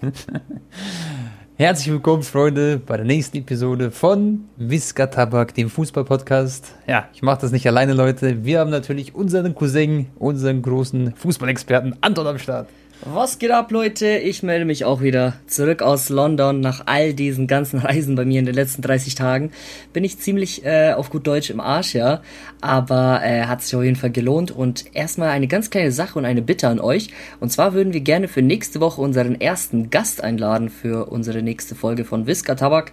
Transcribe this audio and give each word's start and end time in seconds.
Herzlich 1.56 1.92
willkommen, 1.92 2.22
Freunde, 2.22 2.78
bei 2.78 2.96
der 2.96 3.04
nächsten 3.04 3.36
Episode 3.38 3.90
von 3.90 4.46
Visca 4.56 5.06
Tabak, 5.06 5.54
dem 5.54 5.68
Fußball-Podcast. 5.68 6.72
Ja, 6.86 7.08
ich 7.12 7.22
mache 7.22 7.42
das 7.42 7.52
nicht 7.52 7.66
alleine, 7.66 7.92
Leute. 7.92 8.44
Wir 8.44 8.60
haben 8.60 8.70
natürlich 8.70 9.14
unseren 9.14 9.54
Cousin, 9.54 10.06
unseren 10.18 10.62
großen 10.62 11.14
Fußballexperten 11.14 11.96
Anton 12.00 12.26
am 12.26 12.38
Start. 12.38 12.68
Was 13.02 13.38
geht 13.38 13.50
ab, 13.50 13.70
Leute? 13.70 14.18
Ich 14.18 14.42
melde 14.42 14.66
mich 14.66 14.84
auch 14.84 15.00
wieder 15.00 15.32
zurück 15.46 15.80
aus 15.80 16.10
London. 16.10 16.60
Nach 16.60 16.82
all 16.84 17.14
diesen 17.14 17.46
ganzen 17.46 17.78
Reisen 17.80 18.14
bei 18.14 18.26
mir 18.26 18.40
in 18.40 18.44
den 18.44 18.54
letzten 18.54 18.82
30 18.82 19.14
Tagen 19.14 19.52
bin 19.94 20.04
ich 20.04 20.18
ziemlich 20.18 20.66
äh, 20.66 20.92
auf 20.92 21.08
gut 21.08 21.26
Deutsch 21.26 21.48
im 21.48 21.60
Arsch, 21.60 21.94
ja. 21.94 22.20
Aber 22.60 23.22
äh, 23.24 23.44
hat 23.44 23.62
sich 23.62 23.74
auf 23.74 23.82
jeden 23.82 23.96
Fall 23.96 24.10
gelohnt. 24.10 24.50
Und 24.50 24.84
erstmal 24.94 25.30
eine 25.30 25.46
ganz 25.46 25.70
kleine 25.70 25.92
Sache 25.92 26.18
und 26.18 26.26
eine 26.26 26.42
Bitte 26.42 26.68
an 26.68 26.78
euch. 26.78 27.08
Und 27.40 27.50
zwar 27.50 27.72
würden 27.72 27.94
wir 27.94 28.02
gerne 28.02 28.28
für 28.28 28.42
nächste 28.42 28.80
Woche 28.80 29.00
unseren 29.00 29.40
ersten 29.40 29.88
Gast 29.88 30.22
einladen 30.22 30.68
für 30.68 31.06
unsere 31.06 31.42
nächste 31.42 31.74
Folge 31.74 32.04
von 32.04 32.26
Whisker 32.26 32.54
Tabak. 32.54 32.92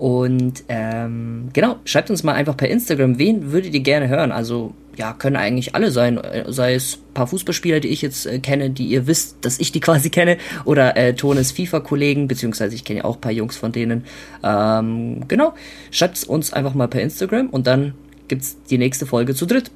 Und 0.00 0.64
ähm, 0.68 1.50
genau, 1.52 1.76
schreibt 1.84 2.08
uns 2.08 2.22
mal 2.22 2.32
einfach 2.32 2.56
per 2.56 2.70
Instagram, 2.70 3.18
wen 3.18 3.52
würdet 3.52 3.74
ihr 3.74 3.80
gerne 3.80 4.08
hören? 4.08 4.32
Also 4.32 4.72
ja, 4.96 5.12
können 5.12 5.36
eigentlich 5.36 5.74
alle 5.74 5.90
sein, 5.90 6.16
äh, 6.16 6.50
sei 6.50 6.72
es 6.72 6.98
paar 7.12 7.26
Fußballspieler, 7.26 7.80
die 7.80 7.88
ich 7.88 8.00
jetzt 8.00 8.24
äh, 8.24 8.38
kenne, 8.38 8.70
die 8.70 8.86
ihr 8.86 9.06
wisst, 9.06 9.36
dass 9.42 9.60
ich 9.60 9.72
die 9.72 9.80
quasi 9.80 10.08
kenne, 10.08 10.38
oder 10.64 10.96
äh, 10.96 11.12
Tones 11.12 11.52
FIFA-Kollegen, 11.52 12.28
beziehungsweise 12.28 12.74
ich 12.74 12.84
kenne 12.84 13.00
ja 13.00 13.04
auch 13.04 13.20
paar 13.20 13.30
Jungs 13.30 13.58
von 13.58 13.72
denen. 13.72 14.04
Ähm, 14.42 15.28
genau, 15.28 15.52
schreibt 15.90 16.24
uns 16.24 16.54
einfach 16.54 16.72
mal 16.72 16.88
per 16.88 17.02
Instagram 17.02 17.48
und 17.50 17.66
dann 17.66 17.92
gibt's 18.26 18.56
die 18.70 18.78
nächste 18.78 19.04
Folge 19.04 19.34
zu 19.34 19.44
dritt. 19.44 19.70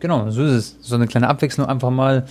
Genau, 0.00 0.32
so 0.32 0.42
ist 0.42 0.50
es. 0.50 0.76
So 0.80 0.96
eine 0.96 1.06
kleine 1.06 1.28
Abwechslung 1.28 1.68
einfach 1.68 1.90
mal 1.90 2.26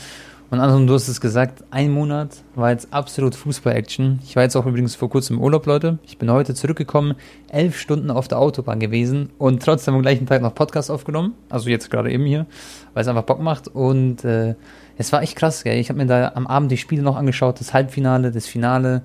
und 0.52 0.60
Anton, 0.60 0.86
du 0.86 0.94
hast 0.94 1.08
es 1.08 1.22
gesagt, 1.22 1.64
ein 1.72 1.92
Monat 1.92 2.44
war 2.56 2.72
jetzt 2.72 2.90
absolut 2.92 3.36
Fußball-Action. 3.36 4.20
Ich 4.26 4.36
war 4.36 4.44
jetzt 4.44 4.58
auch 4.58 4.66
übrigens 4.66 4.96
vor 4.96 5.10
kurzem 5.10 5.38
im 5.38 5.42
Urlaub, 5.42 5.66
Leute. 5.66 5.98
Ich 6.04 6.18
bin 6.18 6.30
heute 6.30 6.54
zurückgekommen, 6.54 7.16
elf 7.48 7.80
Stunden 7.80 8.12
auf 8.12 8.28
der 8.28 8.38
Autobahn 8.38 8.82
gewesen 8.82 9.30
und 9.38 9.64
trotzdem 9.64 9.94
am 9.94 10.02
gleichen 10.02 10.26
Tag 10.26 10.42
noch 10.42 10.54
Podcast 10.54 10.92
aufgenommen. 10.92 11.36
Also 11.50 11.70
jetzt 11.70 11.90
gerade 11.90 12.12
eben 12.12 12.26
hier, 12.26 12.48
weil 12.94 13.02
es 13.02 13.08
einfach 13.08 13.24
Bock 13.24 13.40
macht. 13.40 13.70
Und 13.70 14.26
äh, 14.26 14.56
es 14.98 15.14
war 15.14 15.22
echt 15.22 15.38
krass, 15.38 15.64
gell? 15.64 15.80
Ich 15.80 15.88
habe 15.88 15.98
mir 15.98 16.06
da 16.06 16.34
am 16.36 16.48
Abend 16.48 16.70
die 16.70 16.78
Spiele 16.78 17.02
noch 17.02 17.16
angeschaut, 17.16 17.62
das 17.62 17.74
Halbfinale, 17.74 18.32
das 18.32 18.46
Finale. 18.46 19.04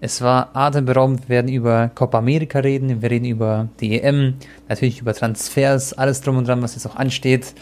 Es 0.00 0.20
war 0.20 0.54
atemberaubend. 0.54 1.22
Wir 1.22 1.36
werden 1.36 1.48
über 1.48 1.90
Copa 1.94 2.18
America 2.18 2.58
reden, 2.58 3.00
wir 3.00 3.10
reden 3.10 3.24
über 3.24 3.70
die 3.80 3.98
EM, 3.98 4.34
natürlich 4.68 5.00
über 5.00 5.14
Transfers, 5.14 5.94
alles 5.94 6.20
drum 6.20 6.36
und 6.36 6.46
dran, 6.46 6.60
was 6.60 6.74
jetzt 6.74 6.86
auch 6.86 6.96
ansteht. 6.96 7.54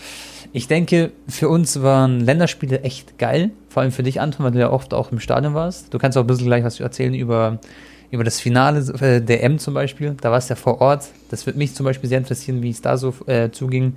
Ich 0.57 0.69
denke, 0.69 1.11
für 1.27 1.49
uns 1.49 1.83
waren 1.83 2.21
Länderspiele 2.21 2.83
echt 2.83 3.19
geil. 3.19 3.51
Vor 3.69 3.83
allem 3.83 3.91
für 3.91 4.05
dich, 4.05 4.21
Anton, 4.21 4.45
weil 4.45 4.53
du 4.53 4.61
ja 4.61 4.71
oft 4.71 4.95
auch 4.95 5.11
im 5.11 5.19
Stadion 5.19 5.53
warst. 5.53 5.93
Du 5.93 5.99
kannst 5.99 6.17
auch 6.17 6.21
ein 6.23 6.29
bisschen 6.29 6.47
gleich 6.47 6.63
was 6.63 6.79
erzählen 6.79 7.13
über, 7.13 7.59
über 8.13 8.23
das 8.23 8.39
Finale 8.39 8.79
äh, 9.01 9.21
der 9.21 9.43
M 9.43 9.59
zum 9.59 9.75
Beispiel. 9.75 10.15
Da 10.21 10.31
warst 10.31 10.49
du 10.49 10.55
ja 10.55 10.57
vor 10.57 10.81
Ort. 10.81 11.09
Das 11.29 11.45
würde 11.45 11.59
mich 11.59 11.75
zum 11.75 11.83
Beispiel 11.83 12.09
sehr 12.09 12.19
interessieren, 12.19 12.63
wie 12.63 12.71
es 12.71 12.81
da 12.81 12.97
so 12.97 13.13
äh, 13.27 13.51
zuging. 13.51 13.97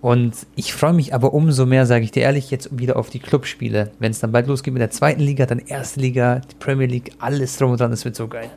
Und 0.00 0.34
ich 0.56 0.74
freue 0.74 0.94
mich 0.94 1.14
aber 1.14 1.32
umso 1.32 1.64
mehr, 1.64 1.86
sage 1.86 2.02
ich 2.02 2.10
dir 2.10 2.24
ehrlich, 2.24 2.50
jetzt 2.50 2.76
wieder 2.76 2.96
auf 2.96 3.08
die 3.08 3.20
Clubspiele. 3.20 3.92
Wenn 4.00 4.10
es 4.10 4.18
dann 4.18 4.32
bald 4.32 4.48
losgeht 4.48 4.74
mit 4.74 4.80
der 4.80 4.90
zweiten 4.90 5.20
Liga, 5.20 5.46
dann 5.46 5.60
erste 5.60 6.00
Liga, 6.00 6.40
die 6.40 6.56
Premier 6.56 6.88
League, 6.88 7.12
alles 7.20 7.56
drum 7.56 7.70
und 7.70 7.80
dran, 7.80 7.92
das 7.92 8.04
wird 8.04 8.16
so 8.16 8.26
geil. 8.26 8.50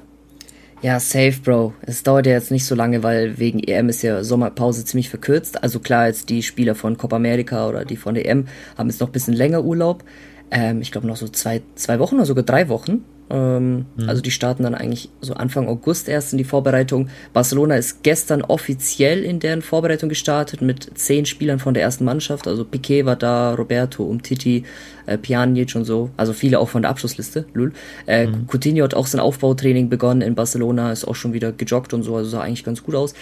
Ja, 0.83 0.99
safe, 0.99 1.41
Bro. 1.43 1.73
Es 1.81 2.03
dauert 2.03 2.27
ja 2.27 2.33
jetzt 2.33 2.51
nicht 2.51 2.65
so 2.65 2.75
lange, 2.75 3.01
weil 3.01 3.39
wegen 3.39 3.59
EM 3.59 3.89
ist 3.89 4.03
ja 4.03 4.23
Sommerpause 4.23 4.85
ziemlich 4.85 5.09
verkürzt. 5.09 5.63
Also 5.63 5.79
klar, 5.79 6.05
jetzt 6.07 6.29
die 6.29 6.43
Spieler 6.43 6.75
von 6.75 6.97
Copa 6.97 7.15
America 7.15 7.67
oder 7.67 7.83
die 7.83 7.97
von 7.97 8.15
EM 8.15 8.47
haben 8.77 8.87
jetzt 8.87 9.01
noch 9.01 9.09
ein 9.09 9.11
bisschen 9.11 9.33
länger 9.33 9.63
Urlaub. 9.63 10.03
Ähm, 10.51 10.81
ich 10.81 10.91
glaube 10.91 11.07
noch 11.07 11.17
so 11.17 11.27
zwei, 11.27 11.61
zwei 11.73 11.97
Wochen 11.97 12.15
oder 12.15 12.25
sogar 12.25 12.43
drei 12.43 12.69
Wochen. 12.69 13.03
Ähm, 13.29 13.85
mhm. 13.95 14.09
Also 14.09 14.21
die 14.21 14.31
starten 14.31 14.63
dann 14.63 14.75
eigentlich 14.75 15.09
so 15.21 15.33
Anfang 15.33 15.67
August 15.67 16.07
erst 16.07 16.31
in 16.31 16.37
die 16.37 16.43
Vorbereitung. 16.43 17.09
Barcelona 17.33 17.75
ist 17.75 18.03
gestern 18.03 18.41
offiziell 18.41 19.23
in 19.23 19.39
deren 19.39 19.61
Vorbereitung 19.61 20.09
gestartet 20.09 20.61
mit 20.61 20.97
zehn 20.97 21.25
Spielern 21.25 21.59
von 21.59 21.73
der 21.73 21.83
ersten 21.83 22.05
Mannschaft. 22.05 22.47
Also 22.47 22.63
Piquet 22.63 23.05
war 23.05 23.15
da, 23.15 23.53
Roberto, 23.53 24.03
Umtiti, 24.03 24.63
äh, 25.05 25.17
Pjanic 25.17 25.75
und 25.75 25.83
so. 25.83 26.09
Also 26.15 26.33
viele 26.33 26.59
auch 26.59 26.69
von 26.69 26.83
der 26.83 26.91
Abschlussliste. 26.91 27.45
Lul. 27.53 27.73
Äh, 28.05 28.27
mhm. 28.27 28.47
Coutinho 28.47 28.83
hat 28.83 28.93
auch 28.93 29.07
sein 29.07 29.19
Aufbautraining 29.19 29.89
begonnen 29.89 30.21
in 30.21 30.35
Barcelona, 30.35 30.91
ist 30.91 31.05
auch 31.05 31.15
schon 31.15 31.33
wieder 31.33 31.51
gejoggt 31.51 31.93
und 31.93 32.03
so. 32.03 32.15
Also 32.15 32.29
sah 32.29 32.41
eigentlich 32.41 32.63
ganz 32.63 32.83
gut 32.83 32.95
aus. 32.95 33.13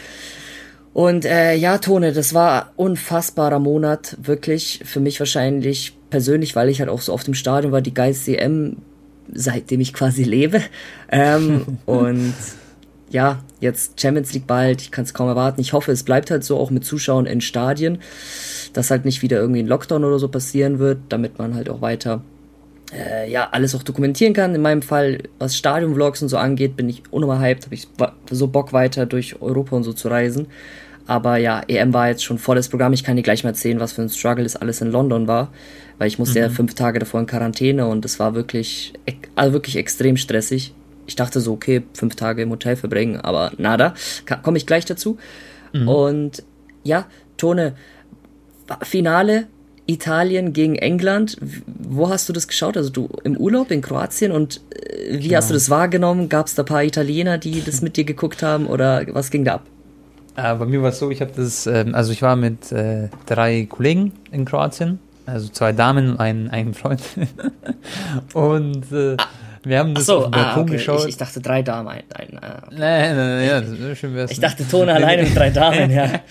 Und 0.93 1.25
äh, 1.25 1.55
ja, 1.55 1.77
Tone, 1.79 2.13
das 2.13 2.33
war 2.33 2.71
unfassbarer 2.77 3.59
Monat, 3.59 4.15
wirklich. 4.21 4.79
Für 4.85 5.01
mich 5.01 5.19
wahrscheinlich 5.19 5.97
persönlich, 6.09 6.55
weil 6.55 6.69
ich 6.69 6.79
halt 6.79 6.89
auch 6.89 7.01
so 7.01 7.11
oft 7.11 7.27
im 7.27 7.33
Stadion 7.33 7.73
war, 7.73 7.81
die 7.81 7.93
geilste 7.93 8.37
EM 8.37 8.77
seitdem 9.33 9.81
ich 9.81 9.93
quasi 9.93 10.23
lebe. 10.23 10.61
Ähm, 11.11 11.79
und 11.85 12.33
ja, 13.09 13.39
jetzt 13.59 13.99
Champions 13.99 14.33
League 14.33 14.47
bald, 14.47 14.81
ich 14.81 14.91
kann 14.91 15.05
es 15.05 15.13
kaum 15.13 15.27
erwarten. 15.27 15.61
Ich 15.61 15.73
hoffe, 15.73 15.91
es 15.91 16.03
bleibt 16.03 16.31
halt 16.31 16.43
so 16.43 16.57
auch 16.57 16.69
mit 16.69 16.83
Zuschauern 16.83 17.25
in 17.25 17.41
Stadien, 17.41 17.99
dass 18.73 18.91
halt 18.91 19.05
nicht 19.05 19.21
wieder 19.21 19.37
irgendwie 19.37 19.61
ein 19.61 19.67
Lockdown 19.67 20.03
oder 20.03 20.19
so 20.19 20.27
passieren 20.27 20.79
wird, 20.79 20.99
damit 21.09 21.37
man 21.39 21.55
halt 21.55 21.69
auch 21.69 21.81
weiter 21.81 22.21
äh, 22.93 23.29
ja, 23.31 23.49
alles 23.51 23.75
auch 23.75 23.83
dokumentieren 23.83 24.33
kann. 24.33 24.53
In 24.55 24.61
meinem 24.61 24.81
Fall, 24.81 25.19
was 25.39 25.55
Stadionvlogs 25.55 26.21
und 26.21 26.29
so 26.29 26.37
angeht, 26.37 26.75
bin 26.75 26.89
ich 26.89 27.03
unnormal 27.11 27.39
hyped, 27.39 27.65
habe 27.65 27.75
ich 27.75 27.87
so 28.29 28.47
Bock 28.47 28.73
weiter 28.73 29.05
durch 29.05 29.41
Europa 29.41 29.75
und 29.75 29.83
so 29.83 29.93
zu 29.93 30.07
reisen. 30.07 30.47
Aber 31.07 31.37
ja, 31.37 31.61
EM 31.67 31.93
war 31.93 32.09
jetzt 32.09 32.23
schon 32.23 32.39
volles 32.39 32.67
Programm. 32.67 32.93
Ich 32.93 33.03
kann 33.03 33.15
dir 33.15 33.21
gleich 33.21 33.43
mal 33.43 33.51
erzählen, 33.51 33.79
was 33.79 33.93
für 33.93 34.01
ein 34.01 34.09
Struggle 34.09 34.43
das 34.43 34.55
alles 34.55 34.81
in 34.81 34.91
London 34.91 35.27
war 35.27 35.51
weil 35.97 36.07
ich 36.07 36.19
musste 36.19 36.39
mhm. 36.39 36.43
ja 36.43 36.49
fünf 36.49 36.73
Tage 36.73 36.99
davor 36.99 37.19
in 37.19 37.25
Quarantäne 37.25 37.87
und 37.87 38.05
es 38.05 38.19
war 38.19 38.35
wirklich, 38.35 38.93
also 39.35 39.53
wirklich 39.53 39.77
extrem 39.77 40.17
stressig. 40.17 40.73
Ich 41.07 41.15
dachte 41.15 41.39
so, 41.39 41.53
okay, 41.53 41.83
fünf 41.93 42.15
Tage 42.15 42.41
im 42.41 42.49
Hotel 42.49 42.75
verbringen, 42.75 43.19
aber 43.21 43.51
nada. 43.57 43.93
Komme 44.41 44.57
ich 44.57 44.65
gleich 44.65 44.85
dazu. 44.85 45.17
Mhm. 45.73 45.87
Und 45.87 46.43
ja, 46.83 47.05
Tone, 47.37 47.75
Finale 48.81 49.47
Italien 49.87 50.53
gegen 50.53 50.75
England. 50.75 51.37
Wo 51.67 52.09
hast 52.09 52.27
du 52.27 52.33
das 52.33 52.47
geschaut? 52.47 52.77
Also 52.77 52.89
du 52.89 53.09
im 53.23 53.37
Urlaub 53.37 53.71
in 53.71 53.81
Kroatien 53.81 54.31
und 54.31 54.61
äh, 54.71 55.19
wie 55.19 55.27
genau. 55.27 55.37
hast 55.37 55.49
du 55.49 55.53
das 55.53 55.69
wahrgenommen? 55.69 56.29
Gab 56.29 56.47
es 56.47 56.55
da 56.55 56.63
ein 56.63 56.65
paar 56.65 56.83
Italiener, 56.83 57.37
die 57.37 57.63
das 57.63 57.81
mit 57.81 57.97
dir 57.97 58.03
geguckt 58.03 58.41
haben 58.41 58.65
oder 58.65 59.05
was 59.13 59.29
ging 59.29 59.45
da 59.45 59.55
ab? 59.55 59.65
Äh, 60.35 60.55
bei 60.55 60.65
mir 60.65 60.81
war 60.81 60.89
es 60.89 60.99
so, 60.99 61.11
ich 61.11 61.21
habe 61.21 61.31
das, 61.35 61.67
äh, 61.67 61.85
also 61.93 62.11
ich 62.11 62.21
war 62.21 62.35
mit 62.35 62.71
äh, 62.71 63.09
drei 63.25 63.67
Kollegen 63.69 64.11
in 64.31 64.45
Kroatien 64.45 64.99
also 65.25 65.49
zwei 65.49 65.71
Damen 65.71 66.11
und 66.11 66.19
ein, 66.19 66.49
ein 66.49 66.73
Freund. 66.73 67.01
und 68.33 68.91
äh, 68.91 69.15
ah, 69.17 69.27
wir 69.63 69.79
haben 69.79 69.95
das 69.95 70.05
so, 70.05 70.17
auf 70.17 70.23
dem 70.25 70.31
Balkon 70.31 70.53
ah, 70.53 70.61
okay. 70.61 70.71
geschaut. 70.73 71.01
Ich, 71.01 71.09
ich, 71.09 71.17
dachte 71.17 71.41
drei 71.41 71.61
Damen. 71.61 71.87
Ein, 71.87 72.03
ein, 72.13 72.39
ah, 72.41 72.63
okay. 72.65 72.75
Nein, 72.77 73.15
nein, 73.15 73.37
nein, 73.37 73.87
ja, 73.89 73.95
schön 73.95 74.15
wär's 74.15 74.31
Ich 74.31 74.39
dachte 74.39 74.67
Tone 74.67 74.93
alleine 74.93 75.23
mit 75.23 75.35
drei 75.35 75.49
Damen, 75.49 75.89
ja. 75.91 76.21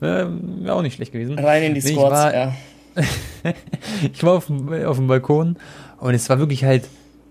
Wäre 0.00 0.30
auch 0.68 0.82
nicht 0.82 0.96
schlecht 0.96 1.12
gewesen. 1.12 1.38
Rein 1.38 1.62
in 1.62 1.74
die 1.74 1.80
Squads, 1.80 1.96
ich 1.96 2.10
war, 2.10 2.34
ja. 2.34 2.52
ich 4.12 4.22
war 4.22 4.34
auf, 4.34 4.50
auf 4.50 4.96
dem 4.96 5.06
Balkon 5.06 5.56
und 5.98 6.14
es 6.14 6.28
war 6.28 6.38
wirklich 6.38 6.64
halt 6.64 6.84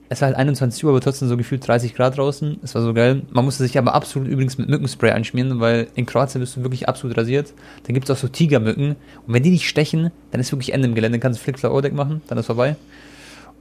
es 0.10 0.22
war 0.22 0.28
halt 0.28 0.38
21 0.38 0.84
Uhr, 0.84 0.92
aber 0.92 1.02
trotzdem 1.02 1.28
so 1.28 1.36
gefühlt 1.36 1.68
30 1.68 1.94
Grad 1.94 2.18
draußen. 2.18 2.60
Es 2.64 2.76
war 2.76 2.82
so 2.82 2.94
geil. 2.94 3.24
Man 3.32 3.44
musste 3.44 3.64
sich 3.64 3.78
aber 3.78 3.94
absolut 3.94 4.28
übrigens 4.28 4.58
mit 4.58 4.70
Mückenspray 4.70 5.12
anschmieren, 5.12 5.60
weil 5.60 5.88
in 5.96 6.06
Kroatien 6.06 6.40
bist 6.40 6.56
du 6.56 6.64
wirklich 6.64 6.88
absolut 6.88 7.18
rasiert. 7.18 7.54
Dann 7.84 7.94
gibt 7.94 8.10
es 8.10 8.16
auch 8.16 8.20
so 8.20 8.28
Tigermücken. 8.28 8.96
Und 9.26 9.34
wenn 9.34 9.44
die 9.44 9.52
dich 9.52 9.68
stechen, 9.68 10.12
dann 10.32 10.40
ist 10.40 10.52
wirklich 10.52 10.74
Ende 10.74 10.88
im 10.88 10.96
Gelände. 10.96 11.18
Dann 11.18 11.24
kannst 11.24 11.40
du 11.40 11.44
Flickflack 11.44 11.94
machen, 11.94 12.22
dann 12.28 12.38
ist 12.38 12.46
vorbei. 12.46 12.78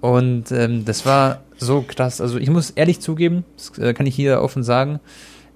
Und 0.01 0.53
ähm, 0.53 0.85
das 0.85 1.05
war 1.05 1.41
so 1.57 1.83
krass. 1.83 2.21
Also 2.21 2.39
ich 2.39 2.51
muss 2.51 2.71
ehrlich 2.71 3.01
zugeben, 3.01 3.45
das 3.57 3.77
äh, 3.79 3.93
kann 3.93 4.07
ich 4.07 4.15
hier 4.15 4.41
offen 4.41 4.63
sagen, 4.63 5.01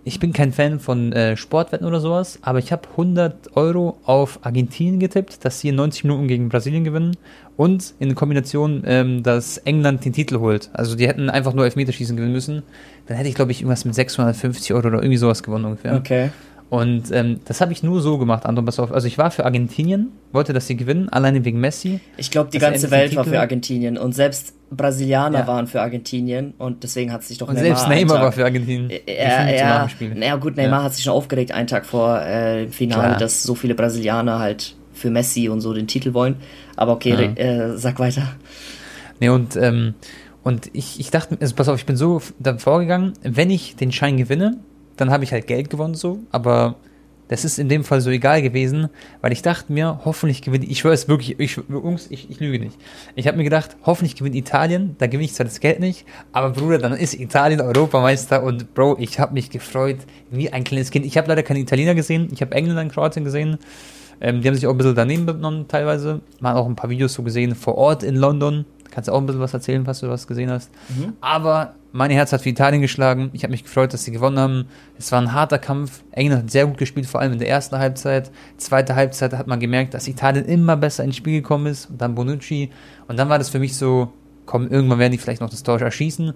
ich 0.04 0.18
bin 0.18 0.32
kein 0.32 0.52
Fan 0.52 0.80
von 0.80 1.12
äh, 1.12 1.36
Sportwetten 1.36 1.86
oder 1.86 2.00
sowas, 2.00 2.38
aber 2.42 2.58
ich 2.58 2.72
habe 2.72 2.88
100 2.90 3.56
Euro 3.56 3.98
auf 4.04 4.38
Argentinien 4.42 4.98
getippt, 4.98 5.44
dass 5.44 5.60
sie 5.60 5.68
in 5.68 5.74
90 5.74 6.04
Minuten 6.04 6.26
gegen 6.26 6.48
Brasilien 6.48 6.84
gewinnen 6.84 7.16
und 7.56 7.94
in 7.98 8.14
Kombination, 8.14 8.82
ähm, 8.86 9.22
dass 9.22 9.58
England 9.58 10.04
den 10.04 10.14
Titel 10.14 10.38
holt. 10.38 10.70
Also 10.72 10.96
die 10.96 11.06
hätten 11.06 11.28
einfach 11.28 11.52
nur 11.52 11.64
Elfmeterschießen 11.66 12.16
gewinnen 12.16 12.32
müssen. 12.32 12.62
Dann 13.06 13.16
hätte 13.18 13.28
ich, 13.28 13.34
glaube 13.34 13.52
ich, 13.52 13.60
irgendwas 13.60 13.84
mit 13.84 13.94
650 13.94 14.72
Euro 14.72 14.88
oder 14.88 14.98
irgendwie 14.98 15.18
sowas 15.18 15.42
gewonnen 15.42 15.66
ungefähr. 15.66 15.94
Okay. 15.96 16.30
Und 16.70 17.10
ähm, 17.10 17.40
das 17.46 17.60
habe 17.60 17.72
ich 17.72 17.82
nur 17.82 18.00
so 18.00 18.16
gemacht, 18.16 18.46
Anton, 18.46 18.64
pass 18.64 18.78
auf. 18.78 18.92
Also 18.92 19.08
ich 19.08 19.18
war 19.18 19.32
für 19.32 19.44
Argentinien, 19.44 20.12
wollte, 20.30 20.52
dass 20.52 20.68
sie 20.68 20.76
gewinnen, 20.76 21.08
alleine 21.08 21.44
wegen 21.44 21.58
Messi. 21.58 21.98
Ich 22.16 22.30
glaube, 22.30 22.50
die 22.52 22.60
ganze 22.60 22.92
Welt 22.92 23.14
war 23.16 23.24
für 23.24 23.40
Argentinien 23.40 23.98
und 23.98 24.14
selbst 24.14 24.54
Brasilianer 24.70 25.40
ja. 25.40 25.46
waren 25.48 25.66
für 25.66 25.82
Argentinien 25.82 26.54
und 26.58 26.84
deswegen 26.84 27.12
hat 27.12 27.24
sich 27.24 27.38
doch 27.38 27.48
und 27.48 27.54
Neymar 27.54 27.76
selbst 27.76 27.88
Neymar 27.88 28.16
Tag, 28.16 28.24
war 28.24 28.32
für 28.32 28.44
Argentinien. 28.44 28.88
Ja, 28.88 29.50
ja, 29.50 29.88
naja 30.14 30.36
gut, 30.36 30.56
Neymar 30.56 30.78
ja. 30.78 30.84
hat 30.84 30.94
sich 30.94 31.02
schon 31.02 31.12
aufgeregt 31.12 31.50
einen 31.50 31.66
Tag 31.66 31.86
vor 31.86 32.22
äh, 32.22 32.66
dem 32.66 32.72
Finale, 32.72 33.08
Klar. 33.08 33.18
dass 33.18 33.42
so 33.42 33.56
viele 33.56 33.74
Brasilianer 33.74 34.38
halt 34.38 34.76
für 34.92 35.10
Messi 35.10 35.48
und 35.48 35.60
so 35.60 35.74
den 35.74 35.88
Titel 35.88 36.14
wollen. 36.14 36.36
Aber 36.76 36.92
okay, 36.92 37.34
ja. 37.36 37.44
äh, 37.44 37.78
sag 37.78 37.98
weiter. 37.98 38.22
Nee, 39.18 39.30
und 39.30 39.56
ähm, 39.56 39.94
und 40.44 40.70
ich, 40.72 41.00
ich 41.00 41.10
dachte, 41.10 41.36
also 41.40 41.54
pass 41.54 41.68
auf, 41.68 41.78
ich 41.78 41.86
bin 41.86 41.96
so 41.96 42.22
davor 42.38 42.80
gegangen, 42.80 43.12
wenn 43.22 43.50
ich 43.50 43.76
den 43.76 43.92
Schein 43.92 44.16
gewinne, 44.16 44.58
dann 45.00 45.10
habe 45.10 45.24
ich 45.24 45.32
halt 45.32 45.46
Geld 45.46 45.70
gewonnen 45.70 45.94
so, 45.94 46.18
aber 46.30 46.76
das 47.28 47.44
ist 47.44 47.60
in 47.60 47.68
dem 47.68 47.84
Fall 47.84 48.00
so 48.00 48.10
egal 48.10 48.42
gewesen, 48.42 48.88
weil 49.20 49.30
ich 49.30 49.40
dachte 49.40 49.72
mir, 49.72 50.00
hoffentlich 50.04 50.42
gewinnt, 50.42 50.68
ich 50.68 50.80
schwöre 50.80 50.94
es 50.94 51.06
wirklich, 51.06 51.38
ich, 51.38 51.60
Jungs, 51.68 52.08
ich, 52.10 52.28
ich 52.28 52.40
lüge 52.40 52.58
nicht. 52.58 52.76
Ich 53.14 53.28
habe 53.28 53.36
mir 53.36 53.44
gedacht, 53.44 53.76
hoffentlich 53.86 54.16
gewinnt 54.16 54.34
Italien, 54.34 54.96
da 54.98 55.06
gewinne 55.06 55.26
ich 55.26 55.34
zwar 55.34 55.46
das 55.46 55.60
Geld 55.60 55.78
nicht, 55.78 56.04
aber 56.32 56.50
Bruder, 56.50 56.78
dann 56.78 56.92
ist 56.92 57.14
Italien 57.14 57.60
Europameister 57.60 58.42
und 58.42 58.74
Bro, 58.74 58.96
ich 58.98 59.20
habe 59.20 59.32
mich 59.32 59.48
gefreut 59.48 59.98
wie 60.30 60.52
ein 60.52 60.64
kleines 60.64 60.90
Kind. 60.90 61.06
Ich 61.06 61.16
habe 61.16 61.28
leider 61.28 61.44
keine 61.44 61.60
Italiener 61.60 61.94
gesehen, 61.94 62.28
ich 62.32 62.42
habe 62.42 62.52
Engländer 62.52 62.82
in 62.82 62.90
Kroatien 62.90 63.24
gesehen. 63.24 63.58
Ähm, 64.20 64.42
die 64.42 64.48
haben 64.48 64.56
sich 64.56 64.66
auch 64.66 64.72
ein 64.72 64.78
bisschen 64.78 64.96
daneben 64.96 65.24
benommen 65.24 65.68
teilweise. 65.68 66.20
Man 66.40 66.52
hat 66.52 66.60
auch 66.60 66.66
ein 66.66 66.76
paar 66.76 66.90
Videos 66.90 67.14
so 67.14 67.22
gesehen 67.22 67.54
vor 67.54 67.76
Ort 67.76 68.02
in 68.02 68.16
London. 68.16 68.66
Kannst 68.90 69.08
du 69.08 69.12
auch 69.12 69.18
ein 69.18 69.26
bisschen 69.26 69.40
was 69.40 69.54
erzählen, 69.54 69.86
was 69.86 70.00
du 70.00 70.08
was 70.08 70.26
gesehen 70.26 70.50
hast. 70.50 70.70
Mhm. 70.88 71.14
Aber 71.20 71.74
mein 71.92 72.10
Herz 72.10 72.32
hat 72.32 72.42
für 72.42 72.48
Italien 72.48 72.82
geschlagen. 72.82 73.30
Ich 73.32 73.42
habe 73.42 73.50
mich 73.50 73.64
gefreut, 73.64 73.92
dass 73.92 74.04
sie 74.04 74.12
gewonnen 74.12 74.38
haben. 74.38 74.64
Es 74.98 75.10
war 75.12 75.20
ein 75.20 75.32
harter 75.32 75.58
Kampf. 75.58 76.02
England 76.12 76.44
hat 76.44 76.50
sehr 76.50 76.66
gut 76.66 76.78
gespielt, 76.78 77.06
vor 77.06 77.20
allem 77.20 77.32
in 77.32 77.38
der 77.38 77.48
ersten 77.48 77.78
Halbzeit. 77.78 78.30
Zweite 78.56 78.94
Halbzeit 78.94 79.32
hat 79.32 79.46
man 79.46 79.60
gemerkt, 79.60 79.94
dass 79.94 80.08
Italien 80.08 80.44
immer 80.44 80.76
besser 80.76 81.04
ins 81.04 81.16
Spiel 81.16 81.40
gekommen 81.40 81.66
ist. 81.66 81.90
Und 81.90 82.00
dann 82.00 82.14
Bonucci. 82.14 82.70
Und 83.08 83.18
dann 83.18 83.28
war 83.28 83.38
das 83.38 83.48
für 83.48 83.58
mich 83.58 83.76
so, 83.76 84.12
komm, 84.46 84.68
irgendwann 84.68 84.98
werden 84.98 85.12
die 85.12 85.18
vielleicht 85.18 85.40
noch 85.40 85.50
das 85.50 85.62
Tor 85.62 85.80
erschießen. 85.80 86.32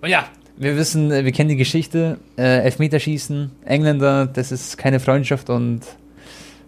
Und 0.00 0.08
ja, 0.08 0.24
wir 0.56 0.76
wissen, 0.76 1.10
wir 1.10 1.32
kennen 1.32 1.50
die 1.50 1.56
Geschichte. 1.56 2.18
Äh, 2.38 2.60
Elfmeterschießen, 2.64 3.50
Engländer, 3.64 4.26
das 4.26 4.52
ist 4.52 4.78
keine 4.78 5.00
Freundschaft 5.00 5.50
und 5.50 5.80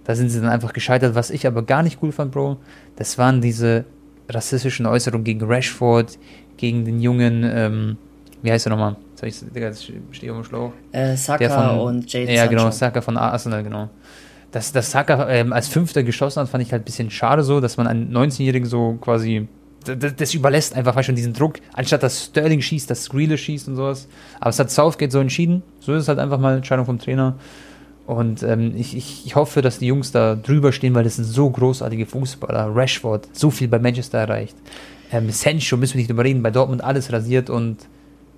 da 0.05 0.15
sind 0.15 0.31
sie 0.31 0.41
dann 0.41 0.51
einfach 0.51 0.73
gescheitert. 0.73 1.15
Was 1.15 1.31
ich 1.31 1.47
aber 1.47 1.63
gar 1.63 1.83
nicht 1.83 1.99
cool 2.03 2.13
fand, 2.13 2.33
Bro, 2.33 2.59
das 2.97 3.19
waren 3.19 3.41
diese 3.41 3.85
rassistischen 4.29 4.87
Äußerungen 4.87 5.25
gegen 5.25 5.45
Rashford, 5.45 6.19
gegen 6.57 6.85
den 6.85 7.01
jungen, 7.01 7.45
ähm, 7.45 7.97
wie 8.43 8.53
heißt 8.53 8.67
er 8.67 8.71
nochmal? 8.71 8.97
Jetzt 9.23 9.43
ich, 9.43 9.53
Digga, 9.55 9.73
stehe 10.13 10.33
dem 10.33 10.45
Schlauch. 10.45 10.73
Äh, 10.93 11.17
Saka 11.17 11.49
von, 11.49 11.81
und 11.81 12.13
Jadon 12.13 12.35
Ja, 12.35 12.47
genau, 12.47 12.71
Saka 12.71 13.01
von 13.01 13.17
Arsenal, 13.17 13.63
genau. 13.63 13.89
Dass, 14.53 14.73
dass 14.73 14.91
Saka 14.91 15.29
ähm, 15.29 15.53
als 15.53 15.69
Fünfter 15.69 16.03
geschossen 16.03 16.41
hat, 16.41 16.49
fand 16.49 16.63
ich 16.63 16.73
halt 16.73 16.83
ein 16.83 16.85
bisschen 16.85 17.11
schade 17.11 17.43
so, 17.43 17.61
dass 17.61 17.77
man 17.77 17.87
einen 17.87 18.15
19-Jährigen 18.17 18.67
so 18.67 18.97
quasi 19.01 19.49
das, 19.85 20.17
das, 20.17 20.35
überlässt 20.35 20.75
einfach 20.75 21.03
schon 21.03 21.15
diesen 21.15 21.33
Druck, 21.33 21.61
anstatt 21.73 22.03
dass 22.03 22.27
Sterling 22.27 22.61
schießt, 22.61 22.91
dass 22.91 23.09
Grealish 23.09 23.45
schießt 23.45 23.69
und 23.69 23.77
sowas. 23.77 24.09
Aber 24.41 24.51
es 24.51 24.59
hat 24.59 24.71
Southgate 24.71 25.13
so 25.13 25.21
entschieden. 25.21 25.63
So 25.81 25.95
ist 25.95 26.03
es 26.03 26.09
halt 26.09 26.19
einfach 26.19 26.39
mal 26.39 26.57
Entscheidung 26.57 26.85
vom 26.85 26.99
Trainer. 26.99 27.37
Und 28.09 28.43
ähm, 28.43 28.73
ich, 28.75 28.97
ich, 28.97 29.37
hoffe, 29.37 29.61
dass 29.61 29.81
die 29.81 29.87
Jungs 29.87 30.13
da 30.13 30.35
drüber 30.35 30.73
stehen, 30.73 30.95
weil 30.95 31.05
das 31.05 31.17
sind 31.17 31.27
so 31.27 31.51
großartige 31.51 32.07
Fußballer. 32.07 32.75
Rashford, 32.75 33.29
so 33.37 33.51
viel 33.51 33.69
bei 33.69 33.79
Manchester 33.79 34.17
erreicht. 34.17 34.57
Ähm, 35.13 35.29
Sancho 35.29 35.77
müssen 35.77 35.93
wir 35.93 35.99
nicht 35.99 36.09
drüber 36.09 36.25
reden, 36.25 36.43
bei 36.43 36.51
Dortmund 36.51 36.83
alles 36.83 37.13
rasiert 37.13 37.51
und 37.51 37.77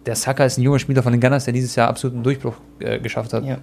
der 0.06 0.16
Saka 0.16 0.46
ist 0.46 0.56
ein 0.56 0.62
junger 0.62 0.78
Spieler 0.78 1.02
von 1.02 1.12
den 1.12 1.20
Gunners, 1.20 1.44
der 1.44 1.52
dieses 1.52 1.76
Jahr 1.76 1.88
absoluten 1.88 2.22
Durchbruch 2.22 2.54
äh, 2.78 2.98
geschafft 2.98 3.34
hat. 3.34 3.44
Ja. 3.44 3.58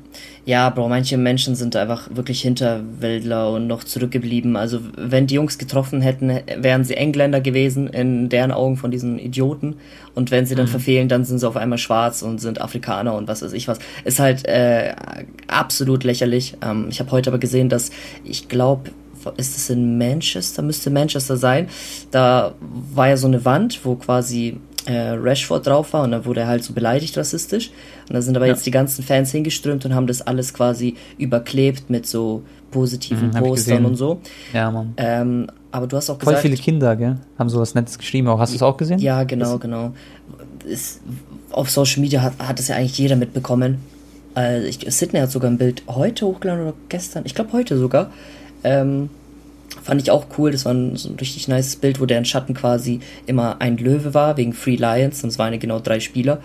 ja, 0.45 0.69
Bro, 0.69 0.87
manche 0.87 1.17
Menschen 1.17 1.55
sind 1.55 1.75
einfach 1.75 2.09
wirklich 2.11 2.41
Hinterwäldler 2.41 3.51
und 3.51 3.65
noch 3.65 3.83
zurückgeblieben. 3.83 4.55
Also, 4.55 4.79
wenn 4.95 5.25
die 5.25 5.35
Jungs 5.35 5.57
getroffen 5.57 6.01
hätten, 6.01 6.39
wären 6.57 6.83
sie 6.83 6.95
Engländer 6.95 7.41
gewesen, 7.41 7.87
in 7.87 8.29
deren 8.29 8.51
Augen 8.51 8.77
von 8.77 8.91
diesen 8.91 9.17
Idioten. 9.17 9.77
Und 10.13 10.29
wenn 10.29 10.45
sie 10.45 10.53
dann 10.53 10.67
mhm. 10.67 10.71
verfehlen, 10.71 11.09
dann 11.09 11.25
sind 11.25 11.39
sie 11.39 11.47
auf 11.47 11.57
einmal 11.57 11.79
schwarz 11.79 12.21
und 12.21 12.39
sind 12.39 12.61
Afrikaner 12.61 13.15
und 13.15 13.27
was 13.27 13.41
weiß 13.41 13.53
ich 13.53 13.67
was. 13.67 13.79
Ist 14.05 14.19
halt 14.19 14.45
äh, 14.45 14.93
absolut 15.47 16.03
lächerlich. 16.03 16.55
Ähm, 16.61 16.87
ich 16.91 16.99
habe 16.99 17.09
heute 17.11 17.31
aber 17.31 17.39
gesehen, 17.39 17.69
dass 17.69 17.89
ich 18.23 18.47
glaube, 18.47 18.91
ist 19.37 19.57
es 19.57 19.69
in 19.69 19.97
Manchester, 19.97 20.61
müsste 20.61 20.89
Manchester 20.91 21.35
sein. 21.35 21.67
Da 22.11 22.53
war 22.93 23.09
ja 23.09 23.17
so 23.17 23.27
eine 23.27 23.43
Wand, 23.43 23.83
wo 23.83 23.95
quasi 23.95 24.57
äh, 24.87 25.09
Rashford 25.09 25.67
drauf 25.67 25.93
war 25.93 26.03
und 26.03 26.11
da 26.11 26.25
wurde 26.25 26.41
er 26.41 26.47
halt 26.47 26.63
so 26.63 26.73
beleidigt 26.73 27.17
rassistisch. 27.17 27.71
Und 28.07 28.13
da 28.13 28.21
sind 28.21 28.35
aber 28.37 28.47
ja. 28.47 28.53
jetzt 28.53 28.65
die 28.65 28.71
ganzen 28.71 29.03
Fans 29.03 29.31
hingeströmt 29.31 29.85
und 29.85 29.93
haben 29.93 30.07
das 30.07 30.21
alles 30.21 30.53
quasi 30.53 30.95
überklebt 31.17 31.89
mit 31.89 32.07
so 32.07 32.43
positiven 32.71 33.29
mhm, 33.29 33.33
Postern 33.33 33.85
und 33.85 33.95
so. 33.95 34.21
Ja, 34.53 34.71
Mann. 34.71 34.93
Ähm, 34.97 35.47
aber 35.71 35.87
du 35.87 35.97
hast 35.97 36.09
auch 36.09 36.17
gesagt. 36.17 36.37
Voll 36.37 36.49
viele 36.49 36.61
Kinder, 36.61 36.95
gell? 36.95 37.17
Haben 37.37 37.49
sowas 37.49 37.75
Nettes 37.75 37.97
geschrieben. 37.97 38.29
Auch. 38.29 38.39
Hast 38.39 38.53
du 38.53 38.55
es 38.55 38.63
auch 38.63 38.77
gesehen? 38.77 38.99
Ja, 38.99 39.23
genau, 39.25 39.53
das 39.53 39.61
genau. 39.61 39.93
Ist, 40.65 41.01
auf 41.51 41.69
Social 41.69 42.01
Media 42.01 42.21
hat, 42.21 42.33
hat 42.39 42.59
es 42.59 42.69
ja 42.69 42.75
eigentlich 42.75 42.97
jeder 42.97 43.17
mitbekommen. 43.17 43.79
Äh, 44.37 44.65
ich, 44.67 44.79
Sydney 44.87 45.19
hat 45.19 45.31
sogar 45.31 45.51
ein 45.51 45.57
Bild 45.57 45.83
heute 45.87 46.25
hochgeladen 46.25 46.63
oder 46.63 46.73
gestern. 46.87 47.23
Ich 47.25 47.35
glaube 47.35 47.51
heute 47.51 47.77
sogar. 47.77 48.11
Ähm, 48.63 49.09
Fand 49.87 50.01
ich 50.01 50.11
auch 50.11 50.25
cool. 50.37 50.51
Das 50.51 50.65
war 50.65 50.73
ein, 50.73 50.97
so 50.97 51.07
ein 51.07 51.15
richtig 51.15 51.47
nice 51.47 51.77
Bild, 51.77 52.01
wo 52.01 52.05
der 52.05 52.17
in 52.17 52.25
Schatten 52.25 52.53
quasi 52.53 52.99
immer 53.25 53.61
ein 53.61 53.77
Löwe 53.77 54.13
war, 54.13 54.35
wegen 54.35 54.51
Free 54.51 54.75
Lions. 54.75 55.23
Und 55.23 55.29
es 55.29 55.39
waren 55.39 55.57
genau 55.59 55.79
drei 55.79 56.01
Spieler. 56.01 56.41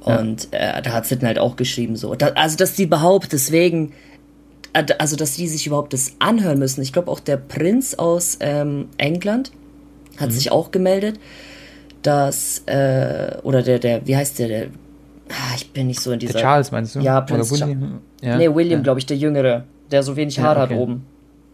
Und 0.00 0.48
ja. 0.50 0.78
äh, 0.78 0.82
da 0.82 0.92
hat 0.92 1.04
Sitten 1.04 1.26
halt 1.26 1.38
auch 1.38 1.56
geschrieben, 1.56 1.96
so. 1.96 2.14
Da, 2.14 2.28
also, 2.28 2.56
dass 2.56 2.72
die 2.76 2.84
überhaupt 2.84 3.34
deswegen, 3.34 3.92
äh, 4.72 4.86
also, 4.98 5.14
dass 5.14 5.34
die 5.34 5.46
sich 5.46 5.66
überhaupt 5.66 5.92
das 5.92 6.14
anhören 6.20 6.58
müssen. 6.58 6.80
Ich 6.80 6.94
glaube, 6.94 7.10
auch 7.10 7.20
der 7.20 7.36
Prinz 7.36 7.92
aus 7.92 8.38
ähm, 8.40 8.88
England 8.96 9.52
hat 10.16 10.30
mhm. 10.30 10.32
sich 10.32 10.50
auch 10.50 10.70
gemeldet, 10.70 11.20
dass, 12.00 12.62
äh, 12.64 13.36
oder 13.42 13.62
der, 13.62 13.78
der, 13.78 14.06
wie 14.06 14.16
heißt 14.16 14.38
der, 14.38 14.48
der, 14.48 14.66
ah, 15.28 15.54
ich 15.54 15.70
bin 15.70 15.86
nicht 15.86 16.00
so 16.00 16.12
in 16.12 16.18
dieser. 16.18 16.32
Der 16.32 16.40
Charles 16.40 16.72
meinst 16.72 16.94
du? 16.94 17.00
Ja, 17.00 17.20
Prinz 17.20 17.50
William. 17.50 18.00
Ja. 18.22 18.38
Nee, 18.38 18.54
William, 18.54 18.78
ja. 18.78 18.84
glaube 18.84 19.00
ich, 19.00 19.04
der 19.04 19.18
Jüngere, 19.18 19.64
der 19.90 20.02
so 20.02 20.16
wenig 20.16 20.40
Haare 20.40 20.60
ja, 20.60 20.64
okay. 20.64 20.74
hat 20.76 20.80
oben. 20.80 21.04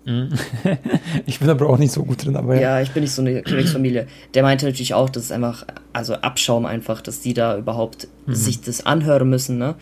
Mhm. 0.07 0.31
ich 1.27 1.41
bin 1.41 1.51
aber 1.51 1.69
auch 1.69 1.79
nicht 1.79 1.93
so 1.93 2.05
gut 2.05 2.25
drin, 2.25 2.37
aber 2.37 2.55
ja. 2.55 2.61
Ja, 2.61 2.81
ich 2.81 2.93
bin 2.93 3.03
nicht 3.03 3.13
so 3.13 3.23
eine 3.23 3.43
Königsfamilie. 3.43 4.07
Der 4.35 4.43
meinte 4.45 4.65
natürlich 4.65 4.95
auch, 4.95 5.11
dass 5.11 5.25
es 5.25 5.33
einfach, 5.33 5.67
also 5.93 6.15
Abschaum 6.15 6.65
einfach, 6.65 7.01
dass 7.01 7.21
die 7.21 7.35
da 7.35 7.59
überhaupt 7.59 8.07
mhm. 8.27 8.35
sich 8.35 8.61
das 8.61 8.87
anhören 8.87 9.29
müssen, 9.29 9.59
ne? 9.59 9.75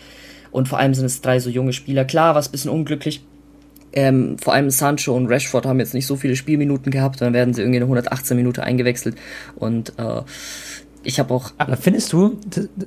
Und 0.50 0.69
vor 0.69 0.79
allem 0.79 0.94
sind 0.94 1.06
es 1.06 1.21
drei 1.21 1.41
so 1.41 1.50
junge 1.50 1.73
Spieler. 1.73 2.05
Klar, 2.05 2.35
war 2.35 2.41
es 2.41 2.49
ein 2.49 2.53
bisschen 2.53 2.71
unglücklich. 2.71 3.25
Ähm, 3.93 4.38
vor 4.38 4.55
allem 4.55 4.71
Sancho 4.71 5.15
und 5.15 5.26
Rashford 5.26 5.67
haben 5.67 5.79
jetzt 5.79 5.94
nicht 5.94 6.06
so 6.06 6.17
viele 6.17 6.37
Spielminuten 6.37 6.91
gehabt, 6.91 7.20
dann 7.20 7.32
werden 7.32 7.55
sie 7.55 7.61
irgendwie 7.61 7.79
in 7.79 7.82
118 7.82 8.37
Minuten 8.37 8.61
eingewechselt. 8.61 9.17
Und 9.56 9.93
äh, 9.99 10.23
ich 11.03 11.19
habe 11.19 11.35
auch. 11.35 11.53
Aber 11.59 11.77
findest 11.77 12.12
du, 12.12 12.38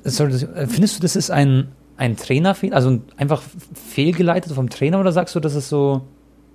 sorry, 0.04 0.32
findest 0.66 0.98
du, 0.98 1.02
das 1.02 1.14
ist 1.14 1.30
ein, 1.30 1.68
ein 1.96 2.16
Trainerfehler, 2.16 2.74
also 2.74 3.00
einfach 3.16 3.42
fehlgeleitet 3.90 4.52
vom 4.52 4.68
Trainer 4.70 4.98
oder 4.98 5.12
sagst 5.12 5.34
du, 5.34 5.40
das 5.40 5.54
ist 5.54 5.68
so 5.68 6.02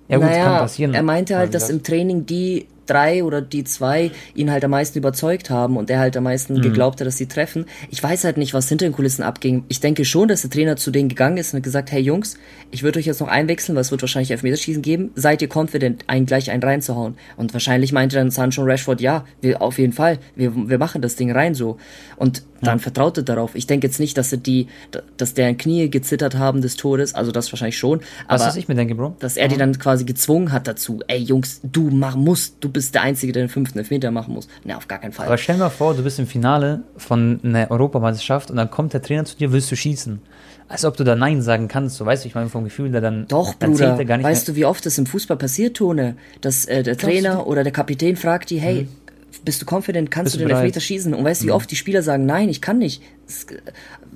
ja 0.08 0.18
gut, 0.18 0.26
naja, 0.26 0.44
kann 0.44 0.58
passieren. 0.58 0.94
Er 0.94 1.02
meinte 1.02 1.36
halt, 1.36 1.54
dass 1.54 1.70
im 1.70 1.82
Training 1.82 2.26
die 2.26 2.66
drei 2.86 3.24
oder 3.24 3.40
die 3.40 3.64
zwei 3.64 4.10
ihn 4.34 4.50
halt 4.50 4.64
am 4.64 4.70
meisten 4.70 4.98
überzeugt 4.98 5.50
haben 5.50 5.76
und 5.76 5.90
er 5.90 5.98
halt 5.98 6.16
am 6.16 6.24
meisten 6.24 6.54
mhm. 6.54 6.62
geglaubt 6.62 7.00
hat, 7.00 7.06
dass 7.06 7.16
sie 7.16 7.26
treffen. 7.26 7.66
Ich 7.90 8.02
weiß 8.02 8.24
halt 8.24 8.36
nicht, 8.36 8.54
was 8.54 8.68
hinter 8.68 8.86
den 8.86 8.92
Kulissen 8.92 9.22
abging. 9.22 9.64
Ich 9.68 9.80
denke 9.80 10.04
schon, 10.04 10.28
dass 10.28 10.42
der 10.42 10.50
Trainer 10.50 10.76
zu 10.76 10.90
denen 10.90 11.08
gegangen 11.08 11.36
ist 11.36 11.52
und 11.52 11.58
hat 11.58 11.64
gesagt, 11.64 11.92
hey 11.92 12.00
Jungs, 12.00 12.36
ich 12.70 12.82
würde 12.82 12.98
euch 12.98 13.06
jetzt 13.06 13.20
noch 13.20 13.28
einwechseln, 13.28 13.74
weil 13.74 13.82
es 13.82 13.90
wird 13.90 14.02
wahrscheinlich 14.02 14.30
Elfmeterschießen 14.30 14.82
geben. 14.82 15.10
Seid 15.14 15.42
ihr 15.42 15.48
confident, 15.52 16.04
einen 16.06 16.26
gleich 16.26 16.50
einen 16.50 16.62
reinzuhauen? 16.62 17.16
Und 17.36 17.52
wahrscheinlich 17.52 17.92
meinte 17.92 18.16
dann 18.16 18.30
Sancho 18.30 18.62
und 18.62 18.68
Rashford, 18.68 19.00
ja, 19.00 19.24
wir, 19.40 19.62
auf 19.62 19.78
jeden 19.78 19.92
Fall, 19.92 20.18
wir, 20.36 20.52
wir 20.54 20.78
machen 20.78 21.02
das 21.02 21.16
Ding 21.16 21.30
rein 21.32 21.54
so. 21.54 21.78
Und 22.16 22.42
dann 22.60 22.78
ja. 22.78 22.82
vertraute 22.82 23.22
darauf. 23.22 23.54
Ich 23.54 23.66
denke 23.66 23.86
jetzt 23.86 24.00
nicht, 24.00 24.16
dass 24.16 24.30
sie 24.30 24.38
die, 24.38 24.68
dass 25.16 25.34
deren 25.34 25.56
Knie 25.56 25.90
gezittert 25.90 26.36
haben 26.36 26.62
des 26.62 26.76
Todes, 26.76 27.14
also 27.14 27.32
das 27.32 27.52
wahrscheinlich 27.52 27.78
schon. 27.78 28.00
Aber 28.26 28.40
was, 28.40 28.48
was 28.48 28.56
ich 28.56 28.68
mir 28.68 28.74
denke, 28.74 28.94
Bro? 28.94 29.16
Dass 29.18 29.36
er 29.36 29.48
die 29.48 29.56
dann 29.56 29.78
quasi 29.78 30.04
gezwungen 30.04 30.52
hat 30.52 30.66
dazu, 30.66 31.00
ey 31.06 31.18
Jungs, 31.18 31.60
du 31.62 31.90
mach 31.90 32.16
musst, 32.16 32.56
du 32.60 32.68
bist 32.68 32.94
der 32.94 33.02
Einzige, 33.02 33.32
der 33.32 33.44
den 33.44 33.48
fünften 33.48 33.78
Elfmeter 33.78 34.10
machen 34.10 34.34
muss. 34.34 34.48
Ne, 34.64 34.76
auf 34.76 34.88
gar 34.88 34.98
keinen 34.98 35.12
Fall. 35.12 35.26
Aber 35.26 35.38
stell 35.38 35.56
dir 35.56 35.62
mal 35.62 35.70
vor, 35.70 35.94
du 35.94 36.02
bist 36.02 36.18
im 36.18 36.26
Finale 36.26 36.82
von 36.96 37.40
einer 37.42 37.70
Europameisterschaft 37.70 38.50
und 38.50 38.56
dann 38.56 38.70
kommt 38.70 38.92
der 38.92 39.02
Trainer 39.02 39.24
zu 39.24 39.36
dir, 39.36 39.52
willst 39.52 39.70
du 39.70 39.76
schießen? 39.76 40.20
Als 40.66 40.84
ob 40.84 40.96
du 40.96 41.04
da 41.04 41.14
Nein 41.14 41.42
sagen 41.42 41.68
kannst, 41.68 41.96
so 41.96 42.06
weißt 42.06 42.24
du, 42.24 42.28
ich 42.28 42.34
meine 42.34 42.48
vom 42.48 42.64
Gefühl, 42.64 42.90
da 42.90 43.00
dann. 43.00 43.28
Doch, 43.28 43.54
dann 43.54 43.72
Bruder, 43.72 43.98
weißt 43.98 44.48
mehr. 44.48 44.54
du, 44.54 44.56
wie 44.56 44.64
oft 44.64 44.84
das 44.86 44.96
im 44.96 45.04
Fußball 45.04 45.36
passiert, 45.36 45.76
Tone? 45.76 46.16
Dass 46.40 46.64
äh, 46.64 46.82
der 46.82 46.96
Trainer 46.96 47.46
oder 47.46 47.64
der 47.64 47.72
Kapitän 47.72 48.16
fragt 48.16 48.48
die, 48.48 48.58
hey, 48.58 48.82
mhm. 48.82 48.88
Bist 49.44 49.62
du 49.62 49.66
confident, 49.66 50.10
kannst 50.10 50.32
bist 50.32 50.36
du 50.36 50.38
den 50.40 50.48
bereit? 50.48 50.64
Elfmeter 50.64 50.80
schießen? 50.80 51.14
Und 51.14 51.24
weißt 51.24 51.42
du, 51.42 51.46
wie 51.46 51.50
mhm. 51.50 51.56
oft 51.56 51.70
die 51.70 51.76
Spieler 51.76 52.02
sagen, 52.02 52.26
nein, 52.26 52.48
ich 52.48 52.60
kann 52.60 52.78
nicht. 52.78 53.02
Das, 53.26 53.46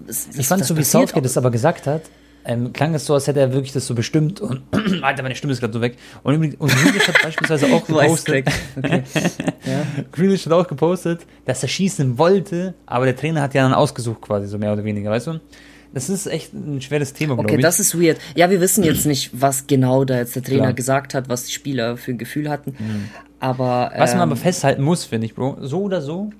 das, 0.06 0.28
ich 0.36 0.46
fand 0.46 0.64
so, 0.64 0.76
wie 0.76 0.84
Southgate 0.84 1.24
das 1.24 1.36
aber 1.36 1.50
gesagt 1.50 1.86
hat, 1.86 2.02
ähm, 2.44 2.72
klang 2.72 2.94
es 2.94 3.04
so, 3.04 3.14
als 3.14 3.26
hätte 3.26 3.40
er 3.40 3.52
wirklich 3.52 3.72
das 3.72 3.86
so 3.86 3.94
bestimmt 3.94 4.40
und 4.40 4.62
Alter, 5.02 5.22
meine 5.22 5.34
Stimme 5.34 5.52
ist 5.52 5.60
gerade 5.60 5.72
so 5.72 5.80
weg. 5.82 5.96
Und, 6.22 6.34
übrigens, 6.34 6.56
und 6.58 6.74
Grealish 6.74 7.08
hat 7.08 7.22
beispielsweise 7.22 7.66
auch 7.66 7.86
gepostet. 7.86 8.48
okay. 8.76 9.02
ja. 9.66 10.04
Grealish 10.12 10.46
hat 10.46 10.52
auch 10.54 10.66
gepostet, 10.66 11.26
dass 11.44 11.62
er 11.62 11.68
schießen 11.68 12.16
wollte, 12.16 12.74
aber 12.86 13.04
der 13.04 13.16
Trainer 13.16 13.42
hat 13.42 13.54
ja 13.54 13.62
dann 13.62 13.74
ausgesucht 13.74 14.22
quasi, 14.22 14.46
so 14.46 14.56
mehr 14.56 14.72
oder 14.72 14.84
weniger, 14.84 15.10
weißt 15.10 15.26
du? 15.26 15.40
Das 15.92 16.10
ist 16.10 16.26
echt 16.26 16.52
ein 16.52 16.80
schweres 16.80 17.12
Thema, 17.12 17.34
glaube 17.34 17.48
okay, 17.48 17.54
ich. 17.54 17.58
Okay, 17.58 17.62
das 17.62 17.80
ist 17.80 18.00
weird. 18.00 18.18
Ja, 18.34 18.50
wir 18.50 18.60
wissen 18.60 18.84
jetzt 18.84 19.06
nicht, 19.06 19.30
was 19.32 19.66
genau 19.66 20.04
da 20.04 20.18
jetzt 20.18 20.36
der 20.36 20.42
Trainer 20.42 20.64
Klar. 20.64 20.72
gesagt 20.74 21.14
hat, 21.14 21.28
was 21.28 21.44
die 21.44 21.52
Spieler 21.52 21.96
für 21.96 22.12
ein 22.12 22.18
Gefühl 22.18 22.50
hatten. 22.50 22.74
Mhm. 22.78 23.08
Aber. 23.40 23.92
Was 23.96 24.12
man 24.12 24.22
aber 24.22 24.32
ähm, 24.32 24.38
festhalten 24.38 24.82
muss, 24.82 25.04
finde 25.04 25.26
ich, 25.26 25.34
Bro, 25.34 25.58
so 25.60 25.82
oder 25.82 26.02
so, 26.02 26.30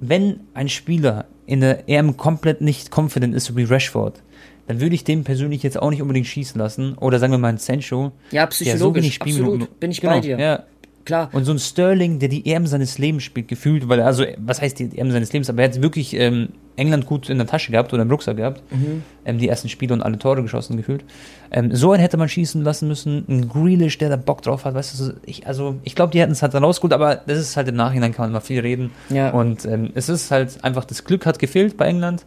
wenn 0.00 0.40
ein 0.54 0.68
Spieler 0.68 1.26
in 1.46 1.60
der 1.60 1.88
EM 1.88 2.16
komplett 2.16 2.60
nicht 2.60 2.96
confident 2.96 3.34
ist, 3.34 3.46
so 3.46 3.56
wie 3.56 3.64
Rashford, 3.64 4.22
dann 4.66 4.80
würde 4.80 4.94
ich 4.94 5.04
den 5.04 5.24
persönlich 5.24 5.62
jetzt 5.62 5.80
auch 5.80 5.90
nicht 5.90 6.02
unbedingt 6.02 6.26
schießen 6.26 6.58
lassen. 6.58 6.94
Oder 6.98 7.18
sagen 7.18 7.32
wir 7.32 7.38
mal 7.38 7.48
einen 7.48 7.58
Sancho. 7.58 8.12
Ja, 8.30 8.46
psychologisch, 8.46 9.18
so 9.18 9.24
absolut, 9.24 9.80
bin 9.80 9.90
ich 9.90 10.00
genau, 10.00 10.14
bei 10.14 10.20
dir. 10.20 10.38
Ja, 10.38 10.64
klar. 11.04 11.30
Und 11.32 11.44
so 11.44 11.52
ein 11.52 11.58
Sterling, 11.58 12.18
der 12.18 12.28
die 12.28 12.46
EM 12.50 12.66
seines 12.66 12.98
Lebens 12.98 13.22
spielt, 13.22 13.48
gefühlt, 13.48 13.88
weil 13.88 14.00
er, 14.00 14.06
also, 14.06 14.24
was 14.38 14.60
heißt 14.60 14.78
die 14.78 14.96
EM 14.96 15.10
seines 15.10 15.32
Lebens, 15.32 15.50
aber 15.50 15.62
er 15.62 15.68
hat 15.68 15.82
wirklich 15.82 16.14
ähm, 16.14 16.48
England 16.76 17.06
gut 17.06 17.28
in 17.28 17.38
der 17.38 17.46
Tasche 17.46 17.72
gehabt 17.72 17.92
oder 17.92 18.02
im 18.02 18.10
Rucksack 18.10 18.36
gehabt. 18.36 18.62
Mhm. 18.72 19.02
Ähm, 19.24 19.38
die 19.38 19.48
ersten 19.48 19.68
Spiele 19.68 19.94
und 19.94 20.02
alle 20.02 20.18
Tore 20.18 20.42
geschossen 20.42 20.76
gefühlt. 20.76 21.04
Ähm, 21.50 21.74
so 21.74 21.92
einen 21.92 22.00
hätte 22.00 22.16
man 22.16 22.28
schießen 22.28 22.62
lassen 22.62 22.88
müssen. 22.88 23.24
Ein 23.28 23.48
Grealish, 23.48 23.98
der 23.98 24.08
da 24.08 24.16
Bock 24.16 24.42
drauf 24.42 24.64
hat. 24.64 24.74
Weißt 24.74 24.98
du, 24.98 25.14
ich, 25.26 25.46
also 25.46 25.76
ich 25.84 25.94
glaube, 25.94 26.12
die 26.12 26.20
hätten 26.20 26.32
es 26.32 26.42
halt 26.42 26.54
dann 26.54 26.64
rausgeholt, 26.64 26.92
aber 26.92 27.16
das 27.16 27.38
ist 27.38 27.56
halt 27.56 27.68
im 27.68 27.76
Nachhinein, 27.76 28.12
kann 28.12 28.26
man 28.26 28.32
mal 28.32 28.40
viel 28.40 28.60
reden. 28.60 28.90
Ja. 29.10 29.30
Und 29.30 29.64
ähm, 29.64 29.90
es 29.94 30.08
ist 30.08 30.30
halt 30.30 30.64
einfach, 30.64 30.84
das 30.84 31.04
Glück 31.04 31.26
hat 31.26 31.38
gefehlt 31.38 31.76
bei 31.76 31.86
England. 31.86 32.24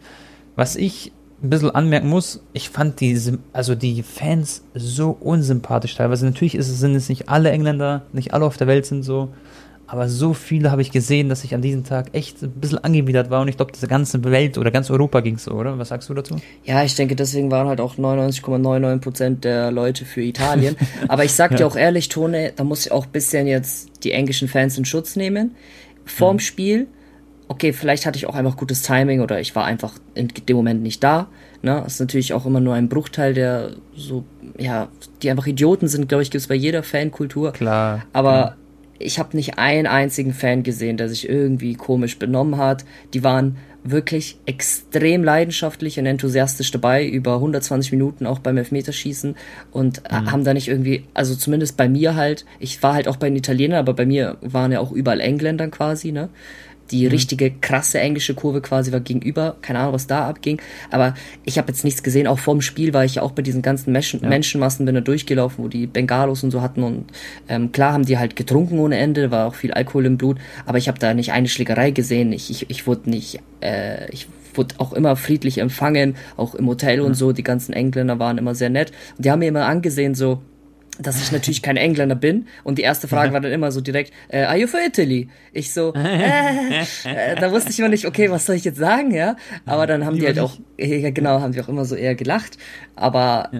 Was 0.54 0.76
ich 0.76 1.12
ein 1.42 1.50
bisschen 1.50 1.70
anmerken 1.70 2.08
muss, 2.08 2.40
ich 2.52 2.70
fand 2.70 3.00
diese, 3.00 3.38
also 3.52 3.74
die 3.74 4.02
Fans 4.02 4.62
so 4.74 5.16
unsympathisch 5.20 5.94
teilweise. 5.94 6.24
Natürlich 6.24 6.54
ist 6.54 6.68
es, 6.68 6.80
sind 6.80 6.94
es 6.94 7.08
nicht 7.08 7.28
alle 7.28 7.50
Engländer, 7.50 8.02
nicht 8.12 8.32
alle 8.32 8.46
auf 8.46 8.56
der 8.56 8.66
Welt 8.66 8.86
sind 8.86 9.02
so, 9.02 9.30
aber 9.88 10.08
so 10.08 10.34
viele 10.34 10.72
habe 10.72 10.82
ich 10.82 10.90
gesehen, 10.90 11.28
dass 11.28 11.44
ich 11.44 11.54
an 11.54 11.62
diesem 11.62 11.84
Tag 11.84 12.08
echt 12.12 12.42
ein 12.42 12.50
bisschen 12.50 12.78
angewidert 12.78 13.30
war 13.30 13.40
und 13.42 13.48
ich 13.48 13.56
glaube, 13.56 13.70
diese 13.72 13.86
ganze 13.86 14.22
Welt 14.24 14.58
oder 14.58 14.70
ganz 14.72 14.90
Europa 14.90 15.20
ging 15.20 15.38
so, 15.38 15.52
oder? 15.52 15.78
Was 15.78 15.88
sagst 15.88 16.08
du 16.08 16.14
dazu? 16.14 16.36
Ja, 16.64 16.82
ich 16.82 16.96
denke, 16.96 17.14
deswegen 17.14 17.50
waren 17.50 17.68
halt 17.68 17.80
auch 17.80 17.96
99,99 17.96 18.98
Prozent 18.98 19.44
der 19.44 19.70
Leute 19.70 20.04
für 20.04 20.22
Italien. 20.22 20.76
aber 21.06 21.24
ich 21.24 21.32
sag 21.34 21.50
ja. 21.52 21.58
dir 21.58 21.66
auch 21.66 21.76
ehrlich, 21.76 22.08
Tone, 22.08 22.52
da 22.56 22.64
muss 22.64 22.86
ich 22.86 22.92
auch 22.92 23.06
ein 23.06 23.12
bisschen 23.12 23.46
jetzt 23.46 23.90
die 24.02 24.10
englischen 24.10 24.48
Fans 24.48 24.76
in 24.76 24.84
Schutz 24.84 25.14
nehmen. 25.14 25.54
Vorm 26.04 26.36
mhm. 26.36 26.40
Spiel, 26.40 26.86
okay, 27.48 27.72
vielleicht 27.72 28.06
hatte 28.06 28.16
ich 28.16 28.26
auch 28.26 28.34
einfach 28.34 28.56
gutes 28.56 28.82
Timing 28.82 29.20
oder 29.20 29.40
ich 29.40 29.54
war 29.54 29.64
einfach 29.64 29.94
in 30.14 30.28
dem 30.28 30.56
Moment 30.56 30.82
nicht 30.82 31.02
da. 31.02 31.28
Ne? 31.62 31.80
Das 31.84 31.94
ist 31.94 32.00
natürlich 32.00 32.32
auch 32.32 32.46
immer 32.46 32.60
nur 32.60 32.74
ein 32.74 32.88
Bruchteil 32.88 33.34
der 33.34 33.70
so, 33.94 34.24
ja, 34.58 34.88
die 35.22 35.30
einfach 35.30 35.46
Idioten 35.46 35.88
sind, 35.88 36.08
glaube 36.08 36.22
ich, 36.22 36.30
gibt 36.30 36.40
es 36.40 36.48
bei 36.48 36.54
jeder 36.54 36.82
Fankultur. 36.82 37.52
Klar. 37.52 38.02
Aber 38.12 38.30
klar 38.30 38.56
ich 38.98 39.18
habe 39.18 39.36
nicht 39.36 39.58
einen 39.58 39.86
einzigen 39.86 40.32
Fan 40.32 40.62
gesehen, 40.62 40.96
der 40.96 41.08
sich 41.08 41.28
irgendwie 41.28 41.74
komisch 41.74 42.18
benommen 42.18 42.58
hat. 42.58 42.84
Die 43.14 43.24
waren 43.24 43.56
wirklich 43.84 44.38
extrem 44.46 45.22
leidenschaftlich 45.22 45.98
und 45.98 46.06
enthusiastisch 46.06 46.72
dabei, 46.72 47.06
über 47.06 47.34
120 47.34 47.92
Minuten 47.92 48.26
auch 48.26 48.40
beim 48.40 48.56
Elfmeterschießen 48.56 49.36
und 49.70 50.02
mhm. 50.02 50.30
haben 50.30 50.44
da 50.44 50.54
nicht 50.54 50.66
irgendwie, 50.66 51.04
also 51.14 51.36
zumindest 51.36 51.76
bei 51.76 51.88
mir 51.88 52.16
halt, 52.16 52.44
ich 52.58 52.82
war 52.82 52.94
halt 52.94 53.06
auch 53.06 53.16
bei 53.16 53.28
den 53.28 53.36
Italienern, 53.36 53.78
aber 53.78 53.94
bei 53.94 54.04
mir 54.04 54.38
waren 54.40 54.72
ja 54.72 54.80
auch 54.80 54.90
überall 54.90 55.20
Engländern 55.20 55.70
quasi, 55.70 56.10
ne? 56.10 56.30
Die 56.90 57.04
mhm. 57.04 57.10
richtige 57.10 57.50
krasse 57.50 58.00
englische 58.00 58.34
Kurve 58.34 58.60
quasi 58.60 58.92
war 58.92 59.00
gegenüber. 59.00 59.56
Keine 59.62 59.80
Ahnung, 59.80 59.94
was 59.94 60.06
da 60.06 60.28
abging. 60.28 60.60
Aber 60.90 61.14
ich 61.44 61.58
habe 61.58 61.68
jetzt 61.68 61.84
nichts 61.84 62.02
gesehen. 62.02 62.26
Auch 62.26 62.38
vorm 62.38 62.60
Spiel 62.60 62.94
war 62.94 63.04
ich 63.04 63.16
ja 63.16 63.22
auch 63.22 63.32
bei 63.32 63.42
diesen 63.42 63.62
ganzen 63.62 63.92
Menschen, 63.92 64.20
ja. 64.22 64.28
Menschenmassen 64.28 64.86
bin 64.86 64.94
da 64.94 65.00
durchgelaufen, 65.00 65.64
wo 65.64 65.68
die 65.68 65.86
Bengalos 65.86 66.42
und 66.44 66.50
so 66.50 66.62
hatten. 66.62 66.82
Und 66.82 67.06
ähm, 67.48 67.72
klar 67.72 67.92
haben 67.92 68.04
die 68.04 68.18
halt 68.18 68.36
getrunken 68.36 68.78
ohne 68.78 68.96
Ende, 68.98 69.30
war 69.30 69.46
auch 69.46 69.54
viel 69.54 69.72
Alkohol 69.72 70.06
im 70.06 70.16
Blut. 70.16 70.38
Aber 70.64 70.78
ich 70.78 70.88
habe 70.88 70.98
da 70.98 71.14
nicht 71.14 71.32
eine 71.32 71.48
Schlägerei 71.48 71.90
gesehen. 71.90 72.32
Ich, 72.32 72.50
ich, 72.50 72.70
ich 72.70 72.86
wurde 72.86 73.10
nicht, 73.10 73.40
äh, 73.60 74.10
ich 74.10 74.28
wurde 74.54 74.76
auch 74.78 74.92
immer 74.92 75.16
friedlich 75.16 75.58
empfangen, 75.58 76.16
auch 76.36 76.54
im 76.54 76.66
Hotel 76.66 77.00
und 77.00 77.14
so. 77.14 77.32
Die 77.32 77.42
ganzen 77.42 77.72
Engländer 77.72 78.18
waren 78.18 78.38
immer 78.38 78.54
sehr 78.54 78.70
nett. 78.70 78.92
Und 79.16 79.24
die 79.24 79.30
haben 79.30 79.40
mir 79.40 79.48
immer 79.48 79.66
angesehen, 79.66 80.14
so, 80.14 80.40
dass 80.98 81.20
ich 81.20 81.32
natürlich 81.32 81.62
kein 81.62 81.76
Engländer 81.76 82.14
bin. 82.14 82.46
Und 82.64 82.78
die 82.78 82.82
erste 82.82 83.08
Frage 83.08 83.32
war 83.32 83.40
dann 83.40 83.52
immer 83.52 83.72
so 83.72 83.80
direkt, 83.80 84.12
äh, 84.28 84.42
are 84.42 84.56
you 84.56 84.66
for 84.66 84.80
Italy? 84.80 85.28
Ich 85.52 85.72
so, 85.72 85.92
äh, 85.94 86.80
äh, 87.04 87.36
da 87.40 87.50
wusste 87.52 87.70
ich 87.70 87.78
immer 87.78 87.88
nicht, 87.88 88.06
okay, 88.06 88.30
was 88.30 88.46
soll 88.46 88.56
ich 88.56 88.64
jetzt 88.64 88.78
sagen, 88.78 89.12
ja? 89.12 89.36
Aber 89.64 89.86
dann 89.86 90.04
haben 90.04 90.18
die 90.18 90.26
halt 90.26 90.38
auch, 90.38 90.56
ja 90.78 91.10
genau, 91.10 91.40
haben 91.40 91.52
die 91.52 91.60
auch 91.60 91.68
immer 91.68 91.84
so 91.84 91.94
eher 91.94 92.14
gelacht. 92.14 92.58
Aber 92.94 93.50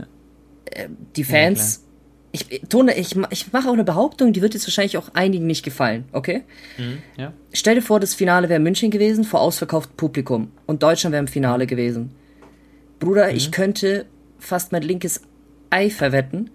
äh, 0.71 0.89
die 1.17 1.25
Fans, 1.25 1.85
ich 2.33 2.63
Tone, 2.69 2.97
ich, 2.97 3.17
ich 3.31 3.53
mache 3.53 3.69
auch 3.69 3.73
eine 3.73 3.85
Behauptung, 3.85 4.33
die 4.33 4.43
wird 4.43 4.55
jetzt 4.55 4.67
wahrscheinlich 4.67 4.97
auch 4.99 5.11
einigen 5.15 5.47
nicht 5.47 5.65
gefallen, 5.65 6.05
okay? 6.13 6.43
Mhm, 6.77 6.99
ja. 7.17 7.33
Stell 7.53 7.77
dir 7.77 7.83
vor, 7.83 8.01
das 8.01 8.15
Finale 8.15 8.49
wäre 8.49 8.61
München 8.61 8.91
gewesen, 8.91 9.25
vor 9.25 9.41
ausverkauftem 9.41 9.97
Publikum. 9.97 10.53
Und 10.67 10.83
Deutschland 10.83 11.13
wäre 11.13 11.21
im 11.23 11.29
Finale 11.29 11.67
gewesen. 11.67 12.13
Bruder, 12.99 13.31
mhm. 13.31 13.37
ich 13.37 13.53
könnte 13.53 14.07
fast 14.39 14.73
mein 14.73 14.83
linkes 14.83 15.23
Ei 15.71 15.91
verwetten, 15.91 16.51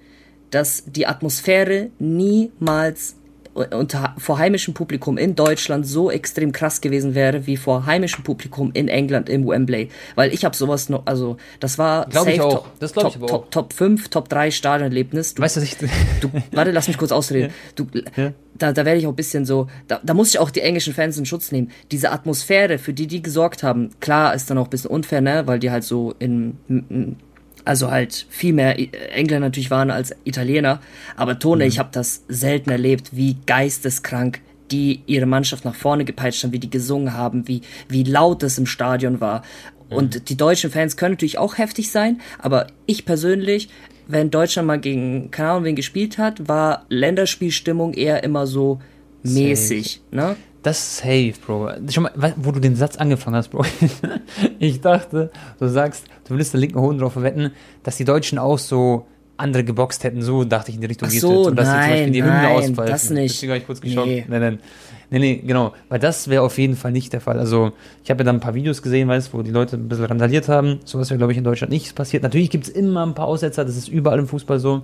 dass 0.51 0.83
die 0.85 1.07
Atmosphäre 1.07 1.89
niemals 1.99 3.15
unter, 3.53 4.15
vor 4.17 4.37
heimischem 4.37 4.73
Publikum 4.73 5.17
in 5.17 5.35
Deutschland 5.35 5.85
so 5.85 6.09
extrem 6.09 6.51
krass 6.51 6.81
gewesen 6.81 7.15
wäre 7.15 7.47
wie 7.47 7.57
vor 7.57 7.85
heimischem 7.85 8.23
Publikum 8.23 8.71
in 8.73 8.87
England 8.87 9.29
im 9.29 9.45
Wembley. 9.45 9.89
Weil 10.15 10.33
ich 10.33 10.45
habe 10.45 10.55
sowas 10.55 10.89
noch, 10.89 11.05
also 11.05 11.37
das 11.59 11.77
war 11.77 12.07
glaub 12.07 12.25
safe 12.25 12.35
ich 12.35 12.41
auch. 12.41 12.53
Top, 12.53 12.79
das 12.79 12.93
top, 12.93 13.07
ich 13.07 13.13
top, 13.13 13.31
auch. 13.31 13.49
Top 13.49 13.73
5, 13.73 14.09
Top 14.09 14.29
3 14.29 14.51
Stadionerlebnis. 14.51 15.33
Du, 15.33 15.41
weißt 15.41 15.57
du, 15.57 15.61
ich 15.61 15.77
du, 15.77 15.87
warte, 16.51 16.71
lass 16.71 16.87
mich 16.87 16.97
kurz 16.97 17.11
ausreden. 17.11 17.53
Du, 17.75 17.87
ja. 18.15 18.33
Da, 18.57 18.73
da 18.73 18.85
werde 18.85 18.99
ich 18.99 19.07
auch 19.07 19.11
ein 19.11 19.15
bisschen 19.15 19.45
so, 19.45 19.67
da, 19.87 19.99
da 20.03 20.13
muss 20.13 20.29
ich 20.29 20.39
auch 20.39 20.49
die 20.49 20.61
englischen 20.61 20.93
Fans 20.93 21.17
in 21.17 21.25
Schutz 21.25 21.51
nehmen. 21.51 21.71
Diese 21.91 22.11
Atmosphäre, 22.11 22.77
für 22.77 22.93
die 22.93 23.07
die 23.07 23.21
gesorgt 23.21 23.63
haben, 23.63 23.89
klar 23.99 24.35
ist 24.35 24.49
dann 24.49 24.57
auch 24.57 24.65
ein 24.65 24.69
bisschen 24.69 24.91
unfair, 24.91 25.21
ne, 25.21 25.47
weil 25.47 25.59
die 25.59 25.71
halt 25.71 25.83
so 25.83 26.13
in, 26.19 26.57
in 26.67 27.15
also 27.65 27.91
halt 27.91 28.25
viel 28.29 28.53
mehr 28.53 28.77
Engländer 29.15 29.47
natürlich 29.47 29.71
waren 29.71 29.91
als 29.91 30.15
Italiener. 30.23 30.79
Aber 31.15 31.39
Tone, 31.39 31.63
mhm. 31.63 31.69
ich 31.69 31.79
habe 31.79 31.89
das 31.91 32.23
selten 32.27 32.69
erlebt, 32.69 33.09
wie 33.11 33.37
geisteskrank 33.45 34.41
die 34.71 35.01
ihre 35.05 35.25
Mannschaft 35.25 35.65
nach 35.65 35.75
vorne 35.75 36.05
gepeitscht 36.05 36.43
haben, 36.43 36.53
wie 36.53 36.59
die 36.59 36.69
gesungen 36.69 37.13
haben, 37.13 37.47
wie, 37.47 37.61
wie 37.89 38.03
laut 38.03 38.41
es 38.43 38.57
im 38.57 38.65
Stadion 38.65 39.19
war. 39.19 39.43
Mhm. 39.89 39.97
Und 39.97 40.29
die 40.29 40.37
deutschen 40.37 40.71
Fans 40.71 40.97
können 40.97 41.13
natürlich 41.13 41.37
auch 41.37 41.57
heftig 41.57 41.91
sein, 41.91 42.21
aber 42.39 42.67
ich 42.85 43.05
persönlich, 43.05 43.69
wenn 44.07 44.31
Deutschland 44.31 44.67
mal 44.67 44.79
gegen, 44.79 45.29
keine 45.31 45.49
Ahnung, 45.51 45.63
wen 45.65 45.75
gespielt 45.75 46.17
hat, 46.17 46.47
war 46.47 46.85
Länderspielstimmung 46.89 47.93
eher 47.93 48.23
immer 48.23 48.47
so 48.47 48.79
mäßig, 49.23 50.01
ne? 50.11 50.35
Das 50.63 50.97
safe, 50.97 51.33
Bro. 51.43 51.71
Schon 51.89 52.03
mal, 52.03 52.33
wo 52.37 52.51
du 52.51 52.59
den 52.59 52.75
Satz 52.75 52.95
angefangen 52.95 53.35
hast, 53.35 53.49
Bro. 53.49 53.65
ich 54.59 54.79
dachte, 54.79 55.31
du 55.59 55.67
sagst, 55.67 56.05
du 56.27 56.35
willst 56.35 56.53
den 56.53 56.59
linken 56.61 56.79
Hoden 56.79 56.99
drauf 56.99 57.13
verwetten, 57.13 57.51
dass 57.81 57.97
die 57.97 58.05
Deutschen 58.05 58.37
auch 58.37 58.59
so 58.59 59.07
andere 59.37 59.63
geboxt 59.63 60.03
hätten. 60.03 60.21
So 60.21 60.43
dachte 60.43 60.69
ich 60.69 60.75
in 60.75 60.81
die 60.81 60.87
Richtung 60.87 61.09
Ach 61.11 61.13
so, 61.13 61.47
und 61.47 61.55
dass 61.55 61.67
nein, 61.67 61.81
die 61.81 61.87
zum 61.87 61.91
Beispiel 61.91 62.11
die 62.13 62.23
Hymne 62.23 62.49
ausfallen. 62.49 62.91
Das 62.91 63.09
nicht. 63.09 63.35
Deswegen 63.35 63.49
war 63.49 63.57
ich 63.57 63.65
kurz 63.65 63.81
geschockt. 63.81 64.07
Nee. 64.07 64.25
Nein, 64.27 64.41
nein. 64.41 64.59
Nee, 65.09 65.19
nee, 65.19 65.35
genau. 65.45 65.73
Weil 65.89 65.99
das 65.99 66.29
wäre 66.29 66.41
auf 66.43 66.57
jeden 66.57 66.77
Fall 66.77 66.93
nicht 66.93 67.11
der 67.11 67.19
Fall. 67.19 67.37
Also, 67.37 67.73
ich 68.03 68.09
habe 68.09 68.19
ja 68.19 68.25
dann 68.25 68.37
ein 68.37 68.39
paar 68.39 68.53
Videos 68.53 68.81
gesehen, 68.81 69.09
weißt 69.09 69.33
wo 69.33 69.41
die 69.41 69.51
Leute 69.51 69.75
ein 69.75 69.89
bisschen 69.89 70.05
randaliert 70.05 70.47
haben. 70.47 70.79
Sowas 70.85 71.09
wäre, 71.09 71.17
glaube 71.17 71.33
ich, 71.33 71.37
in 71.37 71.43
Deutschland 71.43 71.73
nicht 71.73 71.93
passiert. 71.95 72.23
Natürlich 72.23 72.49
gibt 72.49 72.65
es 72.65 72.69
immer 72.69 73.05
ein 73.05 73.13
paar 73.13 73.27
Aussetzer, 73.27 73.65
das 73.65 73.75
ist 73.75 73.89
überall 73.89 74.19
im 74.19 74.27
Fußball 74.27 74.59
so. 74.59 74.83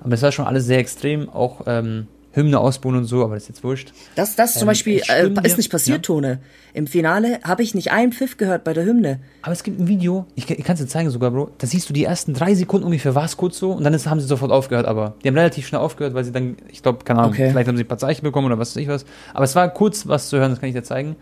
Aber 0.00 0.14
es 0.14 0.22
war 0.22 0.32
schon 0.32 0.46
alles 0.46 0.64
sehr 0.64 0.78
extrem. 0.78 1.28
Auch, 1.28 1.62
ähm, 1.66 2.08
Hymne 2.32 2.58
ausbauen 2.58 2.96
und 2.96 3.04
so, 3.04 3.24
aber 3.24 3.34
das 3.34 3.44
ist 3.44 3.48
jetzt 3.48 3.64
wurscht. 3.64 3.92
Das, 4.14 4.36
das 4.36 4.54
ähm, 4.54 4.60
zum 4.60 4.66
Beispiel 4.66 5.00
äh, 5.08 5.30
ist 5.44 5.56
nicht 5.56 5.70
passiert, 5.70 5.98
ja? 5.98 6.02
Tone. 6.02 6.40
Im 6.74 6.86
Finale 6.86 7.40
habe 7.42 7.62
ich 7.62 7.74
nicht 7.74 7.90
einen 7.90 8.12
Pfiff 8.12 8.36
gehört 8.36 8.64
bei 8.64 8.74
der 8.74 8.84
Hymne. 8.84 9.20
Aber 9.42 9.52
es 9.52 9.62
gibt 9.62 9.80
ein 9.80 9.88
Video, 9.88 10.26
ich, 10.34 10.48
ich 10.48 10.64
kann 10.64 10.74
es 10.74 10.80
dir 10.80 10.86
zeigen 10.86 11.10
sogar, 11.10 11.30
Bro. 11.30 11.50
Da 11.58 11.66
siehst 11.66 11.88
du 11.88 11.92
die 11.92 12.04
ersten 12.04 12.34
drei 12.34 12.54
Sekunden 12.54 12.86
ungefähr, 12.86 13.14
war 13.14 13.24
es 13.24 13.36
kurz 13.36 13.58
so 13.58 13.72
und 13.72 13.82
dann 13.82 13.94
ist, 13.94 14.06
haben 14.06 14.20
sie 14.20 14.26
sofort 14.26 14.52
aufgehört, 14.52 14.86
aber 14.86 15.14
die 15.24 15.28
haben 15.28 15.36
relativ 15.36 15.66
schnell 15.66 15.80
aufgehört, 15.80 16.14
weil 16.14 16.24
sie 16.24 16.32
dann, 16.32 16.56
ich 16.70 16.82
glaube, 16.82 17.04
keine 17.04 17.20
Ahnung, 17.20 17.32
okay. 17.32 17.50
vielleicht 17.50 17.68
haben 17.68 17.76
sie 17.76 17.84
ein 17.84 17.88
paar 17.88 17.98
Zeichen 17.98 18.22
bekommen 18.22 18.46
oder 18.46 18.58
was 18.58 18.76
weiß 18.76 18.82
ich 18.82 18.88
was. 18.88 19.06
Aber 19.32 19.44
es 19.44 19.56
war 19.56 19.68
kurz 19.70 20.06
was 20.06 20.28
zu 20.28 20.38
hören, 20.38 20.50
das 20.50 20.60
kann 20.60 20.68
ich 20.68 20.74
dir 20.74 20.84
zeigen. 20.84 21.16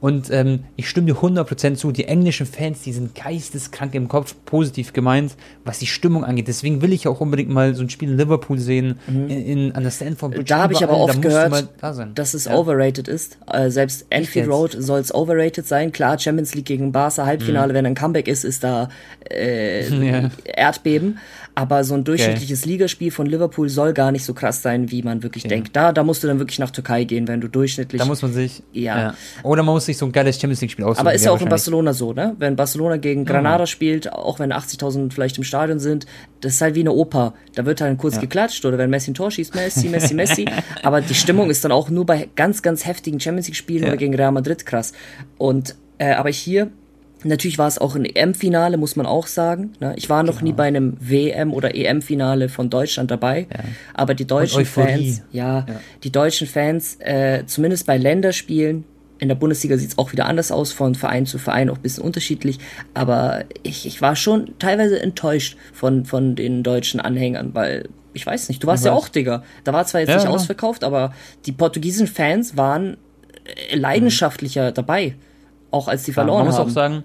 Und 0.00 0.30
ähm, 0.30 0.60
ich 0.76 0.88
stimme 0.88 1.06
dir 1.06 1.16
100% 1.16 1.74
zu, 1.74 1.90
die 1.90 2.04
englischen 2.04 2.46
Fans, 2.46 2.82
die 2.82 2.92
sind 2.92 3.16
geisteskrank 3.16 3.94
im 3.94 4.06
Kopf, 4.06 4.34
positiv 4.44 4.92
gemeint, 4.92 5.34
was 5.64 5.80
die 5.80 5.86
Stimmung 5.86 6.24
angeht. 6.24 6.46
Deswegen 6.46 6.82
will 6.82 6.92
ich 6.92 7.08
auch 7.08 7.20
unbedingt 7.20 7.50
mal 7.50 7.74
so 7.74 7.82
ein 7.82 7.90
Spiel 7.90 8.10
in 8.10 8.16
Liverpool 8.16 8.58
sehen, 8.58 9.00
mhm. 9.08 9.28
in, 9.28 9.46
in, 9.46 9.72
an 9.72 9.82
der 9.82 9.90
Stanford 9.90 10.34
Bridge. 10.34 10.44
Da 10.44 10.62
habe 10.62 10.72
ich 10.72 10.84
aber 10.84 10.96
oft 10.96 11.20
gehört, 11.20 11.68
da 11.80 11.92
dass 12.14 12.34
es 12.34 12.44
ja. 12.44 12.54
overrated 12.54 13.08
ist. 13.08 13.38
Äh, 13.50 13.70
selbst 13.70 14.06
Anfield 14.12 14.48
Road 14.48 14.76
soll 14.78 15.00
es 15.00 15.12
overrated 15.12 15.66
sein. 15.66 15.90
Klar, 15.90 16.18
Champions 16.18 16.54
League 16.54 16.66
gegen 16.66 16.92
Barca, 16.92 17.26
Halbfinale, 17.26 17.72
mhm. 17.72 17.76
wenn 17.76 17.86
ein 17.86 17.94
Comeback 17.96 18.28
ist, 18.28 18.44
ist 18.44 18.62
da 18.62 18.88
äh, 19.28 19.88
ja. 20.10 20.30
Erdbeben. 20.44 21.18
Aber 21.58 21.82
so 21.82 21.94
ein 21.94 22.04
durchschnittliches 22.04 22.60
okay. 22.60 22.70
Ligaspiel 22.70 23.10
von 23.10 23.26
Liverpool 23.26 23.68
soll 23.68 23.92
gar 23.92 24.12
nicht 24.12 24.24
so 24.24 24.32
krass 24.32 24.62
sein, 24.62 24.92
wie 24.92 25.02
man 25.02 25.24
wirklich 25.24 25.44
okay. 25.44 25.56
denkt. 25.56 25.74
Da, 25.74 25.90
da 25.90 26.04
musst 26.04 26.22
du 26.22 26.28
dann 26.28 26.38
wirklich 26.38 26.60
nach 26.60 26.70
Türkei 26.70 27.02
gehen, 27.02 27.26
wenn 27.26 27.40
du 27.40 27.48
durchschnittlich. 27.48 27.98
Da 28.00 28.06
muss 28.06 28.22
man 28.22 28.32
sich. 28.32 28.62
Ja. 28.72 28.96
ja. 28.96 29.14
Oder 29.42 29.64
man 29.64 29.74
muss 29.74 29.86
sich 29.86 29.98
so 29.98 30.06
ein 30.06 30.12
geiles 30.12 30.36
Champions 30.40 30.60
League-Spiel 30.60 30.84
aussuchen. 30.84 31.00
Aber 31.00 31.12
ist 31.14 31.24
ja 31.24 31.32
auch 31.32 31.40
in 31.40 31.48
Barcelona 31.48 31.94
so, 31.94 32.12
ne? 32.12 32.36
Wenn 32.38 32.54
Barcelona 32.54 32.96
gegen 32.96 33.24
Granada 33.24 33.64
ja. 33.64 33.66
spielt, 33.66 34.12
auch 34.12 34.38
wenn 34.38 34.52
80.000 34.52 35.12
vielleicht 35.12 35.36
im 35.36 35.42
Stadion 35.42 35.80
sind, 35.80 36.06
das 36.42 36.54
ist 36.54 36.60
halt 36.60 36.76
wie 36.76 36.80
eine 36.80 36.92
Oper. 36.92 37.34
Da 37.56 37.66
wird 37.66 37.80
halt 37.80 37.98
kurz 37.98 38.14
ja. 38.14 38.20
geklatscht 38.20 38.64
oder 38.64 38.78
wenn 38.78 38.88
Messi 38.88 39.10
ein 39.10 39.14
Tor 39.14 39.32
schießt, 39.32 39.56
Messi, 39.56 39.88
Messi, 39.88 40.14
Messi. 40.14 40.46
Aber 40.84 41.00
die 41.00 41.14
Stimmung 41.14 41.50
ist 41.50 41.64
dann 41.64 41.72
auch 41.72 41.90
nur 41.90 42.06
bei 42.06 42.28
ganz, 42.36 42.62
ganz 42.62 42.86
heftigen 42.86 43.18
Champions 43.18 43.48
League-Spielen 43.48 43.84
oder 43.84 43.96
gegen 43.96 44.14
Real 44.14 44.30
Madrid 44.30 44.64
krass. 44.64 44.92
Und, 45.38 45.74
äh, 45.98 46.12
aber 46.12 46.30
hier 46.30 46.70
Natürlich 47.24 47.58
war 47.58 47.66
es 47.66 47.78
auch 47.78 47.96
ein 47.96 48.04
EM-Finale, 48.04 48.76
muss 48.76 48.96
man 48.96 49.06
auch 49.06 49.26
sagen. 49.26 49.72
Ne? 49.80 49.94
Ich 49.96 50.08
war 50.08 50.22
noch 50.22 50.38
genau. 50.38 50.50
nie 50.50 50.52
bei 50.52 50.64
einem 50.64 50.96
WM- 51.00 51.52
oder 51.52 51.74
EM-Finale 51.74 52.48
von 52.48 52.70
Deutschland 52.70 53.10
dabei. 53.10 53.46
Ja. 53.50 53.64
Aber 53.94 54.14
die 54.14 54.26
deutschen 54.26 54.64
Fans, 54.64 55.22
ja, 55.32 55.66
ja, 55.68 55.80
die 56.04 56.12
deutschen 56.12 56.46
Fans, 56.46 56.96
äh, 57.00 57.44
zumindest 57.46 57.86
bei 57.86 57.96
Länderspielen, 57.96 58.84
in 59.18 59.28
der 59.28 59.34
Bundesliga 59.34 59.76
sieht 59.76 59.90
es 59.90 59.98
auch 59.98 60.12
wieder 60.12 60.26
anders 60.26 60.52
aus, 60.52 60.72
von 60.72 60.94
Verein 60.94 61.26
zu 61.26 61.38
Verein 61.38 61.70
auch 61.70 61.76
ein 61.76 61.82
bisschen 61.82 62.04
unterschiedlich. 62.04 62.58
Aber 62.94 63.44
ich, 63.64 63.84
ich 63.86 64.00
war 64.00 64.14
schon 64.14 64.54
teilweise 64.58 65.00
enttäuscht 65.00 65.56
von, 65.72 66.04
von 66.04 66.36
den 66.36 66.62
deutschen 66.62 67.00
Anhängern, 67.00 67.54
weil 67.54 67.88
ich 68.12 68.24
weiß 68.24 68.48
nicht, 68.48 68.62
du 68.62 68.66
warst 68.66 68.84
ja 68.84 68.92
auch, 68.92 69.08
Digga. 69.08 69.42
Da 69.64 69.72
war 69.72 69.84
zwar 69.86 70.00
jetzt 70.00 70.10
ja, 70.10 70.16
nicht 70.16 70.28
ausverkauft, 70.28 70.84
aber 70.84 71.12
die 71.46 71.52
portugiesischen 71.52 72.06
Fans 72.06 72.56
waren 72.56 72.96
äh, 73.44 73.76
leidenschaftlicher 73.76 74.70
mhm. 74.70 74.74
dabei. 74.74 75.14
Auch 75.70 75.88
als 75.88 76.04
die 76.04 76.12
verloren 76.12 76.40
haben. 76.40 76.48
Man 76.48 76.56
muss 76.56 76.60
auch 76.60 76.70
sagen, 76.70 77.04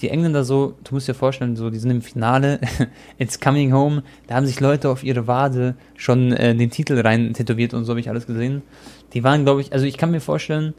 die 0.00 0.10
Engländer 0.10 0.44
so, 0.44 0.74
du 0.84 0.94
musst 0.94 1.08
dir 1.08 1.14
vorstellen, 1.14 1.56
so, 1.56 1.70
die 1.70 1.78
sind 1.78 1.90
im 1.90 2.02
Finale, 2.02 2.60
It's 3.18 3.40
Coming 3.40 3.72
Home, 3.72 4.02
da 4.26 4.34
haben 4.34 4.46
sich 4.46 4.60
Leute 4.60 4.90
auf 4.90 5.02
ihre 5.02 5.26
Wade 5.26 5.74
schon 5.96 6.32
äh, 6.32 6.54
den 6.54 6.70
Titel 6.70 7.00
rein 7.00 7.32
tätowiert 7.32 7.74
und 7.74 7.84
so 7.84 7.90
habe 7.90 8.00
ich 8.00 8.08
alles 8.08 8.26
gesehen. 8.26 8.62
Die 9.14 9.24
waren, 9.24 9.44
glaube 9.44 9.60
ich, 9.60 9.72
also 9.72 9.86
ich 9.86 9.96
kann 9.96 10.10
mir 10.10 10.20
vorstellen, 10.20 10.74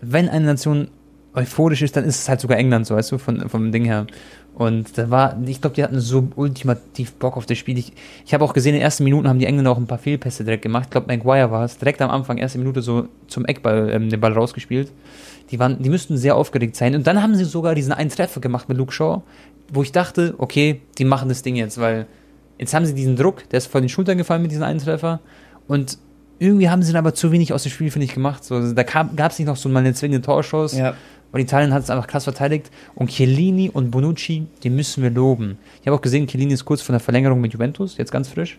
wenn 0.00 0.28
eine 0.28 0.44
Nation 0.44 0.88
euphorisch 1.34 1.82
ist, 1.82 1.96
dann 1.96 2.04
ist 2.04 2.20
es 2.20 2.28
halt 2.28 2.40
sogar 2.40 2.58
England 2.58 2.86
so, 2.86 2.94
weißt 2.94 3.12
du, 3.12 3.18
von, 3.18 3.48
vom 3.48 3.72
Ding 3.72 3.84
her. 3.84 4.06
Und 4.54 4.96
da 4.96 5.10
war, 5.10 5.36
ich 5.46 5.60
glaube, 5.60 5.74
die 5.74 5.82
hatten 5.82 5.98
so 5.98 6.28
ultimativ 6.36 7.14
Bock 7.14 7.36
auf 7.36 7.44
das 7.44 7.58
Spiel. 7.58 7.76
Ich, 7.76 7.92
ich 8.24 8.34
habe 8.34 8.44
auch 8.44 8.52
gesehen, 8.52 8.74
in 8.74 8.80
den 8.80 8.84
ersten 8.84 9.02
Minuten 9.02 9.26
haben 9.26 9.40
die 9.40 9.46
Engländer 9.46 9.72
auch 9.72 9.78
ein 9.78 9.88
paar 9.88 9.98
Fehlpässe 9.98 10.44
direkt 10.44 10.62
gemacht. 10.62 10.84
Ich 10.84 10.90
glaube, 10.90 11.08
Maguire 11.08 11.50
war 11.50 11.64
es, 11.64 11.76
direkt 11.76 12.00
am 12.02 12.10
Anfang, 12.10 12.38
erste 12.38 12.58
Minute 12.58 12.82
so 12.82 13.08
zum 13.26 13.44
Eckball, 13.46 13.90
ähm, 13.90 14.10
den 14.10 14.20
Ball 14.20 14.32
rausgespielt. 14.32 14.92
Die 15.50 15.58
waren, 15.58 15.82
die 15.82 15.90
müssten 15.90 16.16
sehr 16.16 16.36
aufgeregt 16.36 16.76
sein. 16.76 16.94
Und 16.94 17.06
dann 17.06 17.22
haben 17.22 17.34
sie 17.34 17.44
sogar 17.44 17.74
diesen 17.74 17.92
einen 17.92 18.10
Treffer 18.10 18.40
gemacht 18.40 18.68
mit 18.68 18.78
Luke 18.78 18.92
Shaw, 18.92 19.22
wo 19.72 19.82
ich 19.82 19.92
dachte, 19.92 20.34
okay, 20.38 20.80
die 20.98 21.04
machen 21.04 21.28
das 21.28 21.42
Ding 21.42 21.56
jetzt, 21.56 21.78
weil 21.80 22.06
jetzt 22.58 22.74
haben 22.74 22.86
sie 22.86 22.94
diesen 22.94 23.16
Druck, 23.16 23.48
der 23.50 23.58
ist 23.58 23.66
vor 23.66 23.80
den 23.80 23.88
Schultern 23.88 24.18
gefallen 24.18 24.42
mit 24.42 24.50
diesem 24.50 24.64
einen 24.64 24.80
Treffer. 24.80 25.20
Und 25.68 25.98
irgendwie 26.38 26.68
haben 26.68 26.82
sie 26.82 26.92
dann 26.92 27.00
aber 27.00 27.14
zu 27.14 27.32
wenig 27.32 27.52
aus 27.52 27.62
dem 27.62 27.72
Spiel, 27.72 27.90
finde 27.90 28.06
ich, 28.06 28.14
gemacht. 28.14 28.44
So, 28.44 28.72
da 28.72 28.82
gab 28.82 29.30
es 29.30 29.38
nicht 29.38 29.48
noch 29.48 29.56
so 29.56 29.68
mal 29.68 29.80
eine 29.80 29.94
zwingende 29.94 30.24
Torschuss. 30.24 30.76
Ja. 30.76 30.94
Und 31.32 31.40
Italien 31.40 31.74
hat 31.74 31.82
es 31.82 31.90
einfach 31.90 32.06
krass 32.06 32.24
verteidigt. 32.24 32.70
Und 32.94 33.10
Chiellini 33.10 33.68
und 33.68 33.90
Bonucci, 33.90 34.46
die 34.62 34.70
müssen 34.70 35.02
wir 35.02 35.10
loben. 35.10 35.58
Ich 35.80 35.86
habe 35.86 35.96
auch 35.96 36.00
gesehen, 36.00 36.26
Chiellini 36.26 36.54
ist 36.54 36.64
kurz 36.64 36.80
von 36.80 36.92
der 36.92 37.00
Verlängerung 37.00 37.40
mit 37.40 37.52
Juventus, 37.52 37.96
jetzt 37.96 38.12
ganz 38.12 38.28
frisch. 38.28 38.58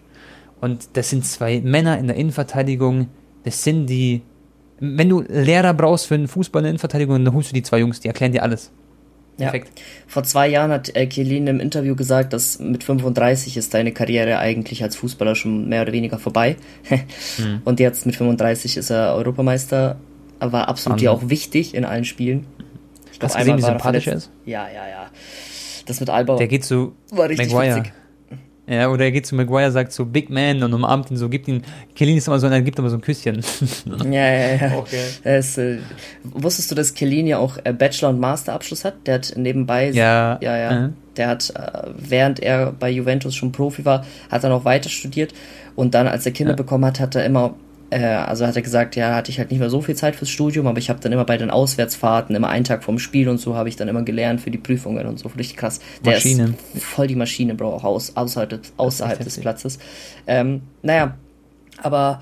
Und 0.62 0.89
das 0.94 1.10
sind 1.10 1.25
zwei 1.25 1.62
Männer 1.62 1.98
in 1.98 2.08
der 2.08 2.15
Innenverteidigung. 2.15 3.08
Das 3.44 3.63
sind 3.63 3.88
die. 3.88 4.22
Wenn 4.79 5.10
du 5.10 5.22
Lehrer 5.22 5.74
brauchst 5.74 6.08
für 6.08 6.15
einen 6.15 6.27
Fußball 6.27 6.62
in 6.62 6.63
der 6.63 6.70
Innenverteidigung, 6.72 7.24
dann 7.24 7.34
holst 7.34 7.51
du 7.51 7.53
die 7.53 7.63
zwei 7.63 7.79
Jungs, 7.79 8.00
die 8.00 8.08
erklären 8.08 8.32
dir 8.32 8.44
alles. 8.44 8.72
Perfekt. 9.38 9.72
Ja. 9.75 9.84
Vor 10.08 10.24
zwei 10.24 10.48
Jahren 10.48 10.72
hat 10.72 10.96
äh, 10.96 11.08
Chiellini 11.08 11.50
im 11.50 11.60
Interview 11.60 11.96
gesagt, 11.96 12.32
dass 12.34 12.60
mit 12.60 12.84
35 12.84 13.58
ist 13.58 13.74
deine 13.74 13.91
Karriere 13.91 14.38
eigentlich 14.38 14.82
als 14.82 14.96
Fußballer 14.96 15.36
schon 15.36 15.67
mehr 15.67 15.82
oder 15.82 15.91
weniger 15.91 16.20
vorbei. 16.20 16.55
hm. 17.38 17.62
Und 17.65 17.79
jetzt 17.79 18.05
mit 18.05 18.15
35 18.15 18.77
ist 18.77 18.89
er 18.89 19.13
Europameister, 19.15 19.98
war 20.39 20.67
absolut 20.67 21.01
ja 21.01 21.12
auch 21.12 21.29
wichtig 21.29 21.74
in 21.75 21.86
allen 21.86 22.05
Spielen. 22.05 22.46
Ich 23.12 23.20
glaub, 23.20 23.32
Hast 23.32 23.36
du 23.36 23.39
gesehen, 23.39 23.58
wie 23.58 23.62
sympathisch 23.62 24.08
er 24.08 24.15
ist? 24.15 24.32
Ja, 24.46 24.67
ja, 24.67 24.88
ja. 24.88 25.08
Das 25.86 26.00
mit 26.00 26.10
Alba 26.10 26.38
Der 26.38 26.48
geht 26.48 26.63
so 26.63 26.94
war 27.12 27.29
richtig 27.29 27.51
Maguire. 27.51 27.77
witzig. 27.77 27.94
Ja, 28.68 28.90
oder 28.90 29.06
er 29.06 29.12
geht 29.12 29.28
zu 29.28 29.36
Maguire, 29.36 29.72
sagt 29.72 29.92
so 29.92 30.06
Big 30.06 30.30
Man 30.30 30.64
und 30.64 30.74
umarmt 30.74 31.12
ihn 31.12 31.18
so, 31.18 31.30
gibt 31.30 31.48
ihn, 31.48 31.62
Kellini 31.94 32.18
ist 32.18 32.28
immer 32.28 32.40
so, 32.40 32.48
er 32.48 32.62
gibt 32.62 32.80
immer 32.80 32.90
so 32.90 32.98
ein 32.98 33.02
Küsschen. 33.02 33.44
Ja, 34.06 34.28
ja, 34.28 34.56
ja. 34.56 34.78
Okay. 34.78 35.04
Es, 35.24 35.58
äh, 35.58 35.78
wusstest 36.24 36.72
du, 36.72 36.76
dass 36.76 36.94
Kellini 36.94 37.36
auch 37.36 37.58
äh, 37.64 37.74
Bachelor- 37.74 38.10
und 38.10 38.20
Masterabschluss 38.20 38.84
hat? 38.84 38.96
Der 39.06 39.16
hat 39.16 39.34
nebenbei, 39.36 39.90
ja, 39.92 40.40
ja, 40.42 40.58
ja. 40.58 40.72
Mhm. 40.72 40.94
Der 41.18 41.28
hat, 41.28 41.54
äh, 41.56 41.90
während 41.98 42.40
er 42.40 42.72
bei 42.72 42.90
Juventus 42.90 43.36
schon 43.36 43.52
Profi 43.52 43.86
war, 43.86 44.06
hat 44.30 44.44
er 44.44 44.50
noch 44.50 44.66
weiter 44.66 44.90
studiert 44.90 45.34
und 45.76 45.94
dann, 45.94 46.08
als 46.08 46.26
er 46.26 46.32
Kinder 46.32 46.54
ja. 46.54 46.58
bekommen 46.58 46.86
hat, 46.86 47.00
hat 47.00 47.16
er 47.16 47.26
immer 47.26 47.56
also 48.04 48.46
hat 48.46 48.56
er 48.56 48.62
gesagt, 48.62 48.96
ja, 48.96 49.16
hatte 49.16 49.32
ich 49.32 49.40
halt 49.40 49.52
nicht 49.52 49.60
mehr 49.60 49.70
so 49.70 49.82
viel 49.82 49.96
Zeit 49.96 50.16
fürs 50.16 50.30
Studium, 50.30 50.68
aber 50.68 50.80
ich 50.80 50.90
habe 50.90 51.00
dann 51.00 51.12
immer 51.12 51.25
bei 51.25 51.38
den 51.38 51.50
Auswärtsfahrten, 51.50 52.36
immer 52.36 52.50
einen 52.50 52.66
Tag 52.66 52.84
vorm 52.84 53.00
Spiel 53.00 53.30
und 53.30 53.38
so, 53.38 53.56
habe 53.56 53.70
ich 53.70 53.75
dann 53.75 53.88
immer 53.88 54.04
gelernt 54.04 54.42
für 54.42 54.52
die 54.52 54.58
Prüfungen 54.58 55.06
und 55.06 55.20
so. 55.20 55.30
Richtig 55.30 55.58
krass. 55.58 55.80
Der 56.04 56.14
Maschine. 56.14 56.56
ist 56.74 56.84
voll 56.84 57.08
die 57.08 57.16
Maschine, 57.16 57.56
Bro, 57.56 57.75
auch 57.75 57.84
aus, 57.84 58.16
außerhalb, 58.16 58.60
außerhalb 58.78 59.24
des 59.24 59.40
Platzes. 59.40 59.80
Ähm, 60.28 60.62
naja, 60.82 61.16
aber 61.82 62.22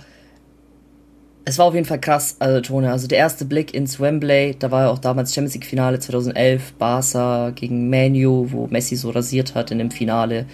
es 1.46 1.58
war 1.58 1.66
auf 1.66 1.74
jeden 1.74 1.86
Fall 1.86 2.00
krass, 2.00 2.38
also 2.40 2.62
Tone. 2.62 2.92
Also 2.92 3.08
der 3.08 3.18
erste 3.18 3.46
Blick 3.46 3.74
ins 3.74 4.00
Wembley, 4.00 4.56
da 4.58 4.72
war 4.72 4.84
ja 4.84 4.90
auch 4.90 5.00
damals 5.00 5.34
Champions 5.34 5.56
League 5.56 5.66
Finale 5.66 6.00
2011, 6.00 6.74
Barca 6.74 7.52
gegen 7.52 7.90
Manu, 7.90 8.48
wo 8.52 8.68
Messi 8.68 8.96
so 8.96 9.10
rasiert 9.10 9.56
hat 9.56 9.72
in 9.72 9.80
dem 9.80 9.92
Finale. 9.92 10.46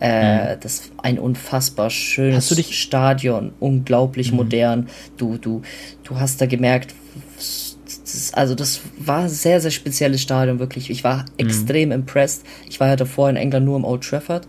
Äh, 0.00 0.56
mhm. 0.56 0.60
Das 0.60 0.90
ein 1.02 1.18
unfassbar 1.18 1.90
schönes 1.90 2.54
Stadion, 2.74 3.52
unglaublich 3.60 4.30
mhm. 4.30 4.36
modern. 4.36 4.88
Du, 5.16 5.38
du, 5.38 5.62
du 6.04 6.20
hast 6.20 6.40
da 6.40 6.46
gemerkt, 6.46 6.94
das, 7.36 8.34
also 8.34 8.54
das 8.54 8.80
war 8.98 9.20
ein 9.20 9.28
sehr, 9.28 9.60
sehr 9.60 9.70
spezielles 9.70 10.22
Stadion, 10.22 10.58
wirklich. 10.58 10.90
Ich 10.90 11.04
war 11.04 11.18
mhm. 11.18 11.46
extrem 11.46 11.92
impressed. 11.92 12.44
Ich 12.68 12.80
war 12.80 12.88
ja 12.88 12.96
davor 12.96 13.30
in 13.30 13.36
England 13.36 13.64
nur 13.64 13.76
im 13.76 13.84
Old 13.84 14.04
Trafford. 14.04 14.46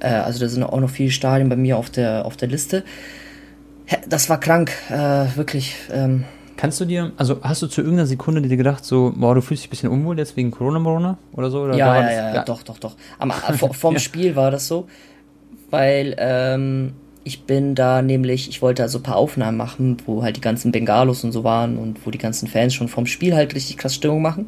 Äh, 0.00 0.08
also 0.08 0.40
da 0.40 0.48
sind 0.48 0.62
auch 0.62 0.80
noch 0.80 0.90
viele 0.90 1.10
Stadien 1.10 1.48
bei 1.48 1.56
mir 1.56 1.78
auf 1.78 1.90
der, 1.90 2.24
auf 2.24 2.36
der 2.36 2.48
Liste. 2.48 2.84
Das 4.08 4.28
war 4.28 4.40
krank, 4.40 4.72
äh, 4.90 5.36
wirklich. 5.36 5.76
Ähm, 5.92 6.24
Kannst 6.62 6.80
du 6.80 6.84
dir, 6.84 7.10
also 7.16 7.38
hast 7.42 7.60
du 7.62 7.66
zu 7.66 7.80
irgendeiner 7.80 8.06
Sekunde 8.06 8.40
dir 8.40 8.56
gedacht, 8.56 8.84
so, 8.84 9.12
boah, 9.16 9.34
du 9.34 9.40
fühlst 9.40 9.64
dich 9.64 9.68
ein 9.68 9.70
bisschen 9.70 9.90
unwohl 9.90 10.16
jetzt 10.16 10.36
wegen 10.36 10.52
Corona, 10.52 10.78
Corona 10.78 11.18
oder 11.32 11.50
so? 11.50 11.62
Oder 11.62 11.76
ja, 11.76 12.00
ja, 12.00 12.08
ja, 12.08 12.34
ja, 12.36 12.44
doch, 12.44 12.62
doch, 12.62 12.78
doch. 12.78 12.94
Am, 13.18 13.32
vor, 13.58 13.74
vorm 13.74 13.94
ja. 13.94 13.98
Spiel 13.98 14.36
war 14.36 14.52
das 14.52 14.68
so, 14.68 14.86
weil 15.70 16.14
ähm, 16.18 16.92
ich 17.24 17.46
bin 17.46 17.74
da 17.74 18.00
nämlich, 18.00 18.48
ich 18.48 18.62
wollte 18.62 18.84
also 18.84 19.00
ein 19.00 19.02
paar 19.02 19.16
Aufnahmen 19.16 19.56
machen, 19.56 19.96
wo 20.06 20.22
halt 20.22 20.36
die 20.36 20.40
ganzen 20.40 20.70
Bengalos 20.70 21.24
und 21.24 21.32
so 21.32 21.42
waren 21.42 21.78
und 21.78 22.06
wo 22.06 22.12
die 22.12 22.18
ganzen 22.18 22.46
Fans 22.46 22.74
schon 22.74 22.86
vorm 22.86 23.06
Spiel 23.06 23.34
halt 23.34 23.56
richtig 23.56 23.76
krass 23.76 23.96
Stimmung 23.96 24.22
machen. 24.22 24.46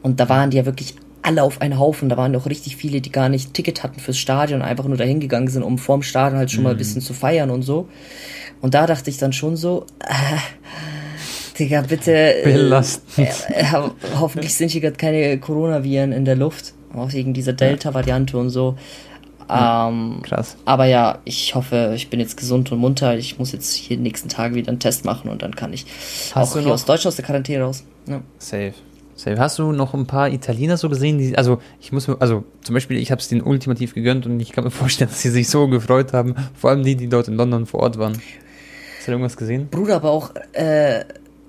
Und 0.00 0.20
da 0.20 0.30
waren 0.30 0.48
die 0.48 0.56
ja 0.56 0.64
wirklich 0.64 0.94
alle 1.20 1.42
auf 1.42 1.60
einen 1.60 1.78
Haufen. 1.78 2.08
Da 2.08 2.16
waren 2.16 2.34
auch 2.34 2.46
richtig 2.46 2.76
viele, 2.76 3.02
die 3.02 3.12
gar 3.12 3.28
nicht 3.28 3.52
Ticket 3.52 3.82
hatten 3.82 4.00
fürs 4.00 4.16
Stadion, 4.16 4.62
einfach 4.62 4.86
nur 4.86 4.96
dahin 4.96 5.20
gegangen 5.20 5.48
sind, 5.48 5.64
um 5.64 5.76
vorm 5.76 6.02
Stadion 6.02 6.38
halt 6.38 6.50
schon 6.50 6.60
mhm. 6.60 6.64
mal 6.64 6.70
ein 6.70 6.76
mhm. 6.76 6.78
bisschen 6.78 7.02
zu 7.02 7.12
feiern 7.12 7.50
und 7.50 7.60
so. 7.60 7.90
Und 8.62 8.72
da 8.72 8.86
dachte 8.86 9.10
ich 9.10 9.18
dann 9.18 9.34
schon 9.34 9.56
so, 9.56 9.84
äh, 10.00 10.38
Digga, 11.58 11.82
bitte. 11.82 12.12
Äh, 12.12 12.68
äh, 13.18 13.64
hoffentlich 14.18 14.54
sind 14.54 14.70
hier 14.70 14.80
gerade 14.80 14.96
keine 14.96 15.38
Coronaviren 15.38 16.12
in 16.12 16.24
der 16.24 16.36
Luft. 16.36 16.74
Auch 16.94 17.12
wegen 17.12 17.34
dieser 17.34 17.52
Delta-Variante 17.52 18.36
und 18.36 18.50
so. 18.50 18.76
Ähm, 19.48 20.20
Krass. 20.22 20.56
Aber 20.64 20.86
ja, 20.86 21.18
ich 21.24 21.54
hoffe, 21.54 21.92
ich 21.94 22.08
bin 22.10 22.20
jetzt 22.20 22.36
gesund 22.36 22.72
und 22.72 22.78
munter. 22.78 23.16
Ich 23.16 23.38
muss 23.38 23.52
jetzt 23.52 23.74
hier 23.74 23.96
die 23.96 24.02
nächsten 24.02 24.28
Tage 24.28 24.54
wieder 24.54 24.68
einen 24.68 24.78
Test 24.78 25.04
machen 25.04 25.28
und 25.30 25.42
dann 25.42 25.54
kann 25.54 25.72
ich 25.72 25.84
Hast 26.34 26.56
auch 26.56 26.60
hier 26.60 26.72
aus 26.72 26.84
Deutschland 26.84 27.08
aus 27.08 27.16
der 27.16 27.24
Quarantäne 27.24 27.64
raus. 27.64 27.84
Ja. 28.06 28.22
Safe. 28.38 28.72
Safe. 29.14 29.38
Hast 29.38 29.58
du 29.58 29.72
noch 29.72 29.94
ein 29.94 30.06
paar 30.06 30.30
Italiener 30.30 30.76
so 30.76 30.88
gesehen, 30.88 31.18
die, 31.18 31.36
also 31.36 31.60
ich 31.80 31.92
muss, 31.92 32.08
also 32.08 32.44
zum 32.62 32.74
Beispiel, 32.74 32.96
ich 32.96 33.10
habe 33.10 33.20
es 33.20 33.28
denen 33.28 33.42
ultimativ 33.42 33.94
gegönnt 33.94 34.26
und 34.26 34.40
ich 34.40 34.52
kann 34.52 34.64
mir 34.64 34.70
vorstellen, 34.72 35.10
dass 35.10 35.20
sie 35.20 35.30
sich 35.30 35.48
so 35.48 35.68
gefreut 35.68 36.12
haben, 36.12 36.34
vor 36.54 36.70
allem 36.70 36.82
die, 36.82 36.96
die 36.96 37.08
dort 37.08 37.28
in 37.28 37.34
London 37.34 37.66
vor 37.66 37.80
Ort 37.80 37.98
waren. 37.98 38.14
Hast 38.14 39.08
du 39.08 39.12
irgendwas 39.12 39.36
gesehen? 39.36 39.68
Bruder, 39.68 39.96
aber 39.96 40.10
auch 40.10 40.32
äh, 40.52 41.04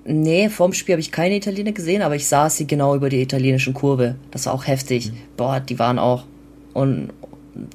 Nee, 0.06 0.50
vorm 0.50 0.74
Spiel 0.74 0.94
habe 0.94 1.00
ich 1.00 1.10
keine 1.10 1.36
Italiener 1.36 1.72
gesehen, 1.72 2.02
aber 2.02 2.14
ich 2.14 2.26
saß 2.26 2.58
sie 2.58 2.66
genau 2.66 2.94
über 2.94 3.08
die 3.08 3.22
italienischen 3.22 3.72
Kurve. 3.72 4.16
Das 4.30 4.46
war 4.46 4.52
auch 4.52 4.66
heftig. 4.66 5.10
Mhm. 5.10 5.16
Boah, 5.36 5.60
die 5.60 5.78
waren 5.78 5.98
auch 5.98 6.24
und 6.74 7.10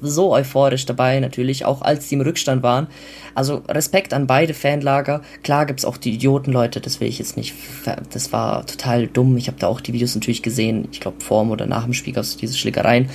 so 0.02 0.32
euphorisch 0.32 0.84
dabei, 0.86 1.20
natürlich, 1.20 1.64
auch 1.64 1.82
als 1.82 2.08
die 2.08 2.14
im 2.14 2.20
Rückstand 2.20 2.62
waren. 2.62 2.86
Also 3.34 3.62
Respekt 3.66 4.12
an 4.12 4.26
beide 4.26 4.54
Fanlager. 4.54 5.22
Klar 5.42 5.66
gibt's 5.66 5.84
auch 5.84 5.96
die 5.96 6.12
Idiotenleute, 6.12 6.80
das 6.80 7.00
will 7.00 7.08
ich 7.08 7.18
jetzt 7.18 7.36
nicht. 7.36 7.54
Das 8.12 8.32
war 8.32 8.66
total 8.66 9.06
dumm. 9.06 9.36
Ich 9.36 9.46
habe 9.48 9.58
da 9.58 9.68
auch 9.68 9.80
die 9.80 9.92
Videos 9.92 10.14
natürlich 10.14 10.42
gesehen. 10.42 10.88
Ich 10.92 11.00
glaube, 11.00 11.20
vorm 11.20 11.50
oder 11.50 11.66
nach 11.66 11.84
dem 11.84 11.94
Spiel 11.94 12.12
gab 12.12 12.24
es 12.24 12.36
diese 12.36 12.56
Schlägereien. 12.56 13.08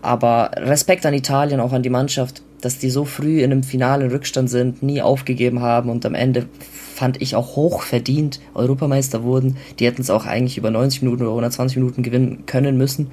Aber 0.00 0.52
Respekt 0.54 1.04
an 1.04 1.12
Italien, 1.12 1.60
auch 1.60 1.72
an 1.72 1.82
die 1.82 1.90
Mannschaft, 1.90 2.42
dass 2.60 2.78
die 2.78 2.90
so 2.90 3.04
früh 3.04 3.40
in 3.42 3.52
einem 3.52 3.62
finalen 3.62 4.10
Rückstand 4.10 4.50
sind, 4.50 4.82
nie 4.82 5.02
aufgegeben 5.02 5.60
haben 5.60 5.90
und 5.90 6.04
am 6.06 6.14
Ende 6.14 6.46
fand 6.94 7.22
ich 7.22 7.36
auch 7.36 7.54
hoch 7.54 7.82
verdient 7.82 8.40
Europameister 8.54 9.22
wurden. 9.22 9.56
Die 9.78 9.86
hätten 9.86 10.02
es 10.02 10.10
auch 10.10 10.26
eigentlich 10.26 10.58
über 10.58 10.70
90 10.70 11.02
Minuten 11.02 11.22
oder 11.22 11.30
120 11.30 11.76
Minuten 11.76 12.02
gewinnen 12.02 12.44
können 12.46 12.76
müssen. 12.76 13.10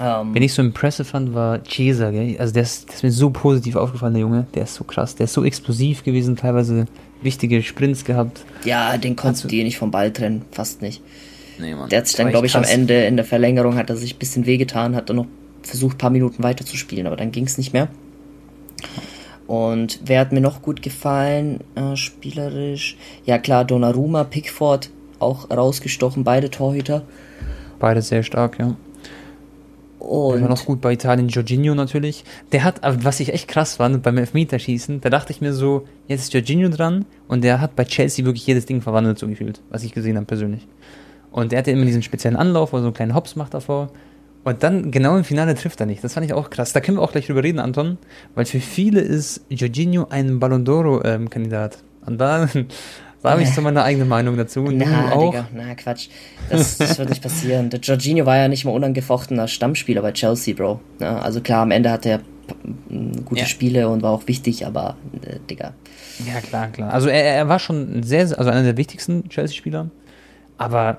Ähm, 0.00 0.34
Wenn 0.34 0.42
ich 0.42 0.54
so 0.54 0.62
impressive 0.62 1.04
fand, 1.04 1.34
war 1.34 1.62
Chiesa, 1.64 2.10
gell? 2.10 2.36
Also 2.38 2.54
der 2.54 2.62
ist, 2.62 2.88
der 2.88 2.94
ist 2.94 3.02
mir 3.02 3.12
so 3.12 3.30
positiv 3.30 3.76
aufgefallen, 3.76 4.14
der 4.14 4.22
Junge. 4.22 4.46
Der 4.54 4.62
ist 4.62 4.74
so 4.74 4.84
krass. 4.84 5.16
Der 5.16 5.24
ist 5.24 5.34
so 5.34 5.44
explosiv 5.44 6.02
gewesen, 6.04 6.36
teilweise 6.36 6.86
wichtige 7.22 7.62
Sprints 7.62 8.04
gehabt. 8.04 8.42
Ja, 8.64 8.96
den 8.96 9.16
konntest 9.16 9.44
du 9.44 9.48
dir 9.48 9.64
nicht 9.64 9.76
vom 9.76 9.90
Ball 9.90 10.10
trennen, 10.10 10.42
fast 10.52 10.80
nicht. 10.80 11.02
Nee, 11.58 11.74
Mann. 11.74 11.90
Der 11.90 11.98
hat 11.98 12.06
sich 12.06 12.16
dann, 12.16 12.30
glaube 12.30 12.46
ich, 12.46 12.52
krass. 12.52 12.66
am 12.66 12.72
Ende 12.72 13.04
in 13.04 13.16
der 13.16 13.26
Verlängerung 13.26 13.76
hat 13.76 13.90
er 13.90 13.96
sich 13.96 14.14
ein 14.14 14.18
bisschen 14.18 14.46
wehgetan, 14.46 14.96
hat 14.96 15.10
dann 15.10 15.16
noch 15.16 15.26
versucht, 15.62 15.96
ein 15.96 15.98
paar 15.98 16.10
Minuten 16.10 16.42
weiter 16.42 16.64
zu 16.64 16.76
spielen, 16.76 17.06
aber 17.06 17.16
dann 17.16 17.32
ging 17.32 17.44
es 17.44 17.58
nicht 17.58 17.72
mehr. 17.72 17.88
Und 19.46 20.00
wer 20.04 20.20
hat 20.20 20.32
mir 20.32 20.40
noch 20.40 20.62
gut 20.62 20.80
gefallen, 20.80 21.60
äh, 21.74 21.96
spielerisch? 21.96 22.96
Ja 23.24 23.38
klar, 23.38 23.64
Donnarumma, 23.64 24.24
Pickford, 24.24 24.90
auch 25.18 25.50
rausgestochen, 25.50 26.22
beide 26.24 26.50
Torhüter. 26.50 27.02
Beide 27.78 28.00
sehr 28.02 28.22
stark, 28.22 28.58
ja. 28.58 28.76
Und 29.98 30.34
der 30.34 30.42
war 30.42 30.48
noch 30.48 30.64
gut 30.64 30.80
bei 30.80 30.94
Italien, 30.94 31.28
Jorginho 31.28 31.74
natürlich. 31.74 32.24
Der 32.52 32.64
hat, 32.64 32.80
was 32.82 33.20
ich 33.20 33.34
echt 33.34 33.48
krass 33.48 33.76
fand, 33.76 34.02
beim 34.02 34.16
Elfmeterschießen, 34.16 35.02
da 35.02 35.10
dachte 35.10 35.32
ich 35.32 35.42
mir 35.42 35.52
so, 35.52 35.86
jetzt 36.08 36.22
ist 36.22 36.32
Jorginho 36.32 36.70
dran 36.70 37.04
und 37.28 37.44
der 37.44 37.60
hat 37.60 37.76
bei 37.76 37.84
Chelsea 37.84 38.24
wirklich 38.24 38.46
jedes 38.46 38.66
Ding 38.66 38.80
verwandelt, 38.80 39.18
so 39.18 39.28
gefühlt, 39.28 39.60
was 39.68 39.82
ich 39.82 39.92
gesehen 39.92 40.16
habe 40.16 40.26
persönlich. 40.26 40.66
Und 41.32 41.52
der 41.52 41.58
hatte 41.58 41.70
immer 41.70 41.84
diesen 41.84 42.02
speziellen 42.02 42.36
Anlauf, 42.36 42.72
wo 42.72 42.78
er 42.78 42.80
so 42.80 42.86
einen 42.86 42.94
kleinen 42.94 43.14
Hops 43.14 43.36
macht 43.36 43.52
davor. 43.52 43.90
Und 44.42 44.62
dann 44.62 44.90
genau 44.90 45.16
im 45.16 45.24
Finale 45.24 45.54
trifft 45.54 45.80
er 45.80 45.86
nicht. 45.86 46.02
Das 46.02 46.14
fand 46.14 46.24
ich 46.24 46.32
auch 46.32 46.48
krass. 46.48 46.72
Da 46.72 46.80
können 46.80 46.96
wir 46.96 47.02
auch 47.02 47.12
gleich 47.12 47.26
drüber 47.26 47.42
reden, 47.42 47.58
Anton. 47.58 47.98
Weil 48.34 48.46
für 48.46 48.60
viele 48.60 49.00
ist 49.00 49.42
Jorginho 49.50 50.06
ein 50.08 50.40
Ballon 50.40 50.64
d'Oro-Kandidat. 50.64 51.74
Ähm, 51.76 51.80
und 52.06 52.18
da 52.18 52.48
Da 53.22 53.32
habe 53.32 53.42
ich 53.42 53.50
so 53.50 53.60
meine 53.60 53.82
eigene 53.82 54.06
Meinung 54.06 54.36
dazu. 54.36 54.60
Und 54.60 54.78
na, 54.78 55.08
du 55.08 55.14
auch. 55.14 55.30
Digga, 55.32 55.48
na, 55.54 55.74
Quatsch. 55.74 56.08
Das, 56.48 56.78
das 56.78 56.98
wird 56.98 57.10
nicht 57.10 57.22
passieren. 57.22 57.68
Der 57.68 57.80
Jorginho 57.80 58.24
war 58.24 58.36
ja 58.36 58.48
nicht 58.48 58.64
mal 58.64 58.70
unangefochtener 58.70 59.46
Stammspieler 59.46 60.00
bei 60.00 60.12
Chelsea, 60.12 60.54
Bro. 60.54 60.80
Ja, 61.00 61.18
also 61.18 61.40
klar, 61.42 61.62
am 61.62 61.70
Ende 61.70 61.90
hat 61.90 62.06
er 62.06 62.20
gute 63.24 63.42
ja. 63.42 63.46
Spiele 63.46 63.88
und 63.88 64.02
war 64.02 64.10
auch 64.10 64.26
wichtig, 64.26 64.66
aber, 64.66 64.96
äh, 65.22 65.36
Digga. 65.48 65.74
Ja, 66.26 66.40
klar, 66.40 66.68
klar. 66.68 66.92
Also 66.92 67.08
er, 67.08 67.22
er 67.22 67.48
war 67.48 67.58
schon 67.58 68.02
sehr, 68.02 68.20
also 68.20 68.50
einer 68.50 68.62
der 68.62 68.76
wichtigsten 68.76 69.28
Chelsea-Spieler. 69.28 69.90
Aber 70.56 70.98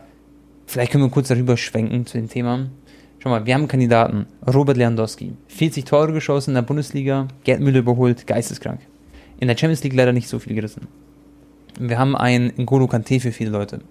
vielleicht 0.68 0.92
können 0.92 1.04
wir 1.04 1.10
kurz 1.10 1.28
darüber 1.28 1.58
schwenken 1.58 2.06
zu 2.06 2.18
dem 2.18 2.30
Thema. 2.30 2.68
Schau 3.22 3.30
mal, 3.30 3.46
wir 3.46 3.54
haben 3.54 3.62
einen 3.62 3.68
Kandidaten, 3.68 4.26
Robert 4.52 4.78
Lewandowski. 4.78 5.34
40 5.48 5.86
Tore 5.86 6.12
geschossen 6.12 6.52
in 6.52 6.56
der 6.56 6.64
Bundesliga, 6.64 7.28
Gerd 7.44 7.60
Müller 7.60 7.78
überholt, 7.78 8.26
geisteskrank. 8.26 8.80
In 9.40 9.48
der 9.48 9.56
Champions 9.56 9.84
League 9.84 9.94
leider 9.94 10.12
nicht 10.12 10.28
so 10.28 10.40
viel 10.40 10.56
gerissen. 10.56 10.88
Wir 11.80 12.00
haben 12.00 12.16
einen 12.16 12.52
N'Golo 12.54 12.88
Kante 12.88 13.20
für 13.20 13.32
viele 13.32 13.52
Leute. 13.52 13.82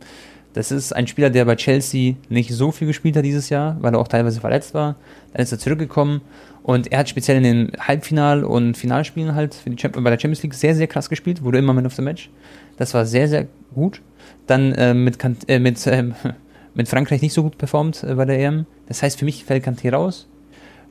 Das 0.52 0.72
ist 0.72 0.92
ein 0.92 1.06
Spieler, 1.06 1.30
der 1.30 1.44
bei 1.44 1.54
Chelsea 1.54 2.14
nicht 2.28 2.50
so 2.52 2.72
viel 2.72 2.88
gespielt 2.88 3.16
hat 3.16 3.24
dieses 3.24 3.50
Jahr, 3.50 3.76
weil 3.80 3.94
er 3.94 4.00
auch 4.00 4.08
teilweise 4.08 4.40
verletzt 4.40 4.74
war. 4.74 4.96
Dann 5.32 5.42
ist 5.44 5.52
er 5.52 5.60
zurückgekommen 5.60 6.22
und 6.64 6.90
er 6.90 6.98
hat 6.98 7.08
speziell 7.08 7.36
in 7.36 7.44
den 7.44 7.70
Halbfinal- 7.78 8.42
und 8.42 8.76
Finalspielen 8.76 9.36
halt 9.36 9.56
bei 9.64 10.10
der 10.10 10.18
Champions 10.18 10.42
League 10.42 10.54
sehr, 10.54 10.74
sehr 10.74 10.88
krass 10.88 11.08
gespielt, 11.08 11.44
wurde 11.44 11.58
immer 11.58 11.72
Man 11.72 11.86
of 11.86 11.94
the 11.94 12.02
Match. 12.02 12.30
Das 12.78 12.94
war 12.94 13.06
sehr, 13.06 13.28
sehr 13.28 13.46
gut. 13.76 14.02
Dann 14.48 14.72
äh, 14.72 14.92
mit, 14.92 15.18
äh, 15.46 15.60
mit, 15.60 15.86
äh, 15.86 16.02
mit 16.74 16.88
Frankreich 16.88 17.22
nicht 17.22 17.32
so 17.32 17.44
gut 17.44 17.58
performt 17.58 18.02
äh, 18.02 18.16
bei 18.16 18.24
der 18.24 18.40
EM. 18.40 18.66
Das 18.90 19.04
heißt, 19.04 19.20
für 19.20 19.24
mich 19.24 19.44
fällt 19.44 19.64
Kanté 19.64 19.92
raus. 19.92 20.26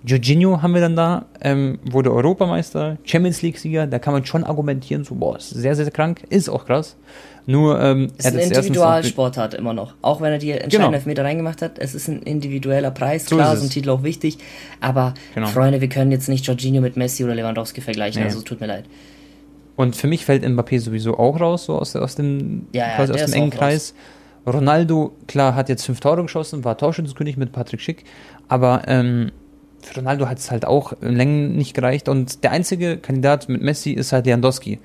Jorginho 0.05 0.61
haben 0.61 0.73
wir 0.73 0.79
dann 0.79 0.95
da, 0.95 1.25
ähm, 1.41 1.79
wurde 1.83 2.13
Europameister, 2.13 2.97
Champions 3.03 3.41
League-Sieger, 3.41 3.87
da 3.87 3.99
kann 3.99 4.13
man 4.13 4.25
schon 4.25 4.45
argumentieren, 4.45 5.03
so, 5.03 5.15
boah, 5.15 5.35
ist 5.35 5.49
sehr, 5.49 5.75
sehr 5.75 5.91
krank, 5.91 6.23
ist 6.29 6.47
auch 6.47 6.65
krass. 6.65 6.95
Nur, 7.45 7.77
ähm, 7.81 8.07
es 8.17 8.27
ist 8.27 8.33
ein 8.33 8.39
Individualsportart 8.39 9.55
immer 9.55 9.73
noch. 9.73 9.95
Auch 10.01 10.21
wenn 10.21 10.31
er 10.31 10.37
die 10.37 10.51
entscheidenden 10.51 10.79
genau. 10.79 10.93
Elfmeter 10.93 11.25
reingemacht 11.25 11.61
hat, 11.61 11.77
es 11.77 11.93
ist 11.93 12.07
ein 12.07 12.21
individueller 12.21 12.91
Preis, 12.91 13.25
so 13.25 13.35
klar, 13.35 13.53
ist, 13.53 13.61
ein 13.61 13.69
Titel 13.69 13.89
auch 13.89 14.03
wichtig, 14.03 14.37
aber 14.79 15.13
genau. 15.35 15.47
Freunde, 15.47 15.81
wir 15.81 15.89
können 15.89 16.13
jetzt 16.13 16.29
nicht 16.29 16.47
Jorginho 16.47 16.79
mit 16.79 16.95
Messi 16.95 17.25
oder 17.25 17.35
Lewandowski 17.35 17.81
vergleichen, 17.81 18.21
nee. 18.21 18.29
also 18.29 18.41
tut 18.41 18.61
mir 18.61 18.67
leid. 18.67 18.85
Und 19.75 19.97
für 19.97 20.07
mich 20.07 20.23
fällt 20.23 20.45
Mbappé 20.45 20.79
sowieso 20.79 21.17
auch 21.17 21.37
raus, 21.41 21.65
so 21.65 21.77
aus, 21.77 21.93
aus 21.97 22.15
dem, 22.15 22.67
ja, 22.71 22.87
ja, 22.87 23.11
aus 23.11 23.25
dem 23.25 23.33
engen 23.33 23.49
Kreis. 23.49 23.93
Ronaldo, 24.45 25.15
klar, 25.27 25.55
hat 25.55 25.69
jetzt 25.69 25.85
fünf 25.85 25.99
Tore 25.99 26.21
geschossen, 26.23 26.63
war 26.63 26.77
Torschützenkönig 26.77 27.37
mit 27.37 27.51
Patrick 27.51 27.81
Schick, 27.81 28.03
aber 28.47 28.83
ähm, 28.87 29.31
für 29.81 29.95
Ronaldo 29.95 30.27
hat 30.27 30.39
es 30.39 30.51
halt 30.51 30.65
auch 30.65 30.93
in 31.01 31.15
Längen 31.15 31.55
nicht 31.55 31.73
gereicht 31.73 32.09
und 32.09 32.43
der 32.43 32.51
einzige 32.51 32.97
Kandidat 32.97 33.49
mit 33.49 33.61
Messi 33.61 33.91
ist 33.91 34.11
halt 34.11 34.25
Lewandowski. 34.25 34.79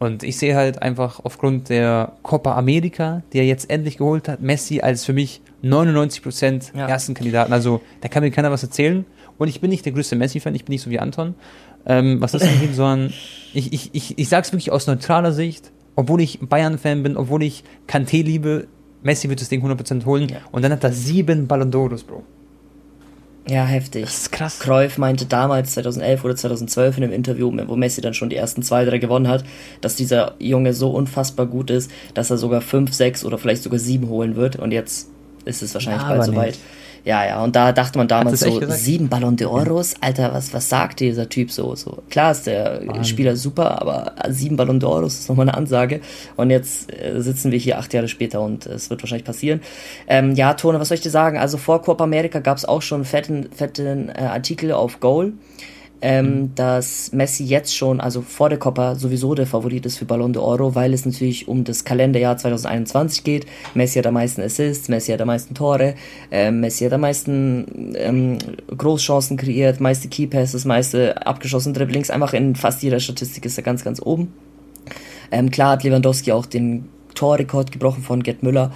Und 0.00 0.22
ich 0.22 0.36
sehe 0.36 0.56
halt 0.56 0.82
einfach 0.82 1.20
aufgrund 1.24 1.68
der 1.68 2.12
Copa 2.22 2.56
America, 2.56 3.22
die 3.32 3.38
er 3.38 3.46
jetzt 3.46 3.70
endlich 3.70 3.96
geholt 3.96 4.28
hat, 4.28 4.40
Messi 4.40 4.80
als 4.80 5.04
für 5.04 5.12
mich 5.12 5.40
99% 5.62 6.76
ja. 6.76 6.88
ersten 6.88 7.14
Kandidaten. 7.14 7.52
Also 7.52 7.80
da 8.00 8.08
kann 8.08 8.22
mir 8.22 8.30
keiner 8.30 8.50
was 8.50 8.62
erzählen. 8.62 9.06
Und 9.38 9.48
ich 9.48 9.60
bin 9.60 9.70
nicht 9.70 9.84
der 9.84 9.92
größte 9.92 10.16
Messi-Fan, 10.16 10.54
ich 10.54 10.64
bin 10.64 10.72
nicht 10.72 10.82
so 10.82 10.90
wie 10.90 10.98
Anton. 10.98 11.34
Ähm, 11.86 12.20
was 12.20 12.32
das 12.32 12.42
angeht, 12.42 12.74
sondern 12.74 13.12
ich, 13.52 13.72
ich, 13.72 13.90
ich, 13.92 14.18
ich 14.18 14.28
sage 14.28 14.42
es 14.42 14.52
wirklich 14.52 14.72
aus 14.72 14.86
neutraler 14.86 15.32
Sicht, 15.32 15.70
obwohl 15.96 16.20
ich 16.20 16.40
Bayern-Fan 16.40 17.02
bin, 17.02 17.16
obwohl 17.16 17.42
ich 17.42 17.64
Kanté 17.88 18.22
liebe, 18.22 18.66
Messi 19.04 19.28
wird 19.28 19.40
das 19.40 19.48
Ding 19.48 19.64
100% 19.64 20.04
holen. 20.04 20.28
Ja. 20.28 20.38
Und 20.50 20.62
dann 20.62 20.72
hat 20.72 20.82
er 20.82 20.92
sieben 20.92 21.46
Ballon 21.46 21.70
d'Oros, 21.70 22.04
Bro. 22.04 22.24
Ja, 23.46 23.66
heftig. 23.66 24.04
Das 24.04 24.14
ist 24.14 24.32
krass. 24.32 24.58
Cruyff 24.58 24.96
meinte 24.96 25.26
damals, 25.26 25.74
2011 25.74 26.24
oder 26.24 26.34
2012 26.34 26.96
in 26.96 27.04
einem 27.04 27.12
Interview, 27.12 27.52
wo 27.66 27.76
Messi 27.76 28.00
dann 28.00 28.14
schon 28.14 28.30
die 28.30 28.36
ersten 28.36 28.62
zwei, 28.62 28.86
drei 28.86 28.96
gewonnen 28.96 29.28
hat, 29.28 29.44
dass 29.82 29.96
dieser 29.96 30.34
Junge 30.38 30.72
so 30.72 30.90
unfassbar 30.90 31.46
gut 31.46 31.70
ist, 31.70 31.90
dass 32.14 32.30
er 32.30 32.38
sogar 32.38 32.62
fünf, 32.62 32.94
sechs 32.94 33.22
oder 33.24 33.36
vielleicht 33.36 33.62
sogar 33.62 33.78
sieben 33.78 34.08
holen 34.08 34.36
wird. 34.36 34.56
Und 34.56 34.72
jetzt 34.72 35.10
ist 35.44 35.62
es 35.62 35.74
wahrscheinlich 35.74 36.02
ja, 36.02 36.08
bald 36.08 36.24
soweit. 36.24 36.58
Ja, 37.04 37.26
ja, 37.26 37.44
und 37.44 37.54
da 37.54 37.72
dachte 37.72 37.98
man 37.98 38.08
damals 38.08 38.40
so, 38.40 38.60
sieben 38.70 39.10
Ballon 39.10 39.36
d'Oros. 39.36 39.96
Alter, 40.00 40.32
was, 40.32 40.54
was 40.54 40.70
sagt 40.70 41.00
dieser 41.00 41.28
Typ 41.28 41.50
so? 41.50 41.74
so 41.74 42.02
klar 42.08 42.32
ist 42.32 42.46
der 42.46 42.80
Mann. 42.82 43.04
Spieler 43.04 43.36
super, 43.36 43.82
aber 43.82 44.12
sieben 44.30 44.56
Ballon 44.56 44.80
d'Oros 44.80 45.06
ist 45.08 45.28
nochmal 45.28 45.48
eine 45.48 45.56
Ansage. 45.56 46.00
Und 46.36 46.48
jetzt 46.48 46.90
äh, 46.92 47.20
sitzen 47.20 47.52
wir 47.52 47.58
hier 47.58 47.78
acht 47.78 47.92
Jahre 47.92 48.08
später 48.08 48.40
und 48.40 48.64
es 48.64 48.88
wird 48.88 49.02
wahrscheinlich 49.02 49.26
passieren. 49.26 49.60
Ähm, 50.08 50.34
ja, 50.34 50.54
Tone, 50.54 50.80
was 50.80 50.88
soll 50.88 50.94
ich 50.94 51.02
dir 51.02 51.10
sagen? 51.10 51.36
Also 51.36 51.58
vor 51.58 51.82
Copa 51.82 52.04
America 52.04 52.40
gab 52.40 52.56
es 52.56 52.64
auch 52.64 52.80
schon 52.80 53.04
fetten, 53.04 53.50
fetten 53.52 54.08
äh, 54.08 54.22
Artikel 54.22 54.72
auf 54.72 55.00
Goal 55.00 55.34
ähm, 56.00 56.26
mhm. 56.26 56.54
dass 56.54 57.12
Messi 57.12 57.44
jetzt 57.44 57.74
schon, 57.74 58.00
also 58.00 58.20
vor 58.22 58.48
der 58.48 58.58
Copa, 58.58 58.94
sowieso 58.94 59.34
der 59.34 59.46
Favorit 59.46 59.86
ist 59.86 59.98
für 59.98 60.04
Ballon 60.04 60.34
d'Oro, 60.34 60.74
weil 60.74 60.92
es 60.92 61.06
natürlich 61.06 61.48
um 61.48 61.64
das 61.64 61.84
Kalenderjahr 61.84 62.36
2021 62.36 63.24
geht. 63.24 63.46
Messi 63.74 63.98
hat 63.98 64.06
am 64.06 64.14
meisten 64.14 64.42
Assists, 64.42 64.88
Messi 64.88 65.12
hat 65.12 65.20
am 65.20 65.28
meisten 65.28 65.54
Tore, 65.54 65.94
äh, 66.30 66.50
Messi 66.50 66.84
hat 66.84 66.92
am 66.92 67.00
meisten 67.00 67.94
ähm, 67.96 68.38
Großchancen 68.76 69.36
kreiert, 69.36 69.80
meiste 69.80 70.08
Keypasses, 70.08 70.64
meiste 70.64 71.26
abgeschossene 71.26 71.74
Dribblings, 71.74 72.10
einfach 72.10 72.34
in 72.34 72.54
fast 72.54 72.82
jeder 72.82 73.00
Statistik 73.00 73.46
ist 73.46 73.56
er 73.56 73.64
ganz, 73.64 73.82
ganz 73.84 74.00
oben. 74.02 74.32
Ähm, 75.30 75.50
klar 75.50 75.72
hat 75.72 75.84
Lewandowski 75.84 76.32
auch 76.32 76.46
den 76.46 76.88
Torrekord 77.14 77.72
gebrochen 77.72 78.02
von 78.02 78.22
Gerd 78.22 78.42
Müller. 78.42 78.72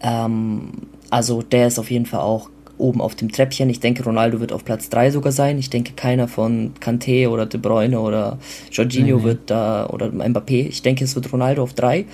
Ähm, 0.00 0.70
also 1.10 1.42
der 1.42 1.66
ist 1.66 1.78
auf 1.78 1.90
jeden 1.90 2.06
Fall 2.06 2.20
auch 2.20 2.48
oben 2.80 3.00
auf 3.00 3.14
dem 3.14 3.30
Treppchen. 3.30 3.70
Ich 3.70 3.80
denke, 3.80 4.02
Ronaldo 4.04 4.40
wird 4.40 4.52
auf 4.52 4.64
Platz 4.64 4.88
3 4.88 5.10
sogar 5.10 5.32
sein. 5.32 5.58
Ich 5.58 5.70
denke, 5.70 5.92
keiner 5.94 6.28
von 6.28 6.72
Kanté 6.80 7.28
oder 7.28 7.46
De 7.46 7.60
Bruyne 7.60 8.00
oder 8.00 8.38
Jorginho 8.72 9.18
mhm. 9.18 9.22
wird 9.24 9.38
da, 9.46 9.86
oder 9.88 10.06
Mbappé. 10.06 10.66
Ich 10.68 10.82
denke, 10.82 11.04
es 11.04 11.14
wird 11.14 11.32
Ronaldo 11.32 11.62
auf 11.62 11.74
3, 11.74 12.04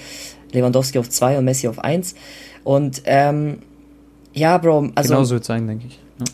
Lewandowski 0.53 0.99
auf 0.99 1.09
2 1.09 1.39
und 1.39 1.45
Messi 1.45 1.69
auf 1.69 1.79
1. 1.79 2.15
Und 2.65 3.03
ähm, 3.07 3.59
ja, 4.33 4.59
Bro, 4.59 4.91
also. 4.95 5.15
Genau 5.15 5.25
so 5.25 5.35
wird 5.35 5.43
es 5.43 5.47
sein, 5.47 5.67
denke 5.67 5.87
ich. 5.87 5.99
Ja. 6.19 6.25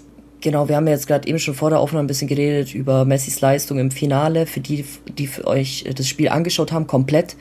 Genau, 0.40 0.68
wir 0.68 0.76
haben 0.76 0.88
jetzt 0.88 1.06
gerade 1.06 1.28
eben 1.28 1.38
schon 1.38 1.54
vor 1.54 1.70
der 1.70 1.78
Aufnahme 1.78 2.04
ein 2.04 2.08
bisschen 2.08 2.26
geredet 2.26 2.74
über 2.74 3.04
Messis 3.04 3.40
Leistung 3.40 3.78
im 3.78 3.90
Finale. 3.90 4.46
Für 4.46 4.60
die, 4.60 4.84
die 5.18 5.28
für 5.28 5.46
euch 5.46 5.84
das 5.94 6.08
Spiel 6.08 6.28
angeschaut 6.28 6.72
haben, 6.72 6.86
komplett 6.86 7.36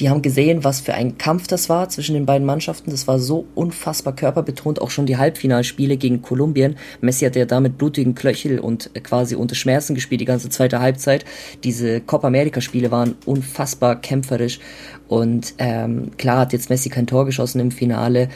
die 0.00 0.08
haben 0.08 0.22
gesehen, 0.22 0.64
was 0.64 0.80
für 0.80 0.94
ein 0.94 1.18
Kampf 1.18 1.46
das 1.48 1.68
war 1.68 1.88
zwischen 1.88 2.14
den 2.14 2.24
beiden 2.24 2.46
Mannschaften. 2.46 2.90
Das 2.90 3.06
war 3.06 3.18
so 3.18 3.46
unfassbar 3.54 4.14
körperbetont, 4.14 4.80
auch 4.80 4.90
schon 4.90 5.06
die 5.06 5.18
Halbfinalspiele 5.18 5.96
gegen 5.96 6.22
Kolumbien. 6.22 6.76
Messi 7.00 7.24
hat 7.24 7.36
ja 7.36 7.44
da 7.44 7.60
mit 7.60 7.78
blutigen 7.78 8.14
Klöchel 8.14 8.58
und 8.58 8.90
quasi 9.04 9.34
unter 9.34 9.54
Schmerzen 9.54 9.94
gespielt, 9.94 10.20
die 10.20 10.26
ganze 10.26 10.48
zweite 10.48 10.80
Halbzeit. 10.80 11.24
Diese 11.62 12.00
Copa 12.00 12.28
America-Spiele 12.28 12.90
waren 12.90 13.16
unfassbar 13.26 14.00
kämpferisch. 14.00 14.60
Und 15.08 15.54
ähm, 15.58 16.12
klar 16.16 16.38
hat 16.38 16.52
jetzt 16.54 16.70
Messi 16.70 16.88
kein 16.88 17.06
Tor 17.06 17.26
geschossen 17.26 17.60
im 17.60 17.70
Finale, 17.70 18.28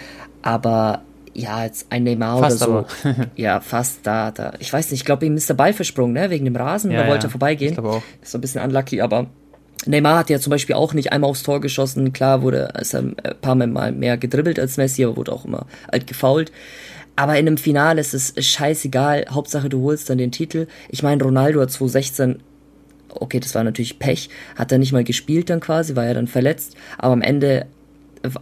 aber 0.43 1.03
ja, 1.33 1.65
jetzt 1.65 1.87
ein 1.91 2.05
Neymar 2.05 2.39
fast 2.39 2.67
oder 2.67 2.87
so. 3.03 3.13
ja, 3.37 3.61
fast 3.61 4.01
da, 4.05 4.31
da. 4.31 4.55
Ich 4.59 4.73
weiß 4.73 4.91
nicht, 4.91 5.01
ich 5.01 5.05
glaube, 5.05 5.27
ihm 5.27 5.37
ist 5.37 5.49
der 5.49 5.55
Ball 5.55 5.73
versprungen, 5.73 6.15
ne? 6.15 6.31
Wegen 6.31 6.45
dem 6.45 6.57
Rasen, 6.57 6.91
ja, 6.91 7.03
da 7.03 7.09
wollte 7.09 7.25
ja. 7.25 7.29
er 7.29 7.31
vorbeigehen. 7.31 7.73
Ich 7.73 7.79
auch. 7.79 8.03
Ist 8.23 8.33
so 8.33 8.39
ein 8.39 8.41
bisschen 8.41 8.63
unlucky, 8.63 9.01
aber 9.01 9.27
Neymar 9.87 10.19
hat 10.19 10.31
ja 10.31 10.41
zum 10.41 10.51
Beispiel 10.51 10.75
auch 10.75 10.95
nicht 10.95 11.13
einmal 11.13 11.31
aufs 11.31 11.43
Tor 11.43 11.61
geschossen. 11.61 12.13
Klar 12.13 12.43
wurde 12.43 12.73
er 12.75 12.99
ein 12.99 13.17
paar 13.41 13.55
Mal 13.55 13.93
mehr 13.93 14.17
gedribbelt 14.17 14.59
als 14.59 14.77
Messi, 14.77 15.05
aber 15.05 15.17
wurde 15.17 15.33
auch 15.33 15.45
immer 15.45 15.67
alt 15.89 16.07
gefault. 16.07 16.53
Aber 17.15 17.39
in 17.39 17.47
einem 17.47 17.57
Finale 17.57 18.01
ist 18.01 18.15
es 18.15 18.35
scheißegal. 18.45 19.27
Hauptsache 19.31 19.69
du 19.69 19.83
holst 19.83 20.11
dann 20.11 20.19
den 20.19 20.33
Titel. 20.33 20.67
Ich 20.91 21.03
meine, 21.03 21.23
Ronaldo 21.23 21.61
hat 21.61 21.71
2016 21.71 22.43
okay, 23.19 23.41
das 23.41 23.55
war 23.55 23.65
natürlich 23.65 23.99
Pech, 23.99 24.29
hat 24.57 24.73
er 24.73 24.79
nicht 24.79 24.93
mal 24.93 25.03
gespielt 25.03 25.49
dann 25.49 25.61
quasi, 25.61 25.97
war 25.97 26.05
er 26.05 26.13
dann 26.13 26.27
verletzt, 26.27 26.77
aber 26.99 27.15
am 27.15 27.23
Ende 27.23 27.67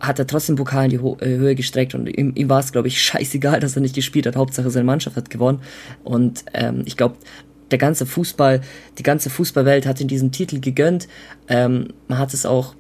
hat 0.01 0.19
er 0.19 0.27
trotzdem 0.27 0.57
Pokal 0.57 0.85
in 0.85 0.91
die 0.91 0.97
äh, 0.97 1.37
Höhe 1.37 1.55
gestreckt 1.55 1.95
und 1.95 2.07
ihm, 2.07 2.33
ihm 2.35 2.49
war 2.49 2.61
es, 2.61 2.73
glaube 2.73 2.89
ich, 2.89 3.03
scheißegal, 3.03 3.61
dass 3.61 3.77
er 3.77 3.83
nicht 3.83 3.95
gespielt 3.95 4.27
hat. 4.27 4.37
Hauptsache 4.37 4.71
seine 4.71 4.85
Mannschaft 4.85 5.17
hat 5.17 5.31
gewonnen. 5.31 5.61
Und 6.03 6.45
ähm, 6.55 6.83
ich 6.87 6.97
glaube, 6.97 7.17
der 7.71 7.79
ganze 7.79 8.07
Fußball, 8.07 8.61
die 8.99 9.03
ganze 9.03 9.31
Fußballwelt 9.31 9.87
hat 9.87 10.01
ihn 10.01 10.09
diesen 10.09 10.33
Titel 10.33 10.61
gegönnt. 10.61 11.09
Ähm, 11.49 11.89
man 12.09 12.19
hat 12.19 12.35
es 12.35 12.47
auch 12.47 12.75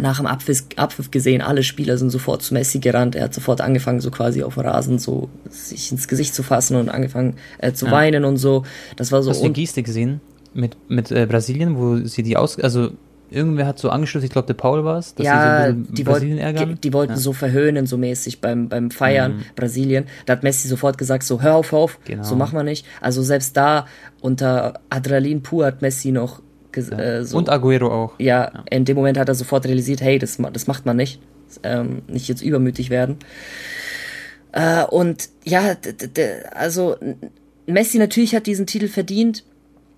nach 0.00 0.18
dem 0.18 0.26
Abpfiff, 0.26 0.64
Abpfiff 0.76 1.10
gesehen, 1.10 1.40
alle 1.40 1.62
Spieler 1.62 1.96
sind 1.96 2.10
sofort 2.10 2.42
zu 2.42 2.54
Messi 2.54 2.80
gerannt. 2.80 3.14
Er 3.14 3.24
hat 3.24 3.34
sofort 3.34 3.60
angefangen, 3.60 4.00
so 4.00 4.10
quasi 4.10 4.42
auf 4.42 4.54
dem 4.54 4.64
Rasen 4.64 4.98
so 4.98 5.28
sich 5.48 5.90
ins 5.92 6.08
Gesicht 6.08 6.34
zu 6.34 6.42
fassen 6.42 6.76
und 6.76 6.88
angefangen 6.88 7.36
äh, 7.58 7.72
zu 7.72 7.86
ja. 7.86 7.92
weinen 7.92 8.24
und 8.24 8.36
so. 8.36 8.64
Das 8.96 9.12
war 9.12 9.22
so. 9.22 9.30
Hast 9.30 9.42
du 9.42 9.48
die 9.48 9.60
Geste 9.60 9.82
gesehen 9.82 10.20
mit, 10.54 10.76
mit 10.88 11.10
äh, 11.10 11.26
Brasilien, 11.26 11.76
wo 11.76 11.98
sie 11.98 12.22
die 12.22 12.36
aus, 12.36 12.58
also 12.58 12.90
irgendwer 13.30 13.66
hat 13.66 13.78
so 13.78 13.90
angeschlossen, 13.90 14.26
ich 14.26 14.30
glaube, 14.30 14.46
der 14.46 14.54
Paul 14.54 14.84
war 14.84 14.98
es, 14.98 15.14
dass 15.14 15.26
ja, 15.26 15.68
so 15.68 15.72
die 15.72 16.04
Brasilien 16.04 16.38
ärgern. 16.38 16.74
Die, 16.74 16.80
die 16.80 16.92
wollten 16.92 17.14
ja. 17.14 17.18
so 17.18 17.32
verhöhnen, 17.32 17.86
so 17.86 17.96
mäßig 17.98 18.40
beim, 18.40 18.68
beim 18.68 18.90
Feiern 18.90 19.36
mhm. 19.36 19.44
Brasilien. 19.54 20.06
Da 20.26 20.34
hat 20.34 20.42
Messi 20.42 20.68
sofort 20.68 20.98
gesagt, 20.98 21.24
so 21.24 21.42
hör 21.42 21.54
auf, 21.56 21.72
hör 21.72 21.78
auf, 21.80 21.98
genau. 22.04 22.22
so 22.22 22.36
machen 22.36 22.56
wir 22.56 22.62
nicht. 22.62 22.86
Also 23.00 23.22
selbst 23.22 23.56
da 23.56 23.86
unter 24.20 24.80
Adrenalin 24.90 25.42
pur 25.42 25.66
hat 25.66 25.82
Messi 25.82 26.12
noch 26.12 26.40
ja. 26.74 26.98
äh, 26.98 27.24
so. 27.24 27.38
Und 27.38 27.48
Aguero 27.48 27.90
auch. 27.90 28.14
Ja, 28.18 28.52
ja, 28.54 28.64
in 28.70 28.84
dem 28.84 28.96
Moment 28.96 29.18
hat 29.18 29.28
er 29.28 29.34
sofort 29.34 29.66
realisiert, 29.66 30.00
hey, 30.00 30.18
das, 30.18 30.38
das 30.52 30.66
macht 30.66 30.86
man 30.86 30.96
nicht. 30.96 31.20
Ähm, 31.62 32.02
nicht 32.08 32.28
jetzt 32.28 32.42
übermütig 32.42 32.90
werden. 32.90 33.16
Äh, 34.52 34.84
und 34.84 35.28
ja, 35.44 35.76
also 36.52 36.96
Messi 37.66 37.98
natürlich 37.98 38.34
hat 38.34 38.46
diesen 38.46 38.66
Titel 38.66 38.88
verdient 38.88 39.44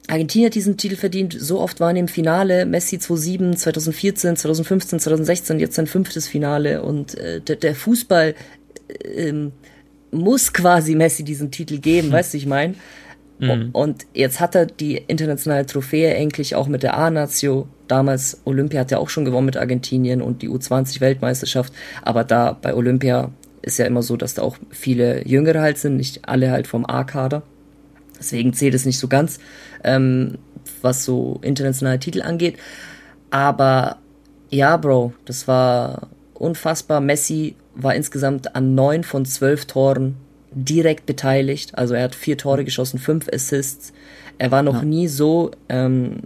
Argentinien 0.09 0.47
hat 0.49 0.55
diesen 0.55 0.77
Titel 0.77 0.97
verdient, 0.97 1.37
so 1.39 1.61
oft 1.61 1.81
waren 1.81 1.97
im 1.97 2.09
Finale, 2.09 2.67
Messi 2.67 2.99
2007, 2.99 3.57
2014, 3.57 4.37
2015, 4.37 5.01
2016, 5.01 5.61
jetzt 5.61 5.75
sein 5.75 5.87
fünftes 5.87 6.27
Finale 6.27 6.83
und 6.83 7.17
äh, 7.17 7.41
der, 7.41 7.57
der 7.57 7.75
Fußball 7.75 8.35
äh, 9.05 9.33
muss 10.11 10.53
quasi 10.53 10.95
Messi 10.95 11.25
diesen 11.25 11.51
Titel 11.51 11.79
geben, 11.79 12.09
hm. 12.09 12.13
weißt 12.15 12.33
du, 12.33 12.39
ich 12.39 12.47
meine? 12.47 12.75
Mhm. 13.39 13.71
Und 13.73 14.07
jetzt 14.15 14.41
hat 14.41 14.55
er 14.55 14.67
die 14.67 14.97
internationale 14.97 15.65
Trophäe 15.65 16.15
endlich 16.15 16.55
auch 16.55 16.67
mit 16.67 16.83
der 16.83 16.97
A-Nazio. 16.97 17.69
Damals 17.87 18.41
Olympia 18.45 18.81
hat 18.81 18.93
er 18.93 19.01
auch 19.01 19.09
schon 19.09 19.25
gewonnen 19.25 19.47
mit 19.47 19.57
Argentinien 19.57 20.23
und 20.23 20.43
die 20.43 20.49
U20-Weltmeisterschaft. 20.49 21.73
Aber 22.03 22.25
da 22.25 22.57
bei 22.61 22.75
Olympia 22.75 23.31
ist 23.63 23.79
ja 23.79 23.87
immer 23.87 24.03
so, 24.03 24.17
dass 24.17 24.35
da 24.35 24.43
auch 24.43 24.57
viele 24.71 25.27
Jüngere 25.27 25.61
halt 25.61 25.79
sind, 25.79 25.97
nicht 25.97 26.29
alle 26.29 26.51
halt 26.51 26.67
vom 26.67 26.85
A-Kader. 26.85 27.43
Deswegen 28.19 28.53
zählt 28.53 28.75
es 28.75 28.85
nicht 28.85 28.99
so 28.99 29.09
ganz, 29.09 29.39
ähm, 29.85 30.39
was 30.83 31.05
so 31.05 31.39
internationale 31.43 31.99
Titel 31.99 32.23
angeht. 32.23 32.57
Aber 33.31 33.99
ja, 34.51 34.77
Bro, 34.77 35.13
das 35.25 35.47
war 35.47 36.09
unfassbar. 36.35 37.01
Messi 37.01 37.55
war 37.75 37.95
insgesamt 37.95 38.55
an 38.57 38.75
neun 38.75 39.05
von 39.05 39.25
zwölf 39.25 39.67
Toren 39.67 40.17
direkt 40.53 41.07
beteiligt. 41.07 41.77
Also 41.77 41.95
er 41.95 42.05
hat 42.05 42.15
vier 42.15 42.39
Tore 42.39 42.65
geschossen, 42.65 42.99
fünf 42.99 43.29
Assists. 43.33 43.93
Er 44.39 44.51
war 44.51 44.63
noch 44.63 44.79
ja. 44.79 44.85
nie 44.85 45.09
so 45.09 45.51
ähm, 45.69 46.23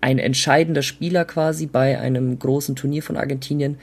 ein 0.00 0.18
entscheidender 0.18 0.82
Spieler 0.82 1.24
quasi 1.24 1.66
bei 1.66 1.98
einem 1.98 2.38
großen 2.38 2.76
Turnier 2.76 3.02
von 3.02 3.16
Argentinien. 3.16 3.78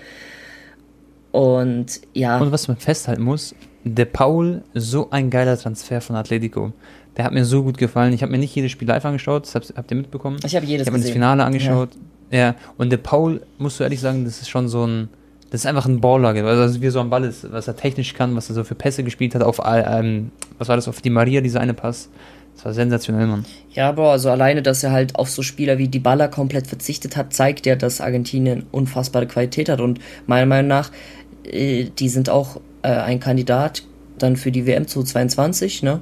Und 1.31 2.01
ja. 2.13 2.37
Und 2.39 2.51
was 2.51 2.67
man 2.67 2.77
festhalten 2.77 3.23
muss, 3.23 3.55
der 3.83 4.05
Paul, 4.05 4.63
so 4.73 5.09
ein 5.09 5.29
geiler 5.29 5.57
Transfer 5.57 5.99
von 6.01 6.15
Atletico. 6.15 6.71
Der 7.17 7.25
hat 7.25 7.33
mir 7.33 7.45
so 7.45 7.63
gut 7.63 7.77
gefallen. 7.77 8.13
Ich 8.13 8.21
habe 8.23 8.31
mir 8.31 8.39
nicht 8.39 8.55
jedes 8.55 8.71
Spiel 8.71 8.87
live 8.87 9.05
angeschaut, 9.05 9.43
das 9.43 9.55
habt, 9.55 9.73
habt 9.75 9.91
ihr 9.91 9.97
mitbekommen? 9.97 10.37
Ich 10.45 10.55
habe 10.55 10.65
jedes 10.65 10.87
Ich 10.87 10.87
habe 10.87 10.97
mir 10.97 11.03
das 11.03 11.13
Finale 11.13 11.43
angeschaut. 11.43 11.89
Ja. 12.31 12.37
ja. 12.37 12.55
Und 12.77 12.91
der 12.91 12.97
Paul, 12.97 13.41
musst 13.57 13.79
du 13.79 13.83
ehrlich 13.83 13.99
sagen, 13.99 14.25
das 14.25 14.41
ist 14.41 14.49
schon 14.49 14.67
so 14.67 14.85
ein 14.85 15.09
das 15.53 15.61
ist 15.61 15.65
einfach 15.67 15.85
ein 15.85 16.01
Baller, 16.01 16.29
also 16.29 16.81
wie 16.81 16.87
er 16.87 16.91
so 16.91 16.99
am 16.99 17.11
Ball 17.11 17.25
ist, 17.25 17.51
was 17.51 17.67
er 17.67 17.75
technisch 17.75 18.15
kann, 18.15 18.35
was 18.35 18.49
er 18.49 18.55
so 18.55 18.63
für 18.63 18.73
Pässe 18.73 19.03
gespielt 19.03 19.35
hat, 19.35 19.43
auf, 19.43 19.61
ähm, 19.63 20.31
was 20.57 20.67
war 20.67 20.75
das, 20.77 20.87
auf 20.87 20.99
die 20.99 21.11
Maria, 21.11 21.41
dieser 21.41 21.61
eine 21.61 21.75
Pass. 21.75 22.09
Das 22.55 22.65
war 22.65 22.73
sensationell, 22.73 23.27
Mann. 23.27 23.45
Ja, 23.71 23.91
Bro, 23.91 24.09
also 24.09 24.31
alleine, 24.31 24.63
dass 24.63 24.83
er 24.83 24.91
halt 24.91 25.15
auf 25.15 25.29
so 25.29 25.43
Spieler 25.43 25.77
wie 25.77 25.87
Dybala 25.87 26.27
komplett 26.27 26.65
verzichtet 26.65 27.15
hat, 27.15 27.35
zeigt 27.35 27.67
ja, 27.67 27.75
dass 27.75 28.01
Argentinien 28.01 28.65
unfassbare 28.71 29.27
Qualität 29.27 29.69
hat 29.69 29.79
und 29.79 29.99
meiner 30.25 30.47
Meinung 30.47 30.69
nach, 30.69 30.91
äh, 31.43 31.83
die 31.83 32.09
sind 32.09 32.31
auch 32.31 32.59
äh, 32.81 32.87
ein 32.87 33.19
Kandidat 33.19 33.83
dann 34.17 34.37
für 34.37 34.51
die 34.51 34.65
WM 34.65 34.87
2022, 34.87 35.83
ne? 35.83 35.99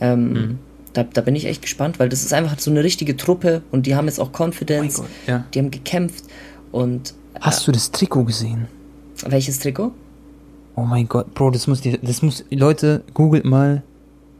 Ähm, 0.00 0.32
mhm. 0.32 0.58
Da, 0.92 1.04
da, 1.04 1.20
bin 1.20 1.36
ich 1.36 1.46
echt 1.46 1.62
gespannt, 1.62 2.00
weil 2.00 2.08
das 2.08 2.24
ist 2.24 2.32
einfach 2.32 2.58
so 2.58 2.70
eine 2.70 2.82
richtige 2.82 3.16
Truppe 3.16 3.62
und 3.70 3.86
die 3.86 3.94
haben 3.94 4.06
jetzt 4.06 4.18
auch 4.18 4.32
Confidence, 4.32 5.00
oh 5.00 5.04
ja. 5.26 5.44
die 5.54 5.60
haben 5.60 5.70
gekämpft 5.70 6.24
und. 6.72 7.14
Hast 7.40 7.66
du 7.66 7.72
das 7.72 7.92
Trikot 7.92 8.24
gesehen? 8.24 8.66
Welches 9.24 9.60
Trikot? 9.60 9.92
Oh 10.74 10.82
mein 10.82 11.08
Gott, 11.08 11.32
Bro, 11.34 11.50
das 11.50 11.66
muss 11.66 11.80
die, 11.80 11.98
das 12.00 12.22
muss, 12.22 12.44
Leute, 12.50 13.04
googelt 13.14 13.44
mal 13.44 13.82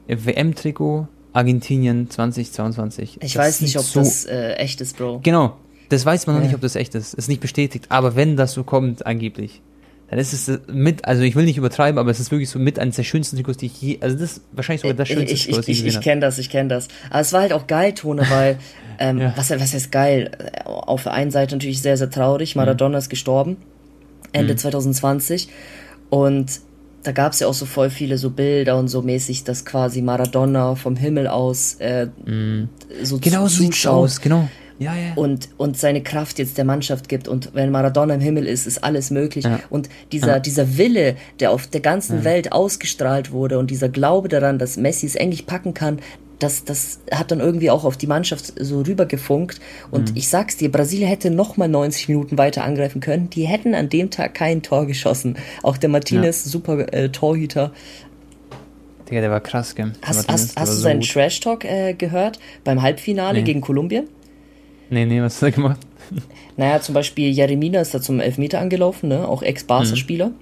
WM-Trikot 0.09 1.07
Argentinien 1.33 2.11
2022. 2.11 3.19
Ich 3.21 3.33
das 3.33 3.41
weiß 3.41 3.61
nicht, 3.61 3.79
ob 3.79 3.85
so 3.85 4.01
das 4.01 4.25
äh, 4.25 4.55
echt 4.55 4.81
ist, 4.81 4.97
Bro. 4.97 5.21
Genau, 5.23 5.57
das 5.89 6.05
weiß 6.05 6.27
man 6.27 6.37
noch 6.37 6.43
nicht, 6.43 6.55
ob 6.55 6.61
das 6.61 6.77
echt 6.77 6.95
ist. 6.95 7.15
Ist 7.15 7.29
nicht 7.29 7.41
bestätigt, 7.41 7.87
aber 7.89 8.17
wenn 8.17 8.37
das 8.37 8.53
so 8.53 8.65
kommt, 8.65 9.07
angeblich, 9.07 9.61
dann 10.11 10.19
ist 10.19 10.33
es 10.33 10.61
mit, 10.67 11.05
also 11.05 11.23
ich 11.23 11.37
will 11.37 11.45
nicht 11.45 11.57
übertreiben, 11.57 11.99
aber 11.99 12.11
es 12.11 12.19
ist 12.19 12.33
wirklich 12.33 12.51
so 12.51 12.59
mit 12.59 12.81
eines 12.81 12.97
der 12.97 13.05
schönsten 13.05 13.37
Trikots, 13.37 13.59
die 13.59 13.67
ich 13.67 13.81
je, 13.81 13.99
also 14.01 14.19
das 14.19 14.33
ist 14.33 14.43
wahrscheinlich 14.51 14.83
sogar 14.83 14.95
das 14.95 15.07
schönste 15.07 15.33
ich, 15.33 15.45
Trikot, 15.45 15.61
ich, 15.61 15.69
ich, 15.69 15.87
ich, 15.87 15.95
ich 15.95 16.01
kenne 16.01 16.21
das, 16.21 16.39
ich 16.39 16.51
kenne 16.51 16.69
das. 16.69 16.89
Aber 17.11 17.21
es 17.21 17.33
war 17.33 17.43
halt 17.43 17.53
auch 17.53 17.69
geil, 17.69 17.95
Tone, 17.95 18.27
weil, 18.29 18.59
ähm, 18.99 19.19
ja. 19.19 19.33
was, 19.37 19.51
was 19.51 19.73
heißt 19.73 19.93
geil? 19.93 20.33
Auf 20.65 21.05
der 21.05 21.13
einen 21.13 21.31
Seite 21.31 21.55
natürlich 21.55 21.81
sehr, 21.81 21.97
sehr 21.97 22.11
traurig, 22.11 22.57
Maradona 22.57 22.97
mhm. 22.97 22.99
ist 22.99 23.09
gestorben. 23.09 23.57
Ende 24.33 24.55
mhm. 24.55 24.59
2020. 24.59 25.49
Und 26.11 26.61
da 27.05 27.13
gab 27.13 27.33
es 27.33 27.41
ja 27.41 27.47
auch 27.47 27.55
so 27.55 27.65
voll 27.65 27.89
viele 27.89 28.19
so 28.19 28.31
Bilder 28.31 28.79
und 28.79 28.89
so 28.89 29.03
mäßig, 29.03 29.45
dass 29.45 29.65
quasi 29.65 30.03
Maradona 30.03 30.75
vom 30.75 30.97
Himmel 30.97 31.29
aus 31.29 31.77
äh, 31.79 32.07
mm. 32.07 32.69
so 33.03 33.19
genau 33.19 33.47
so 33.47 33.63
sieht's 33.63 33.87
aus, 33.87 34.21
genau. 34.21 34.49
Ja, 34.81 34.95
ja. 34.97 35.13
Und, 35.15 35.51
und 35.59 35.77
seine 35.77 36.03
Kraft 36.03 36.39
jetzt 36.39 36.57
der 36.57 36.65
Mannschaft 36.65 37.09
gibt. 37.09 37.29
Und 37.29 37.51
wenn 37.55 37.71
Maradona 37.71 38.15
im 38.15 38.21
Himmel 38.21 38.47
ist, 38.47 38.67
ist 38.67 38.83
alles 38.83 39.11
möglich. 39.11 39.45
Ja. 39.45 39.61
Und 39.69 39.91
dieser, 40.11 40.41
dieser 40.41 40.79
Wille, 40.79 41.17
der 41.39 41.53
auf 41.53 41.67
der 41.67 41.81
ganzen. 41.81 42.25
Welt 42.25 42.53
ausgestrahlt 42.53 43.33
wurde 43.33 43.59
und 43.59 43.71
dieser 43.71 43.89
Glaube 43.89 44.29
daran, 44.29 44.59
dass 44.59 44.77
Messi 44.77 45.07
es 45.07 45.15
endlich 45.15 45.47
packen 45.47 45.75
kann, 45.75 46.01
das, 46.39 46.65
das 46.65 47.01
hat 47.13 47.31
dann 47.31 47.41
irgendwie 47.41 47.71
auch 47.71 47.85
auf 47.85 47.97
die 47.97 48.07
Mannschaft 48.07 48.55
so 48.59 48.81
rübergefunkt. 48.81 49.61
Und 49.91 50.11
mhm. 50.11 50.17
ich 50.17 50.29
sag's 50.29 50.57
dir, 50.57 50.73
Brasilien 50.73 51.09
hätte 51.09 51.31
noch 51.31 51.57
mal 51.57 51.69
90 51.69 52.09
Minuten 52.09 52.39
weiter 52.39 52.65
angreifen 52.65 53.01
können. 53.01 53.29
Die 53.31 53.47
hätten 53.47 53.75
an 53.75 53.91
dem 53.91 54.11
Tag 54.11 54.35
kein 54.35 54.63
Tor 54.63 54.87
geschossen. 54.87 55.37
Auch 55.63 55.77
der 55.77 55.91
Martinez, 55.91 56.47
ja. 56.47 56.51
super 56.51 56.93
äh, 56.93 57.11
Torhüter. 57.11 57.73
Digga, 59.09 59.21
der 59.21 59.31
war 59.31 59.41
krass, 59.41 59.75
gell? 59.75 59.93
Hast, 60.03 60.29
hast, 60.29 60.59
hast 60.59 60.71
du 60.71 60.77
so 60.77 60.81
seinen 60.81 61.03
Trash-Talk 61.03 61.65
äh, 61.65 61.95
gehört 61.95 62.39
beim 62.65 62.81
Halbfinale 62.81 63.41
nee. 63.41 63.45
gegen 63.45 63.61
Kolumbien? 63.61 64.09
Nee, 64.91 65.07
nee, 65.07 65.23
was 65.23 65.37
hat 65.41 65.51
er 65.51 65.53
gemacht? 65.53 65.81
naja, 66.57 66.81
zum 66.81 66.95
Beispiel 66.95 67.31
Jeremina 67.31 67.81
ist 67.81 67.95
da 67.95 68.01
zum 68.01 68.21
Elfmeter 68.21 68.61
angelaufen, 68.61 69.09
ne? 69.09 69.27
auch 69.27 69.43
Ex-Barca-Spieler. 69.43 70.29
Mhm. 70.29 70.35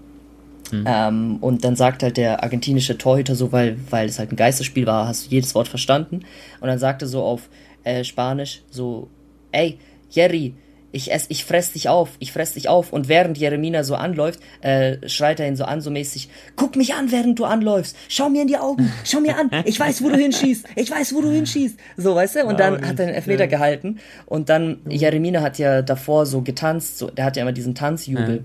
Mhm. 0.71 0.85
Ähm, 0.87 1.39
und 1.41 1.65
dann 1.65 1.77
sagt 1.77 2.03
halt 2.03 2.17
der 2.17 2.43
argentinische 2.43 2.99
Torhüter 2.99 3.35
so, 3.35 3.53
weil, 3.53 3.79
weil 3.91 4.09
es 4.09 4.19
halt 4.19 4.33
ein 4.33 4.37
Geisterspiel 4.37 4.87
war, 4.87 5.09
hast 5.09 5.27
du 5.27 5.31
jedes 5.31 5.55
Wort 5.55 5.69
verstanden. 5.69 6.21
Und 6.61 6.69
dann 6.69 6.79
sagte 6.79 7.07
so 7.07 7.23
auf 7.23 7.49
äh, 7.85 8.05
Spanisch 8.05 8.63
so, 8.71 9.09
ey, 9.53 9.79
Jerry, 10.11 10.55
ich 10.91 11.13
ess, 11.13 11.27
ich 11.29 11.45
fress 11.45 11.73
dich 11.73 11.89
auf, 11.89 12.11
ich 12.19 12.33
fress 12.33 12.55
dich 12.55 12.69
auf. 12.69 12.93
Und 12.93 13.09
während 13.09 13.37
Jeremina 13.37 13.85
so 13.85 13.95
anläuft, 13.95 14.41
äh, 14.63 14.97
schreit 15.09 15.41
er 15.41 15.49
ihn 15.49 15.57
so 15.57 15.65
an, 15.65 15.81
so 15.81 15.91
mäßig, 15.91 16.29
guck 16.57 16.77
mich 16.77 16.95
an, 16.95 17.13
während 17.13 17.39
du 17.39 17.45
anläufst. 17.45 17.97
Schau 18.09 18.29
mir 18.29 18.43
in 18.43 18.49
die 18.49 18.57
Augen, 18.57 18.91
schau 19.05 19.21
mir 19.21 19.37
an. 19.37 19.51
Ich 19.65 19.79
weiß, 19.79 20.03
wo 20.03 20.09
du 20.09 20.17
hinschießt. 20.17 20.67
Ich 20.77 20.91
weiß, 20.91 21.15
wo 21.15 21.21
du 21.21 21.31
hinschießt. 21.31 21.79
So, 21.97 22.15
weißt 22.15 22.37
du? 22.37 22.45
Und 22.47 22.59
dann 22.59 22.87
hat 22.87 22.99
er 22.99 23.07
den 23.07 23.15
Elfmeter 23.15 23.45
ja. 23.45 23.51
gehalten. 23.51 23.99
Und 24.27 24.49
dann, 24.49 24.79
Jeremina 24.89 25.43
hat 25.43 25.59
ja 25.59 25.83
davor 25.83 26.27
so 26.27 26.41
getanzt, 26.43 26.99
so, 26.99 27.11
der 27.11 27.27
hat 27.27 27.37
ja 27.37 27.43
immer 27.43 27.53
diesen 27.53 27.75
Tanzjubel. 27.75 28.37
Ja. 28.37 28.43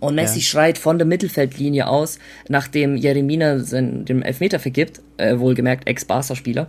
Und 0.00 0.14
Messi 0.14 0.40
ja. 0.40 0.44
schreit 0.44 0.78
von 0.78 0.98
der 0.98 1.06
Mittelfeldlinie 1.06 1.86
aus, 1.88 2.18
nachdem 2.48 2.96
Jeremina 2.96 3.56
den 3.56 4.22
Elfmeter 4.22 4.58
vergibt, 4.58 5.00
äh, 5.16 5.38
wohlgemerkt 5.38 5.88
Ex-Barca-Spieler, 5.88 6.68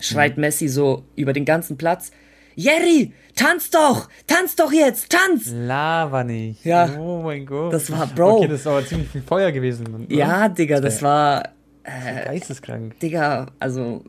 schreit 0.00 0.36
mhm. 0.36 0.42
Messi 0.42 0.68
so 0.68 1.04
über 1.14 1.32
den 1.32 1.44
ganzen 1.44 1.76
Platz, 1.76 2.10
Jerry, 2.54 3.12
tanz 3.34 3.70
doch! 3.70 4.08
Tanz 4.26 4.56
doch 4.56 4.72
jetzt! 4.72 5.10
Tanz! 5.10 5.52
Lava 5.54 6.24
nicht. 6.24 6.64
Ja. 6.64 6.98
Oh 6.98 7.22
mein 7.22 7.46
Gott. 7.46 7.72
Das 7.72 7.90
war, 7.90 8.06
Bro. 8.06 8.38
Okay, 8.38 8.48
das 8.48 8.60
ist 8.60 8.66
aber 8.66 8.84
ziemlich 8.84 9.08
viel 9.08 9.22
Feuer 9.22 9.52
gewesen. 9.52 9.86
Oder? 9.86 10.14
Ja, 10.14 10.48
Digga, 10.48 10.80
das 10.80 11.02
war. 11.02 11.50
Äh, 11.84 12.26
geisteskrank. 12.26 12.98
Digga, 13.00 13.46
also. 13.58 14.04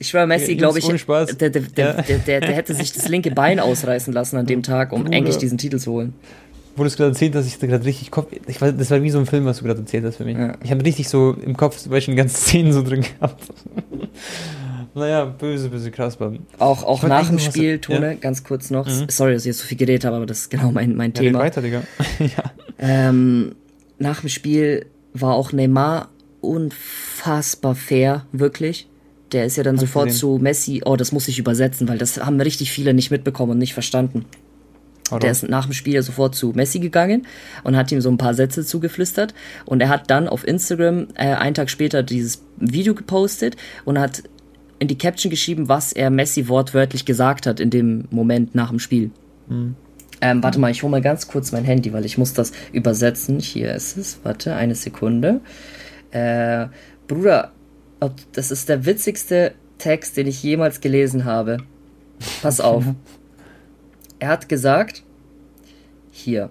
Ich 0.00 0.08
schwöre, 0.08 0.28
Messi, 0.28 0.54
glaube 0.54 0.78
ich, 0.78 0.86
der, 0.86 1.50
der, 1.50 1.60
der, 1.60 2.02
der, 2.02 2.40
der 2.40 2.52
hätte 2.52 2.72
sich 2.72 2.92
das 2.92 3.08
linke 3.08 3.32
Bein 3.32 3.58
ausreißen 3.58 4.12
lassen 4.12 4.36
an 4.36 4.46
dem 4.46 4.62
Tag, 4.62 4.92
um 4.92 5.06
endlich 5.10 5.38
diesen 5.38 5.58
Titel 5.58 5.78
zu 5.78 5.90
holen 5.90 6.14
wo 6.78 6.84
du 6.84 6.86
es 6.86 6.96
gerade 6.96 7.10
erzählt 7.10 7.34
hast, 7.34 7.46
ich 7.46 7.58
gerade 7.58 7.84
richtig 7.84 8.10
Kopf. 8.10 8.32
Ich 8.46 8.60
war, 8.60 8.72
das 8.72 8.90
war 8.90 9.02
wie 9.02 9.10
so 9.10 9.18
ein 9.18 9.26
Film, 9.26 9.44
was 9.44 9.58
du 9.58 9.64
gerade 9.64 9.80
erzählt 9.80 10.04
hast 10.04 10.16
für 10.16 10.24
mich. 10.24 10.36
Ich 10.62 10.70
habe 10.70 10.84
richtig 10.84 11.08
so 11.08 11.36
im 11.44 11.56
Kopf 11.56 11.76
zum 11.76 11.90
Beispiel 11.90 12.14
ganze 12.14 12.36
Szenen 12.36 12.72
so 12.72 12.82
drin 12.82 13.02
gehabt. 13.02 13.42
Naja, 14.94 15.24
böse, 15.24 15.68
böse 15.68 15.90
krass, 15.90 16.18
Mann. 16.18 16.40
Auch, 16.58 16.82
auch 16.82 17.02
nach 17.02 17.28
dem 17.28 17.38
Spiel, 17.38 17.78
Tone, 17.78 18.12
ja. 18.12 18.14
ganz 18.14 18.44
kurz 18.44 18.70
noch. 18.70 18.86
Mhm. 18.86 19.06
Sorry, 19.08 19.32
dass 19.32 19.42
ich 19.42 19.48
jetzt 19.48 19.60
so 19.60 19.66
viel 19.66 19.78
geredet 19.78 20.04
habe, 20.04 20.16
aber 20.16 20.26
das 20.26 20.40
ist 20.40 20.50
genau 20.50 20.70
mein, 20.70 20.96
mein 20.96 21.12
ja, 21.12 21.22
Thema. 21.22 21.40
weiter, 21.40 21.62
Digga. 21.62 21.82
ja. 22.18 22.52
Ähm, 22.78 23.54
nach 23.98 24.20
dem 24.20 24.28
Spiel 24.28 24.86
war 25.12 25.34
auch 25.34 25.52
Neymar 25.52 26.08
unfassbar 26.40 27.74
fair, 27.74 28.26
wirklich. 28.32 28.88
Der 29.32 29.44
ist 29.44 29.56
ja 29.56 29.62
dann 29.62 29.76
Hast 29.76 29.82
sofort 29.82 30.12
zu 30.12 30.38
Messi, 30.40 30.82
oh, 30.84 30.96
das 30.96 31.12
muss 31.12 31.28
ich 31.28 31.38
übersetzen, 31.38 31.88
weil 31.88 31.98
das 31.98 32.18
haben 32.24 32.40
richtig 32.40 32.70
viele 32.70 32.94
nicht 32.94 33.10
mitbekommen 33.10 33.52
und 33.52 33.58
nicht 33.58 33.74
verstanden. 33.74 34.24
Oder? 35.10 35.20
Der 35.20 35.30
ist 35.30 35.48
nach 35.48 35.64
dem 35.66 35.72
Spiel 35.72 36.02
sofort 36.02 36.34
zu 36.34 36.52
Messi 36.54 36.80
gegangen 36.80 37.26
und 37.64 37.76
hat 37.76 37.90
ihm 37.92 38.00
so 38.00 38.10
ein 38.10 38.18
paar 38.18 38.34
Sätze 38.34 38.64
zugeflüstert. 38.64 39.34
Und 39.64 39.80
er 39.80 39.88
hat 39.88 40.10
dann 40.10 40.28
auf 40.28 40.46
Instagram 40.46 41.08
äh, 41.14 41.34
einen 41.34 41.54
Tag 41.54 41.70
später 41.70 42.02
dieses 42.02 42.42
Video 42.56 42.94
gepostet 42.94 43.56
und 43.84 43.98
hat 43.98 44.22
in 44.78 44.88
die 44.88 44.98
Caption 44.98 45.30
geschrieben, 45.30 45.68
was 45.68 45.92
er 45.92 46.10
Messi 46.10 46.48
wortwörtlich 46.48 47.04
gesagt 47.04 47.46
hat 47.46 47.60
in 47.60 47.70
dem 47.70 48.04
Moment 48.10 48.54
nach 48.54 48.70
dem 48.70 48.78
Spiel. 48.78 49.10
Mhm. 49.48 49.74
Ähm, 50.20 50.42
warte 50.42 50.58
mal, 50.58 50.70
ich 50.70 50.82
hole 50.82 50.90
mal 50.90 51.00
ganz 51.00 51.28
kurz 51.28 51.52
mein 51.52 51.64
Handy, 51.64 51.92
weil 51.92 52.04
ich 52.04 52.18
muss 52.18 52.32
das 52.32 52.52
übersetzen. 52.72 53.38
Hier 53.38 53.74
ist 53.74 53.96
es. 53.96 54.18
Warte, 54.24 54.54
eine 54.54 54.74
Sekunde. 54.74 55.40
Äh, 56.10 56.66
Bruder, 57.06 57.52
das 58.32 58.50
ist 58.50 58.68
der 58.68 58.84
witzigste 58.84 59.54
Text, 59.78 60.16
den 60.16 60.26
ich 60.26 60.42
jemals 60.42 60.80
gelesen 60.80 61.24
habe. 61.24 61.58
Pass 62.42 62.60
auf. 62.60 62.84
Er 64.18 64.28
hat 64.28 64.48
gesagt, 64.48 65.04
hier, 66.10 66.50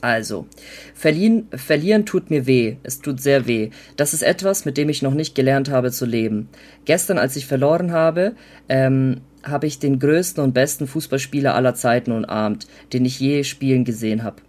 Also, 0.00 0.46
verlieren, 0.94 1.48
verlieren 1.54 2.06
tut 2.06 2.30
mir 2.30 2.46
weh. 2.46 2.76
Es 2.82 3.00
tut 3.00 3.20
sehr 3.20 3.46
weh. 3.46 3.70
Das 3.96 4.12
ist 4.12 4.22
etwas, 4.22 4.64
mit 4.64 4.76
dem 4.76 4.88
ich 4.88 5.02
noch 5.02 5.14
nicht 5.14 5.34
gelernt 5.34 5.70
habe 5.70 5.90
zu 5.90 6.06
leben. 6.06 6.48
Gestern, 6.84 7.18
als 7.18 7.36
ich 7.36 7.46
verloren 7.46 7.92
habe, 7.92 8.34
ähm, 8.68 9.20
habe 9.42 9.66
ich 9.66 9.78
den 9.78 9.98
größten 9.98 10.42
und 10.42 10.52
besten 10.52 10.86
Fußballspieler 10.86 11.54
aller 11.54 11.74
Zeiten 11.74 12.12
umarmt, 12.12 12.66
den 12.92 13.04
ich 13.04 13.20
je 13.20 13.44
spielen 13.44 13.84
gesehen 13.84 14.22
habe. 14.22 14.42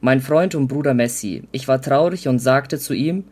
Mein 0.00 0.20
Freund 0.20 0.54
und 0.54 0.68
Bruder 0.68 0.94
Messi. 0.94 1.44
Ich 1.52 1.66
war 1.68 1.80
traurig 1.80 2.28
und 2.28 2.38
sagte 2.38 2.78
zu 2.78 2.94
ihm, 2.94 3.24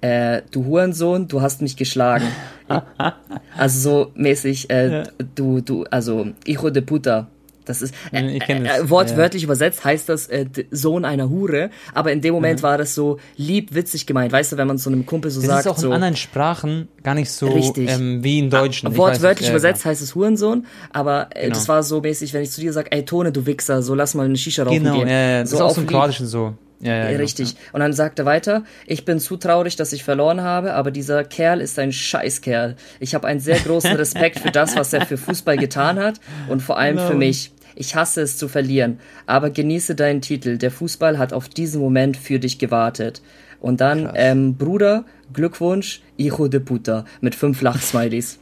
äh, 0.00 0.42
du 0.50 0.64
Hurensohn, 0.64 1.28
du 1.28 1.42
hast 1.42 1.62
mich 1.62 1.76
geschlagen. 1.76 2.26
also 3.56 3.80
so 3.80 4.12
mäßig, 4.14 4.70
äh, 4.70 4.90
ja. 4.90 5.02
du, 5.34 5.60
du, 5.60 5.84
also, 5.90 6.28
hijo 6.46 6.70
de 6.70 6.82
puta. 6.82 7.28
Das 7.70 7.82
ist 7.82 7.94
äh, 8.12 8.38
äh, 8.38 8.90
wortwörtlich 8.90 9.42
ja. 9.42 9.46
übersetzt 9.46 9.84
heißt 9.84 10.08
das 10.08 10.26
äh, 10.26 10.46
Sohn 10.70 11.04
einer 11.04 11.30
Hure, 11.30 11.70
aber 11.94 12.12
in 12.12 12.20
dem 12.20 12.34
Moment 12.34 12.60
mhm. 12.60 12.64
war 12.64 12.78
das 12.78 12.94
so 12.94 13.18
lieb 13.36 13.74
witzig 13.74 14.06
gemeint, 14.06 14.32
weißt 14.32 14.52
du, 14.52 14.56
wenn 14.56 14.66
man 14.66 14.78
so 14.78 14.90
einem 14.90 15.06
Kumpel 15.06 15.30
so 15.30 15.40
das 15.40 15.48
sagt. 15.48 15.58
Das 15.58 15.66
ist 15.66 15.72
auch 15.72 15.78
so, 15.78 15.86
in 15.88 15.94
anderen 15.94 16.16
Sprachen 16.16 16.88
gar 17.02 17.14
nicht 17.14 17.30
so 17.30 17.48
ähm, 17.48 18.22
wie 18.22 18.38
in 18.38 18.50
Deutschen. 18.50 18.88
Ah, 18.88 18.96
wortwörtlich 18.96 19.48
weiß, 19.48 19.52
übersetzt 19.52 19.84
ja, 19.84 19.90
heißt 19.90 20.02
es 20.02 20.14
Hurensohn, 20.14 20.66
aber 20.92 21.28
äh, 21.34 21.42
genau. 21.42 21.54
das 21.54 21.68
war 21.68 21.82
so 21.82 22.00
mäßig, 22.00 22.34
wenn 22.34 22.42
ich 22.42 22.50
zu 22.50 22.60
dir 22.60 22.72
sage, 22.72 22.92
ey 22.92 23.04
Tone, 23.04 23.32
du 23.32 23.46
Wichser, 23.46 23.82
so 23.82 23.94
lass 23.94 24.14
mal 24.14 24.26
eine 24.26 24.36
Shisha 24.36 24.64
rauchen 24.64 24.82
genau, 24.82 24.98
gehen. 24.98 25.08
Ja, 25.08 25.20
ja, 25.20 25.40
das 25.40 25.50
so 25.50 25.56
ist 25.56 25.62
auch 25.62 25.74
so 25.74 25.80
im 25.80 25.86
Kroatischen 25.86 26.26
so. 26.26 26.54
Ja, 26.80 26.96
ja, 26.96 27.06
genau. 27.08 27.20
Richtig. 27.20 27.56
Und 27.72 27.80
dann 27.80 27.92
sagt 27.92 28.18
er 28.18 28.24
weiter, 28.24 28.64
ich 28.86 29.04
bin 29.04 29.20
zu 29.20 29.36
traurig, 29.36 29.76
dass 29.76 29.92
ich 29.92 30.02
verloren 30.02 30.40
habe, 30.40 30.72
aber 30.72 30.90
dieser 30.90 31.24
Kerl 31.24 31.60
ist 31.60 31.78
ein 31.78 31.92
Scheißkerl. 31.92 32.76
Ich 33.00 33.14
habe 33.14 33.26
einen 33.26 33.40
sehr 33.40 33.58
großen 33.58 33.92
Respekt 33.96 34.38
für 34.38 34.50
das, 34.50 34.76
was 34.76 34.92
er 34.92 35.04
für 35.04 35.18
Fußball 35.18 35.58
getan 35.58 35.98
hat 35.98 36.20
und 36.48 36.62
vor 36.62 36.78
allem 36.78 36.96
no. 36.96 37.06
für 37.06 37.14
mich. 37.14 37.52
Ich 37.74 37.94
hasse 37.94 38.22
es 38.22 38.36
zu 38.36 38.48
verlieren, 38.48 38.98
aber 39.26 39.50
genieße 39.50 39.94
deinen 39.94 40.20
Titel. 40.20 40.58
Der 40.58 40.70
Fußball 40.70 41.18
hat 41.18 41.32
auf 41.32 41.48
diesen 41.48 41.80
Moment 41.80 42.16
für 42.16 42.38
dich 42.38 42.58
gewartet. 42.58 43.22
Und 43.60 43.80
dann, 43.80 44.10
ähm, 44.14 44.56
Bruder, 44.56 45.04
Glückwunsch, 45.32 46.02
hijo 46.16 46.48
de 46.48 46.60
puta, 46.60 47.04
mit 47.20 47.34
fünf 47.34 47.60
Lachsmilies. 47.60 48.38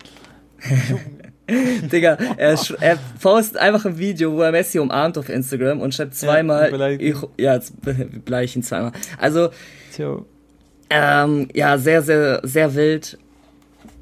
Digga, 1.50 2.18
er, 2.36 2.58
er 2.80 2.98
postet 3.20 3.56
einfach 3.56 3.86
ein 3.86 3.98
Video, 3.98 4.32
wo 4.32 4.42
er 4.42 4.52
Messi 4.52 4.78
umarmt 4.78 5.16
auf 5.16 5.30
Instagram 5.30 5.80
und 5.80 5.94
schreibt 5.94 6.14
zweimal, 6.14 6.70
ja, 7.00 7.14
ja, 7.38 7.60
zweimal. 7.60 8.92
Also, 9.18 9.48
ähm, 10.90 11.48
ja, 11.54 11.78
sehr, 11.78 12.02
sehr, 12.02 12.40
sehr 12.42 12.74
wild. 12.74 13.18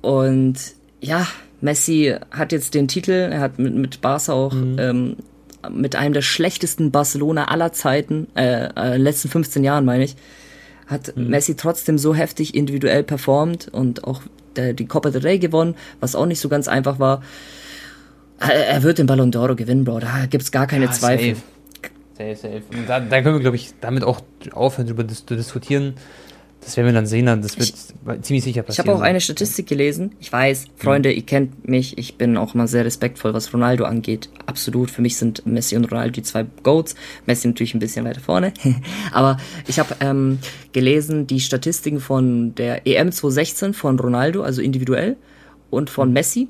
Und 0.03 0.57
ja, 1.01 1.27
Messi 1.67 2.15
hat 2.31 2.53
jetzt 2.53 2.75
den 2.75 2.87
Titel, 2.87 3.11
er 3.11 3.41
hat 3.41 3.59
mit, 3.59 3.75
mit 3.75 4.01
Barca 4.01 4.33
auch 4.33 4.53
mhm. 4.53 4.77
ähm, 4.79 5.17
mit 5.69 5.97
einem 5.97 6.15
der 6.15 6.23
schlechtesten 6.23 6.93
Barcelona 6.93 7.49
aller 7.49 7.73
Zeiten, 7.73 8.29
äh, 8.37 8.69
äh, 8.77 8.97
letzten 8.97 9.29
15 9.29 9.65
Jahren 9.65 9.85
meine 9.85 10.05
ich, 10.05 10.15
hat 10.87 11.17
mhm. 11.17 11.29
Messi 11.29 11.57
trotzdem 11.57 11.99
so 11.99 12.15
heftig 12.15 12.55
individuell 12.55 13.03
performt 13.03 13.69
und 13.73 14.05
auch 14.05 14.23
der, 14.55 14.75
die 14.75 14.87
Copa 14.87 15.11
del 15.11 15.23
Rey 15.23 15.41
gewonnen, 15.41 15.75
was 15.99 16.15
auch 16.15 16.27
nicht 16.27 16.41
so 16.41 16.49
ganz 16.49 16.69
einfach 16.69 17.01
war. 17.01 17.23
Er 18.39 18.83
wird 18.83 18.99
den 18.99 19.07
Ballon 19.07 19.33
d'Oro 19.33 19.55
gewinnen, 19.57 19.85
Bro. 19.85 20.01
Da 20.01 20.27
gibt's 20.27 20.53
gar 20.53 20.67
keine 20.67 20.85
ja, 20.85 20.91
Zweifel. 20.93 21.37
Safe, 22.17 22.37
safe. 22.37 22.63
Und 22.71 22.89
da, 22.89 23.01
da 23.01 23.23
können 23.23 23.35
wir, 23.35 23.41
glaube 23.41 23.57
ich, 23.57 23.73
damit 23.81 24.05
auch 24.05 24.21
aufhören, 24.53 24.87
darüber 24.87 25.09
zu 25.09 25.35
diskutieren. 25.35 25.95
Das 26.61 26.77
werden 26.77 26.87
wir 26.87 26.95
dann 26.95 27.07
sehen, 27.07 27.27
das 27.27 27.59
wird 27.59 27.69
ich, 27.69 28.23
ziemlich 28.23 28.43
sicher 28.43 28.63
passieren. 28.63 28.87
Ich 28.87 28.91
habe 28.91 28.99
auch 28.99 29.05
eine 29.05 29.21
Statistik 29.21 29.69
gelesen. 29.69 30.17
Ich 30.19 30.33
weiß, 30.33 30.65
Freunde, 30.77 31.11
mhm. 31.11 31.15
ihr 31.15 31.23
kennt 31.23 31.69
mich, 31.69 31.97
ich 31.97 32.19
bin 32.19 32.37
auch 32.37 32.55
immer 32.55 32.67
sehr 32.67 32.85
respektvoll, 32.85 33.35
was 33.35 33.55
Ronaldo 33.55 33.85
angeht. 33.85 34.31
Absolut, 34.47 34.91
für 34.91 35.01
mich 35.01 35.17
sind 35.17 35.47
Messi 35.47 35.77
und 35.77 35.85
Ronaldo 35.85 36.13
die 36.15 36.23
zwei 36.23 36.45
Goats. 36.65 36.97
Messi 37.25 37.47
natürlich 37.47 37.75
ein 37.75 37.79
bisschen 37.79 38.05
weiter 38.05 38.21
vorne. 38.21 38.53
Aber 39.13 39.37
ich 39.69 39.79
habe 39.79 39.95
ähm, 40.01 40.39
gelesen, 40.73 41.29
die 41.29 41.39
Statistiken 41.39 42.01
von 42.01 42.55
der 42.57 42.85
EM 42.85 43.13
2016 43.13 43.73
von 43.73 43.99
Ronaldo, 44.01 44.43
also 44.43 44.61
individuell, 44.61 45.17
und 45.71 45.89
von 45.89 46.09
mhm. 46.09 46.15
Messi. 46.15 46.49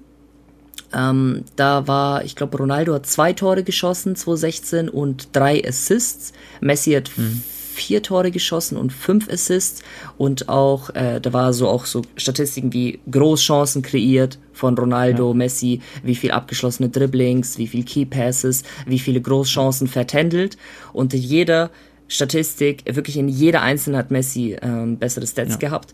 Ähm, 0.94 1.44
da 1.56 1.86
war, 1.88 2.24
ich 2.24 2.36
glaube, 2.36 2.56
Ronaldo 2.56 2.94
hat 2.94 3.04
zwei 3.06 3.34
Tore 3.34 3.64
geschossen, 3.64 4.16
2016 4.16 4.88
und 4.88 5.28
drei 5.32 5.62
Assists. 5.66 6.32
Messi 6.60 6.92
hat 6.92 7.10
mhm 7.16 7.42
vier 7.76 8.02
Tore 8.02 8.30
geschossen 8.30 8.76
und 8.76 8.92
fünf 8.92 9.30
Assists 9.30 9.82
und 10.16 10.48
auch, 10.48 10.90
äh, 10.90 11.20
da 11.20 11.32
war 11.32 11.52
so 11.52 11.68
auch 11.68 11.84
so 11.84 12.02
Statistiken 12.16 12.72
wie 12.72 13.00
Großchancen 13.10 13.82
kreiert 13.82 14.38
von 14.52 14.76
Ronaldo, 14.76 15.28
ja. 15.28 15.34
Messi, 15.34 15.80
wie 16.02 16.14
viel 16.14 16.30
abgeschlossene 16.30 16.88
Dribblings, 16.88 17.58
wie 17.58 17.66
viel 17.66 17.84
Key 17.84 18.06
Passes, 18.06 18.64
wie 18.86 18.98
viele 18.98 19.20
Großchancen 19.20 19.86
vertändelt 19.86 20.56
und 20.92 21.12
jeder 21.12 21.70
Statistik, 22.08 22.82
wirklich 22.86 23.16
in 23.16 23.28
jeder 23.28 23.62
einzelnen 23.62 23.98
hat 23.98 24.10
Messi 24.10 24.56
ähm, 24.62 24.96
bessere 24.96 25.26
Stats 25.26 25.52
ja. 25.52 25.58
gehabt. 25.58 25.92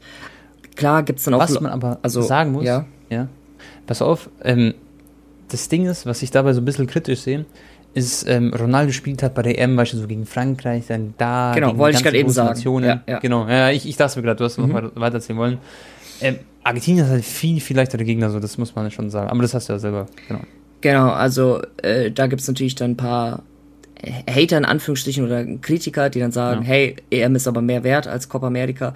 Klar 0.76 1.02
gibt's 1.02 1.24
dann 1.24 1.34
auch... 1.34 1.40
Was 1.40 1.60
man 1.60 1.72
aber 1.72 1.98
also, 2.02 2.22
sagen 2.22 2.52
muss, 2.52 2.64
ja, 2.64 2.86
ja 3.10 3.28
pass 3.86 4.02
auf, 4.02 4.30
ähm, 4.42 4.74
das 5.48 5.68
Ding 5.68 5.86
ist, 5.86 6.06
was 6.06 6.22
ich 6.22 6.30
dabei 6.30 6.52
so 6.52 6.60
ein 6.60 6.64
bisschen 6.64 6.86
kritisch 6.86 7.20
sehe, 7.20 7.44
ist 7.94 8.26
ähm, 8.28 8.52
Ronaldo 8.54 8.92
spielt 8.92 9.22
hat 9.22 9.34
bei 9.34 9.42
der 9.42 9.58
EM, 9.58 9.76
beispielsweise 9.76 10.02
so 10.02 10.08
gegen 10.08 10.26
Frankreich, 10.26 10.84
dann 10.88 11.14
da. 11.18 11.52
Genau, 11.54 11.76
wollte 11.76 11.98
ich 11.98 12.02
gerade 12.02 12.18
eben 12.18 12.30
sagen. 12.30 12.82
Ja, 12.82 13.02
ja. 13.06 13.18
Genau, 13.18 13.46
ja, 13.48 13.70
ich, 13.70 13.86
ich 13.86 13.96
dachte 13.96 14.18
mir 14.18 14.24
gerade, 14.24 14.38
du 14.38 14.44
hast 14.44 14.58
mhm. 14.58 14.68
noch 14.68 14.72
mal 14.72 14.92
weitererzählen 14.94 15.38
wollen. 15.38 15.58
Ähm, 16.20 16.38
Argentinien 16.62 17.04
ist 17.04 17.10
halt 17.10 17.24
viel, 17.24 17.60
viel 17.60 17.76
leichter 17.76 17.98
Gegner, 17.98 18.30
so, 18.30 18.40
das 18.40 18.56
muss 18.56 18.74
man 18.74 18.90
schon 18.90 19.10
sagen. 19.10 19.28
Aber 19.30 19.42
das 19.42 19.54
hast 19.54 19.68
du 19.68 19.74
ja 19.74 19.78
selber, 19.78 20.06
genau. 20.28 20.40
Genau, 20.80 21.10
also 21.10 21.62
äh, 21.82 22.10
da 22.10 22.26
gibt's 22.26 22.48
natürlich 22.48 22.74
dann 22.74 22.92
ein 22.92 22.96
paar 22.96 23.42
Hater 24.28 24.58
in 24.58 24.64
Anführungsstrichen 24.64 25.24
oder 25.24 25.44
Kritiker, 25.60 26.10
die 26.10 26.20
dann 26.20 26.32
sagen, 26.32 26.62
ja. 26.62 26.68
hey, 26.68 26.96
EM 27.10 27.36
ist 27.36 27.46
aber 27.46 27.60
mehr 27.60 27.84
wert 27.84 28.06
als 28.08 28.28
Copa 28.28 28.48
America. 28.48 28.94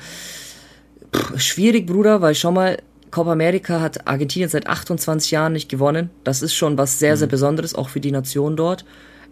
Pff, 1.15 1.41
schwierig, 1.41 1.87
Bruder, 1.87 2.21
weil 2.23 2.35
schon 2.35 2.55
mal, 2.55 2.79
Copa 3.11 3.33
America 3.33 3.81
hat 3.81 4.07
Argentinien 4.07 4.51
seit 4.51 4.67
28 4.67 5.31
Jahren 5.31 5.53
nicht 5.53 5.69
gewonnen. 5.69 6.11
Das 6.25 6.43
ist 6.43 6.55
schon 6.55 6.79
was 6.79 6.99
sehr, 6.99 7.17
sehr 7.17 7.29
mhm. 7.29 7.33
Besonderes, 7.33 7.75
auch 7.75 7.89
für 7.89 8.01
die 8.01 8.13
Nation 8.13 8.57
dort. 8.57 8.85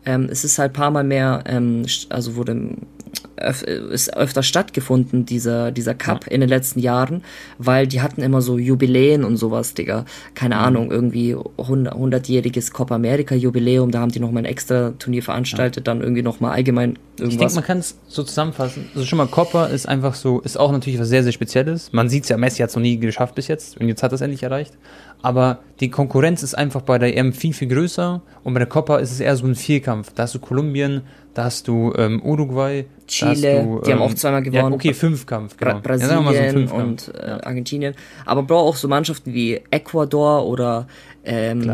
Ähm, 0.07 0.29
es 0.31 0.45
ist 0.45 0.59
halt 0.59 0.73
paar 0.73 0.91
Mal 0.91 1.05
mehr, 1.05 1.43
ähm, 1.47 1.87
also 2.11 2.37
wurde 2.37 2.77
öf 3.41 3.63
ist 3.63 4.17
öfter 4.17 4.43
stattgefunden, 4.43 5.27
dieser, 5.27 5.73
dieser 5.73 5.95
Cup 5.95 6.27
ja. 6.27 6.33
in 6.33 6.41
den 6.41 6.49
letzten 6.49 6.81
Jahren, 6.81 7.23
weil 7.59 7.87
die 7.87 8.01
hatten 8.01 8.23
immer 8.23 8.43
so 8.43 8.59
Jubiläen 8.59 9.25
und 9.25 9.37
sowas, 9.37 9.75
Digga. 9.75 10.05
Keine 10.35 10.57
mhm. 10.57 10.61
Ahnung, 10.61 10.91
irgendwie 10.91 11.35
100-jähriges 11.35 12.73
Copa 12.73 12.95
America 12.95 13.35
Jubiläum, 13.35 13.91
da 13.91 14.01
haben 14.01 14.13
die 14.13 14.21
nochmal 14.21 14.43
ein 14.43 14.47
extra 14.47 14.93
Turnier 14.99 15.23
veranstaltet, 15.23 15.87
ja. 15.87 15.93
dann 15.93 16.03
irgendwie 16.03 16.23
nochmal 16.23 16.53
allgemein 16.53 16.99
irgendwas. 17.19 17.33
Ich 17.33 17.39
denke, 17.39 17.55
man 17.55 17.65
kann 17.65 17.79
es 17.79 17.97
so 18.09 18.23
zusammenfassen. 18.23 18.89
Also 18.95 19.07
schon 19.07 19.19
mal 19.19 19.27
Copa 19.27 19.67
ist 19.67 19.87
einfach 19.89 20.15
so, 20.15 20.41
ist 20.41 20.59
auch 20.59 20.73
natürlich 20.73 20.99
was 20.99 21.09
sehr, 21.09 21.23
sehr 21.23 21.33
Spezielles. 21.33 21.93
Man 21.93 22.09
sieht 22.09 22.25
es 22.25 22.29
ja, 22.29 22.37
Messi 22.37 22.59
hat 22.59 22.71
es 22.71 22.77
noch 22.77 22.83
nie 22.83 22.99
geschafft 22.99 23.35
bis 23.35 23.49
jetzt 23.49 23.79
und 23.79 23.89
jetzt 23.89 24.03
hat 24.03 24.13
er 24.13 24.17
es 24.17 24.21
endlich 24.21 24.43
erreicht 24.43 24.75
aber 25.25 25.61
die 25.81 25.89
Konkurrenz 25.89 26.43
ist 26.43 26.55
einfach 26.55 26.83
bei 26.83 26.99
der 26.99 27.17
EM 27.17 27.33
viel, 27.33 27.55
viel 27.55 27.69
größer 27.69 28.21
und 28.43 28.53
bei 28.53 28.59
der 28.59 28.69
Copa 28.69 28.99
ist 28.99 29.11
es 29.11 29.21
eher 29.21 29.35
so 29.37 29.47
ein 29.47 29.55
Vierkampf. 29.55 30.13
Da 30.15 30.25
hast 30.25 30.35
du 30.35 30.39
Kolumbien, 30.39 31.01
da 31.33 31.45
hast 31.45 31.67
du 31.67 31.95
ähm, 31.97 32.21
Uruguay, 32.23 32.85
Chile, 33.07 33.63
du, 33.63 33.81
die 33.81 33.91
ähm, 33.91 34.01
haben 34.01 34.03
auch 34.03 34.15
zweimal 34.15 34.43
gewonnen. 34.43 34.73
Ja, 34.73 34.75
okay, 34.75 34.93
Fünfkampf, 34.93 35.57
genau. 35.57 35.81
Bra 35.81 35.81
Brasilien 35.81 36.25
ja, 36.27 36.51
so 36.51 36.59
Fünfkampf. 36.59 37.09
und 37.09 37.15
äh, 37.15 37.39
Argentinien. 37.43 37.95
Aber 38.27 38.43
Bro, 38.43 38.59
auch 38.59 38.77
so 38.77 38.87
Mannschaften 38.87 39.33
wie 39.33 39.63
Ecuador 39.71 40.47
oder 40.47 40.89
ähm, 41.25 41.73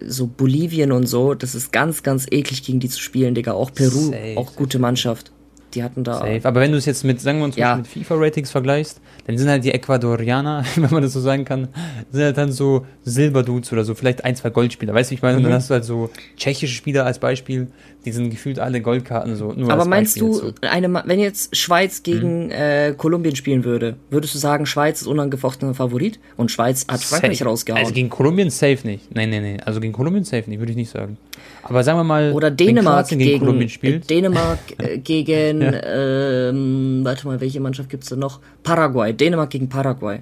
so 0.00 0.26
Bolivien 0.26 0.90
und 0.90 1.06
so, 1.06 1.34
das 1.34 1.54
ist 1.54 1.72
ganz, 1.72 2.02
ganz 2.02 2.26
eklig 2.28 2.64
gegen 2.64 2.80
die 2.80 2.88
zu 2.88 2.98
spielen, 2.98 3.36
Digga. 3.36 3.52
Auch 3.52 3.72
Peru, 3.72 4.10
safe, 4.10 4.34
auch 4.36 4.56
gute 4.56 4.80
Mannschaft. 4.80 5.30
Die 5.74 5.82
hatten 5.82 6.04
da. 6.04 6.14
Safe. 6.14 6.40
Aber 6.44 6.60
wenn 6.60 6.72
du 6.72 6.78
es 6.78 6.86
jetzt 6.86 7.04
mit, 7.04 7.20
sagen 7.20 7.38
wir 7.38 7.44
uns, 7.46 7.56
ja. 7.56 7.76
mit 7.76 7.86
FIFA-Ratings 7.86 8.50
vergleichst, 8.50 9.00
dann 9.26 9.38
sind 9.38 9.48
halt 9.48 9.64
die 9.64 9.72
Ecuadorianer, 9.72 10.64
wenn 10.76 10.90
man 10.90 11.02
das 11.02 11.12
so 11.12 11.20
sagen 11.20 11.44
kann, 11.44 11.68
sind 12.10 12.22
halt 12.22 12.36
dann 12.36 12.52
so 12.52 12.86
Silberdudes 13.04 13.72
oder 13.72 13.84
so, 13.84 13.94
vielleicht 13.94 14.24
ein, 14.24 14.36
zwei 14.36 14.50
Goldspieler. 14.50 14.94
Weißt 14.94 15.10
du, 15.10 15.14
ich 15.14 15.22
meine, 15.22 15.38
mhm. 15.38 15.44
dann 15.44 15.52
hast 15.54 15.70
du 15.70 15.74
halt 15.74 15.84
so 15.84 16.10
tschechische 16.36 16.74
Spieler 16.74 17.06
als 17.06 17.18
Beispiel, 17.18 17.68
die 18.04 18.12
sind 18.12 18.30
gefühlt 18.30 18.58
alle 18.58 18.80
Goldkarten 18.80 19.34
so. 19.36 19.54
Aber 19.68 19.84
meinst 19.86 20.20
du, 20.20 20.52
eine, 20.60 21.02
wenn 21.06 21.18
jetzt 21.18 21.56
Schweiz 21.56 22.02
gegen 22.02 22.46
mhm. 22.46 22.50
äh, 22.50 22.92
Kolumbien 22.92 23.34
spielen 23.34 23.64
würde, 23.64 23.96
würdest 24.10 24.34
du 24.34 24.38
sagen, 24.38 24.66
Schweiz 24.66 25.00
ist 25.00 25.06
unangefochtener 25.06 25.74
Favorit 25.74 26.20
und 26.36 26.50
Schweiz 26.50 26.86
hat 26.88 27.02
Frankreich 27.02 27.38
safe. 27.38 27.48
rausgehauen? 27.48 27.80
Also 27.80 27.94
gegen 27.94 28.10
Kolumbien 28.10 28.50
safe 28.50 28.78
nicht. 28.84 29.14
Nein, 29.14 29.30
nein, 29.30 29.42
nein. 29.42 29.60
Also 29.64 29.80
gegen 29.80 29.92
Kolumbien 29.92 30.24
safe 30.24 30.48
nicht, 30.48 30.58
würde 30.58 30.72
ich 30.72 30.76
nicht 30.76 30.90
sagen. 30.90 31.16
Aber 31.64 31.82
sagen 31.82 31.98
wir 31.98 32.04
mal, 32.04 32.32
oder 32.32 32.50
Dänemark 32.50 33.08
gegen, 33.08 33.20
gegen 33.20 33.38
Kolumbien 33.40 33.68
spielt. 33.68 34.08
Dänemark 34.10 34.58
äh, 34.78 34.98
gegen, 34.98 35.62
ja. 35.62 36.50
ähm, 36.50 37.00
warte 37.02 37.26
mal, 37.26 37.40
welche 37.40 37.60
Mannschaft 37.60 37.88
gibt's 37.88 38.08
da 38.08 38.16
noch? 38.16 38.40
Paraguay. 38.62 39.12
Dänemark 39.12 39.50
gegen 39.50 39.68
Paraguay. 39.68 40.20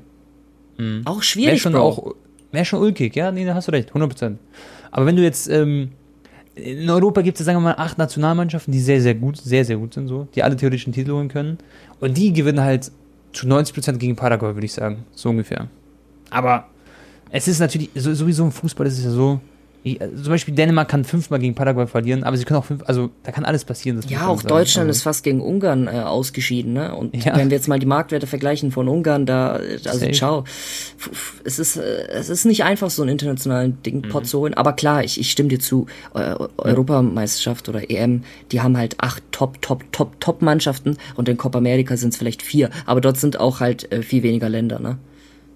Mhm. 0.79 1.03
Auch 1.05 1.23
schwierig, 1.23 1.61
schon 1.61 1.73
Bro. 1.73 1.81
auch, 1.81 2.15
wäre 2.53 2.65
schon 2.65 2.81
ulkig, 2.81 3.17
ja, 3.17 3.33
nee, 3.33 3.45
da 3.45 3.55
hast 3.55 3.69
du 3.69 3.73
recht, 3.73 3.93
100%. 3.93 4.37
Aber 4.91 5.07
wenn 5.07 5.17
du 5.17 5.23
jetzt, 5.23 5.49
ähm, 5.49 5.91
in 6.55 6.89
Europa 6.89 7.23
gibt 7.23 7.40
es, 7.40 7.47
sagen 7.47 7.59
wir 7.59 7.63
mal, 7.63 7.75
acht 7.77 7.99
Nationalmannschaften, 7.99 8.73
die 8.73 8.81
sehr, 8.81 9.01
sehr 9.01 9.15
gut, 9.15 9.38
sehr, 9.38 9.65
sehr 9.65 9.77
gut 9.77 9.95
sind, 9.95 10.07
so, 10.07 10.29
die 10.35 10.43
alle 10.43 10.57
theoretischen 10.57 10.93
Titel 10.93 11.13
holen 11.13 11.29
können. 11.29 11.59
Und 11.99 12.17
die 12.17 12.33
gewinnen 12.33 12.61
halt 12.61 12.93
zu 13.33 13.47
90% 13.47 13.97
gegen 13.97 14.17
Paraguay, 14.17 14.55
würde 14.55 14.67
ich 14.67 14.73
sagen. 14.73 15.05
So 15.13 15.31
ungefähr. 15.31 15.69
Aber 16.31 16.67
es 17.31 17.49
ist 17.49 17.59
natürlich, 17.59 17.90
sowieso 17.95 18.45
im 18.45 18.53
Fußball 18.53 18.87
ist 18.87 18.99
es 18.99 19.05
ja 19.05 19.11
so, 19.11 19.40
Ich, 19.85 20.01
also 20.01 20.23
zum 20.23 20.33
Beispiel 20.33 20.55
Dänemark 20.55 20.89
kann 20.89 21.05
fünfmal 21.05 21.41
gegen 21.41 21.55
Paraguay 21.55 21.87
verlieren, 21.87 22.23
aber 22.23 22.37
sie 22.37 22.45
können 22.45 22.61
auch 22.61 22.65
fünf, 22.65 22.83
also 22.87 23.11
da 23.25 23.33
kann 23.33 23.45
alles 23.45 23.65
passieren. 23.65 24.01
ja, 24.09 24.29
auch 24.29 24.43
Deutschland 24.43 24.89
also. 24.89 24.99
ist 24.99 25.03
fast 25.03 25.25
gegen 25.25 25.41
Ungarn 25.41 25.89
äh, 25.89 25.91
ausgeschieden, 25.91 26.73
ne? 26.73 26.95
Und 26.95 27.17
ja. 27.25 27.37
wenn 27.37 27.51
wir 27.51 27.57
jetzt 27.57 27.67
mal 27.67 27.81
die 27.81 27.87
Marktwerte 27.87 28.29
vergleichen 28.29 28.71
von 28.71 28.87
Ungarn, 28.89 29.27
da, 29.27 29.53
also 29.53 29.99
Safe. 29.99 30.13
ciao. 30.13 30.45
Es 31.45 31.59
ist, 31.59 31.77
äh, 31.77 32.07
es 32.09 32.29
ist 32.29 32.45
nicht 32.45 32.63
einfach, 32.63 32.91
so 32.91 33.03
einen 33.03 33.11
internationalen 33.11 33.83
Ding 33.83 34.07
mhm. 34.07 34.25
zu 34.25 34.39
holen, 34.39 34.55
aber 34.55 34.75
klar, 34.75 35.03
ich, 35.03 35.19
ich 35.19 35.31
stimme 35.31 35.49
dir 35.49 35.59
zu, 35.59 35.87
äh, 36.15 36.37
Europameisterschaft 36.59 37.69
oder 37.69 37.91
EM, 37.91 38.23
die 38.53 38.61
haben 38.61 38.77
halt 38.77 39.01
acht 39.01 39.23
Top, 39.33 39.61
Top, 39.63 39.85
Top, 39.93 40.21
Top-Mannschaften 40.21 40.97
und 41.17 41.29
in 41.29 41.37
Copa 41.37 41.59
America 41.59 41.97
sind 41.97 42.11
es 42.11 42.19
vielleicht 42.19 42.43
vier, 42.43 42.71
aber 42.87 43.01
dort 43.01 43.17
sind 43.17 43.41
auch 43.41 43.59
halt 43.59 43.91
äh, 43.91 44.03
viel 44.03 44.23
weniger 44.23 44.49
Länder, 44.49 44.79
ne? 44.79 44.99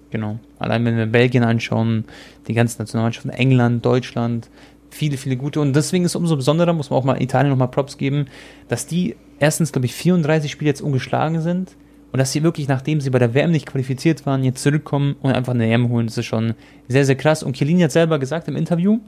Genau. 0.09 0.39
Allein 0.59 0.85
wenn 0.85 0.97
wir 0.97 1.05
Belgien 1.05 1.43
anschauen, 1.43 2.05
die 2.47 2.53
ganzen 2.53 2.81
Nationalmannschaften, 2.81 3.31
England, 3.31 3.85
Deutschland, 3.85 4.49
viele, 4.89 5.17
viele 5.17 5.37
gute. 5.37 5.61
Und 5.61 5.75
deswegen 5.75 6.05
ist 6.05 6.11
es 6.11 6.15
umso 6.15 6.35
besonderer, 6.35 6.73
muss 6.73 6.89
man 6.89 6.99
auch 6.99 7.03
mal 7.03 7.21
Italien 7.21 7.49
nochmal 7.49 7.69
Props 7.69 7.97
geben, 7.97 8.25
dass 8.67 8.87
die 8.87 9.15
erstens, 9.39 9.71
glaube 9.71 9.85
ich, 9.85 9.93
34 9.93 10.51
Spiele 10.51 10.69
jetzt 10.69 10.81
ungeschlagen 10.81 11.41
sind 11.41 11.75
und 12.11 12.19
dass 12.19 12.31
sie 12.31 12.43
wirklich, 12.43 12.67
nachdem 12.67 13.01
sie 13.01 13.09
bei 13.09 13.19
der 13.19 13.33
WM 13.33 13.51
nicht 13.51 13.65
qualifiziert 13.65 14.25
waren, 14.25 14.43
jetzt 14.43 14.63
zurückkommen 14.63 15.15
und 15.21 15.31
einfach 15.31 15.53
eine 15.53 15.65
WM 15.65 15.89
holen. 15.89 16.07
Das 16.07 16.17
ist 16.17 16.25
schon 16.25 16.53
sehr, 16.87 17.05
sehr 17.05 17.15
krass. 17.15 17.43
Und 17.43 17.57
Chiellini 17.57 17.81
hat 17.81 17.91
selber 17.91 18.17
gesagt 18.17 18.47
im 18.47 18.55
Interview, 18.55 18.99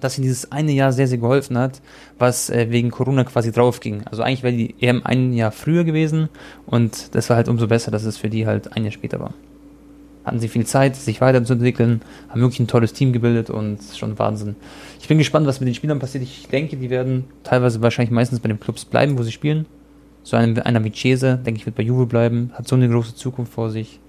dass 0.00 0.18
ihm 0.18 0.22
dieses 0.22 0.52
eine 0.52 0.72
Jahr 0.72 0.92
sehr, 0.92 1.08
sehr 1.08 1.18
geholfen 1.18 1.58
hat, 1.58 1.80
was 2.18 2.50
äh, 2.50 2.70
wegen 2.70 2.90
Corona 2.90 3.24
quasi 3.24 3.52
drauf 3.52 3.80
ging. 3.80 4.02
Also 4.04 4.22
eigentlich 4.22 4.42
wäre 4.42 4.54
die 4.54 4.74
EM 4.80 5.02
ein 5.04 5.32
Jahr 5.32 5.50
früher 5.50 5.84
gewesen 5.84 6.28
und 6.66 7.14
das 7.14 7.30
war 7.30 7.36
halt 7.36 7.48
umso 7.48 7.66
besser, 7.66 7.90
dass 7.90 8.04
es 8.04 8.16
für 8.16 8.28
die 8.28 8.46
halt 8.46 8.76
ein 8.76 8.84
Jahr 8.84 8.92
später 8.92 9.18
war 9.18 9.34
hatten 10.24 10.40
sie 10.40 10.48
viel 10.48 10.66
Zeit, 10.66 10.96
sich 10.96 11.20
weiterzuentwickeln, 11.20 12.02
haben 12.28 12.40
wirklich 12.40 12.60
ein 12.60 12.66
tolles 12.66 12.92
Team 12.92 13.12
gebildet 13.12 13.50
und 13.50 13.78
schon 13.96 14.18
Wahnsinn. 14.18 14.56
Ich 15.00 15.08
bin 15.08 15.18
gespannt, 15.18 15.46
was 15.46 15.60
mit 15.60 15.66
den 15.66 15.74
Spielern 15.74 15.98
passiert. 15.98 16.24
Ich 16.24 16.48
denke, 16.48 16.76
die 16.76 16.90
werden 16.90 17.24
teilweise 17.42 17.82
wahrscheinlich 17.82 18.10
meistens 18.10 18.40
bei 18.40 18.48
den 18.48 18.58
Clubs 18.58 18.84
bleiben, 18.84 19.18
wo 19.18 19.22
sie 19.22 19.32
spielen. 19.32 19.66
So 20.22 20.36
einer, 20.36 20.64
einer 20.64 20.82
wie 20.82 20.92
Cese, 20.92 21.38
denke 21.44 21.60
ich, 21.60 21.66
wird 21.66 21.76
bei 21.76 21.82
Juve 21.82 22.06
bleiben, 22.06 22.50
hat 22.54 22.66
so 22.66 22.76
eine 22.76 22.88
große 22.88 23.14
Zukunft 23.14 23.52
vor 23.52 23.70
sich. 23.70 24.00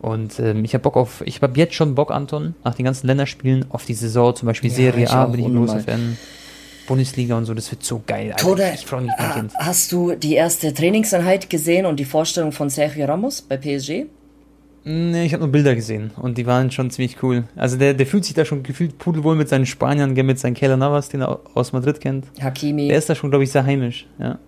Und 0.00 0.38
ähm, 0.38 0.64
ich 0.64 0.74
habe 0.74 0.82
Bock 0.82 0.96
auf, 0.96 1.22
ich 1.26 1.40
habe 1.42 1.58
jetzt 1.58 1.74
schon 1.74 1.94
Bock, 1.94 2.10
Anton, 2.10 2.54
nach 2.64 2.74
den 2.74 2.84
ganzen 2.84 3.06
Länderspielen 3.06 3.66
auf 3.70 3.84
die 3.84 3.94
Saison, 3.94 4.34
zum 4.34 4.46
Beispiel 4.46 4.70
ja, 4.70 4.76
Serie 4.76 5.10
A, 5.10 5.26
bin 5.26 5.40
ich 5.40 5.46
ein 5.46 5.56
großer 5.56 5.80
Fan. 5.80 6.16
Bundesliga 6.86 7.36
und 7.36 7.46
so, 7.46 7.54
das 7.54 7.70
wird 7.70 7.82
so 7.82 8.02
geil. 8.06 8.32
Alter. 8.32 8.36
Tode, 8.36 8.72
ich 8.74 8.84
freue 8.84 9.02
mich 9.02 9.12
Hast 9.58 9.92
du 9.92 10.14
die 10.14 10.34
erste 10.34 10.74
Trainingseinheit 10.74 11.48
gesehen 11.48 11.86
und 11.86 11.98
die 11.98 12.04
Vorstellung 12.04 12.52
von 12.52 12.68
Sergio 12.68 13.06
Ramos 13.06 13.42
bei 13.42 13.56
PSG? 13.56 14.06
Nee, 14.86 15.24
ich 15.24 15.32
habe 15.32 15.42
nur 15.42 15.52
Bilder 15.52 15.74
gesehen 15.74 16.10
und 16.16 16.36
die 16.36 16.46
waren 16.46 16.70
schon 16.70 16.90
ziemlich 16.90 17.22
cool. 17.22 17.44
Also 17.56 17.78
der, 17.78 17.94
der 17.94 18.06
fühlt 18.06 18.24
sich 18.26 18.34
da 18.34 18.44
schon 18.44 18.62
gefühlt 18.62 18.98
pudelwohl 18.98 19.34
mit 19.34 19.48
seinen 19.48 19.64
Spaniern, 19.64 20.12
mit 20.12 20.38
seinem 20.38 20.54
Keller 20.54 20.76
Navas, 20.76 21.08
den 21.08 21.22
er 21.22 21.40
aus 21.54 21.72
Madrid 21.72 22.00
kennt. 22.00 22.26
Hakimi. 22.40 22.88
Der 22.88 22.98
ist 22.98 23.08
da 23.08 23.14
schon, 23.14 23.30
glaube 23.30 23.44
ich, 23.44 23.50
sehr 23.50 23.64
heimisch, 23.64 24.06
ja. 24.18 24.38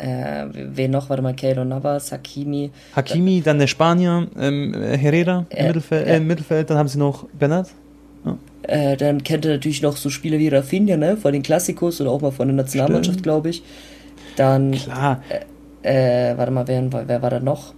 Äh, 0.00 0.46
wen 0.52 0.90
noch? 0.90 1.10
Warte 1.10 1.22
mal, 1.22 1.34
Keylor 1.34 1.64
Navas, 1.64 2.10
Hakimi. 2.10 2.70
Hakimi, 2.96 3.42
dann 3.42 3.58
der 3.58 3.66
Spanier, 3.66 4.28
ähm, 4.38 4.74
Herrera 4.74 5.46
im, 5.50 5.56
äh, 5.56 5.66
Mittelfeld, 5.66 6.06
äh, 6.06 6.16
im 6.16 6.26
Mittelfeld, 6.26 6.70
dann 6.70 6.78
haben 6.78 6.88
sie 6.88 6.98
noch 6.98 7.24
Bernat. 7.38 7.68
Ja. 8.24 8.38
Äh, 8.62 8.96
dann 8.96 9.22
kennt 9.22 9.44
er 9.44 9.52
natürlich 9.52 9.82
noch 9.82 9.96
so 9.96 10.08
Spieler 10.08 10.38
wie 10.38 10.48
Rafinha, 10.48 10.96
ne, 10.96 11.16
von 11.16 11.32
den 11.32 11.42
Klassikos 11.42 12.00
oder 12.00 12.10
auch 12.10 12.22
mal 12.22 12.30
von 12.30 12.48
der 12.48 12.56
Nationalmannschaft, 12.56 13.22
glaube 13.22 13.50
ich. 13.50 13.62
Dann. 14.36 14.72
Klar. 14.72 15.22
Äh, 15.82 16.32
äh, 16.32 16.36
warte 16.36 16.52
mal, 16.52 16.66
wer, 16.66 16.90
wer 17.06 17.22
war 17.22 17.30
da 17.30 17.40
noch? 17.40 17.74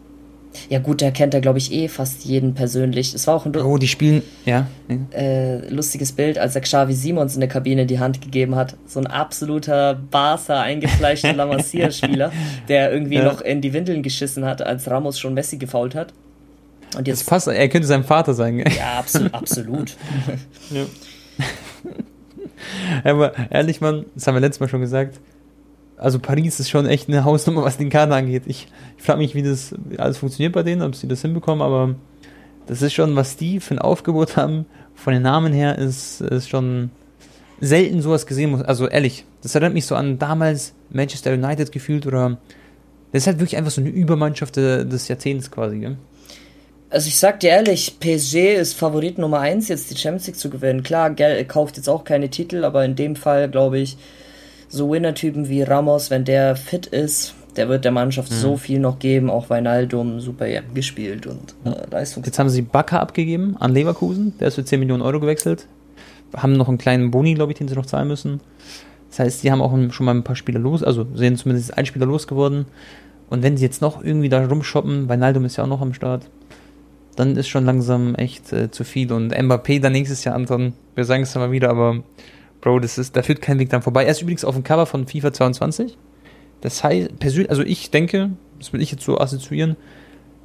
Ja 0.68 0.78
gut, 0.78 1.03
da 1.03 1.11
kennt 1.11 1.34
er, 1.34 1.40
glaube 1.40 1.59
ich, 1.59 1.72
eh 1.72 1.88
fast 1.88 2.24
jeden 2.24 2.55
persönlich. 2.55 3.14
Es 3.14 3.26
war 3.26 3.34
auch 3.34 3.46
ein 3.46 3.57
oh, 3.57 3.78
die 3.78 3.88
spielen, 3.88 4.22
ja. 4.44 4.66
Äh, 5.12 5.68
lustiges 5.68 6.12
Bild, 6.12 6.38
als 6.38 6.55
er 6.55 6.61
Xavi 6.61 6.92
Simons 6.92 7.34
in 7.34 7.40
der 7.40 7.48
Kabine 7.48 7.86
die 7.86 7.98
Hand 7.98 8.20
gegeben 8.20 8.55
hat. 8.55 8.76
So 8.86 9.00
ein 9.00 9.07
absoluter 9.07 9.94
Barca 9.94 10.61
eingefleischter 10.61 11.32
La 11.34 11.46
Masia-Spieler, 11.46 12.32
der 12.68 12.92
irgendwie 12.92 13.16
ja. 13.16 13.24
noch 13.24 13.40
in 13.40 13.61
die 13.61 13.72
Windeln 13.72 14.03
geschissen 14.03 14.44
hat, 14.44 14.62
als 14.62 14.90
Ramos 14.90 15.18
schon 15.18 15.34
Messi 15.34 15.57
gefault 15.57 15.94
hat. 15.94 16.12
Und 16.96 17.09
jetzt, 17.09 17.20
das 17.20 17.26
passt, 17.26 17.48
er 17.48 17.68
könnte 17.68 17.88
sein 17.88 18.05
Vater 18.05 18.34
sein. 18.34 18.59
Ja, 18.59 18.98
absolut. 18.98 19.34
absolut. 19.34 19.96
ja. 20.70 20.84
Aber 23.05 23.32
ehrlich, 23.50 23.80
Mann, 23.80 24.05
das 24.14 24.26
haben 24.26 24.34
wir 24.34 24.40
letztes 24.40 24.61
Mal 24.61 24.68
schon 24.68 24.80
gesagt, 24.80 25.18
also 26.03 26.18
Paris 26.18 26.59
ist 26.59 26.68
schon 26.68 26.86
echt 26.86 27.09
eine 27.09 27.24
Hausnummer, 27.24 27.62
was 27.62 27.78
den 27.78 27.88
Kader 27.88 28.16
angeht. 28.16 28.42
Ich, 28.46 28.66
ich 28.96 29.03
frage 29.05 29.20
mich, 29.20 29.36
wie 29.36 29.42
das 29.42 29.72
alles 29.98 30.18
funktioniert 30.18 30.53
bei 30.53 30.64
denen, 30.64 30.82
ob 30.82 30.96
sie 30.96 31.07
das 31.07 31.22
hinbekommen, 31.22 31.62
aber 31.62 31.94
das 32.66 32.82
ist 32.82 32.92
schon, 32.92 33.14
was 33.14 33.36
die 33.36 33.61
für 33.61 33.74
ein 33.74 33.78
Aufgebot 33.78 34.36
haben, 34.36 34.66
von 34.94 35.12
den 35.12 35.22
Namen 35.22 35.53
her, 35.53 35.78
ist, 35.78 36.20
ist 36.20 36.48
schon 36.48 36.90
selten 37.61 38.03
sowas 38.03 38.26
gesehen. 38.26 38.64
Also 38.64 38.88
ehrlich, 38.88 39.24
das 39.42 39.55
erinnert 39.55 39.74
mich 39.74 39.86
so 39.86 39.94
an 39.94 40.18
damals 40.18 40.74
Manchester 40.90 41.32
United 41.34 41.70
gefühlt 41.70 42.05
oder 42.05 42.38
das 43.12 43.22
ist 43.22 43.26
halt 43.28 43.38
wirklich 43.38 43.57
einfach 43.57 43.70
so 43.70 43.80
eine 43.80 43.90
Übermannschaft 43.90 44.57
des 44.57 45.07
Jahrzehnts 45.07 45.50
quasi, 45.50 45.78
gell? 45.78 45.96
Also 46.90 47.09
ich 47.09 47.16
sag 47.16 47.40
dir 47.40 47.50
ehrlich, 47.50 47.98
PSG 48.00 48.55
ist 48.57 48.74
Favorit 48.74 49.18
Nummer 49.18 49.38
1, 49.40 49.68
jetzt 49.68 49.90
die 49.90 49.96
Champions 49.96 50.26
League 50.26 50.36
zu 50.36 50.50
gewinnen. 50.50 50.82
Klar, 50.82 51.11
Gell 51.11 51.42
kauft 51.46 51.78
jetzt 51.78 51.88
auch 51.88 52.05
keine 52.05 52.28
Titel, 52.28 52.64
aber 52.64 52.84
in 52.84 52.96
dem 52.96 53.16
Fall, 53.16 53.48
glaube 53.48 53.78
ich, 53.78 53.96
so 54.73 54.91
Winner-Typen 54.91 55.49
wie 55.49 55.62
Ramos, 55.62 56.11
wenn 56.11 56.25
der 56.25 56.57
fit 56.57 56.87
ist, 56.87 57.35
der 57.57 57.68
wird 57.68 57.85
der 57.85 57.93
Mannschaft 57.93 58.31
mhm. 58.31 58.37
so 58.37 58.57
viel 58.57 58.81
noch 58.81 58.99
geben, 58.99 59.29
auch 59.29 59.51
Weinaldum 59.51 60.20
super 60.20 60.47
gespielt 60.75 61.27
und 61.27 61.55
äh, 61.64 61.91
Leistungs. 61.91 62.27
Jetzt 62.27 62.39
haben 62.39 62.49
sie 62.49 62.62
Bakker 62.62 63.01
abgegeben 63.01 63.57
an 63.61 63.73
Leverkusen, 63.73 64.33
der 64.41 64.49
ist 64.49 64.55
für 64.55 64.64
10 64.64 64.81
Millionen 64.81 65.03
Euro 65.03 65.20
gewechselt. 65.20 65.66
Haben 66.35 66.55
noch 66.55 66.68
einen 66.68 66.79
kleinen 66.79 67.11
Boni, 67.11 67.35
glaube 67.35 67.53
ich, 67.53 67.59
den 67.59 67.68
sie 67.68 67.75
noch 67.75 67.85
zahlen 67.85 68.09
müssen. 68.09 68.41
Das 69.11 69.18
heißt, 69.18 69.43
die 69.43 69.53
haben 69.53 69.61
auch 69.61 69.77
schon 69.93 70.07
mal 70.07 70.14
ein 70.14 70.25
paar 70.25 70.37
Spieler 70.37 70.59
los, 70.59 70.83
also 70.83 71.07
sind 71.14 71.39
zumindest 71.39 71.77
ein 71.77 71.85
Spieler 71.85 72.07
losgeworden. 72.07 72.64
Und 73.29 73.43
wenn 73.43 73.59
sie 73.59 73.64
jetzt 73.64 73.83
noch 73.83 74.03
irgendwie 74.03 74.31
da 74.31 74.45
rumshoppen, 74.47 75.11
Weinaldum 75.11 75.45
ist 75.45 75.57
ja 75.57 75.64
auch 75.64 75.68
noch 75.68 75.83
am 75.83 75.93
Start, 75.93 76.23
dann 77.16 77.37
ist 77.37 77.49
schon 77.49 77.66
langsam 77.66 78.14
echt 78.14 78.51
äh, 78.55 78.70
zu 78.70 78.85
viel. 78.85 79.12
Und 79.12 79.35
Mbappé 79.35 79.83
dann 79.83 79.93
nächstes 79.93 80.25
Jahr, 80.25 80.35
Anton, 80.35 80.73
wir 80.95 81.05
sagen 81.05 81.25
es 81.25 81.35
mal 81.35 81.51
wieder, 81.51 81.68
aber 81.68 82.03
Bro, 82.62 82.78
das 82.78 82.96
ist, 82.96 83.16
da 83.16 83.22
führt 83.22 83.42
kein 83.42 83.58
Weg 83.58 83.68
dran 83.68 83.82
vorbei. 83.82 84.04
Er 84.04 84.12
ist 84.12 84.22
übrigens 84.22 84.44
auf 84.44 84.54
dem 84.54 84.64
Cover 84.64 84.86
von 84.86 85.06
FIFA 85.06 85.32
22. 85.32 85.98
Das 86.62 86.82
heißt, 86.82 87.18
persönlich, 87.18 87.50
also 87.50 87.62
ich 87.62 87.90
denke, 87.90 88.30
das 88.58 88.72
will 88.72 88.80
ich 88.80 88.92
jetzt 88.92 89.04
so 89.04 89.18
assoziieren, 89.18 89.76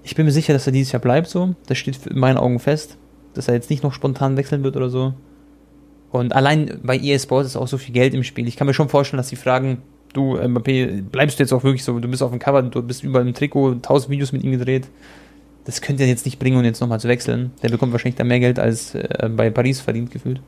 ich 0.03 0.15
bin 0.15 0.25
mir 0.25 0.31
sicher, 0.31 0.53
dass 0.53 0.65
er 0.65 0.73
dieses 0.73 0.91
Jahr 0.91 1.01
bleibt 1.01 1.27
so. 1.27 1.53
Das 1.67 1.77
steht 1.77 2.05
in 2.07 2.17
meinen 2.17 2.37
Augen 2.37 2.59
fest, 2.59 2.97
dass 3.33 3.47
er 3.47 3.53
jetzt 3.53 3.69
nicht 3.69 3.83
noch 3.83 3.93
spontan 3.93 4.35
wechseln 4.35 4.63
wird 4.63 4.75
oder 4.75 4.89
so. 4.89 5.13
Und 6.11 6.33
allein 6.33 6.79
bei 6.81 6.97
EA 6.97 7.19
Sports 7.19 7.49
ist 7.49 7.55
auch 7.55 7.67
so 7.67 7.77
viel 7.77 7.93
Geld 7.93 8.13
im 8.13 8.23
Spiel. 8.23 8.47
Ich 8.47 8.55
kann 8.55 8.67
mir 8.67 8.73
schon 8.73 8.89
vorstellen, 8.89 9.17
dass 9.17 9.27
sie 9.27 9.35
fragen, 9.35 9.81
du 10.13 10.37
Mbappé, 10.37 11.03
bleibst 11.03 11.37
du 11.37 11.43
jetzt 11.43 11.51
auch 11.53 11.63
wirklich 11.63 11.83
so, 11.83 11.99
du 11.99 12.07
bist 12.07 12.23
auf 12.23 12.31
dem 12.31 12.39
Cover, 12.39 12.63
du 12.63 12.81
bist 12.81 13.03
überall 13.03 13.27
im 13.27 13.33
Trikot, 13.33 13.75
tausend 13.81 14.09
Videos 14.09 14.31
mit 14.31 14.43
ihm 14.43 14.51
gedreht. 14.51 14.87
Das 15.65 15.81
könnte 15.81 16.03
er 16.03 16.09
jetzt 16.09 16.25
nicht 16.25 16.39
bringen, 16.39 16.57
um 16.57 16.63
jetzt 16.63 16.79
nochmal 16.79 17.01
zu 17.01 17.09
wechseln. 17.09 17.51
Der 17.61 17.69
bekommt 17.69 17.91
wahrscheinlich 17.91 18.15
da 18.15 18.23
mehr 18.23 18.39
Geld 18.39 18.57
als 18.57 18.95
äh, 18.95 19.29
bei 19.29 19.49
Paris 19.49 19.81
verdient 19.81 20.09
gefühlt. 20.09 20.39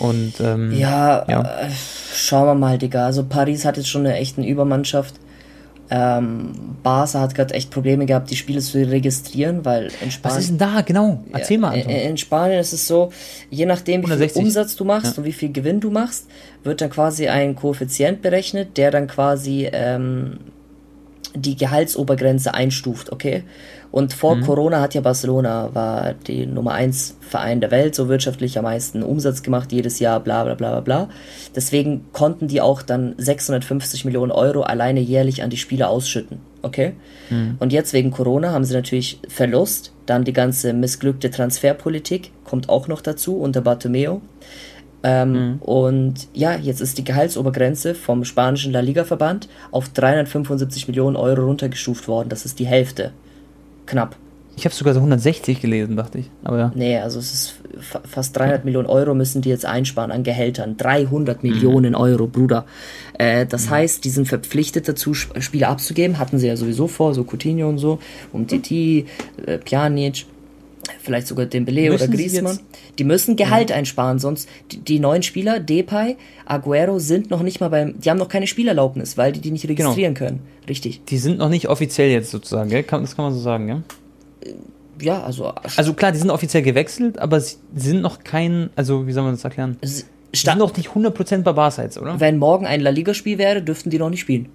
Und 0.00 0.34
ähm, 0.40 0.72
ja, 0.72 1.24
ja. 1.28 1.42
Äh, 1.42 1.70
schauen 2.14 2.46
wir 2.46 2.54
mal, 2.54 2.78
Digga. 2.78 3.04
Also 3.04 3.24
Paris 3.24 3.64
hat 3.64 3.76
jetzt 3.76 3.88
schon 3.88 4.06
eine 4.06 4.16
echte 4.16 4.40
Übermannschaft. 4.40 5.14
Ähm, 5.92 6.52
Barca 6.84 7.20
hat 7.20 7.34
gerade 7.34 7.52
echt 7.52 7.70
Probleme 7.70 8.06
gehabt, 8.06 8.30
die 8.30 8.36
Spiele 8.36 8.60
zu 8.60 8.78
registrieren, 8.78 9.64
weil 9.64 9.90
in 10.00 10.10
Spanien. 10.10 10.36
Was 10.36 10.38
ist 10.38 10.50
denn 10.50 10.58
da, 10.58 10.82
genau? 10.82 11.22
Erzähl 11.32 11.58
mal. 11.58 11.76
In, 11.76 11.90
in, 11.90 12.16
Spanien 12.16 12.60
ist 12.60 12.72
es 12.72 12.86
so, 12.86 13.12
je 13.50 13.66
nachdem, 13.66 14.02
wie 14.02 14.06
160. 14.06 14.32
viel 14.32 14.46
Umsatz 14.46 14.76
du 14.76 14.84
machst 14.84 15.16
ja. 15.16 15.18
und 15.18 15.24
wie 15.24 15.32
viel 15.32 15.50
Gewinn 15.50 15.80
du 15.80 15.90
machst, 15.90 16.26
wird 16.62 16.80
dann 16.80 16.90
quasi 16.90 17.28
ein 17.28 17.56
Koeffizient 17.56 18.22
berechnet, 18.22 18.76
der 18.76 18.92
dann 18.92 19.08
quasi 19.08 19.68
ähm, 19.72 20.38
die 21.34 21.56
Gehaltsobergrenze 21.56 22.54
einstuft, 22.54 23.10
okay? 23.12 23.42
Und 23.90 24.12
vor 24.12 24.36
mhm. 24.36 24.42
Corona 24.42 24.80
hat 24.80 24.94
ja 24.94 25.00
Barcelona, 25.00 25.70
war 25.72 26.14
die 26.14 26.46
Nummer 26.46 26.72
1 26.72 27.16
Verein 27.20 27.60
der 27.60 27.70
Welt, 27.70 27.94
so 27.94 28.08
wirtschaftlich 28.08 28.56
am 28.56 28.64
meisten 28.64 29.02
Umsatz 29.02 29.42
gemacht 29.42 29.72
jedes 29.72 29.98
Jahr, 29.98 30.20
bla 30.20 30.44
bla 30.44 30.54
bla 30.54 30.70
bla 30.70 30.80
bla. 30.80 31.08
Deswegen 31.56 32.04
konnten 32.12 32.46
die 32.46 32.60
auch 32.60 32.82
dann 32.82 33.14
650 33.18 34.04
Millionen 34.04 34.30
Euro 34.30 34.62
alleine 34.62 35.00
jährlich 35.00 35.42
an 35.42 35.50
die 35.50 35.56
Spieler 35.56 35.90
ausschütten, 35.90 36.38
okay? 36.62 36.92
Mhm. 37.30 37.56
Und 37.58 37.72
jetzt 37.72 37.92
wegen 37.92 38.12
Corona 38.12 38.52
haben 38.52 38.64
sie 38.64 38.74
natürlich 38.74 39.20
Verlust, 39.28 39.92
dann 40.06 40.24
die 40.24 40.32
ganze 40.32 40.72
missglückte 40.72 41.30
Transferpolitik 41.30 42.30
kommt 42.44 42.68
auch 42.68 42.86
noch 42.88 43.00
dazu 43.00 43.38
unter 43.38 43.60
Bartomeo. 43.60 44.20
Ähm, 45.02 45.32
mhm. 45.32 45.56
Und 45.62 46.28
ja, 46.34 46.54
jetzt 46.56 46.80
ist 46.80 46.98
die 46.98 47.04
Gehaltsobergrenze 47.04 47.94
vom 47.94 48.24
spanischen 48.24 48.72
La 48.72 48.80
Liga-Verband 48.80 49.48
auf 49.70 49.88
375 49.88 50.88
Millionen 50.88 51.16
Euro 51.16 51.46
runtergestuft 51.46 52.06
worden. 52.06 52.28
Das 52.28 52.44
ist 52.44 52.58
die 52.58 52.66
Hälfte. 52.66 53.12
Knapp. 53.90 54.16
Ich 54.56 54.64
habe 54.64 54.74
sogar 54.74 54.92
so 54.92 55.00
160 55.00 55.60
gelesen, 55.60 55.96
dachte 55.96 56.18
ich. 56.18 56.30
Aber 56.44 56.58
ja. 56.58 56.72
Nee, 56.74 56.98
also 56.98 57.18
es 57.18 57.32
ist 57.32 57.54
fast 58.04 58.36
300 58.36 58.64
Millionen 58.64 58.88
Euro 58.88 59.14
müssen 59.14 59.40
die 59.40 59.48
jetzt 59.48 59.64
einsparen 59.64 60.10
an 60.10 60.22
Gehältern. 60.22 60.76
300 60.76 61.42
mhm. 61.42 61.50
Millionen 61.50 61.94
Euro, 61.94 62.26
Bruder. 62.26 62.66
Äh, 63.18 63.46
das 63.46 63.66
mhm. 63.66 63.70
heißt, 63.70 64.04
die 64.04 64.10
sind 64.10 64.28
verpflichtet 64.28 64.86
dazu, 64.86 65.14
Spiele 65.14 65.68
abzugeben. 65.68 66.18
Hatten 66.18 66.38
sie 66.38 66.46
ja 66.46 66.56
sowieso 66.56 66.88
vor, 66.88 67.14
so 67.14 67.24
Coutinho 67.24 67.68
und 67.68 67.78
so. 67.78 68.00
Und 68.32 68.48
Titi, 68.48 69.06
äh, 69.46 69.58
Pjanic. 69.58 70.26
Vielleicht 71.00 71.26
sogar 71.26 71.46
Dembele 71.46 71.92
oder 71.92 72.08
Griezmann, 72.08 72.58
die 72.98 73.04
müssen 73.04 73.36
Gehalt 73.36 73.70
ja. 73.70 73.76
einsparen, 73.76 74.18
sonst 74.18 74.48
die, 74.70 74.78
die, 74.78 74.98
neuen 74.98 75.22
Spieler, 75.22 75.60
Depay, 75.60 76.16
Aguero 76.46 76.98
sind 76.98 77.30
noch 77.30 77.42
nicht 77.42 77.60
mal 77.60 77.68
beim, 77.68 78.00
die 78.00 78.10
haben 78.10 78.18
noch 78.18 78.28
keine 78.28 78.46
Spielerlaubnis, 78.46 79.16
weil 79.16 79.32
die 79.32 79.40
die 79.40 79.50
nicht 79.50 79.62
genau. 79.62 79.90
registrieren 79.90 80.14
genau. 80.14 80.28
können. 80.28 80.40
Richtig. 80.68 81.04
Die 81.04 81.18
sind 81.18 81.38
noch 81.38 81.48
nicht 81.48 81.68
offiziell 81.68 82.10
jetzt 82.10 82.30
sozusagen, 82.30 82.70
gell? 82.70 82.82
das 82.82 83.16
kann 83.16 83.24
man 83.24 83.32
so 83.32 83.40
sagen, 83.40 83.66
gell? 83.66 83.82
Ja, 85.00 85.22
also. 85.22 85.46
Also 85.76 85.94
klar, 85.94 86.12
die 86.12 86.18
sind 86.18 86.30
offiziell 86.30 86.62
gewechselt, 86.62 87.18
aber 87.18 87.40
sie 87.40 87.56
sind 87.74 88.02
noch 88.02 88.22
kein, 88.22 88.70
also 88.76 89.06
wie 89.06 89.12
soll 89.12 89.24
man 89.24 89.32
das 89.32 89.44
erklären? 89.44 89.78
Sie 89.82 90.04
sind 90.34 90.58
noch 90.58 90.76
nicht 90.76 90.90
100% 90.90 91.42
bei 91.42 91.52
Barca 91.52 91.82
jetzt, 91.82 91.98
oder? 91.98 92.20
Wenn 92.20 92.38
morgen 92.38 92.66
ein 92.66 92.80
La 92.80 92.90
Liga-Spiel 92.90 93.38
wäre, 93.38 93.62
dürften 93.62 93.90
die 93.90 93.98
noch 93.98 94.10
nicht 94.10 94.20
spielen. 94.20 94.48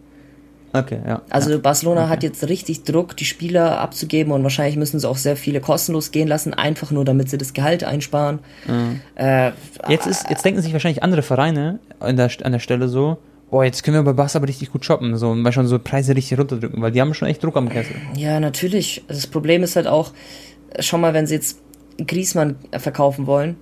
Okay, 0.74 1.00
ja. 1.08 1.22
Also 1.30 1.52
ja. 1.52 1.58
Barcelona 1.58 2.02
okay. 2.02 2.10
hat 2.10 2.24
jetzt 2.24 2.48
richtig 2.48 2.84
Druck, 2.84 3.16
die 3.16 3.26
Spieler 3.26 3.80
abzugeben 3.80 4.34
und 4.34 4.44
wahrscheinlich 4.44 4.76
müssen 4.76 5.00
sie 5.00 5.08
auch 5.08 5.18
sehr 5.18 5.38
viele 5.38 5.62
kostenlos 5.62 6.12
gehen 6.12 6.28
lassen, 6.28 6.54
einfach 6.54 6.92
nur 6.92 7.06
damit 7.06 7.30
sie 7.30 7.38
das 7.38 7.54
Gehalt 7.54 7.84
einsparen. 7.84 8.40
Mhm. 8.68 9.02
Äh, 9.16 9.52
jetzt, 9.88 10.08
ist, 10.08 10.30
jetzt 10.30 10.44
denken 10.44 10.62
sich 10.62 10.74
wahrscheinlich 10.74 11.04
andere 11.04 11.22
Vereine 11.22 11.80
an 12.00 12.18
der, 12.18 12.30
an 12.44 12.52
der 12.52 12.60
Stelle 12.60 12.90
so, 12.90 13.18
oh, 13.52 13.64
jetzt 13.64 13.84
können 13.84 13.96
wir 13.96 14.04
bei 14.04 14.14
Barca 14.14 14.38
aber 14.38 14.48
richtig 14.48 14.72
gut 14.72 14.84
shoppen, 14.84 15.16
so, 15.18 15.30
und 15.30 15.42
mal 15.42 15.52
schon 15.52 15.68
so 15.68 15.80
Preise 15.80 16.16
richtig 16.16 16.38
runterdrücken, 16.38 16.82
weil 16.82 16.92
die 16.92 17.00
haben 17.00 17.14
schon 17.14 17.28
echt 17.28 17.44
Druck 17.44 17.56
am 17.56 17.70
Kessel. 17.70 17.96
Ja, 18.18 18.40
natürlich. 18.40 19.04
Das 19.08 19.28
Problem 19.28 19.64
ist 19.64 19.76
halt 19.76 19.88
auch, 19.88 20.12
schon 20.80 21.02
mal, 21.02 21.14
wenn 21.14 21.28
sie 21.28 21.36
jetzt 21.36 21.60
Griesmann 22.06 22.58
verkaufen 22.78 23.28
wollen, 23.28 23.56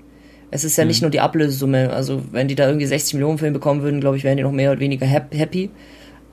es 0.50 0.64
ist 0.64 0.78
ja 0.78 0.84
mhm. 0.84 0.90
nicht 0.90 1.02
nur 1.02 1.12
die 1.12 1.20
Ablösesumme, 1.20 1.92
also 1.92 2.22
wenn 2.32 2.48
die 2.48 2.56
da 2.56 2.68
irgendwie 2.68 2.86
60 2.86 3.16
Millionen 3.16 3.38
für 3.38 3.48
ihn 3.48 3.54
bekommen 3.54 3.82
würden, 3.82 4.00
glaube 4.00 4.18
ich, 4.18 4.24
wären 4.24 4.38
die 4.38 4.44
noch 4.44 4.52
mehr 4.52 4.72
oder 4.72 4.80
weniger 4.80 5.06
happy 5.06 5.70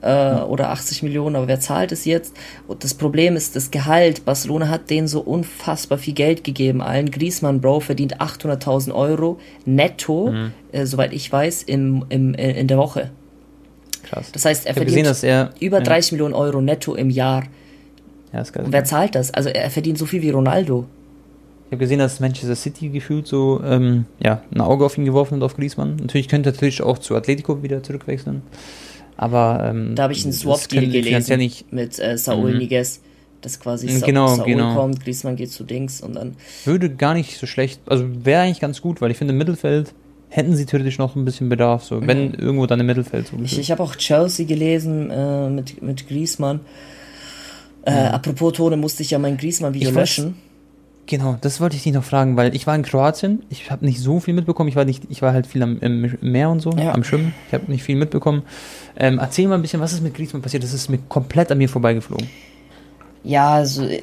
äh, 0.01 0.35
oder 0.35 0.69
80 0.69 1.03
Millionen, 1.03 1.35
aber 1.35 1.47
wer 1.47 1.59
zahlt 1.59 1.91
es 1.91 2.05
jetzt? 2.05 2.35
Und 2.67 2.83
das 2.83 2.93
Problem 2.93 3.35
ist 3.35 3.55
das 3.55 3.71
Gehalt. 3.71 4.25
Barcelona 4.25 4.67
hat 4.69 4.89
denen 4.89 5.07
so 5.07 5.21
unfassbar 5.21 5.97
viel 5.97 6.13
Geld 6.13 6.43
gegeben. 6.43 6.81
Allen 6.81 7.11
Griezmann, 7.11 7.61
Bro, 7.61 7.81
verdient 7.81 8.19
800.000 8.19 8.93
Euro 8.93 9.39
netto, 9.65 10.31
mhm. 10.31 10.51
äh, 10.71 10.85
soweit 10.85 11.13
ich 11.13 11.31
weiß, 11.31 11.63
im, 11.63 12.05
im, 12.09 12.33
äh, 12.33 12.59
in 12.59 12.67
der 12.67 12.77
Woche. 12.77 13.11
Krass. 14.03 14.31
Das 14.31 14.45
heißt, 14.45 14.65
er 14.65 14.73
verdient 14.73 15.07
gesehen, 15.07 15.29
er, 15.29 15.53
über 15.59 15.77
ja. 15.77 15.83
30 15.83 16.13
Millionen 16.13 16.33
Euro 16.33 16.61
netto 16.61 16.95
im 16.95 17.09
Jahr. 17.09 17.43
Ja, 18.33 18.41
ist 18.41 18.53
geil. 18.53 18.65
Und 18.65 18.73
wer 18.73 18.83
zahlt 18.83 19.15
das? 19.15 19.33
Also 19.33 19.49
er 19.49 19.69
verdient 19.69 19.97
so 19.97 20.05
viel 20.05 20.21
wie 20.21 20.29
Ronaldo. 20.31 20.85
Ich 21.67 21.73
habe 21.73 21.85
gesehen, 21.85 21.99
dass 21.99 22.19
Manchester 22.19 22.55
City 22.55 22.89
gefühlt 22.89 23.27
so 23.27 23.61
ähm, 23.63 24.05
ja, 24.21 24.41
ein 24.53 24.59
Auge 24.59 24.85
auf 24.85 24.97
ihn 24.97 25.05
geworfen 25.05 25.37
hat, 25.37 25.43
auf 25.43 25.55
Griezmann. 25.55 25.95
Natürlich 26.01 26.27
könnte 26.27 26.49
er 26.49 26.53
natürlich 26.53 26.81
auch 26.81 26.97
zu 26.97 27.15
Atletico 27.15 27.63
wieder 27.63 27.81
zurückwechseln. 27.81 28.41
Aber 29.21 29.63
ähm, 29.69 29.93
da 29.93 30.03
habe 30.03 30.13
ich 30.13 30.23
einen 30.23 30.33
Swap-Deal 30.33 30.87
gelesen 30.87 31.37
nicht 31.37 31.71
mit 31.71 31.99
äh, 31.99 32.17
Saul 32.17 32.53
mhm. 32.53 32.57
Niguez, 32.57 33.01
dass 33.41 33.59
quasi 33.59 33.87
Sa 33.87 34.03
genau, 34.03 34.35
Saul 34.35 34.47
genau. 34.47 34.73
kommt, 34.73 35.05
Griezmann 35.05 35.35
geht 35.35 35.51
zu 35.51 35.63
Dings 35.63 36.01
und 36.01 36.15
dann. 36.15 36.35
Würde 36.65 36.89
gar 36.89 37.13
nicht 37.13 37.37
so 37.37 37.45
schlecht, 37.45 37.81
also 37.85 38.03
wäre 38.25 38.41
eigentlich 38.41 38.59
ganz 38.59 38.81
gut, 38.81 38.99
weil 38.99 39.11
ich 39.11 39.17
finde 39.17 39.33
im 39.33 39.37
Mittelfeld 39.37 39.93
hätten 40.29 40.55
sie 40.55 40.65
theoretisch 40.65 40.97
noch 40.97 41.15
ein 41.15 41.23
bisschen 41.23 41.49
Bedarf, 41.49 41.83
so 41.83 42.01
wenn 42.07 42.29
mhm. 42.29 42.33
irgendwo 42.33 42.65
dann 42.65 42.79
im 42.79 42.87
Mittelfeld 42.87 43.27
so. 43.27 43.37
Ich, 43.43 43.59
ich 43.59 43.69
habe 43.69 43.83
auch 43.83 43.95
Chelsea 43.95 44.47
gelesen 44.47 45.11
äh, 45.11 45.49
mit, 45.51 45.83
mit 45.83 46.07
Griezmann. 46.07 46.61
Äh, 47.85 47.91
mhm. 47.91 48.15
Apropos 48.15 48.53
Tone 48.53 48.75
musste 48.75 49.03
ich 49.03 49.11
ja 49.11 49.19
mein 49.19 49.37
Griezmann-Video 49.37 49.91
löschen. 49.91 50.35
Genau, 51.07 51.37
das 51.41 51.59
wollte 51.59 51.75
ich 51.75 51.83
dich 51.83 51.93
noch 51.93 52.03
fragen, 52.03 52.37
weil 52.37 52.55
ich 52.55 52.67
war 52.67 52.75
in 52.75 52.83
Kroatien, 52.83 53.43
ich 53.49 53.69
habe 53.69 53.85
nicht 53.85 53.99
so 53.99 54.19
viel 54.19 54.33
mitbekommen, 54.33 54.69
ich 54.69 54.75
war 54.75 54.85
nicht, 54.85 55.03
ich 55.09 55.21
war 55.21 55.33
halt 55.33 55.47
viel 55.47 55.61
am 55.63 55.79
im 55.79 56.17
Meer 56.21 56.49
und 56.49 56.61
so, 56.61 56.71
ja. 56.71 56.93
am 56.93 57.03
Schwimmen, 57.03 57.33
ich 57.47 57.53
habe 57.53 57.69
nicht 57.69 57.83
viel 57.83 57.95
mitbekommen. 57.95 58.43
Ähm, 58.97 59.19
erzähl 59.19 59.47
mal 59.47 59.55
ein 59.55 59.61
bisschen, 59.61 59.81
was 59.81 59.93
ist 59.93 60.01
mit 60.01 60.13
Griezmann 60.13 60.41
passiert? 60.41 60.63
Das 60.63 60.73
ist 60.73 60.89
mir 60.89 60.99
komplett 61.09 61.51
an 61.51 61.57
mir 61.57 61.67
vorbeigeflogen. 61.67 62.29
Ja, 63.23 63.51
also, 63.55 63.85
äh, 63.85 63.99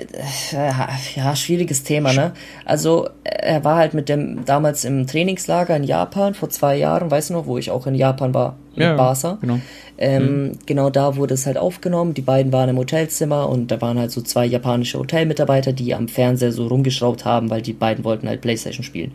ja, 1.16 1.34
schwieriges 1.34 1.82
Thema, 1.82 2.12
ne? 2.12 2.32
Also, 2.64 3.09
er 3.24 3.64
war 3.64 3.76
halt 3.76 3.92
mit 3.92 4.09
dem 4.09 4.44
damals 4.44 4.84
im 4.84 5.07
Trainingslager 5.09 5.74
in 5.76 5.82
Japan 5.82 6.34
vor 6.34 6.51
zwei 6.51 6.76
Jahren, 6.76 7.11
weißt 7.11 7.30
du 7.30 7.34
noch, 7.34 7.46
wo 7.46 7.59
ich 7.59 7.70
auch 7.72 7.86
in 7.88 7.96
Japan 7.96 8.32
war, 8.32 8.57
mit 8.79 8.87
ja, 8.87 8.97
Barca. 8.97 9.39
Genau. 9.41 9.59
Ähm, 9.99 10.43
mhm. 10.43 10.53
Genau 10.66 10.91
da 10.91 11.16
wurde 11.16 11.35
es 11.35 11.47
halt 11.47 11.59
aufgenommen. 11.59 12.14
Die 12.14 12.22
beiden 12.22 12.53
waren 12.53 12.68
im 12.68 12.79
Hotelzimmer 12.79 13.49
und 13.49 13.70
da 13.70 13.81
waren 13.81 13.99
halt 13.99 14.12
so 14.12 14.22
zwei 14.22 14.47
japanische 14.47 14.99
Hotelmitarbeiter, 14.99 15.72
die 15.72 15.95
am 15.95 16.09
Fernseher 16.09 16.53
so 16.53 16.66
rumgeschraubt 16.68 17.24
haben, 17.24 17.51
weil 17.51 17.62
die 17.62 17.72
beiden 17.72 18.05
wollten 18.05 18.29
halt 18.29 18.41
Playstation 18.41 18.85
spielen. 18.85 19.12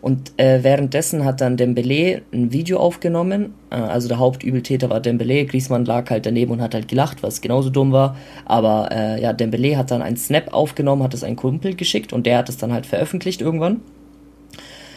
Und 0.00 0.32
äh, 0.36 0.62
währenddessen 0.62 1.24
hat 1.24 1.40
dann 1.40 1.56
Dembele 1.56 2.22
ein 2.32 2.52
Video 2.52 2.78
aufgenommen. 2.78 3.54
Äh, 3.70 3.76
also 3.76 4.06
der 4.06 4.18
Hauptübeltäter 4.18 4.90
war 4.90 5.00
Dembele. 5.00 5.44
Griezmann 5.46 5.84
lag 5.84 6.08
halt 6.10 6.26
daneben 6.26 6.52
und 6.52 6.62
hat 6.62 6.74
halt 6.74 6.86
gelacht, 6.86 7.22
was 7.24 7.40
genauso 7.40 7.70
dumm 7.70 7.90
war. 7.90 8.16
Aber 8.44 8.90
äh, 8.92 9.20
ja, 9.20 9.32
Dembele 9.32 9.76
hat 9.76 9.90
dann 9.90 10.02
einen 10.02 10.16
Snap 10.16 10.52
aufgenommen, 10.52 11.02
hat 11.02 11.14
es 11.14 11.24
einen 11.24 11.36
Kumpel 11.36 11.74
geschickt 11.74 12.12
und 12.12 12.26
der 12.26 12.38
hat 12.38 12.48
es 12.48 12.56
dann 12.56 12.72
halt 12.72 12.86
veröffentlicht 12.86 13.40
irgendwann. 13.40 13.80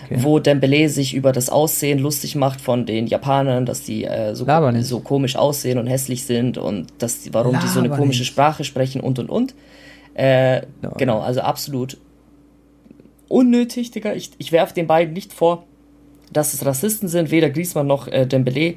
Okay. 0.09 0.23
Wo 0.23 0.39
Dembele 0.39 0.89
sich 0.89 1.13
über 1.13 1.31
das 1.31 1.49
Aussehen 1.49 1.99
lustig 1.99 2.35
macht 2.35 2.61
von 2.61 2.87
den 2.87 3.05
Japanern, 3.05 3.67
dass 3.67 3.83
die 3.83 4.05
äh, 4.05 4.33
so, 4.33 4.45
so 4.81 4.99
komisch 5.01 5.35
aussehen 5.35 5.77
und 5.77 5.85
hässlich 5.85 6.25
sind 6.25 6.57
und 6.57 6.87
dass 6.97 7.31
warum 7.31 7.53
Laber 7.53 7.65
die 7.65 7.71
so 7.71 7.79
eine 7.79 7.89
komische 7.89 8.21
nicht. 8.21 8.29
Sprache 8.29 8.63
sprechen 8.63 9.01
und 9.01 9.19
und 9.19 9.29
und. 9.29 9.53
Äh, 10.15 10.61
no. 10.81 10.93
Genau, 10.97 11.19
also 11.19 11.41
absolut 11.41 11.97
unnötig, 13.27 13.91
Digga. 13.91 14.13
Ich, 14.13 14.31
ich 14.39 14.51
werfe 14.51 14.73
den 14.73 14.87
beiden 14.87 15.13
nicht 15.13 15.31
vor, 15.31 15.65
dass 16.33 16.53
es 16.53 16.65
Rassisten 16.65 17.07
sind, 17.07 17.29
weder 17.31 17.49
Griezmann 17.49 17.87
noch 17.87 18.07
äh, 18.07 18.25
Dembele. 18.25 18.75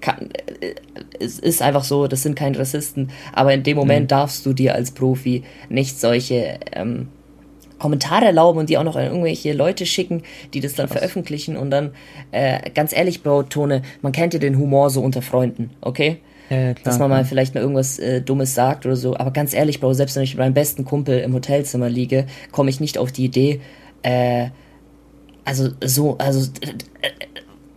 Kann, 0.00 0.30
äh, 0.60 0.74
es 1.20 1.38
ist 1.38 1.62
einfach 1.62 1.84
so, 1.84 2.08
das 2.08 2.22
sind 2.22 2.34
keine 2.34 2.58
Rassisten, 2.58 3.10
aber 3.32 3.54
in 3.54 3.62
dem 3.62 3.76
Moment 3.76 4.04
mhm. 4.04 4.08
darfst 4.08 4.44
du 4.44 4.52
dir 4.52 4.74
als 4.74 4.90
Profi 4.90 5.44
nicht 5.68 5.98
solche 5.98 6.58
ähm, 6.72 7.08
Kommentare 7.78 8.26
erlauben 8.26 8.58
und 8.58 8.70
die 8.70 8.78
auch 8.78 8.84
noch 8.84 8.96
an 8.96 9.04
irgendwelche 9.04 9.52
Leute 9.52 9.86
schicken, 9.86 10.22
die 10.54 10.60
das 10.60 10.74
dann 10.74 10.88
Was? 10.88 10.98
veröffentlichen 10.98 11.56
und 11.56 11.70
dann, 11.70 11.92
äh, 12.32 12.70
ganz 12.70 12.96
ehrlich, 12.96 13.22
Bro, 13.22 13.44
Tone, 13.44 13.82
man 14.02 14.12
kennt 14.12 14.34
ja 14.34 14.40
den 14.40 14.58
Humor 14.58 14.90
so 14.90 15.00
unter 15.02 15.22
Freunden, 15.22 15.70
okay? 15.80 16.18
Ja, 16.48 16.74
dass 16.74 17.00
man 17.00 17.10
mal 17.10 17.24
vielleicht 17.24 17.54
mal 17.54 17.60
irgendwas 17.60 17.98
äh, 17.98 18.20
Dummes 18.20 18.54
sagt 18.54 18.86
oder 18.86 18.94
so. 18.94 19.16
Aber 19.16 19.32
ganz 19.32 19.52
ehrlich, 19.52 19.80
Bro, 19.80 19.94
selbst 19.94 20.14
wenn 20.14 20.22
ich 20.22 20.34
mit 20.34 20.38
meinem 20.38 20.54
besten 20.54 20.84
Kumpel 20.84 21.18
im 21.18 21.34
Hotelzimmer 21.34 21.88
liege, 21.88 22.26
komme 22.52 22.70
ich 22.70 22.78
nicht 22.78 22.98
auf 22.98 23.10
die 23.10 23.24
Idee, 23.24 23.60
äh, 24.02 24.50
also 25.44 25.70
so, 25.82 26.16
also 26.18 26.48
äh, 26.60 27.12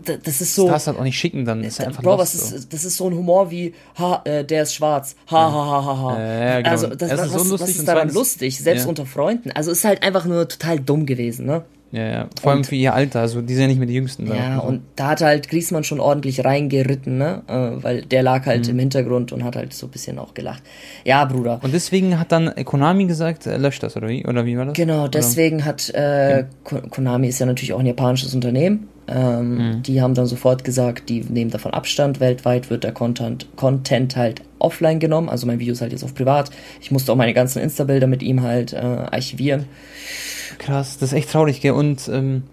das 0.04 0.42
ist 0.42 0.56
so. 0.56 0.68
Das 0.68 0.86
du 0.86 0.92
halt 0.92 1.00
auch 1.00 1.04
nicht 1.04 1.18
schicken, 1.18 1.46
dann 1.46 1.64
ist 1.64 1.80
er 1.80 1.88
einfach 1.88 2.04
Bro, 2.04 2.18
was 2.18 2.34
so. 2.34 2.56
ist, 2.56 2.74
das 2.74 2.86
ist 2.86 2.98
so 2.98 3.10
ein 3.10 3.16
Humor 3.16 3.52
wie, 3.52 3.74
ha, 3.98 4.22
äh, 4.26 4.44
der 4.44 4.64
ist 4.64 4.74
schwarz, 4.74 5.16
ha, 5.30 5.52
ha, 5.52 5.52
ha, 5.52 5.86
ha, 5.86 5.98
ha. 5.98 6.22
Ja, 6.22 6.58
genau. 6.58 6.70
Also, 6.70 6.88
das, 6.88 7.12
was, 7.12 7.36
ist, 7.36 7.60
was 7.60 7.70
ist 7.70 7.88
daran 7.88 8.14
lustig, 8.14 8.58
selbst 8.60 8.84
ja. 8.84 8.90
unter 8.90 9.06
Freunden? 9.06 9.52
Also, 9.52 9.72
ist 9.72 9.84
halt 9.84 10.04
einfach 10.04 10.26
nur 10.26 10.48
total 10.48 10.80
dumm 10.80 11.06
gewesen, 11.06 11.46
ne? 11.46 11.64
Ja, 11.92 12.08
ja. 12.08 12.28
Vor 12.40 12.52
allem 12.52 12.64
für 12.64 12.76
ihr 12.76 12.94
Alter, 12.94 13.22
also 13.22 13.42
die 13.42 13.54
sind 13.54 13.64
ja 13.64 13.68
nicht 13.68 13.80
mehr 13.80 13.88
die 13.88 13.96
Jüngsten. 13.96 14.28
Ja, 14.28 14.60
und 14.60 14.82
da 14.96 15.10
hat 15.10 15.22
halt 15.22 15.50
Griesmann 15.50 15.84
schon 15.84 16.00
ordentlich 16.00 16.46
reingeritten, 16.46 17.18
ne? 17.18 17.42
Äh, 17.48 17.84
weil 17.84 18.02
der 18.04 18.22
lag 18.22 18.46
halt 18.46 18.66
mhm. 18.66 18.74
im 18.74 18.80
Hintergrund 18.80 19.32
und 19.32 19.44
hat 19.44 19.56
halt 19.56 19.74
so 19.74 19.88
ein 19.88 19.90
bisschen 19.90 20.20
auch 20.20 20.34
gelacht. 20.34 20.62
Ja, 21.04 21.26
Bruder. 21.26 21.60
Und 21.64 21.74
deswegen 21.74 22.20
hat 22.20 22.32
dann 22.32 22.54
Konami 22.64 23.06
gesagt, 23.06 23.48
er 23.48 23.58
löscht 23.58 23.82
das, 23.82 23.98
oder 23.98 24.08
wie? 24.08 24.26
Oder 24.26 24.46
wie 24.46 24.58
war 24.58 24.66
das? 24.66 24.76
Genau, 24.76 25.08
deswegen 25.08 25.58
oder? 25.58 25.66
hat 25.66 25.90
äh, 25.90 26.46
Konami 26.64 27.28
ist 27.28 27.40
ja 27.40 27.48
natürlich 27.48 27.74
auch 27.74 27.80
ein 27.80 27.88
japanisches 27.88 28.36
Unternehmen. 28.36 28.88
Ähm, 29.10 29.56
mhm. 29.56 29.84
Die 29.84 30.02
haben 30.02 30.14
dann 30.14 30.28
sofort 30.28 30.64
gesagt, 30.64 31.10
die 31.10 31.22
nehmen 31.22 31.52
davon 31.52 31.74
Abstand. 31.74 32.20
Weltweit 32.20 32.70
wird 32.70 32.84
der 32.84 32.92
Content, 32.92 33.48
Content 33.56 34.16
halt 34.16 34.42
offline 34.60 35.00
genommen. 35.00 35.30
Also 35.30 35.48
mein 35.48 35.60
Video 35.60 35.74
ist 35.74 35.82
halt 35.82 35.92
jetzt 35.92 36.04
auf 36.04 36.14
privat. 36.14 36.52
Ich 36.82 36.92
musste 36.92 37.12
auch 37.12 37.16
meine 37.16 37.34
ganzen 37.34 37.60
Insta-Bilder 37.62 38.08
mit 38.08 38.22
ihm 38.22 38.42
halt 38.42 38.74
äh, 38.74 38.78
archivieren. 38.78 39.66
Krass, 40.60 40.98
das 40.98 41.12
ist 41.12 41.18
echt 41.18 41.32
traurig, 41.32 41.62
gell? 41.62 41.72
Und, 41.72 42.10
ähm, 42.12 42.44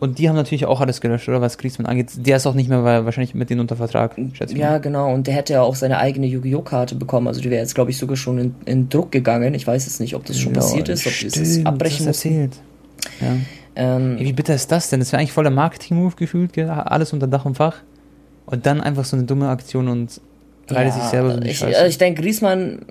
und 0.00 0.18
die 0.18 0.28
haben 0.28 0.36
natürlich 0.36 0.66
auch 0.66 0.80
alles 0.80 1.00
gelöscht, 1.00 1.28
oder 1.28 1.40
was 1.40 1.56
Griezmann 1.56 1.86
angeht. 1.86 2.10
Der 2.16 2.36
ist 2.36 2.46
auch 2.46 2.54
nicht 2.54 2.68
mehr 2.68 2.82
wahrscheinlich 2.82 3.34
mit 3.34 3.48
denen 3.48 3.60
unter 3.60 3.76
Vertrag, 3.76 4.16
schätze 4.32 4.52
ich 4.54 4.60
Ja, 4.60 4.72
mal. 4.72 4.80
genau. 4.80 5.14
Und 5.14 5.26
der 5.26 5.34
hätte 5.34 5.54
ja 5.54 5.62
auch 5.62 5.76
seine 5.76 5.98
eigene 5.98 6.26
Yu-Gi-Oh! 6.26 6.62
Karte 6.62 6.96
bekommen. 6.96 7.28
Also 7.28 7.40
die 7.40 7.50
wäre 7.50 7.62
jetzt, 7.62 7.74
glaube 7.74 7.90
ich, 7.90 7.98
sogar 7.98 8.16
schon 8.16 8.38
in, 8.38 8.54
in, 8.66 8.88
Druck 8.88 9.12
gegangen. 9.12 9.54
Ich 9.54 9.66
weiß 9.66 9.86
jetzt 9.86 10.00
nicht, 10.00 10.14
ob 10.14 10.24
das 10.26 10.38
schon 10.38 10.52
ja, 10.52 10.60
passiert 10.60 10.88
ist, 10.88 11.06
ob 11.06 11.12
die 11.12 11.26
es 11.26 11.64
abbrechen 11.64 12.06
das 12.06 12.16
erzählt. 12.24 12.52
Ja. 13.20 13.36
Ähm, 13.76 14.18
Ey, 14.18 14.26
wie 14.26 14.32
bitter 14.32 14.54
ist 14.54 14.70
das 14.70 14.90
denn? 14.90 15.00
Das 15.00 15.12
wäre 15.12 15.20
eigentlich 15.20 15.32
voller 15.32 15.50
Marketing-Move 15.50 16.14
gefühlt, 16.16 16.52
gell? 16.52 16.68
alles 16.70 17.12
unter 17.12 17.26
Dach 17.26 17.44
und 17.44 17.56
Fach. 17.56 17.78
Und 18.46 18.66
dann 18.66 18.80
einfach 18.80 19.04
so 19.04 19.16
eine 19.16 19.24
dumme 19.24 19.48
Aktion 19.48 19.88
und 19.88 20.20
reitet 20.68 20.94
ja, 20.94 21.00
sich 21.00 21.10
selber 21.10 21.34
so 21.34 21.40
die 21.40 21.50
ich, 21.50 21.58
Scheiße. 21.58 21.86
Ich 21.86 21.98
denke, 21.98 22.22
Griezmann 22.22 22.86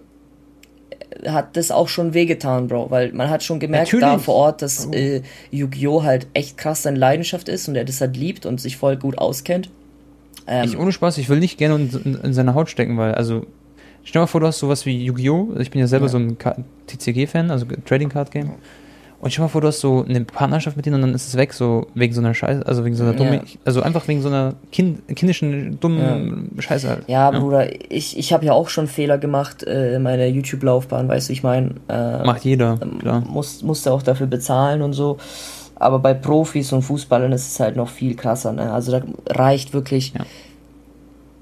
hat 1.27 1.55
das 1.55 1.71
auch 1.71 1.87
schon 1.87 2.13
wehgetan, 2.13 2.67
Bro, 2.67 2.89
weil 2.89 3.13
man 3.13 3.29
hat 3.29 3.43
schon 3.43 3.59
gemerkt 3.59 3.93
Natürlich. 3.93 4.05
da 4.05 4.19
vor 4.19 4.35
Ort, 4.35 4.61
dass 4.61 4.85
äh, 4.87 5.21
Yu-Gi-Oh! 5.51 6.03
halt 6.03 6.27
echt 6.33 6.57
krass 6.57 6.83
seine 6.83 6.97
Leidenschaft 6.97 7.49
ist 7.49 7.67
und 7.67 7.75
er 7.75 7.85
das 7.85 8.01
halt 8.01 8.17
liebt 8.17 8.45
und 8.45 8.59
sich 8.59 8.77
voll 8.77 8.97
gut 8.97 9.17
auskennt. 9.17 9.69
Ähm, 10.47 10.65
ich 10.65 10.77
ohne 10.77 10.91
Spaß, 10.91 11.17
ich 11.19 11.29
will 11.29 11.39
nicht 11.39 11.57
gerne 11.57 11.75
in, 11.75 12.01
in, 12.03 12.15
in 12.15 12.33
seine 12.33 12.55
Haut 12.55 12.69
stecken, 12.69 12.97
weil, 12.97 13.13
also, 13.13 13.45
stell 14.03 14.19
dir 14.19 14.23
mal 14.23 14.27
vor, 14.27 14.41
du 14.41 14.47
hast 14.47 14.59
sowas 14.59 14.85
wie 14.85 15.05
Yu-Gi-Oh! 15.05 15.55
Ich 15.59 15.71
bin 15.71 15.79
ja 15.79 15.87
selber 15.87 16.07
ja. 16.07 16.11
so 16.11 16.17
ein 16.17 16.37
TCG-Fan, 16.87 17.51
also 17.51 17.65
Trading 17.85 18.09
Card 18.09 18.31
Game. 18.31 18.53
Und 19.23 19.31
stell 19.31 19.43
mal 19.43 19.47
vor, 19.49 19.61
du 19.61 19.67
hast 19.69 19.79
so 19.79 20.03
eine 20.07 20.25
Partnerschaft 20.25 20.75
mit 20.75 20.85
denen 20.85 20.95
und 20.95 21.01
dann 21.01 21.13
ist 21.15 21.27
es 21.29 21.37
weg, 21.37 21.53
so 21.53 21.87
wegen 21.95 22.13
so 22.13 22.19
einer 22.19 22.33
Scheiße, 22.33 22.65
also 22.67 22.83
wegen 22.83 22.93
so 22.93 23.03
einer 23.03 23.13
dummen, 23.13 23.35
Ja. 23.35 23.41
also 23.63 23.81
einfach 23.81 24.05
wegen 24.09 24.21
so 24.21 24.27
einer 24.27 24.55
kind, 24.73 25.07
kindischen, 25.15 25.79
dummen 25.79 26.51
Scheiße 26.59 26.89
halt. 26.89 27.03
Ja, 27.07 27.31
Bruder, 27.31 27.69
ich, 27.89 28.17
ich 28.17 28.33
habe 28.33 28.45
ja 28.45 28.51
auch 28.51 28.67
schon 28.67 28.87
Fehler 28.87 29.17
gemacht 29.17 29.63
äh, 29.63 29.95
in 29.95 30.03
meiner 30.03 30.25
YouTube-Laufbahn, 30.25 31.07
weißt 31.07 31.29
du, 31.29 31.33
ich 31.33 31.41
meine, 31.41 31.71
äh, 31.87 32.25
Macht 32.25 32.43
jeder, 32.43 32.77
klar. 32.99 33.21
muss, 33.25 33.63
musste 33.63 33.93
auch 33.93 34.01
dafür 34.03 34.27
bezahlen 34.27 34.81
und 34.81 34.91
so. 34.91 35.17
Aber 35.75 35.99
bei 35.99 36.13
Profis 36.13 36.73
und 36.73 36.81
Fußballern 36.81 37.31
ist 37.31 37.47
es 37.53 37.59
halt 37.61 37.77
noch 37.77 37.87
viel 37.89 38.15
krasser. 38.15 38.51
Ne? 38.51 38.73
Also 38.73 38.91
da 38.91 39.01
reicht 39.29 39.73
wirklich 39.73 40.13
Ja. 40.13 40.25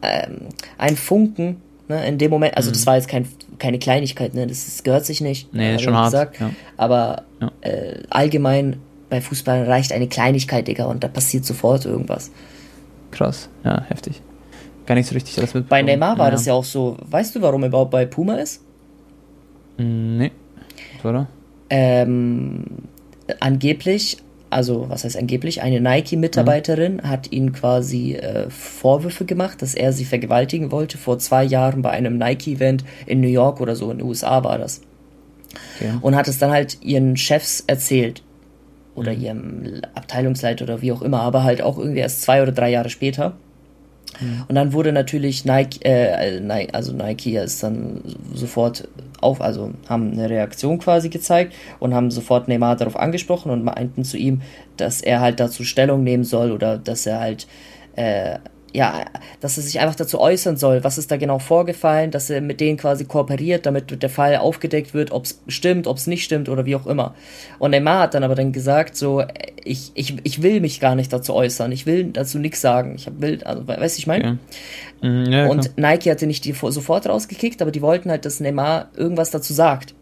ähm, 0.04 0.50
ein 0.78 0.96
Funken. 0.96 1.58
Ne? 1.92 2.08
In 2.08 2.18
dem 2.18 2.32
Moment, 2.32 2.58
also 2.58 2.72
das 2.72 2.86
war 2.88 2.96
jetzt 2.96 3.08
kein, 3.08 3.28
keine 3.60 3.78
Kleinigkeit, 3.80 4.34
ne? 4.34 4.48
das, 4.48 4.68
ist, 4.68 4.84
gehört 4.84 5.06
sich 5.06 5.22
nicht. 5.22 5.54
Mhm. 5.54 5.60
Nee, 5.60 5.76
ich 5.76 5.82
schon 5.84 5.96
hart, 5.96 6.12
Gesagt. 6.12 6.40
ja. 6.40 6.50
Aber 6.78 7.24
Ja. 7.40 7.52
äh, 7.62 8.00
allgemein 8.10 8.78
bei 9.10 9.22
Fußballern 9.22 9.68
reicht 9.68 9.92
eine 9.92 10.08
Kleinigkeit, 10.08 10.68
Digga, 10.68 10.86
und 10.86 11.04
da 11.04 11.08
passiert 11.08 11.46
sofort 11.46 11.86
irgendwas. 11.86 12.32
Krass, 13.12 13.50
ja, 13.64 13.84
heftig. 13.90 14.22
Gar 14.86 14.96
nicht 14.96 15.08
so 15.08 15.14
richtig 15.14 15.38
alles 15.38 15.54
mit. 15.54 15.70
Bei 15.70 15.82
Neymar 15.82 16.18
war 16.18 16.32
das 16.32 16.46
ja 16.46 16.54
auch 16.54 16.64
so. 16.64 16.98
Weißt 17.10 17.36
du, 17.36 17.42
warum 17.42 17.62
er 17.64 17.68
überhaupt 17.68 17.92
bei 17.92 18.06
Puma 18.06 18.36
ist? 18.36 18.62
Nee. 19.78 20.32
Was 20.96 21.04
war 21.04 21.14
da? 21.14 21.28
ähm, 21.70 22.64
angeblich, 23.40 24.18
also 24.52 24.90
was 24.90 25.04
heißt 25.04 25.18
angeblich, 25.18 25.62
eine 25.62 25.80
Nike-Mitarbeiterin 25.80 27.02
hat 27.04 27.32
ihn 27.32 27.54
quasi 27.54 28.16
äh, 28.16 28.50
Vorwürfe 28.50 29.26
gemacht, 29.26 29.62
dass 29.62 29.76
er 29.76 29.94
sie 29.94 30.06
vergewaltigen 30.06 30.72
wollte 30.72 30.98
vor 30.98 31.20
zwei 31.20 31.44
Jahren 31.44 31.82
bei 31.82 31.90
einem 31.92 32.18
Nike-Event 32.18 32.84
in 33.06 33.22
New 33.22 33.28
York 33.28 33.62
oder 33.62 33.76
so, 33.76 33.90
in 33.90 34.00
den 34.00 34.08
USA 34.08 34.44
war 34.44 34.58
das. 34.58 34.82
Okay. 35.78 35.94
Und 36.02 36.16
hat 36.16 36.28
es 36.28 36.38
dann 36.38 36.52
halt 36.52 36.82
ihren 36.82 37.18
Chefs 37.18 37.64
erzählt. 37.66 38.24
Oder 38.94 39.14
ihrem 39.14 39.82
Abteilungsleiter 39.96 40.66
oder 40.66 40.82
wie 40.82 40.92
auch 40.92 41.02
immer, 41.02 41.22
aber 41.22 41.44
halt 41.44 41.62
auch 41.62 41.78
irgendwie 41.78 42.02
erst 42.02 42.24
zwei 42.24 42.42
oder 42.42 42.52
drei 42.52 42.70
Jahre 42.70 42.90
später. 42.90 43.38
Und 44.48 44.56
dann 44.56 44.74
wurde 44.74 44.92
natürlich 44.92 45.46
Nike, 45.46 45.80
äh, 45.84 46.68
also 46.72 46.94
Nike 46.94 47.38
ist 47.38 47.64
dann 47.64 48.02
sofort 48.34 48.88
auf, 49.22 49.42
also 49.42 49.72
haben 49.88 50.12
eine 50.12 50.30
Reaktion 50.30 50.80
quasi 50.80 51.10
gezeigt 51.10 51.54
und 51.80 51.94
haben 51.94 52.12
sofort 52.12 52.48
Neymar 52.48 52.76
darauf 52.76 52.96
angesprochen 52.96 53.52
und 53.52 53.64
meinten 53.64 54.04
zu 54.04 54.18
ihm, 54.18 54.42
dass 54.78 55.02
er 55.02 55.22
halt 55.22 55.40
dazu 55.40 55.64
Stellung 55.64 56.04
nehmen 56.04 56.24
soll 56.24 56.52
oder 56.52 56.78
dass 56.78 57.06
er 57.06 57.20
halt, 57.20 57.48
äh, 57.96 58.40
ja, 58.74 59.06
dass 59.40 59.58
er 59.58 59.64
sich 59.64 59.80
einfach 59.80 59.96
dazu 59.96 60.20
äußern 60.20 60.58
soll, 60.58 60.84
was 60.84 60.98
ist 60.98 61.12
da 61.12 61.18
genau 61.18 61.40
vorgefallen, 61.40 62.12
dass 62.12 62.30
er 62.30 62.42
mit 62.42 62.62
denen 62.62 62.78
quasi 62.78 63.06
kooperiert, 63.06 63.66
damit 63.66 64.02
der 64.02 64.10
Fall 64.10 64.38
aufgedeckt 64.38 64.94
wird, 64.94 65.12
ob 65.12 65.26
es 65.26 65.42
stimmt, 65.48 65.88
ob 65.88 65.98
es 65.98 66.08
nicht 66.08 66.24
stimmt 66.24 66.48
oder 66.48 66.66
wie 66.66 66.76
auch 66.76 66.88
immer. 66.88 67.14
Und 67.60 67.72
Neymar 67.72 68.00
hat 68.00 68.14
dann 68.14 68.24
aber 68.24 68.36
dann 68.36 68.52
gesagt, 68.52 68.96
so, 68.96 69.24
ich, 69.64 69.92
ich, 69.94 70.16
ich 70.24 70.42
will 70.42 70.62
mich 70.62 70.80
gar 70.80 70.96
nicht 70.96 71.12
dazu 71.12 71.34
äußern, 71.34 71.72
ich 71.72 71.86
will 71.86 72.06
dazu 72.06 72.40
nichts 72.40 72.62
sagen, 72.62 72.96
ich 72.96 73.08
hab, 73.08 73.20
will, 73.22 73.44
also, 73.44 73.68
weißt 73.68 73.98
du, 73.98 74.00
ich 74.00 74.08
meine? 74.08 74.40
Mhm, 75.02 75.26
ja, 75.26 75.48
Und 75.48 75.78
Nike 75.78 76.10
hatte 76.10 76.28
nicht 76.28 76.46
die 76.46 76.54
sofort 76.54 77.08
rausgekickt, 77.08 77.62
aber 77.62 77.72
die 77.72 77.82
wollten 77.82 78.10
halt, 78.10 78.26
dass 78.26 78.40
Neymar 78.40 78.90
irgendwas 78.96 79.32
dazu 79.32 79.54
sagt. 79.54 79.94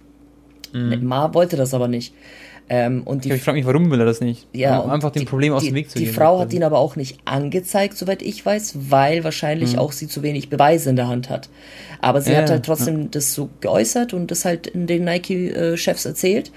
Neymar 0.73 1.33
wollte 1.33 1.57
das 1.57 1.73
aber 1.73 1.87
nicht. 1.87 2.13
Ähm, 2.71 3.01
und 3.03 3.23
die, 3.25 3.29
klar. 3.29 3.37
ich 3.37 3.43
frage 3.43 3.57
mich, 3.57 3.65
warum 3.65 3.89
will 3.89 3.99
er 3.99 4.05
das 4.05 4.21
nicht? 4.21 4.47
ja, 4.53 4.77
um 4.77 4.91
einfach 4.91 5.11
dem 5.11 5.21
die, 5.21 5.25
Problem 5.25 5.53
aus 5.53 5.63
die, 5.63 5.69
dem 5.69 5.75
Weg 5.75 5.89
zu 5.89 5.97
Die 5.97 6.05
gehen. 6.05 6.13
Frau 6.13 6.39
hat 6.39 6.53
ihn 6.53 6.63
aber 6.63 6.77
auch 6.77 6.95
nicht 6.95 7.17
angezeigt, 7.25 7.97
soweit 7.97 8.21
ich 8.21 8.45
weiß, 8.45 8.75
weil 8.89 9.23
wahrscheinlich 9.23 9.77
auch 9.79 9.91
sie 9.91 10.07
zu 10.07 10.21
wenig 10.21 10.49
Beweise 10.49 10.91
in 10.91 10.95
der 10.95 11.07
Hand 11.07 11.29
hat. 11.29 11.49
Aber 12.01 12.21
sie 12.21 12.31
Ja, 12.31 12.37
hat 12.43 12.49
halt 12.51 12.67
ja. 12.67 12.73
trotzdem 12.75 13.09
das 13.11 13.33
so 13.33 13.49
geäußert 13.59 14.13
und 14.13 14.29
das 14.29 14.45
halt 14.45 14.67
in 14.67 14.85
den 14.87 15.03
Nike-Chefs 15.03 16.05
erzählt. 16.05 16.51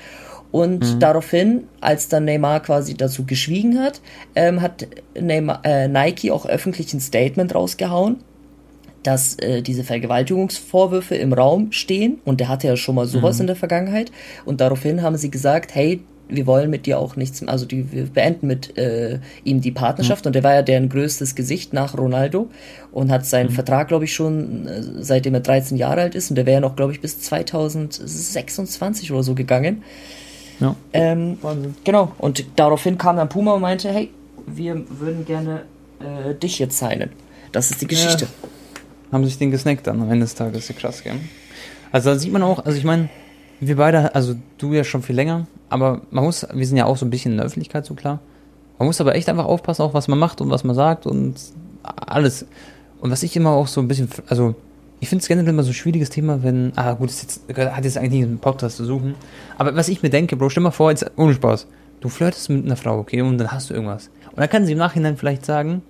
Und 0.50 1.02
daraufhin, 1.02 1.64
als 1.80 2.08
dann 2.08 2.26
Neymar 2.26 2.60
quasi 2.60 2.94
dazu 2.94 3.24
geschwiegen 3.24 3.80
hat, 3.80 4.02
ähm, 4.34 4.60
hat 4.60 4.86
Neymar, 5.18 5.60
äh, 5.64 5.88
Nike 5.88 6.30
auch 6.30 6.44
öffentlich 6.44 6.92
ein 6.92 7.00
Statement 7.00 7.54
rausgehauen, 7.54 8.18
dass 9.03 9.38
äh, 9.38 9.62
diese 9.62 9.84
Vergewaltigungsvorwürfe 9.84 11.14
im 11.16 11.32
Raum 11.32 11.72
stehen 11.72 12.20
und 12.24 12.40
der 12.40 12.48
hatte 12.48 12.68
ja 12.68 12.76
schon 12.76 12.94
mal 12.94 13.07
sowas 13.07 13.40
in 13.40 13.46
der 13.46 13.57
Vergangenheit 13.57 14.12
und 14.44 14.61
daraufhin 14.61 15.03
haben 15.03 15.16
sie 15.16 15.30
gesagt, 15.30 15.74
hey, 15.74 16.00
wir 16.28 16.46
wollen 16.46 16.70
mit 16.70 16.86
dir 16.86 16.98
auch 16.98 17.16
nichts, 17.16 17.46
also 17.46 17.66
die, 17.66 17.92
wir 17.92 18.07
beenden 18.07 18.46
mit 18.46 18.76
äh, 18.78 19.18
ihm 19.44 19.61
die 19.61 19.70
Partnerschaft 19.70 20.26
und 20.26 20.34
der 20.34 20.42
war 20.42 20.55
ja 20.55 20.62
deren 20.62 20.88
größtes 20.88 21.34
Gesicht 21.34 21.72
nach 21.72 21.96
Ronaldo 21.96 22.48
und 22.90 23.11
hat 23.11 23.26
seinen 23.26 23.50
Vertrag, 23.50 23.88
glaube 23.88 24.05
ich, 24.05 24.14
schon 24.14 24.66
äh, 24.66 24.82
seitdem 25.00 25.34
er 25.34 25.40
13 25.40 25.76
Jahre 25.76 26.03
alt 26.03 26.14
ist 26.14 26.30
und 26.30 26.36
der 26.36 26.46
wäre 26.46 26.61
noch, 26.61 26.76
glaube 26.76 26.92
ich, 26.92 27.00
bis 27.00 27.20
2026 27.20 29.12
oder 29.12 29.22
so 29.22 29.34
gegangen. 29.34 29.82
Ja. 30.61 30.74
Ähm, 30.92 31.38
Wahnsinn. 31.42 31.74
Genau, 31.84 32.12
und 32.18 32.44
daraufhin 32.57 32.96
kam 32.96 33.16
dann 33.16 33.28
Puma 33.28 33.55
und 33.55 33.62
meinte, 33.62 33.90
hey, 33.90 34.11
wir 34.46 34.82
würden 34.88 35.24
gerne 35.24 35.62
äh, 36.00 36.34
dich 36.34 36.59
jetzt 36.59 36.78
signen. 36.78 37.11
Das 37.53 37.70
ist 37.70 37.82
die 37.82 37.86
Geschichte. 37.86 38.26
Haben 39.12 39.24
sich 39.24 39.38
den 39.38 39.50
gesnackt 39.50 39.86
dann 39.86 40.00
am 40.00 40.10
Ende 40.10 40.24
des 40.24 40.34
Tages. 40.34 40.68
Ja 40.68 40.74
krass, 40.74 41.04
gell? 41.04 41.14
Also 41.92 42.10
da 42.10 42.18
sieht 42.18 42.32
man 42.32 42.42
auch, 42.42 42.64
also 42.64 42.78
ich 42.78 42.84
meine, 42.84 43.10
wir 43.60 43.76
beide, 43.76 44.14
also 44.14 44.34
du 44.58 44.72
ja 44.72 44.82
schon 44.82 45.02
viel 45.02 45.14
länger, 45.14 45.46
aber 45.68 46.00
man 46.10 46.24
muss, 46.24 46.46
wir 46.52 46.66
sind 46.66 46.78
ja 46.78 46.86
auch 46.86 46.96
so 46.96 47.06
ein 47.06 47.10
bisschen 47.10 47.32
in 47.32 47.38
der 47.38 47.46
Öffentlichkeit, 47.46 47.84
so 47.86 47.94
klar. 47.94 48.20
Man 48.78 48.86
muss 48.86 49.00
aber 49.00 49.14
echt 49.14 49.28
einfach 49.28 49.44
aufpassen, 49.44 49.82
auch 49.82 49.94
was 49.94 50.08
man 50.08 50.18
macht 50.18 50.40
und 50.40 50.50
was 50.50 50.64
man 50.64 50.74
sagt 50.74 51.06
und 51.06 51.36
alles. 51.82 52.46
Und 53.00 53.10
was 53.10 53.22
ich 53.22 53.36
immer 53.36 53.50
auch 53.50 53.68
so 53.68 53.80
ein 53.80 53.88
bisschen, 53.88 54.08
also 54.28 54.54
ich 55.00 55.08
finde 55.08 55.22
es 55.22 55.28
generell 55.28 55.50
immer 55.50 55.62
so 55.62 55.70
ein 55.70 55.74
schwieriges 55.74 56.10
Thema, 56.10 56.42
wenn, 56.42 56.72
ah 56.76 56.94
gut, 56.94 57.10
das 57.10 57.22
jetzt, 57.22 57.42
hat 57.54 57.84
jetzt 57.84 57.98
eigentlich 57.98 58.12
nicht 58.12 58.24
einen 58.24 58.38
Podcast 58.38 58.78
zu 58.78 58.84
suchen, 58.84 59.14
aber 59.58 59.76
was 59.76 59.88
ich 59.88 60.02
mir 60.02 60.10
denke, 60.10 60.36
Bro, 60.36 60.48
stell 60.48 60.62
mal 60.62 60.70
vor, 60.70 60.90
jetzt 60.90 61.10
ohne 61.16 61.34
Spaß, 61.34 61.66
du 62.00 62.08
flirtest 62.08 62.48
mit 62.48 62.64
einer 62.64 62.76
Frau, 62.76 62.98
okay, 62.98 63.20
und 63.20 63.38
dann 63.38 63.52
hast 63.52 63.70
du 63.70 63.74
irgendwas. 63.74 64.10
Und 64.30 64.40
dann 64.40 64.48
kann 64.48 64.64
sie 64.64 64.72
im 64.72 64.78
Nachhinein 64.78 65.16
vielleicht 65.16 65.44
sagen, 65.44 65.82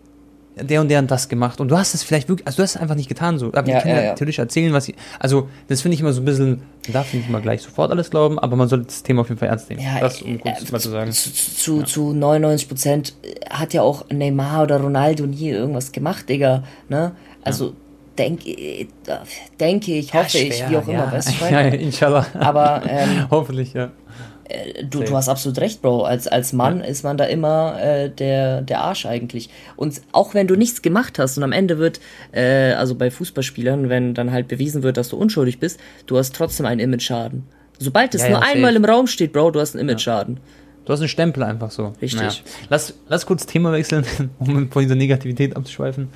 der 0.57 0.80
und 0.80 0.88
der 0.88 0.98
hat 0.98 1.11
das 1.11 1.28
gemacht 1.28 1.61
und 1.61 1.68
du 1.68 1.78
hast 1.78 1.94
es 1.94 2.03
vielleicht 2.03 2.28
wirklich, 2.28 2.46
also 2.46 2.57
du 2.57 2.62
hast 2.62 2.74
es 2.76 2.80
einfach 2.80 2.94
nicht 2.94 3.09
getan 3.09 3.38
so. 3.38 3.48
Aber 3.48 3.66
Ja, 3.68 3.76
die 3.76 3.82
können 3.82 3.96
ja, 3.96 4.00
ja, 4.03 4.07
ja. 4.09 4.14
theoretisch 4.14 4.38
erzählen, 4.38 4.72
was 4.72 4.84
sie, 4.84 4.94
also 5.18 5.48
das 5.68 5.80
finde 5.80 5.94
ich 5.94 6.00
immer 6.00 6.12
so 6.12 6.20
ein 6.20 6.24
bisschen, 6.24 6.62
man 6.86 6.92
darf 6.92 7.12
nicht 7.14 7.28
immer 7.28 7.40
gleich 7.40 7.62
sofort 7.62 7.90
alles 7.90 8.11
glauben, 8.11 8.38
aber 8.38 8.57
man 8.57 8.68
sollte 8.68 8.86
das 8.86 9.03
Thema 9.03 9.22
auf 9.22 9.28
jeden 9.28 9.38
Fall 9.38 9.48
ernst 9.48 9.70
nehmen. 9.70 9.82
Ja, 9.82 10.00
das, 10.00 10.20
um 10.22 10.38
kurz 10.38 10.68
äh, 10.68 10.72
mal 10.72 10.80
zu 10.80 10.90
sagen. 10.90 11.12
Zu, 11.12 11.32
zu, 11.32 11.82
zu 11.82 12.12
99 12.12 12.68
Prozent 12.68 13.14
hat 13.50 13.72
ja 13.72 13.82
auch 13.82 14.05
Neymar 14.11 14.64
oder 14.64 14.80
Ronaldo 14.80 15.26
nie 15.26 15.50
irgendwas 15.50 15.92
gemacht, 15.92 16.28
Digga. 16.28 16.64
Ne? 16.88 17.12
Also 17.42 17.74
denk, 18.18 18.46
äh, 18.46 18.86
denke 19.59 19.92
ich, 19.92 20.12
hoffe 20.12 20.38
ich, 20.38 20.68
wie 20.68 20.76
auch 20.76 20.86
immer, 20.86 21.11
weißt 21.11 21.28
du, 21.28 21.32
ich 21.32 21.40
Ja, 21.50 21.61
inshallah. 21.61 22.26
Aber 22.34 22.82
ähm, 22.86 23.26
Hoffentlich, 23.30 23.72
ja. 23.72 23.90
Du, 24.82 24.99
Safe. 24.99 25.11
du 25.11 25.16
hast 25.16 25.28
absolut 25.28 25.59
recht, 25.59 25.82
Bro. 25.82 26.05
Als, 26.05 26.28
als 26.28 26.53
Mann 26.53 26.80
ist 26.82 27.05
man 27.05 27.16
da 27.16 27.24
immer 27.24 27.80
äh, 27.80 28.11
der, 28.11 28.62
der 28.62 28.80
Arsch 28.82 29.07
eigentlich. 29.07 29.51
Und 29.76 30.01
auch 30.12 30.34
wenn 30.34 30.47
du 30.47 30.57
nichts 30.57 30.82
gemacht 30.82 31.18
hast 31.18 31.36
und 31.36 31.45
am 31.45 31.53
Ende 31.53 31.78
wird, 31.78 32.01
äh, 32.32 32.72
also 32.72 32.95
bei 32.95 33.11
Fußballspielern, 33.11 33.88
wenn 33.88 34.14
dann 34.14 34.32
halt 34.32 34.49
bewiesen 34.49 34.82
wird, 34.82 34.97
dass 34.97 35.09
du 35.09 35.16
unschuldig 35.16 35.59
bist, 35.59 35.80
du 36.07 36.18
hast 36.18 36.34
trotzdem 36.34 36.66
einen 36.66 36.80
Image-Schaden. 36.80 37.45
Sobald 37.78 38.14
es 38.14 38.22
Ja, 38.22 38.30
nur 38.30 38.40
ja, 38.40 38.47
einmal 38.53 38.76
im 38.76 38.84
Raum 38.84 39.07
steht, 39.07 39.32
Bro, 39.32 39.53
du 39.53 39.61
hast 39.61 39.74
einen 39.74 39.88
Image-Schaden. 39.88 40.40
Du 40.84 40.93
hast 40.93 41.01
einen 41.01 41.09
Stempel 41.09 41.43
einfach 41.45 41.70
so. 41.70 41.93
Richtig. 42.03 42.43
Lass, 42.68 42.95
lass 43.09 43.26
kurz 43.26 43.47
Thema 43.47 43.72
wechseln, 43.72 44.05
um 44.38 44.70
von 44.70 44.82
dieser 44.82 44.97
Negativität 44.97 45.57
abzuschweifen. 45.57 46.09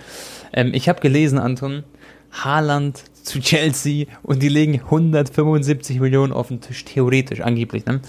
Ähm, 0.53 0.73
ich 0.75 0.89
habe 0.89 1.01
gelesen, 1.01 1.39
Anton, 1.39 1.85
Haaland 2.33 3.05
zu 3.27 3.41
Chelsea 3.41 4.07
und 4.23 4.43
die 4.43 4.49
legen 4.49 4.75
175 4.75 6.01
Millionen 6.01 6.33
auf 6.33 6.49
den 6.49 6.61
Tisch, 6.61 6.85
theoretisch, 6.85 7.41
angeblich. 7.41 7.85
Ne? 7.87 8.01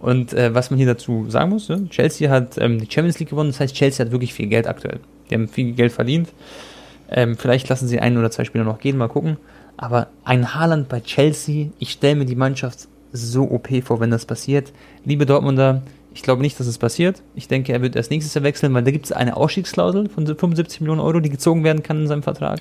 Und 0.00 0.32
äh, 0.32 0.52
was 0.54 0.70
man 0.70 0.78
hier 0.78 0.88
dazu 0.88 1.30
sagen 1.30 1.50
muss, 1.50 1.68
ne? 1.68 1.88
Chelsea 1.88 2.28
hat 2.28 2.58
ähm, 2.58 2.80
die 2.80 2.88
Champions 2.90 3.20
League 3.20 3.30
gewonnen, 3.30 3.50
das 3.50 3.60
heißt, 3.60 3.74
Chelsea 3.74 4.04
hat 4.04 4.10
wirklich 4.10 4.34
viel 4.34 4.48
Geld 4.48 4.66
aktuell. 4.66 4.98
Die 5.30 5.34
haben 5.34 5.46
viel 5.46 5.72
Geld 5.72 5.92
verdient. 5.92 6.32
Ähm, 7.08 7.36
vielleicht 7.36 7.68
lassen 7.68 7.86
sie 7.86 8.00
einen 8.00 8.18
oder 8.18 8.30
zwei 8.30 8.44
Spieler 8.44 8.64
noch 8.64 8.80
gehen, 8.80 8.96
mal 8.96 9.08
gucken. 9.08 9.36
Aber 9.76 10.08
ein 10.24 10.54
Haaland 10.54 10.88
bei 10.88 11.00
Chelsea, 11.00 11.68
ich 11.78 11.92
stelle 11.92 12.16
mir 12.16 12.24
die 12.24 12.34
Mannschaft 12.34 12.88
so 13.12 13.44
OP 13.44 13.68
vor, 13.84 14.00
wenn 14.00 14.10
das 14.10 14.26
passiert. 14.26 14.72
Liebe 15.04 15.26
Dortmunder, 15.26 15.82
ich 16.14 16.22
glaube 16.22 16.42
nicht, 16.42 16.58
dass 16.58 16.66
es 16.66 16.78
passiert. 16.78 17.22
Ich 17.34 17.48
denke, 17.48 17.72
er 17.72 17.82
wird 17.82 17.96
erst 17.96 18.10
nächstes 18.10 18.34
Jahr 18.34 18.44
wechseln, 18.44 18.74
weil 18.74 18.82
da 18.82 18.90
gibt 18.90 19.06
es 19.06 19.12
eine 19.12 19.36
Ausstiegsklausel 19.36 20.08
von 20.08 20.26
75 20.26 20.80
Millionen 20.80 21.00
Euro, 21.00 21.20
die 21.20 21.30
gezogen 21.30 21.64
werden 21.64 21.82
kann 21.82 22.02
in 22.02 22.06
seinem 22.08 22.22
Vertrag. 22.22 22.60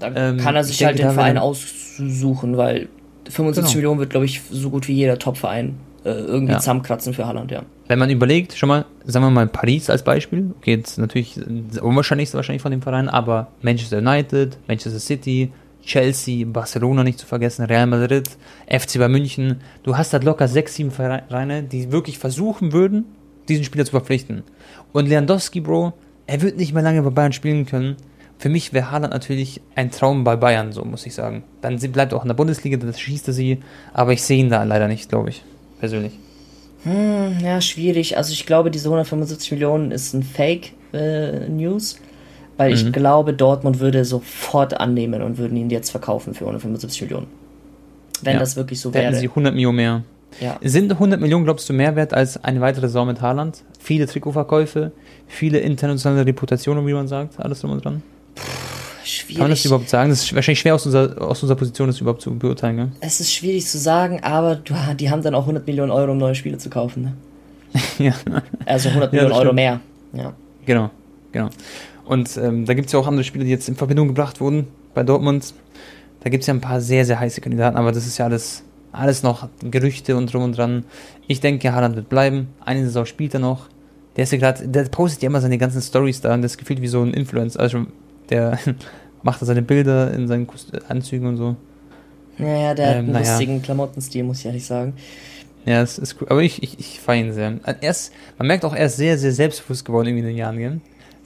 Dann 0.00 0.14
Ähm, 0.16 0.36
kann 0.38 0.54
er 0.54 0.60
ich 0.62 0.68
sich 0.68 0.78
denke, 0.78 0.88
halt 0.90 0.98
den 0.98 1.06
da 1.08 1.12
Verein 1.12 1.38
aussuchen, 1.38 2.56
weil 2.56 2.88
75 3.28 3.64
Genau. 3.64 3.76
Millionen 3.76 4.00
wird, 4.00 4.10
glaube 4.10 4.26
ich, 4.26 4.40
so 4.50 4.70
gut 4.70 4.88
wie 4.88 4.94
jeder 4.94 5.18
Top-Verein 5.18 5.74
äh, 6.04 6.10
irgendwie 6.10 6.52
Ja. 6.52 6.58
zusammenkratzen 6.60 7.12
für 7.12 7.26
Haaland, 7.26 7.50
ja. 7.50 7.62
Wenn 7.88 7.98
man 7.98 8.08
überlegt, 8.10 8.52
schon 8.54 8.68
mal, 8.68 8.84
sagen 9.04 9.24
wir 9.24 9.30
mal 9.30 9.46
Paris 9.46 9.90
als 9.90 10.02
Beispiel, 10.04 10.52
okay, 10.58 10.76
jetzt 10.76 10.98
natürlich 10.98 11.38
unwahrscheinlichste 11.80 12.36
wahrscheinlich 12.36 12.62
von 12.62 12.70
dem 12.70 12.82
Verein, 12.82 13.08
aber 13.08 13.48
Manchester 13.62 13.98
United, 13.98 14.58
Manchester 14.68 15.00
City, 15.00 15.50
Chelsea, 15.84 16.44
Barcelona 16.46 17.02
nicht 17.02 17.18
zu 17.18 17.26
vergessen, 17.26 17.64
Real 17.64 17.86
Madrid, 17.86 18.28
FC 18.68 18.98
bei 18.98 19.08
München, 19.08 19.56
du 19.82 19.96
hast 19.96 20.12
halt 20.12 20.22
locker 20.24 20.46
sechs, 20.46 20.74
sieben 20.74 20.90
Vereine, 20.90 21.62
die 21.62 21.90
wirklich 21.90 22.18
versuchen 22.18 22.72
würden, 22.72 23.06
diesen 23.48 23.64
Spieler 23.64 23.84
zu 23.86 23.92
verpflichten. 23.92 24.42
Und 24.92 25.08
Lewandowski, 25.08 25.60
Bro, 25.60 25.94
er 26.26 26.42
wird 26.42 26.58
nicht 26.58 26.74
mehr 26.74 26.82
lange 26.82 27.02
bei 27.02 27.10
Bayern 27.10 27.32
spielen 27.32 27.64
können. 27.64 27.96
Für 28.38 28.48
mich 28.48 28.72
wäre 28.72 28.90
Haaland 28.92 29.12
natürlich 29.12 29.60
ein 29.74 29.90
Traum 29.90 30.22
bei 30.22 30.36
Bayern, 30.36 30.72
so 30.72 30.84
muss 30.84 31.04
ich 31.06 31.14
sagen. 31.14 31.42
Dann 31.60 31.76
bleibt 31.78 32.12
er 32.12 32.18
auch 32.18 32.22
in 32.22 32.28
der 32.28 32.36
Bundesliga, 32.36 32.76
dann 32.76 32.94
schießt 32.94 33.26
er 33.28 33.34
sie, 33.34 33.58
aber 33.92 34.12
ich 34.12 34.22
sehe 34.22 34.38
ihn 34.38 34.48
da 34.48 34.62
leider 34.62 34.86
nicht, 34.86 35.08
glaube 35.08 35.30
ich, 35.30 35.42
persönlich. 35.80 36.12
Hm, 36.84 37.38
ja, 37.42 37.60
schwierig. 37.60 38.16
Also 38.16 38.32
ich 38.32 38.46
glaube, 38.46 38.70
diese 38.70 38.86
175 38.86 39.50
Millionen 39.50 39.90
ist 39.90 40.14
ein 40.14 40.22
Fake-News, 40.22 41.94
äh, 41.94 41.98
weil 42.56 42.70
mhm. 42.70 42.76
ich 42.76 42.92
glaube, 42.92 43.34
Dortmund 43.34 43.80
würde 43.80 44.04
sofort 44.04 44.78
annehmen 44.78 45.22
und 45.22 45.38
würden 45.38 45.56
ihn 45.56 45.70
jetzt 45.70 45.90
verkaufen 45.90 46.34
für 46.34 46.44
175 46.44 47.02
Millionen. 47.02 47.26
Wenn 48.22 48.34
ja. 48.34 48.38
das 48.38 48.54
wirklich 48.54 48.80
so 48.80 48.94
wäre. 48.94 49.06
Hätten 49.06 49.16
sie 49.16 49.28
100 49.28 49.52
Millionen 49.52 49.76
mehr. 49.76 50.02
Ja. 50.40 50.58
Sind 50.62 50.92
100 50.92 51.20
Millionen, 51.20 51.44
glaubst 51.44 51.68
du, 51.68 51.72
mehr 51.72 51.96
wert 51.96 52.14
als 52.14 52.42
eine 52.44 52.60
weitere 52.60 52.86
Saison 52.86 53.08
mit 53.08 53.20
Haaland? 53.20 53.64
Viele 53.80 54.06
Trikotverkäufe, 54.06 54.92
viele 55.26 55.58
internationale 55.58 56.24
Reputationen, 56.26 56.86
wie 56.86 56.92
man 56.92 57.08
sagt, 57.08 57.40
alles 57.40 57.60
drum 57.60 57.72
und 57.72 57.84
dran? 57.84 58.02
Schwierig. 59.04 59.36
Kann 59.36 59.44
man 59.44 59.50
das 59.50 59.64
überhaupt 59.64 59.88
sagen? 59.88 60.10
Das 60.10 60.22
ist 60.22 60.34
wahrscheinlich 60.34 60.60
schwer 60.60 60.74
aus 60.74 60.86
unserer, 60.86 61.20
aus 61.20 61.42
unserer 61.42 61.56
Position, 61.56 61.88
das 61.88 62.00
überhaupt 62.00 62.22
zu 62.22 62.36
beurteilen. 62.36 62.76
Ne? 62.76 62.92
Es 63.00 63.20
ist 63.20 63.32
schwierig 63.32 63.66
zu 63.66 63.78
sagen, 63.78 64.22
aber 64.22 64.56
du, 64.56 64.74
die 64.98 65.10
haben 65.10 65.22
dann 65.22 65.34
auch 65.34 65.42
100 65.42 65.66
Millionen 65.66 65.90
Euro, 65.90 66.12
um 66.12 66.18
neue 66.18 66.34
Spiele 66.34 66.58
zu 66.58 66.70
kaufen. 66.70 67.02
Ne? 67.02 67.82
ja. 67.98 68.14
Also 68.66 68.88
100 68.88 69.12
Millionen 69.12 69.32
ja, 69.32 69.38
Euro 69.38 69.52
mehr. 69.52 69.80
Ja. 70.12 70.32
Genau, 70.66 70.90
genau. 71.32 71.48
Und 72.04 72.36
ähm, 72.38 72.64
da 72.64 72.74
gibt 72.74 72.86
es 72.86 72.92
ja 72.92 72.98
auch 72.98 73.06
andere 73.06 73.24
Spiele, 73.24 73.44
die 73.44 73.50
jetzt 73.50 73.68
in 73.68 73.76
Verbindung 73.76 74.08
gebracht 74.08 74.40
wurden 74.40 74.66
bei 74.94 75.02
Dortmund. 75.02 75.54
Da 76.20 76.30
gibt 76.30 76.42
es 76.42 76.46
ja 76.46 76.54
ein 76.54 76.60
paar 76.60 76.80
sehr, 76.80 77.04
sehr 77.04 77.20
heiße 77.20 77.40
Kandidaten, 77.40 77.76
aber 77.76 77.92
das 77.92 78.06
ist 78.06 78.18
ja 78.18 78.24
alles, 78.24 78.64
alles 78.92 79.22
noch 79.22 79.48
Gerüchte 79.62 80.16
und 80.16 80.32
drum 80.32 80.42
und 80.42 80.56
dran. 80.56 80.84
Ich 81.26 81.40
denke, 81.40 81.72
Haaland 81.72 81.96
wird 81.96 82.08
bleiben. 82.08 82.48
Eine 82.64 82.84
Saison 82.84 83.04
spielt 83.04 83.34
er 83.34 83.40
noch. 83.40 83.66
Der 84.16 84.24
ist 84.24 84.32
ja 84.32 84.38
gerade, 84.38 84.66
der 84.66 84.84
postet 84.84 85.22
ja 85.22 85.28
immer 85.28 85.40
seine 85.40 85.58
ganzen 85.58 85.80
Stories 85.80 86.20
da 86.20 86.34
und 86.34 86.42
das 86.42 86.56
gefühlt 86.58 86.80
wie 86.80 86.88
so 86.88 87.02
ein 87.02 87.14
Influencer. 87.14 87.60
Also 87.60 87.86
der 88.30 88.58
macht 89.22 89.40
seine 89.40 89.62
Bilder 89.62 90.12
in 90.12 90.28
seinen 90.28 90.48
Anzügen 90.88 91.26
und 91.26 91.36
so. 91.36 91.56
Naja, 92.38 92.74
der 92.74 92.86
ähm, 92.86 92.90
hat 92.90 92.98
einen 92.98 93.12
naja. 93.12 93.30
lustigen 93.30 93.62
Klamottenstil, 93.62 94.24
muss 94.24 94.40
ich 94.40 94.46
ehrlich 94.46 94.64
sagen. 94.64 94.94
Ja, 95.66 95.82
es 95.82 95.98
ist 95.98 96.16
cool. 96.20 96.28
Aber 96.30 96.42
ich, 96.42 96.62
ich, 96.62 96.78
ich 96.78 97.00
feiere 97.00 97.26
ihn 97.26 97.32
sehr. 97.32 97.58
Er 97.64 97.90
ist, 97.90 98.12
man 98.38 98.46
merkt 98.46 98.64
auch, 98.64 98.74
er 98.74 98.86
ist 98.86 98.96
sehr, 98.96 99.18
sehr 99.18 99.32
selbstbewusst 99.32 99.84
geworden 99.84 100.08
irgendwie 100.08 100.22
in 100.22 100.28
den 100.28 100.36
Jahren. 100.36 100.58
Gell? 100.58 100.80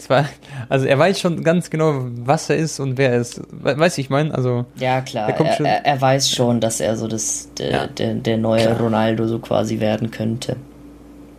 War, 0.09 0.29
also 0.69 0.87
er 0.87 0.99
weiß 0.99 1.21
schon 1.21 1.45
ganz 1.45 1.71
genau, 1.71 2.07
was 2.25 2.51
er 2.51 2.57
ist 2.57 2.81
und 2.81 2.99
wer 2.99 3.13
er 3.13 3.21
ist. 3.21 3.41
Weißt 3.53 3.99
du, 3.99 4.01
ich 4.01 4.11
meine? 4.11 4.35
Also, 4.35 4.65
ja, 4.77 5.01
klar. 5.01 5.31
Er, 5.31 5.65
er, 5.65 5.87
er, 5.87 6.01
weiß 6.01 6.29
schon, 6.29 6.61
dass 6.61 6.81
er 6.81 6.97
so 6.97 7.07
das, 7.07 7.51
der, 7.57 7.71
ja. 7.71 7.87
der, 7.87 8.15
der 8.15 8.37
neue 8.37 8.63
klar. 8.63 8.81
Ronaldo 8.81 9.29
so 9.29 9.39
quasi 9.39 9.79
werden 9.79 10.11
könnte. 10.11 10.57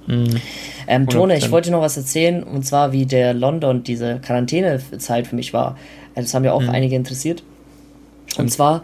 Mhm. 0.07 0.39
Ähm, 0.93 1.07
Tone, 1.09 1.37
ich 1.37 1.49
wollte 1.49 1.71
noch 1.71 1.81
was 1.81 1.97
erzählen, 1.97 2.43
und 2.43 2.65
zwar 2.65 2.91
wie 2.91 3.05
der 3.05 3.33
London, 3.33 3.83
diese 3.83 4.19
Quarantänezeit 4.19 5.27
für 5.27 5.35
mich 5.35 5.53
war. 5.53 5.77
Also, 6.15 6.27
das 6.27 6.33
haben 6.33 6.43
ja 6.43 6.53
auch 6.53 6.61
mhm. 6.61 6.69
einige 6.69 6.95
interessiert. 6.95 7.43
Und 8.37 8.51
zwar, 8.51 8.83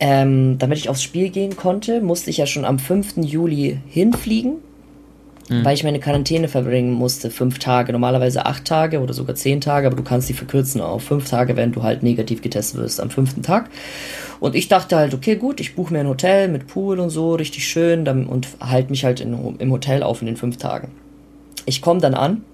ähm, 0.00 0.58
damit 0.58 0.78
ich 0.78 0.88
aufs 0.88 1.02
Spiel 1.02 1.30
gehen 1.30 1.56
konnte, 1.56 2.00
musste 2.00 2.30
ich 2.30 2.38
ja 2.38 2.46
schon 2.46 2.64
am 2.64 2.80
5. 2.80 3.18
Juli 3.18 3.78
hinfliegen, 3.86 4.54
mhm. 5.48 5.64
weil 5.64 5.74
ich 5.74 5.84
meine 5.84 6.00
Quarantäne 6.00 6.48
verbringen 6.48 6.92
musste. 6.92 7.30
Fünf 7.30 7.60
Tage, 7.60 7.92
normalerweise 7.92 8.44
acht 8.46 8.64
Tage 8.64 9.00
oder 9.00 9.14
sogar 9.14 9.36
zehn 9.36 9.60
Tage, 9.60 9.86
aber 9.86 9.96
du 9.96 10.02
kannst 10.02 10.28
die 10.28 10.34
verkürzen 10.34 10.80
auf 10.80 11.04
fünf 11.04 11.28
Tage, 11.28 11.56
wenn 11.56 11.70
du 11.70 11.84
halt 11.84 12.02
negativ 12.02 12.42
getestet 12.42 12.80
wirst 12.80 13.00
am 13.00 13.10
fünften 13.10 13.42
Tag. 13.42 13.70
Und 14.40 14.56
ich 14.56 14.66
dachte 14.66 14.96
halt, 14.96 15.14
okay, 15.14 15.36
gut, 15.36 15.60
ich 15.60 15.76
buche 15.76 15.92
mir 15.92 16.00
ein 16.00 16.08
Hotel 16.08 16.48
mit 16.48 16.66
Pool 16.66 16.98
und 16.98 17.10
so, 17.10 17.34
richtig 17.34 17.68
schön, 17.68 18.04
dann, 18.04 18.26
und 18.26 18.48
halte 18.58 18.90
mich 18.90 19.04
halt 19.04 19.20
in, 19.20 19.56
im 19.58 19.70
Hotel 19.70 20.02
auf 20.02 20.20
in 20.20 20.26
den 20.26 20.36
fünf 20.36 20.56
Tagen. 20.56 20.88
Ich 21.66 21.82
komme 21.82 22.00
dann 22.00 22.14
an 22.14 22.44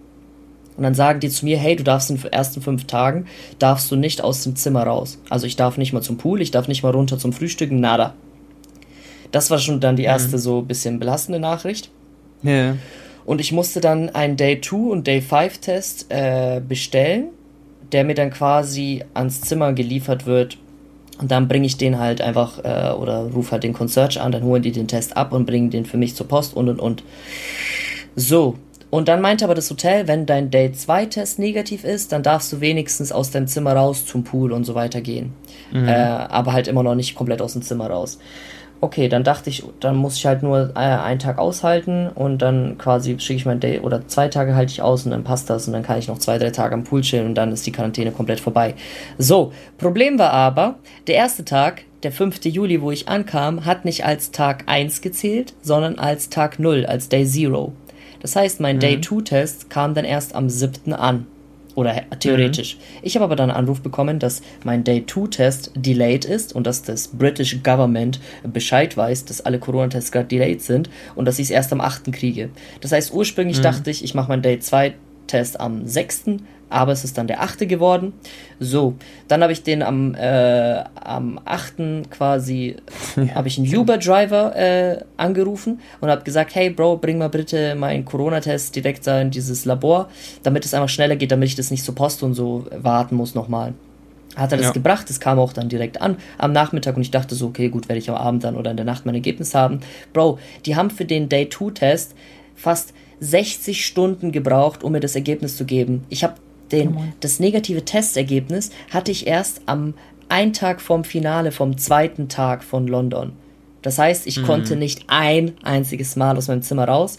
und 0.76 0.82
dann 0.82 0.94
sagen 0.94 1.20
die 1.20 1.28
zu 1.28 1.44
mir, 1.44 1.58
hey, 1.58 1.76
du 1.76 1.84
darfst 1.84 2.10
in 2.10 2.16
den 2.16 2.32
ersten 2.32 2.62
fünf 2.62 2.86
Tagen, 2.86 3.26
darfst 3.58 3.90
du 3.90 3.96
nicht 3.96 4.22
aus 4.22 4.44
dem 4.44 4.56
Zimmer 4.56 4.84
raus. 4.84 5.18
Also 5.28 5.46
ich 5.46 5.56
darf 5.56 5.76
nicht 5.76 5.92
mal 5.92 6.02
zum 6.02 6.18
Pool, 6.18 6.40
ich 6.40 6.50
darf 6.50 6.68
nicht 6.68 6.82
mal 6.82 6.92
runter 6.92 7.18
zum 7.18 7.32
Frühstücken, 7.32 7.80
nada. 7.80 8.14
Das 9.32 9.50
war 9.50 9.58
schon 9.58 9.80
dann 9.80 9.96
die 9.96 10.02
mhm. 10.02 10.08
erste 10.08 10.36
mhm. 10.36 10.40
so 10.40 10.62
bisschen 10.62 10.98
belastende 10.98 11.40
Nachricht. 11.40 11.90
Ja. 12.42 12.76
Und 13.24 13.40
ich 13.40 13.52
musste 13.52 13.80
dann 13.80 14.08
einen 14.10 14.36
Day 14.36 14.60
2 14.60 14.76
und 14.76 15.06
Day 15.06 15.20
5 15.20 15.58
Test 15.58 16.06
äh, 16.08 16.62
bestellen, 16.66 17.28
der 17.92 18.04
mir 18.04 18.14
dann 18.14 18.30
quasi 18.30 19.04
ans 19.14 19.40
Zimmer 19.42 19.72
geliefert 19.72 20.24
wird 20.24 20.56
und 21.18 21.30
dann 21.30 21.48
bringe 21.48 21.66
ich 21.66 21.76
den 21.76 21.98
halt 21.98 22.20
einfach 22.20 22.58
äh, 22.64 22.92
oder 22.92 23.30
rufe 23.34 23.52
halt 23.52 23.64
den 23.64 23.72
Concierge 23.72 24.20
an, 24.20 24.32
dann 24.32 24.44
holen 24.44 24.62
die 24.62 24.72
den 24.72 24.86
Test 24.86 25.16
ab 25.16 25.32
und 25.32 25.46
bringen 25.46 25.70
den 25.70 25.84
für 25.84 25.96
mich 25.96 26.14
zur 26.14 26.28
Post 26.28 26.54
und 26.54 26.68
und 26.68 26.78
und. 26.78 27.02
So. 28.14 28.56
Und 28.90 29.08
dann 29.08 29.20
meinte 29.20 29.44
aber 29.44 29.54
das 29.54 29.70
Hotel, 29.70 30.08
wenn 30.08 30.24
dein 30.24 30.50
Day 30.50 30.72
2 30.72 31.06
Test 31.06 31.38
negativ 31.38 31.84
ist, 31.84 32.12
dann 32.12 32.22
darfst 32.22 32.52
du 32.52 32.60
wenigstens 32.60 33.12
aus 33.12 33.30
deinem 33.30 33.46
Zimmer 33.46 33.74
raus 33.74 34.06
zum 34.06 34.24
Pool 34.24 34.52
und 34.52 34.64
so 34.64 34.74
weiter 34.74 35.00
gehen. 35.00 35.32
Mhm. 35.72 35.88
Äh, 35.88 35.92
aber 35.92 36.52
halt 36.52 36.68
immer 36.68 36.82
noch 36.82 36.94
nicht 36.94 37.14
komplett 37.14 37.42
aus 37.42 37.52
dem 37.52 37.62
Zimmer 37.62 37.88
raus 37.88 38.18
okay, 38.80 39.08
dann 39.08 39.24
dachte 39.24 39.50
ich, 39.50 39.64
dann 39.80 39.96
muss 39.96 40.16
ich 40.16 40.26
halt 40.26 40.42
nur 40.42 40.70
äh, 40.74 40.78
einen 40.78 41.18
Tag 41.18 41.38
aushalten 41.38 42.08
und 42.08 42.38
dann 42.38 42.78
quasi 42.78 43.18
schicke 43.18 43.38
ich 43.38 43.46
mein 43.46 43.60
Day 43.60 43.80
oder 43.80 44.06
zwei 44.06 44.28
Tage 44.28 44.54
halte 44.54 44.72
ich 44.72 44.82
aus 44.82 45.04
und 45.04 45.10
dann 45.10 45.24
passt 45.24 45.50
das 45.50 45.66
und 45.66 45.72
dann 45.72 45.82
kann 45.82 45.98
ich 45.98 46.08
noch 46.08 46.18
zwei, 46.18 46.38
drei 46.38 46.50
Tage 46.50 46.74
am 46.74 46.84
Pool 46.84 47.00
chillen 47.00 47.26
und 47.26 47.34
dann 47.34 47.52
ist 47.52 47.66
die 47.66 47.72
Quarantäne 47.72 48.12
komplett 48.12 48.40
vorbei. 48.40 48.74
So, 49.18 49.52
Problem 49.78 50.18
war 50.18 50.32
aber, 50.32 50.76
der 51.06 51.16
erste 51.16 51.44
Tag, 51.44 51.82
der 52.02 52.12
5. 52.12 52.44
Juli, 52.44 52.80
wo 52.80 52.92
ich 52.92 53.08
ankam, 53.08 53.64
hat 53.64 53.84
nicht 53.84 54.04
als 54.04 54.30
Tag 54.30 54.64
1 54.66 55.00
gezählt, 55.00 55.54
sondern 55.62 55.98
als 55.98 56.28
Tag 56.28 56.58
0, 56.58 56.86
als 56.86 57.08
Day 57.08 57.26
0. 57.26 57.72
Das 58.20 58.36
heißt, 58.36 58.60
mein 58.60 58.76
mhm. 58.76 58.80
Day 58.80 59.00
2 59.00 59.22
Test 59.22 59.70
kam 59.70 59.94
dann 59.94 60.04
erst 60.04 60.34
am 60.34 60.48
7. 60.48 60.92
an. 60.92 61.26
Oder 61.78 61.94
theoretisch. 62.18 62.74
Mhm. 62.74 62.80
Ich 63.02 63.14
habe 63.14 63.24
aber 63.24 63.36
dann 63.36 63.50
einen 63.50 63.58
Anruf 63.58 63.82
bekommen, 63.82 64.18
dass 64.18 64.42
mein 64.64 64.82
Day-2-Test 64.82 65.70
delayed 65.76 66.24
ist 66.24 66.52
und 66.52 66.66
dass 66.66 66.82
das 66.82 67.06
British 67.06 67.62
Government 67.62 68.18
Bescheid 68.42 68.96
weiß, 68.96 69.26
dass 69.26 69.42
alle 69.42 69.60
Corona-Tests 69.60 70.10
gerade 70.10 70.26
delayed 70.26 70.60
sind 70.60 70.90
und 71.14 71.24
dass 71.26 71.38
ich 71.38 71.44
es 71.44 71.50
erst 71.50 71.72
am 71.72 71.80
8. 71.80 72.10
kriege. 72.12 72.50
Das 72.80 72.90
heißt, 72.90 73.14
ursprünglich 73.14 73.58
mhm. 73.58 73.62
dachte 73.62 73.90
ich, 73.92 74.02
ich 74.02 74.12
mache 74.12 74.28
mein 74.28 74.42
Day-2-Test 74.42 75.60
am 75.60 75.86
6 75.86 76.24
aber 76.70 76.92
es 76.92 77.04
ist 77.04 77.18
dann 77.18 77.26
der 77.26 77.42
achte 77.42 77.66
geworden. 77.66 78.12
So, 78.60 78.94
dann 79.28 79.42
habe 79.42 79.52
ich 79.52 79.62
den 79.62 79.82
am, 79.82 80.14
äh, 80.14 80.84
am 80.94 81.40
8. 81.44 82.10
quasi, 82.10 82.76
ja. 83.16 83.34
habe 83.34 83.48
ich 83.48 83.58
einen 83.58 83.74
Uber-Driver 83.74 84.56
äh, 84.56 85.04
angerufen 85.16 85.80
und 86.00 86.10
habe 86.10 86.22
gesagt, 86.22 86.54
hey 86.54 86.70
Bro, 86.70 86.98
bring 86.98 87.18
mal 87.18 87.28
bitte 87.28 87.74
meinen 87.74 88.04
Corona-Test 88.04 88.74
direkt 88.74 89.06
da 89.06 89.20
in 89.20 89.30
dieses 89.30 89.64
Labor, 89.64 90.08
damit 90.42 90.64
es 90.64 90.74
einfach 90.74 90.88
schneller 90.88 91.16
geht, 91.16 91.32
damit 91.32 91.48
ich 91.48 91.54
das 91.54 91.70
nicht 91.70 91.84
zur 91.84 91.94
Post 91.94 92.22
und 92.22 92.34
so 92.34 92.66
warten 92.70 93.16
muss 93.16 93.34
nochmal. 93.34 93.74
Hat 94.36 94.52
er 94.52 94.58
das 94.58 94.66
ja. 94.66 94.72
gebracht, 94.72 95.08
das 95.08 95.18
kam 95.18 95.38
auch 95.38 95.52
dann 95.52 95.68
direkt 95.68 96.00
an 96.00 96.16
am 96.36 96.52
Nachmittag 96.52 96.96
und 96.96 97.02
ich 97.02 97.10
dachte 97.10 97.34
so, 97.34 97.46
okay, 97.46 97.70
gut, 97.70 97.88
werde 97.88 97.98
ich 97.98 98.08
am 98.08 98.16
Abend 98.16 98.44
dann 98.44 98.56
oder 98.56 98.70
in 98.70 98.76
der 98.76 98.86
Nacht 98.86 99.04
mein 99.04 99.14
Ergebnis 99.14 99.54
haben. 99.54 99.80
Bro, 100.12 100.38
die 100.64 100.76
haben 100.76 100.90
für 100.90 101.04
den 101.04 101.28
Day-2-Test 101.28 102.14
fast 102.54 102.92
60 103.20 103.84
Stunden 103.84 104.30
gebraucht, 104.30 104.84
um 104.84 104.92
mir 104.92 105.00
das 105.00 105.16
Ergebnis 105.16 105.56
zu 105.56 105.64
geben. 105.64 106.04
Ich 106.08 106.22
habe 106.22 106.34
den, 106.72 107.14
das 107.20 107.40
negative 107.40 107.84
Testergebnis 107.84 108.70
hatte 108.90 109.10
ich 109.10 109.26
erst 109.26 109.62
am 109.66 109.94
einen 110.28 110.52
Tag 110.52 110.80
vorm 110.80 111.04
Finale, 111.04 111.52
vom 111.52 111.78
zweiten 111.78 112.28
Tag 112.28 112.62
von 112.62 112.86
London. 112.86 113.32
Das 113.82 113.98
heißt, 113.98 114.26
ich 114.26 114.38
mhm. 114.38 114.44
konnte 114.44 114.76
nicht 114.76 115.04
ein 115.06 115.52
einziges 115.62 116.16
Mal 116.16 116.36
aus 116.36 116.48
meinem 116.48 116.62
Zimmer 116.62 116.86
raus. 116.86 117.18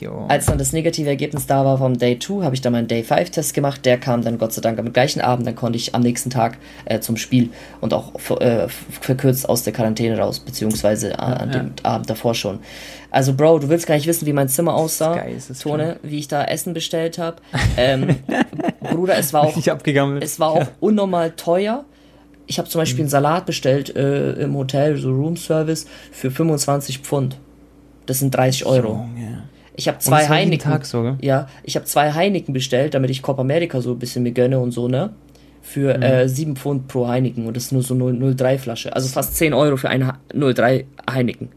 Jo. 0.00 0.26
Als 0.28 0.46
dann 0.46 0.58
das 0.58 0.72
negative 0.72 1.08
Ergebnis 1.08 1.46
da 1.46 1.64
war 1.64 1.78
vom 1.78 1.98
Day 1.98 2.18
2, 2.18 2.44
habe 2.44 2.54
ich 2.54 2.60
dann 2.60 2.72
meinen 2.72 2.88
Day 2.88 3.02
5 3.02 3.30
Test 3.30 3.54
gemacht. 3.54 3.84
Der 3.84 3.98
kam 3.98 4.22
dann 4.22 4.38
Gott 4.38 4.52
sei 4.52 4.60
Dank 4.60 4.78
am 4.78 4.92
gleichen 4.92 5.20
Abend. 5.20 5.46
Dann 5.46 5.54
konnte 5.54 5.76
ich 5.76 5.94
am 5.94 6.02
nächsten 6.02 6.30
Tag 6.30 6.58
äh, 6.84 7.00
zum 7.00 7.16
Spiel 7.16 7.50
und 7.80 7.94
auch 7.94 8.12
äh, 8.40 8.68
verkürzt 8.68 9.48
aus 9.48 9.62
der 9.62 9.72
Quarantäne 9.72 10.18
raus, 10.18 10.40
beziehungsweise 10.40 11.12
äh, 11.12 11.16
an 11.16 11.52
ja. 11.52 11.58
dem 11.58 11.72
Abend 11.82 12.10
davor 12.10 12.34
schon. 12.34 12.60
Also, 13.10 13.34
Bro, 13.34 13.60
du 13.60 13.68
willst 13.68 13.86
gar 13.86 13.94
nicht 13.94 14.06
wissen, 14.06 14.26
wie 14.26 14.32
mein 14.32 14.48
Zimmer 14.48 14.74
aussah. 14.74 15.22
Tone, 15.62 15.98
wie 16.02 16.18
ich 16.18 16.28
da 16.28 16.44
Essen 16.44 16.74
bestellt 16.74 17.18
habe. 17.18 17.36
Ähm, 17.78 18.16
Bruder, 18.80 19.18
es 19.18 19.32
war 19.32 19.42
auch, 19.42 19.56
es 19.56 20.40
war 20.40 20.50
auch 20.50 20.60
ja. 20.60 20.68
unnormal 20.80 21.32
teuer. 21.32 21.84
Ich 22.46 22.58
habe 22.58 22.68
zum 22.68 22.80
Beispiel 22.80 23.02
einen 23.02 23.10
Salat 23.10 23.44
bestellt 23.44 23.94
äh, 23.94 24.32
im 24.34 24.56
Hotel, 24.56 24.96
so 24.96 25.10
Room 25.10 25.36
Service, 25.36 25.86
für 26.10 26.30
25 26.30 27.00
Pfund. 27.00 27.38
Das 28.06 28.20
sind 28.20 28.34
30 28.34 28.64
Euro. 28.64 28.88
So, 29.14 29.20
yeah. 29.20 29.42
Ich 29.76 29.88
habe 29.88 29.98
zwei 29.98 30.26
Heineken. 30.28 30.70
Tag 30.70 30.86
so, 30.86 31.16
ja, 31.20 31.48
ich 31.62 31.76
habe 31.76 31.86
zwei 31.86 32.12
Heineken 32.12 32.52
bestellt, 32.54 32.94
damit 32.94 33.10
ich 33.10 33.22
Copa 33.22 33.42
America 33.42 33.80
so 33.80 33.92
ein 33.92 33.98
bisschen 33.98 34.22
mir 34.22 34.32
gönne 34.32 34.58
und 34.58 34.72
so, 34.72 34.88
ne? 34.88 35.10
Für 35.62 35.96
mhm. 35.96 36.02
äh, 36.02 36.28
7 36.28 36.56
Pfund 36.56 36.88
pro 36.88 37.08
Heineken 37.08 37.46
und 37.46 37.56
das 37.56 37.64
ist 37.64 37.72
nur 37.72 37.82
so 37.82 37.94
0,3 37.94 38.58
Flasche. 38.58 38.94
Also 38.94 39.08
fast 39.08 39.36
10 39.36 39.52
Euro 39.52 39.76
für 39.76 39.88
eine 39.88 40.14
0,3 40.32 40.84
Heineken. 41.10 41.48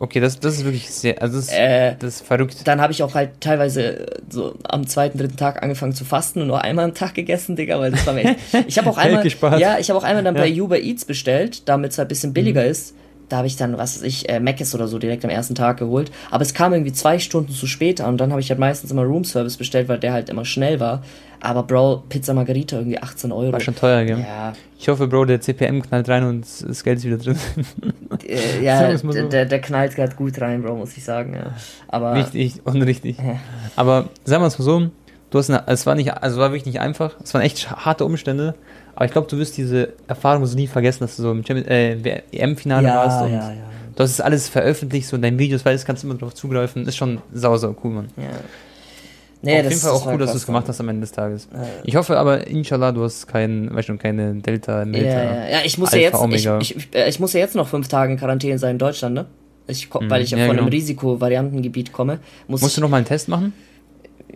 Okay, 0.00 0.20
das, 0.20 0.38
das 0.38 0.58
ist 0.58 0.64
wirklich 0.64 0.88
sehr, 0.88 1.20
also 1.20 1.38
das, 1.38 1.48
äh, 1.50 1.96
das 1.98 2.16
ist 2.16 2.26
verrückt. 2.26 2.58
Dann 2.64 2.80
habe 2.80 2.92
ich 2.92 3.02
auch 3.02 3.14
halt 3.14 3.40
teilweise 3.40 4.06
so 4.28 4.54
am 4.62 4.86
zweiten, 4.86 5.18
dritten 5.18 5.36
Tag 5.36 5.62
angefangen 5.62 5.92
zu 5.92 6.04
fasten 6.04 6.40
und 6.42 6.46
nur 6.46 6.62
einmal 6.62 6.84
am 6.84 6.94
Tag 6.94 7.14
gegessen, 7.14 7.56
Digga, 7.56 7.80
weil 7.80 7.90
das 7.90 8.06
war 8.06 8.14
mir 8.14 8.24
echt. 8.24 8.38
Ich 8.68 8.78
habe 8.78 8.88
auch 8.90 8.98
einmal, 8.98 9.26
ja, 9.58 9.78
ich 9.78 9.90
habe 9.90 9.98
auch 9.98 10.04
einmal 10.04 10.22
dann 10.22 10.36
ja. 10.36 10.42
bei 10.42 10.60
Uber 10.60 10.78
Eats 10.78 11.04
bestellt, 11.04 11.68
damit 11.68 11.92
es 11.92 11.98
halt 11.98 12.06
ein 12.06 12.10
bisschen 12.10 12.32
billiger 12.32 12.62
mhm. 12.62 12.70
ist 12.70 12.94
da 13.28 13.38
habe 13.38 13.46
ich 13.46 13.56
dann, 13.56 13.76
was 13.78 13.96
weiß 13.96 14.02
ich, 14.02 14.28
äh, 14.28 14.40
Mc's 14.40 14.74
oder 14.74 14.88
so 14.88 14.98
direkt 14.98 15.24
am 15.24 15.30
ersten 15.30 15.54
Tag 15.54 15.78
geholt. 15.78 16.10
Aber 16.30 16.42
es 16.42 16.54
kam 16.54 16.72
irgendwie 16.72 16.92
zwei 16.92 17.18
Stunden 17.18 17.52
zu 17.52 17.66
spät 17.66 18.00
und 18.00 18.18
dann 18.18 18.30
habe 18.30 18.40
ich 18.40 18.50
halt 18.50 18.58
meistens 18.58 18.90
immer 18.90 19.02
Roomservice 19.02 19.56
bestellt, 19.56 19.88
weil 19.88 19.98
der 19.98 20.12
halt 20.12 20.30
immer 20.30 20.44
schnell 20.44 20.80
war. 20.80 21.02
Aber 21.40 21.62
Bro, 21.62 22.04
Pizza 22.08 22.34
Margarita 22.34 22.78
irgendwie 22.78 22.98
18 22.98 23.30
Euro. 23.30 23.52
War 23.52 23.60
schon 23.60 23.76
teuer, 23.76 24.04
gell? 24.04 24.18
Ja. 24.20 24.54
Ich 24.78 24.88
hoffe, 24.88 25.06
Bro, 25.06 25.26
der 25.26 25.40
CPM 25.40 25.82
knallt 25.82 26.08
rein 26.08 26.24
und 26.24 26.46
das 26.66 26.82
Geld 26.82 26.98
ist 26.98 27.04
wieder 27.04 27.18
drin. 27.18 27.38
Äh, 28.26 28.64
ja, 28.64 28.96
so. 28.98 29.10
der, 29.10 29.46
der 29.46 29.60
knallt 29.60 29.94
gerade 29.94 30.16
gut 30.16 30.40
rein, 30.40 30.62
Bro, 30.62 30.76
muss 30.76 30.96
ich 30.96 31.04
sagen. 31.04 31.34
Ja. 31.34 31.52
Aber, 31.86 32.14
Richtig 32.14 32.60
und 32.64 32.82
richtig. 32.82 33.18
Ja. 33.18 33.38
Aber 33.76 34.08
sagen 34.24 34.42
wir 34.42 34.48
es 34.48 34.58
mal 34.58 34.64
so, 34.64 34.90
du 35.30 35.38
hast 35.38 35.50
eine, 35.50 35.62
es 35.66 35.86
war 35.86 35.94
nicht, 35.94 36.12
also 36.12 36.40
war 36.40 36.50
wirklich 36.50 36.66
nicht 36.66 36.80
einfach. 36.80 37.16
Es 37.22 37.34
waren 37.34 37.42
echt 37.42 37.70
harte 37.70 38.04
Umstände. 38.04 38.54
Aber 38.98 39.04
ich 39.04 39.12
glaube, 39.12 39.28
du 39.28 39.38
wirst 39.38 39.56
diese 39.56 39.92
Erfahrung 40.08 40.44
so 40.44 40.56
nie 40.56 40.66
vergessen, 40.66 41.04
dass 41.04 41.14
du 41.14 41.22
so 41.22 41.30
im 41.30 41.44
äh, 41.46 42.20
EM-Finale 42.32 42.88
ja, 42.88 42.96
warst 42.96 43.22
und 43.22 43.32
ja, 43.32 43.52
ja. 43.52 43.56
du 43.94 44.02
hast 44.02 44.10
es 44.10 44.20
alles 44.20 44.48
veröffentlicht, 44.48 45.06
so 45.06 45.14
in 45.14 45.22
deinen 45.22 45.38
Videos, 45.38 45.64
weil 45.64 45.76
es 45.76 45.84
kannst 45.84 46.02
du 46.02 46.08
immer 46.08 46.18
drauf 46.18 46.34
zugreifen. 46.34 46.84
Ist 46.84 46.96
schon 46.96 47.20
sau, 47.32 47.56
sau 47.58 47.76
cool, 47.84 47.92
Mann. 47.92 48.08
Ja. 48.16 48.24
Nee, 49.40 49.60
Auf 49.60 49.70
jeden 49.70 49.80
Fall 49.80 49.90
auch 49.92 50.06
cool, 50.08 50.18
dass 50.18 50.32
du 50.32 50.38
es 50.38 50.46
gemacht 50.46 50.66
hast 50.66 50.80
am 50.80 50.88
Ende 50.88 51.02
des 51.02 51.12
Tages. 51.12 51.46
Ja, 51.52 51.62
ja. 51.62 51.68
Ich 51.84 51.94
hoffe 51.94 52.18
aber, 52.18 52.48
inshallah, 52.48 52.90
du 52.90 53.04
hast 53.04 53.28
kein, 53.28 53.72
weißt 53.72 53.88
du, 53.88 53.98
keine 53.98 54.34
Delta, 54.34 54.84
Delta. 54.84 54.98
Ja, 54.98 55.48
ja, 55.48 55.58
ich 55.64 55.78
muss 55.78 55.92
ja 55.92 55.98
jetzt, 55.98 56.20
ich, 56.32 56.76
ich, 56.76 56.88
äh, 56.92 57.08
ich, 57.08 57.20
muss 57.20 57.34
ja 57.34 57.38
jetzt 57.38 57.54
noch 57.54 57.68
fünf 57.68 57.86
Tage 57.86 58.10
in 58.10 58.18
Quarantäne 58.18 58.58
sein 58.58 58.72
in 58.72 58.78
Deutschland, 58.78 59.14
ne? 59.14 59.26
Ich, 59.68 59.94
mhm. 59.94 60.10
Weil 60.10 60.22
ich 60.22 60.32
ja, 60.32 60.38
von 60.38 60.48
genau. 60.48 60.62
einem 60.62 60.72
Risikovariantengebiet 60.72 61.92
komme. 61.92 62.18
Muss 62.48 62.62
Musst 62.62 62.76
du 62.76 62.80
noch 62.80 62.88
mal 62.88 62.96
einen 62.96 63.06
Test 63.06 63.28
machen? 63.28 63.52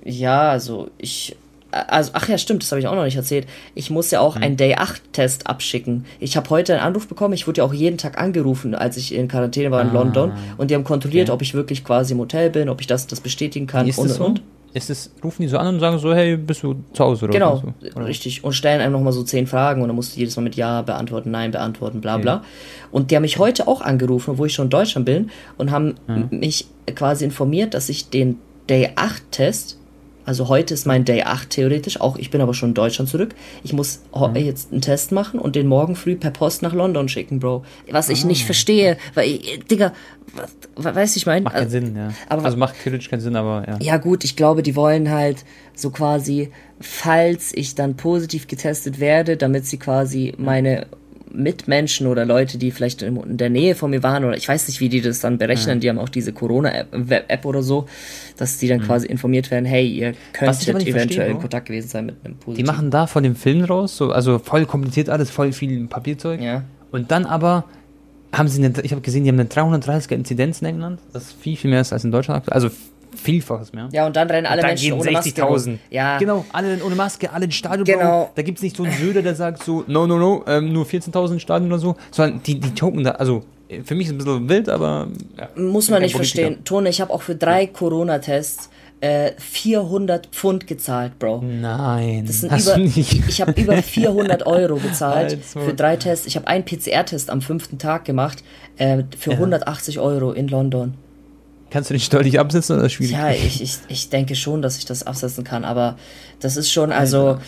Ja, 0.05 0.51
also 0.51 0.89
ich 0.99 1.37
also, 1.73 2.11
ach 2.15 2.29
ja, 2.29 2.39
stimmt, 2.39 2.63
das 2.63 2.71
habe 2.71 2.81
ich 2.81 2.87
auch 2.87 2.95
noch 2.95 3.05
nicht 3.05 3.17
erzählt. 3.17 3.47
Ich 3.75 3.91
muss 3.91 4.11
ja 4.11 4.21
auch 4.21 4.37
mhm. 4.37 4.43
einen 4.43 4.57
Day-8-Test 4.57 5.47
abschicken. 5.47 6.05
Ich 6.21 6.37
habe 6.37 6.49
heute 6.51 6.75
einen 6.75 6.83
Anruf 6.83 7.09
bekommen, 7.09 7.35
ich 7.35 7.47
wurde 7.47 7.59
ja 7.59 7.65
auch 7.65 7.73
jeden 7.73 7.99
Tag 7.99 8.21
angerufen, 8.21 8.75
als 8.75 8.97
ich 8.97 9.15
in 9.15 9.29
Quarantäne 9.29 9.71
war 9.71 9.81
in 9.81 9.89
ah, 9.89 9.95
London. 9.95 10.33
Und 10.59 10.71
die 10.71 10.75
haben 10.75 10.85
kontrolliert, 10.85 11.31
okay. 11.31 11.35
ob 11.35 11.43
ich 11.43 11.55
wirklich 11.55 11.85
quasi 11.85 12.13
im 12.13 12.21
Hotel 12.21 12.51
bin, 12.51 12.69
ob 12.69 12.81
ich 12.81 12.87
das, 12.87 13.07
das 13.07 13.21
bestätigen 13.21 13.67
kann. 13.67 13.89
Ist 13.89 13.99
und, 13.99 14.09
das 14.09 14.19
so? 14.19 14.25
und. 14.25 14.43
Ist 14.75 14.89
es, 14.89 15.11
rufen 15.23 15.43
die 15.43 15.49
so 15.49 15.59
an 15.59 15.75
und 15.75 15.81
sagen 15.81 15.99
so, 15.99 16.15
hey, 16.15 16.35
bist 16.35 16.63
du 16.63 16.77
zu 16.95 17.05
Hause 17.05 17.27
oder 17.27 17.35
Genau, 17.35 17.57
so? 17.57 17.91
oder? 17.95 18.07
richtig. 18.07 18.43
Und 18.43 18.55
stellen 18.55 18.81
einem 18.81 18.93
nochmal 18.93 19.13
so 19.13 19.23
zehn 19.23 19.47
Fragen 19.47 19.83
und 19.83 19.89
dann 19.89 19.97
musst 19.97 20.17
du 20.17 20.21
jedes 20.21 20.35
Mal 20.37 20.43
mit 20.43 20.55
Ja 20.55 20.81
beantworten, 20.81 21.31
Nein 21.31 21.51
beantworten, 21.51 22.01
bla 22.01 22.17
bla. 22.17 22.37
Okay. 22.37 22.47
Und 22.91 23.11
die 23.11 23.17
haben 23.17 23.23
mich 23.23 23.39
heute 23.39 23.69
auch 23.69 23.83
angerufen, 23.83 24.39
wo 24.39 24.47
ich 24.47 24.55
schon 24.55 24.67
in 24.67 24.71
Deutschland 24.71 25.05
bin, 25.05 25.31
und 25.59 25.71
haben 25.71 25.97
ja. 26.09 26.27
mich 26.31 26.69
quasi 26.95 27.27
informiert, 27.27 27.75
dass 27.75 27.91
ich 27.91 28.09
den 28.09 28.39
Day-8-Test 28.71 29.77
also 30.25 30.49
heute 30.49 30.75
ist 30.75 30.87
mein 30.87 31.05
Day 31.05 31.23
8 31.23 31.51
theoretisch, 31.51 32.01
auch 32.01 32.17
ich 32.17 32.31
bin 32.31 32.41
aber 32.41 32.55
schon 32.55 32.71
in 32.71 32.75
Deutschland 32.75 33.11
zurück. 33.11 33.35
Ich 33.65 33.73
muss 33.73 34.01
mhm. 34.15 34.37
jetzt 34.37 34.73
einen 34.73 34.81
Test 34.81 35.13
machen 35.13 35.41
und 35.41 35.57
den 35.57 35.67
morgen 35.67 35.97
früh 35.97 36.17
per 36.17 36.31
Post 36.31 36.63
nach 36.63 36.73
London 36.73 37.09
schicken, 37.09 37.41
Bro. 37.41 37.65
Was 37.91 38.09
ich 38.09 38.25
ah. 38.25 38.27
nicht 38.27 38.45
verstehe, 38.45 38.97
weil, 39.15 39.29
ich, 39.29 39.65
Digga, 39.71 39.93
weißt 40.77 41.17
du, 41.17 41.19
ich 41.19 41.27
meine? 41.27 41.43
Macht 41.43 41.57
keinen 41.57 41.71
Sinn, 41.71 41.97
ja. 41.97 42.13
Aber, 42.29 42.45
also 42.45 42.57
macht 42.57 42.77
theoretisch 42.83 43.11
keinen 43.11 43.21
Sinn, 43.21 43.37
aber 43.37 43.65
ja. 43.67 43.79
Ja 43.81 43.97
gut, 43.97 44.25
ich 44.25 44.37
glaube, 44.37 44.63
die 44.63 44.77
wollen 44.77 45.11
halt 45.11 45.45
so 45.75 45.91
quasi, 45.91 46.51
falls 46.81 47.53
ich 47.55 47.75
dann 47.75 47.97
positiv 47.97 48.47
getestet 48.47 49.01
werde, 49.01 49.37
damit 49.37 49.67
sie 49.67 49.79
quasi 49.79 50.35
meine 50.39 50.87
Mitmenschen 51.35 52.07
oder 52.07 52.25
Leute, 52.25 52.59
die 52.59 52.71
vielleicht 52.71 53.03
in 53.03 53.37
der 53.37 53.51
Nähe 53.51 53.75
von 53.75 53.91
mir 53.91 54.03
waren 54.03 54.25
oder 54.25 54.37
ich 54.37 54.49
weiß 54.49 54.69
nicht, 54.69 54.81
wie 54.81 54.89
die 54.89 55.01
das 55.01 55.21
dann 55.21 55.39
berechnen, 55.39 55.77
ja. 55.77 55.81
die 55.81 55.89
haben 55.89 55.99
auch 55.99 56.09
diese 56.09 56.33
Corona-App 56.33 57.45
oder 57.45 57.63
so, 57.63 57.87
dass 58.37 58.59
die 58.59 58.69
dann 58.69 58.81
mhm. 58.81 58.85
quasi 58.85 59.07
informiert 59.07 59.51
werden, 59.51 59.65
hey, 59.65 59.87
ihr 59.89 60.15
könntet 60.33 60.87
eventuell 60.87 61.31
in 61.31 61.39
Kontakt 61.39 61.67
gewesen 61.67 61.89
sein 61.89 62.07
mit 62.07 62.17
einem 62.25 62.37
Positiven. 62.37 62.65
Die 62.67 62.71
machen 62.71 62.91
da 62.91 63.07
von 63.07 63.23
dem 63.23 63.37
Film 63.37 63.65
raus, 63.65 63.97
so, 63.97 64.13
also 64.13 64.39
voll 64.39 64.67
kompliziert 64.67 65.09
alles, 65.09 65.31
voll 65.31 65.53
viel 65.53 65.87
Papierzeug. 65.87 66.41
Ja. 66.41 66.65
Und 66.91 67.11
dann 67.11 67.25
aber 67.25 67.65
haben 68.33 68.49
sie 68.49 68.65
eine, 68.65 68.73
ich 68.83 68.93
habe 68.93 69.03
gesehen, 69.03 69.25
die 69.25 69.31
haben 69.31 69.41
eine 69.41 69.49
330er 69.49 70.15
Inzidenz 70.15 70.61
in 70.61 70.69
England, 70.69 71.01
das 71.13 71.25
ist 71.25 71.33
viel, 71.41 71.57
viel 71.57 71.71
mehr 71.71 71.79
als 71.79 72.05
in 72.05 72.11
Deutschland, 72.11 72.51
also 72.53 72.71
Vielfaches 73.17 73.73
mehr. 73.73 73.89
Ja, 73.93 74.07
und 74.07 74.17
dann 74.17 74.29
rennen 74.31 74.47
alle 74.47 74.63
dann 74.63 74.71
Menschen 74.71 74.93
ohne 74.95 75.03
60 75.05 75.39
Maske. 75.39 75.79
Ja. 75.91 76.19
Genau, 76.19 76.45
alle 76.53 76.83
ohne 76.85 76.95
Maske, 76.95 77.33
alle 77.33 77.47
in 77.47 77.53
Stadion. 77.53 77.85
Genau. 77.85 78.31
Da 78.35 78.43
gibt 78.43 78.59
es 78.59 78.63
nicht 78.63 78.77
so 78.77 78.85
einen 78.85 78.93
Söder, 78.93 79.23
der 79.23 79.35
sagt 79.35 79.63
so, 79.63 79.85
no, 79.87 80.07
no, 80.07 80.19
no, 80.19 80.45
ähm, 80.47 80.73
nur 80.73 80.87
14.000 80.87 81.39
Stadion 81.39 81.71
oder 81.71 81.81
so, 81.81 81.97
sondern 82.11 82.43
die, 82.43 82.59
die 82.59 82.75
token 82.75 83.05
da, 83.05 83.13
also 83.13 83.45
für 83.85 83.95
mich 83.95 84.09
ist 84.09 84.13
es 84.13 84.19
ein 84.19 84.19
bisschen 84.19 84.49
wild, 84.49 84.69
aber. 84.69 85.09
Ja, 85.39 85.49
Muss 85.57 85.89
man 85.89 86.03
nicht 86.03 86.13
Politiker. 86.13 86.43
verstehen. 86.43 86.65
Tone, 86.65 86.89
ich 86.91 87.01
habe 87.01 87.13
auch 87.13 87.23
für 87.23 87.35
drei 87.35 87.67
Corona-Tests 87.67 88.69
äh, 89.01 89.33
400 89.39 90.29
Pfund 90.29 90.67
gezahlt, 90.67 91.19
Bro. 91.19 91.43
Nein, 91.43 92.25
das 92.27 92.41
sind 92.41 92.53
über, 92.53 92.79
Ich 92.79 93.41
habe 93.41 93.61
über 93.61 93.77
400 93.83 94.47
Euro 94.47 94.77
bezahlt 94.77 95.39
für 95.43 95.75
drei 95.75 95.97
Tests. 95.97 96.27
Ich 96.27 96.37
habe 96.37 96.47
einen 96.47 96.65
PCR-Test 96.65 97.31
am 97.31 97.41
fünften 97.41 97.79
Tag 97.79 98.05
gemacht 98.05 98.45
äh, 98.77 99.03
für 99.19 99.31
ja. 99.31 99.37
180 99.37 99.99
Euro 99.99 100.33
in 100.33 100.49
London. 100.49 100.95
Kannst 101.73 101.89
du 101.89 101.95
dich 101.95 102.11
deutlich 102.11 102.39
absetzen 102.39 102.79
oder 102.79 102.91
schwierig? 102.91 103.13
Ja, 103.13 103.31
ich, 103.31 103.63
ich, 103.63 103.79
ich 103.89 104.11
denke 104.11 104.35
schon, 104.35 104.61
dass 104.61 104.77
ich 104.77 104.85
das 104.85 105.07
absetzen 105.07 105.43
kann, 105.43 105.65
aber 105.65 105.97
das 106.39 106.59
ist 106.59 106.71
schon, 106.71 106.93
also 106.93 107.39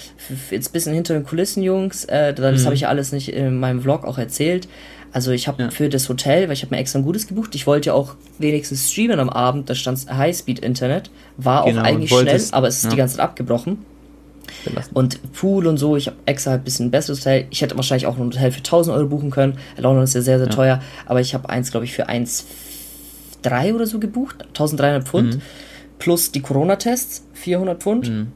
jetzt 0.50 0.70
ein 0.70 0.72
bisschen 0.72 0.94
hinter 0.94 1.12
den 1.12 1.24
Kulissen, 1.24 1.62
Jungs, 1.62 2.06
äh, 2.06 2.32
das 2.32 2.62
mhm. 2.62 2.64
habe 2.64 2.74
ich 2.74 2.80
ja 2.82 2.88
alles 2.88 3.12
nicht 3.12 3.28
in 3.28 3.60
meinem 3.60 3.82
Vlog 3.82 4.04
auch 4.04 4.16
erzählt. 4.16 4.66
Also 5.12 5.30
ich 5.30 5.46
habe 5.46 5.64
ja. 5.64 5.70
für 5.70 5.90
das 5.90 6.08
Hotel, 6.08 6.48
weil 6.48 6.54
ich 6.54 6.62
habe 6.62 6.74
mir 6.74 6.80
extra 6.80 7.00
ein 7.00 7.04
gutes 7.04 7.26
gebucht, 7.26 7.54
ich 7.54 7.66
wollte 7.66 7.88
ja 7.88 7.92
auch 7.92 8.14
wenigstens 8.38 8.90
streamen 8.90 9.20
am 9.20 9.28
Abend, 9.28 9.68
da 9.68 9.74
stand 9.74 10.06
Highspeed-Internet, 10.10 11.10
war 11.36 11.66
genau, 11.66 11.82
auch 11.82 11.84
eigentlich 11.84 12.10
schnell, 12.10 12.42
aber 12.52 12.68
es 12.68 12.78
ist 12.78 12.84
ja. 12.84 12.90
die 12.90 12.96
ganze 12.96 13.16
Zeit 13.16 13.24
abgebrochen. 13.24 13.84
Und 14.94 15.32
Pool 15.32 15.66
und 15.66 15.76
so, 15.76 15.96
ich 15.96 16.06
habe 16.06 16.16
extra 16.24 16.54
ein 16.54 16.64
bisschen 16.64 16.86
ein 16.86 16.90
besseres 16.90 17.20
Hotel. 17.20 17.46
Ich 17.50 17.60
hätte 17.60 17.76
wahrscheinlich 17.76 18.06
auch 18.06 18.16
ein 18.16 18.24
Hotel 18.24 18.50
für 18.50 18.58
1000 18.58 18.96
Euro 18.96 19.06
buchen 19.06 19.30
können. 19.30 19.58
London 19.76 20.04
ist 20.04 20.14
ja 20.14 20.22
sehr, 20.22 20.38
sehr 20.38 20.48
ja. 20.48 20.54
teuer, 20.54 20.80
aber 21.06 21.20
ich 21.20 21.34
habe 21.34 21.48
eins, 21.50 21.70
glaube 21.70 21.84
ich, 21.84 21.92
für 21.92 22.08
1,4 22.08 22.44
3 23.44 23.74
oder 23.74 23.86
so 23.86 23.98
gebucht, 23.98 24.42
1300 24.48 25.06
Pfund, 25.06 25.36
mhm. 25.36 25.40
plus 25.98 26.32
die 26.32 26.40
Corona-Tests, 26.40 27.26
400 27.34 27.82
Pfund. 27.82 28.08
Mhm. 28.08 28.26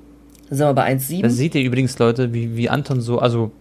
Dann 0.48 0.58
sind 0.58 0.66
wir 0.66 0.74
bei 0.74 0.92
1,7. 0.92 1.22
Da 1.22 1.30
seht 1.30 1.54
ihr 1.54 1.62
übrigens, 1.62 1.98
Leute, 1.98 2.32
wie, 2.32 2.56
wie 2.56 2.68
Anton 2.68 3.00
so, 3.00 3.18
also 3.18 3.52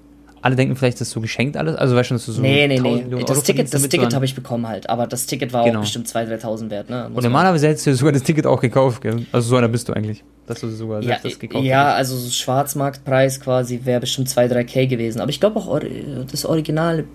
alle 0.42 0.56
denken 0.56 0.76
vielleicht, 0.76 1.02
das 1.02 1.10
ist 1.10 1.14
so 1.14 1.22
geschenkt 1.22 1.58
alles. 1.58 1.76
Also 1.76 1.96
weißt 1.96 2.12
du, 2.12 2.16
dass 2.16 2.26
du 2.26 2.32
so. 2.32 2.42
Nee, 2.42 2.68
nee, 2.68 2.80
nee. 2.80 3.24
Das 3.26 3.44
Ticket, 3.44 3.74
das 3.74 3.88
Ticket 3.90 4.14
habe 4.14 4.24
ich 4.24 4.36
bekommen 4.36 4.68
halt. 4.68 4.90
Aber 4.90 5.08
das 5.08 5.26
Ticket 5.26 5.52
war 5.52 5.66
genau. 5.66 5.80
auch 5.80 5.84
bestimmt 5.84 6.08
2.000, 6.08 6.42
3.000 6.42 6.70
wert. 6.70 6.90
Ne? 6.90 7.10
Und 7.14 7.24
normalerweise 7.24 7.68
hättest 7.68 7.88
du 7.88 7.96
sogar 7.96 8.14
das 8.14 8.24
Ticket 8.24 8.46
auch 8.46 8.62
gekauft, 8.62 9.02
gell? 9.02 9.26
Also 9.32 9.50
so 9.50 9.56
einer 9.58 9.68
bist 9.68 9.90
du 9.90 9.94
eigentlich. 9.94 10.24
Dass 10.46 10.62
du 10.62 10.70
sogar 10.70 11.02
ja, 11.02 11.18
das 11.22 11.40
gekauft 11.40 11.66
Ja, 11.66 11.96
hättest. 11.96 11.98
also 11.98 12.18
so 12.18 12.30
Schwarzmarktpreis 12.30 13.42
quasi 13.42 13.82
wäre 13.84 14.00
bestimmt 14.00 14.30
2, 14.30 14.46
3K 14.48 14.88
gewesen. 14.88 15.20
Aber 15.20 15.30
ich 15.30 15.40
glaube 15.40 15.60
auch 15.60 15.82
das 16.32 16.46
Original 16.46 17.06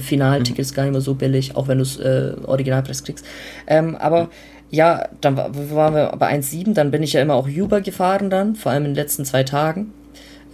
Finalticket 0.00 0.60
ist 0.60 0.74
gar 0.74 0.84
nicht 0.84 0.92
mehr 0.92 1.00
so 1.00 1.14
billig, 1.14 1.56
auch 1.56 1.68
wenn 1.68 1.78
du 1.78 1.82
es 1.82 1.98
äh, 1.98 2.32
Originalpreis 2.44 3.04
kriegst. 3.04 3.24
Ähm, 3.66 3.96
aber 3.96 4.28
ja, 4.70 5.08
dann 5.20 5.36
waren 5.36 5.94
wir 5.94 6.12
bei 6.18 6.30
1,7, 6.30 6.74
dann 6.74 6.90
bin 6.90 7.02
ich 7.02 7.14
ja 7.14 7.22
immer 7.22 7.34
auch 7.34 7.48
Uber 7.48 7.80
gefahren 7.80 8.28
dann, 8.30 8.54
vor 8.54 8.72
allem 8.72 8.84
in 8.84 8.90
den 8.90 8.96
letzten 8.96 9.24
zwei 9.24 9.42
Tagen. 9.42 9.92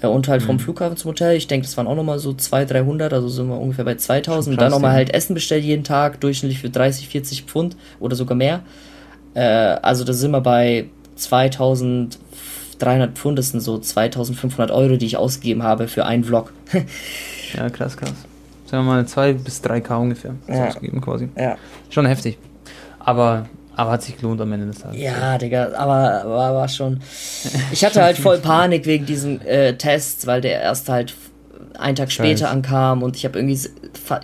Äh, 0.01 0.07
und 0.07 0.29
halt 0.29 0.43
vom 0.43 0.57
mhm. 0.57 0.61
Flughafen 0.61 0.97
zum 0.97 1.11
Hotel. 1.11 1.37
Ich 1.37 1.47
denke, 1.47 1.66
das 1.66 1.77
waren 1.77 1.87
auch 1.87 1.95
nochmal 1.95 2.18
so 2.18 2.33
200, 2.33 2.72
300, 2.72 3.12
also 3.12 3.29
sind 3.29 3.49
wir 3.49 3.61
ungefähr 3.61 3.85
bei 3.85 3.97
2000. 3.97 4.55
und 4.55 4.61
dann 4.61 4.70
nochmal 4.70 4.93
halt 4.93 5.12
Essen 5.12 5.35
bestellt 5.35 5.64
jeden 5.64 5.85
Tag, 5.85 6.20
durchschnittlich 6.20 6.61
für 6.61 6.70
30, 6.70 7.09
40 7.09 7.43
Pfund 7.45 7.77
oder 8.01 8.16
sogar 8.16 8.37
mehr. 8.37 8.62
Äh, 9.35 9.41
also 9.41 10.05
da 10.05 10.12
sind 10.12 10.31
wir 10.31 10.41
bei 10.41 10.87
2300 11.16 13.12
Pfund, 13.12 13.39
das 13.39 13.51
sind 13.51 13.61
so 13.61 13.79
2500 13.79 14.70
Euro, 14.70 14.97
die 14.97 15.07
ich 15.07 15.16
ausgegeben 15.16 15.62
habe 15.62 15.89
für 15.89 16.07
einen 16.07 16.25
Vlog. 16.25 16.53
ja, 17.57 17.70
krass, 17.70 17.97
krass 17.97 18.14
sagen 18.75 18.87
wir 18.87 18.93
mal, 18.95 19.07
2 19.07 19.33
bis 19.35 19.62
3K 19.62 19.97
ungefähr 19.97 20.35
ja. 20.49 20.66
ausgegeben 20.66 21.01
quasi. 21.01 21.29
Ja. 21.37 21.57
Schon 21.91 22.07
heftig. 22.07 22.39
Aber, 22.99 23.47
aber 23.77 23.93
hat 23.93 24.03
sich 24.03 24.16
gelohnt 24.16 24.41
am 24.41 24.53
Ende 24.53 24.66
des 24.66 24.81
Tages. 24.81 25.01
Ja, 25.01 25.39
Digga, 25.39 25.72
aber 25.77 26.29
war, 26.29 26.55
war 26.55 26.68
schon. 26.68 27.01
Ich 27.72 27.85
hatte 27.85 28.03
halt 28.03 28.18
voll 28.18 28.39
Panik 28.39 28.87
wegen 28.87 29.07
diesen 29.07 29.41
äh, 29.43 29.77
Tests, 29.77 30.27
weil 30.27 30.41
der 30.41 30.61
erst 30.61 30.89
halt 30.89 31.14
einen 31.79 31.97
Tag 31.97 32.12
später 32.12 32.47
Scheiß. 32.47 32.53
ankam 32.53 33.03
und 33.03 33.16
ich 33.16 33.25
habe 33.25 33.39
irgendwie 33.39 33.59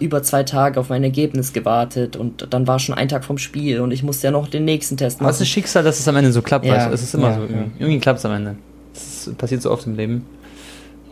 über 0.01 0.23
zwei 0.23 0.45
Tage 0.45 0.79
auf 0.79 0.89
mein 0.89 1.03
Ergebnis 1.03 1.53
gewartet 1.53 2.17
und 2.17 2.53
dann 2.53 2.67
war 2.67 2.79
schon 2.79 2.95
ein 2.95 3.09
Tag 3.09 3.25
vom 3.25 3.39
Spiel 3.39 3.81
und 3.81 3.91
ich 3.91 4.03
musste 4.03 4.29
ja 4.29 4.31
noch 4.31 4.49
den 4.49 4.65
nächsten 4.65 4.97
Test 4.97 5.21
machen. 5.21 5.31
Was 5.31 5.41
ist 5.41 5.49
Schicksal, 5.49 5.83
dass 5.83 5.99
es 5.99 6.07
am 6.07 6.17
Ende 6.17 6.33
so 6.33 6.43
klappt, 6.43 6.65
ja. 6.65 6.75
weißt 6.75 6.89
du? 6.89 6.93
Es 6.93 7.03
ist 7.03 7.15
immer 7.15 7.31
ja, 7.31 7.35
so, 7.35 7.43
irgendwie, 7.43 7.71
irgendwie 7.79 7.99
klappt 7.99 8.21
es 8.21 8.25
am 8.25 8.33
Ende. 8.33 8.57
Das 8.95 9.31
passiert 9.37 9.63
so 9.63 9.71
oft 9.71 9.87
im 9.87 9.97
Leben. 9.97 10.27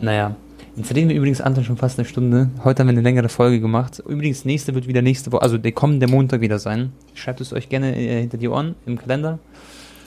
Naja, 0.01 0.37
Jetzt 0.79 0.95
reden 0.95 1.09
wir 1.09 1.17
übrigens, 1.17 1.41
Anton, 1.41 1.65
schon 1.65 1.77
fast 1.77 1.99
eine 1.99 2.07
Stunde. 2.07 2.51
Heute 2.63 2.81
haben 2.81 2.87
wir 2.87 2.93
eine 2.93 3.01
längere 3.01 3.29
Folge 3.29 3.59
gemacht. 3.59 4.01
Übrigens, 4.07 4.45
nächste 4.45 4.77
wird 4.77 4.87
wieder 4.87 5.03
nächste 5.03 5.33
Woche, 5.33 5.43
also 5.43 5.59
der 5.59 5.73
kommende 5.73 6.07
Montag 6.07 6.41
wieder 6.41 6.61
sein. 6.61 6.93
Schreibt 7.15 7.41
es 7.41 7.53
euch 7.53 7.69
gerne 7.69 7.97
äh, 7.97 8.21
hinter 8.21 8.39
die 8.39 8.47
Ohren 8.47 8.77
im 8.87 8.97
Kalender. 8.97 9.41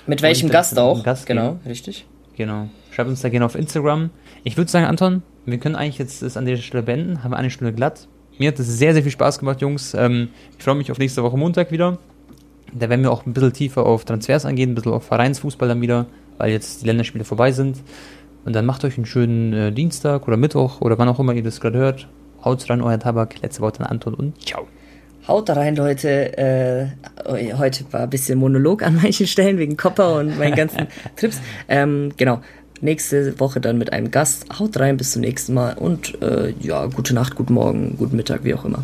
Mit 0.07 0.21
welchem 0.21 0.49
Gast 0.49 0.79
auch? 0.79 1.03
Gast 1.03 1.25
genau, 1.25 1.59
richtig. 1.65 2.05
Genau. 2.37 2.69
Schreibt 2.91 3.09
uns 3.09 3.19
da 3.19 3.27
gerne 3.27 3.45
auf 3.45 3.55
Instagram. 3.55 4.11
Ich 4.45 4.55
würde 4.55 4.71
sagen, 4.71 4.85
Anton, 4.85 5.23
wir 5.45 5.57
können 5.57 5.75
eigentlich 5.75 5.97
jetzt 5.97 6.21
das 6.21 6.37
an 6.37 6.45
der 6.45 6.55
Stelle 6.55 6.83
beenden. 6.83 7.21
Haben 7.21 7.31
wir 7.31 7.37
eine 7.37 7.49
Stunde 7.49 7.73
glatt. 7.73 8.07
Mir 8.39 8.47
hat 8.47 8.57
es 8.57 8.67
sehr, 8.67 8.93
sehr 8.93 9.03
viel 9.03 9.11
Spaß 9.11 9.39
gemacht, 9.39 9.59
Jungs. 9.59 9.93
Ähm, 9.93 10.29
ich 10.57 10.63
freue 10.63 10.75
mich 10.75 10.89
auf 10.89 10.99
nächste 10.99 11.21
Woche 11.21 11.35
Montag 11.35 11.73
wieder. 11.73 11.97
Da 12.73 12.87
werden 12.87 13.01
wir 13.01 13.11
auch 13.11 13.25
ein 13.25 13.33
bisschen 13.33 13.51
tiefer 13.51 13.85
auf 13.85 14.05
Transfers 14.05 14.45
angehen, 14.45 14.71
ein 14.71 14.75
bisschen 14.75 14.93
auf 14.93 15.03
Vereinsfußball 15.03 15.67
dann 15.67 15.81
wieder, 15.81 16.05
weil 16.37 16.51
jetzt 16.51 16.81
die 16.81 16.85
Länderspiele 16.85 17.25
vorbei 17.25 17.51
sind. 17.51 17.75
Und 18.45 18.53
dann 18.53 18.65
macht 18.65 18.83
euch 18.83 18.97
einen 18.97 19.05
schönen 19.05 19.53
äh, 19.53 19.71
Dienstag 19.71 20.27
oder 20.27 20.37
Mittwoch 20.37 20.81
oder 20.81 20.97
wann 20.97 21.07
auch 21.07 21.19
immer 21.19 21.33
ihr 21.33 21.43
das 21.43 21.61
gerade 21.61 21.77
hört. 21.77 22.07
Haut 22.43 22.67
rein, 22.69 22.81
euer 22.81 22.99
Tabak. 22.99 23.41
Letzte 23.41 23.61
Worte 23.61 23.81
an 23.81 23.87
Anton 23.87 24.13
und 24.13 24.41
ciao. 24.43 24.67
Haut 25.27 25.49
rein, 25.51 25.75
Leute. 25.75 26.37
Äh, 26.37 26.87
heute 27.53 27.85
war 27.91 28.01
ein 28.01 28.09
bisschen 28.09 28.39
Monolog 28.39 28.81
an 28.81 28.95
manchen 28.95 29.27
Stellen 29.27 29.59
wegen 29.59 29.77
Copper 29.77 30.15
und 30.15 30.39
meinen 30.39 30.55
ganzen 30.55 30.87
Trips. 31.15 31.39
Ähm, 31.67 32.11
genau. 32.17 32.41
Nächste 32.83 33.39
Woche 33.39 33.61
dann 33.61 33.77
mit 33.77 33.93
einem 33.93 34.09
Gast. 34.09 34.47
Haut 34.57 34.79
rein, 34.79 34.97
bis 34.97 35.11
zum 35.11 35.21
nächsten 35.21 35.53
Mal 35.53 35.77
und 35.77 36.19
äh, 36.23 36.55
ja, 36.59 36.87
gute 36.87 37.13
Nacht, 37.13 37.35
guten 37.35 37.53
Morgen, 37.53 37.95
guten 37.97 38.15
Mittag, 38.15 38.43
wie 38.43 38.55
auch 38.55 38.65
immer. 38.65 38.83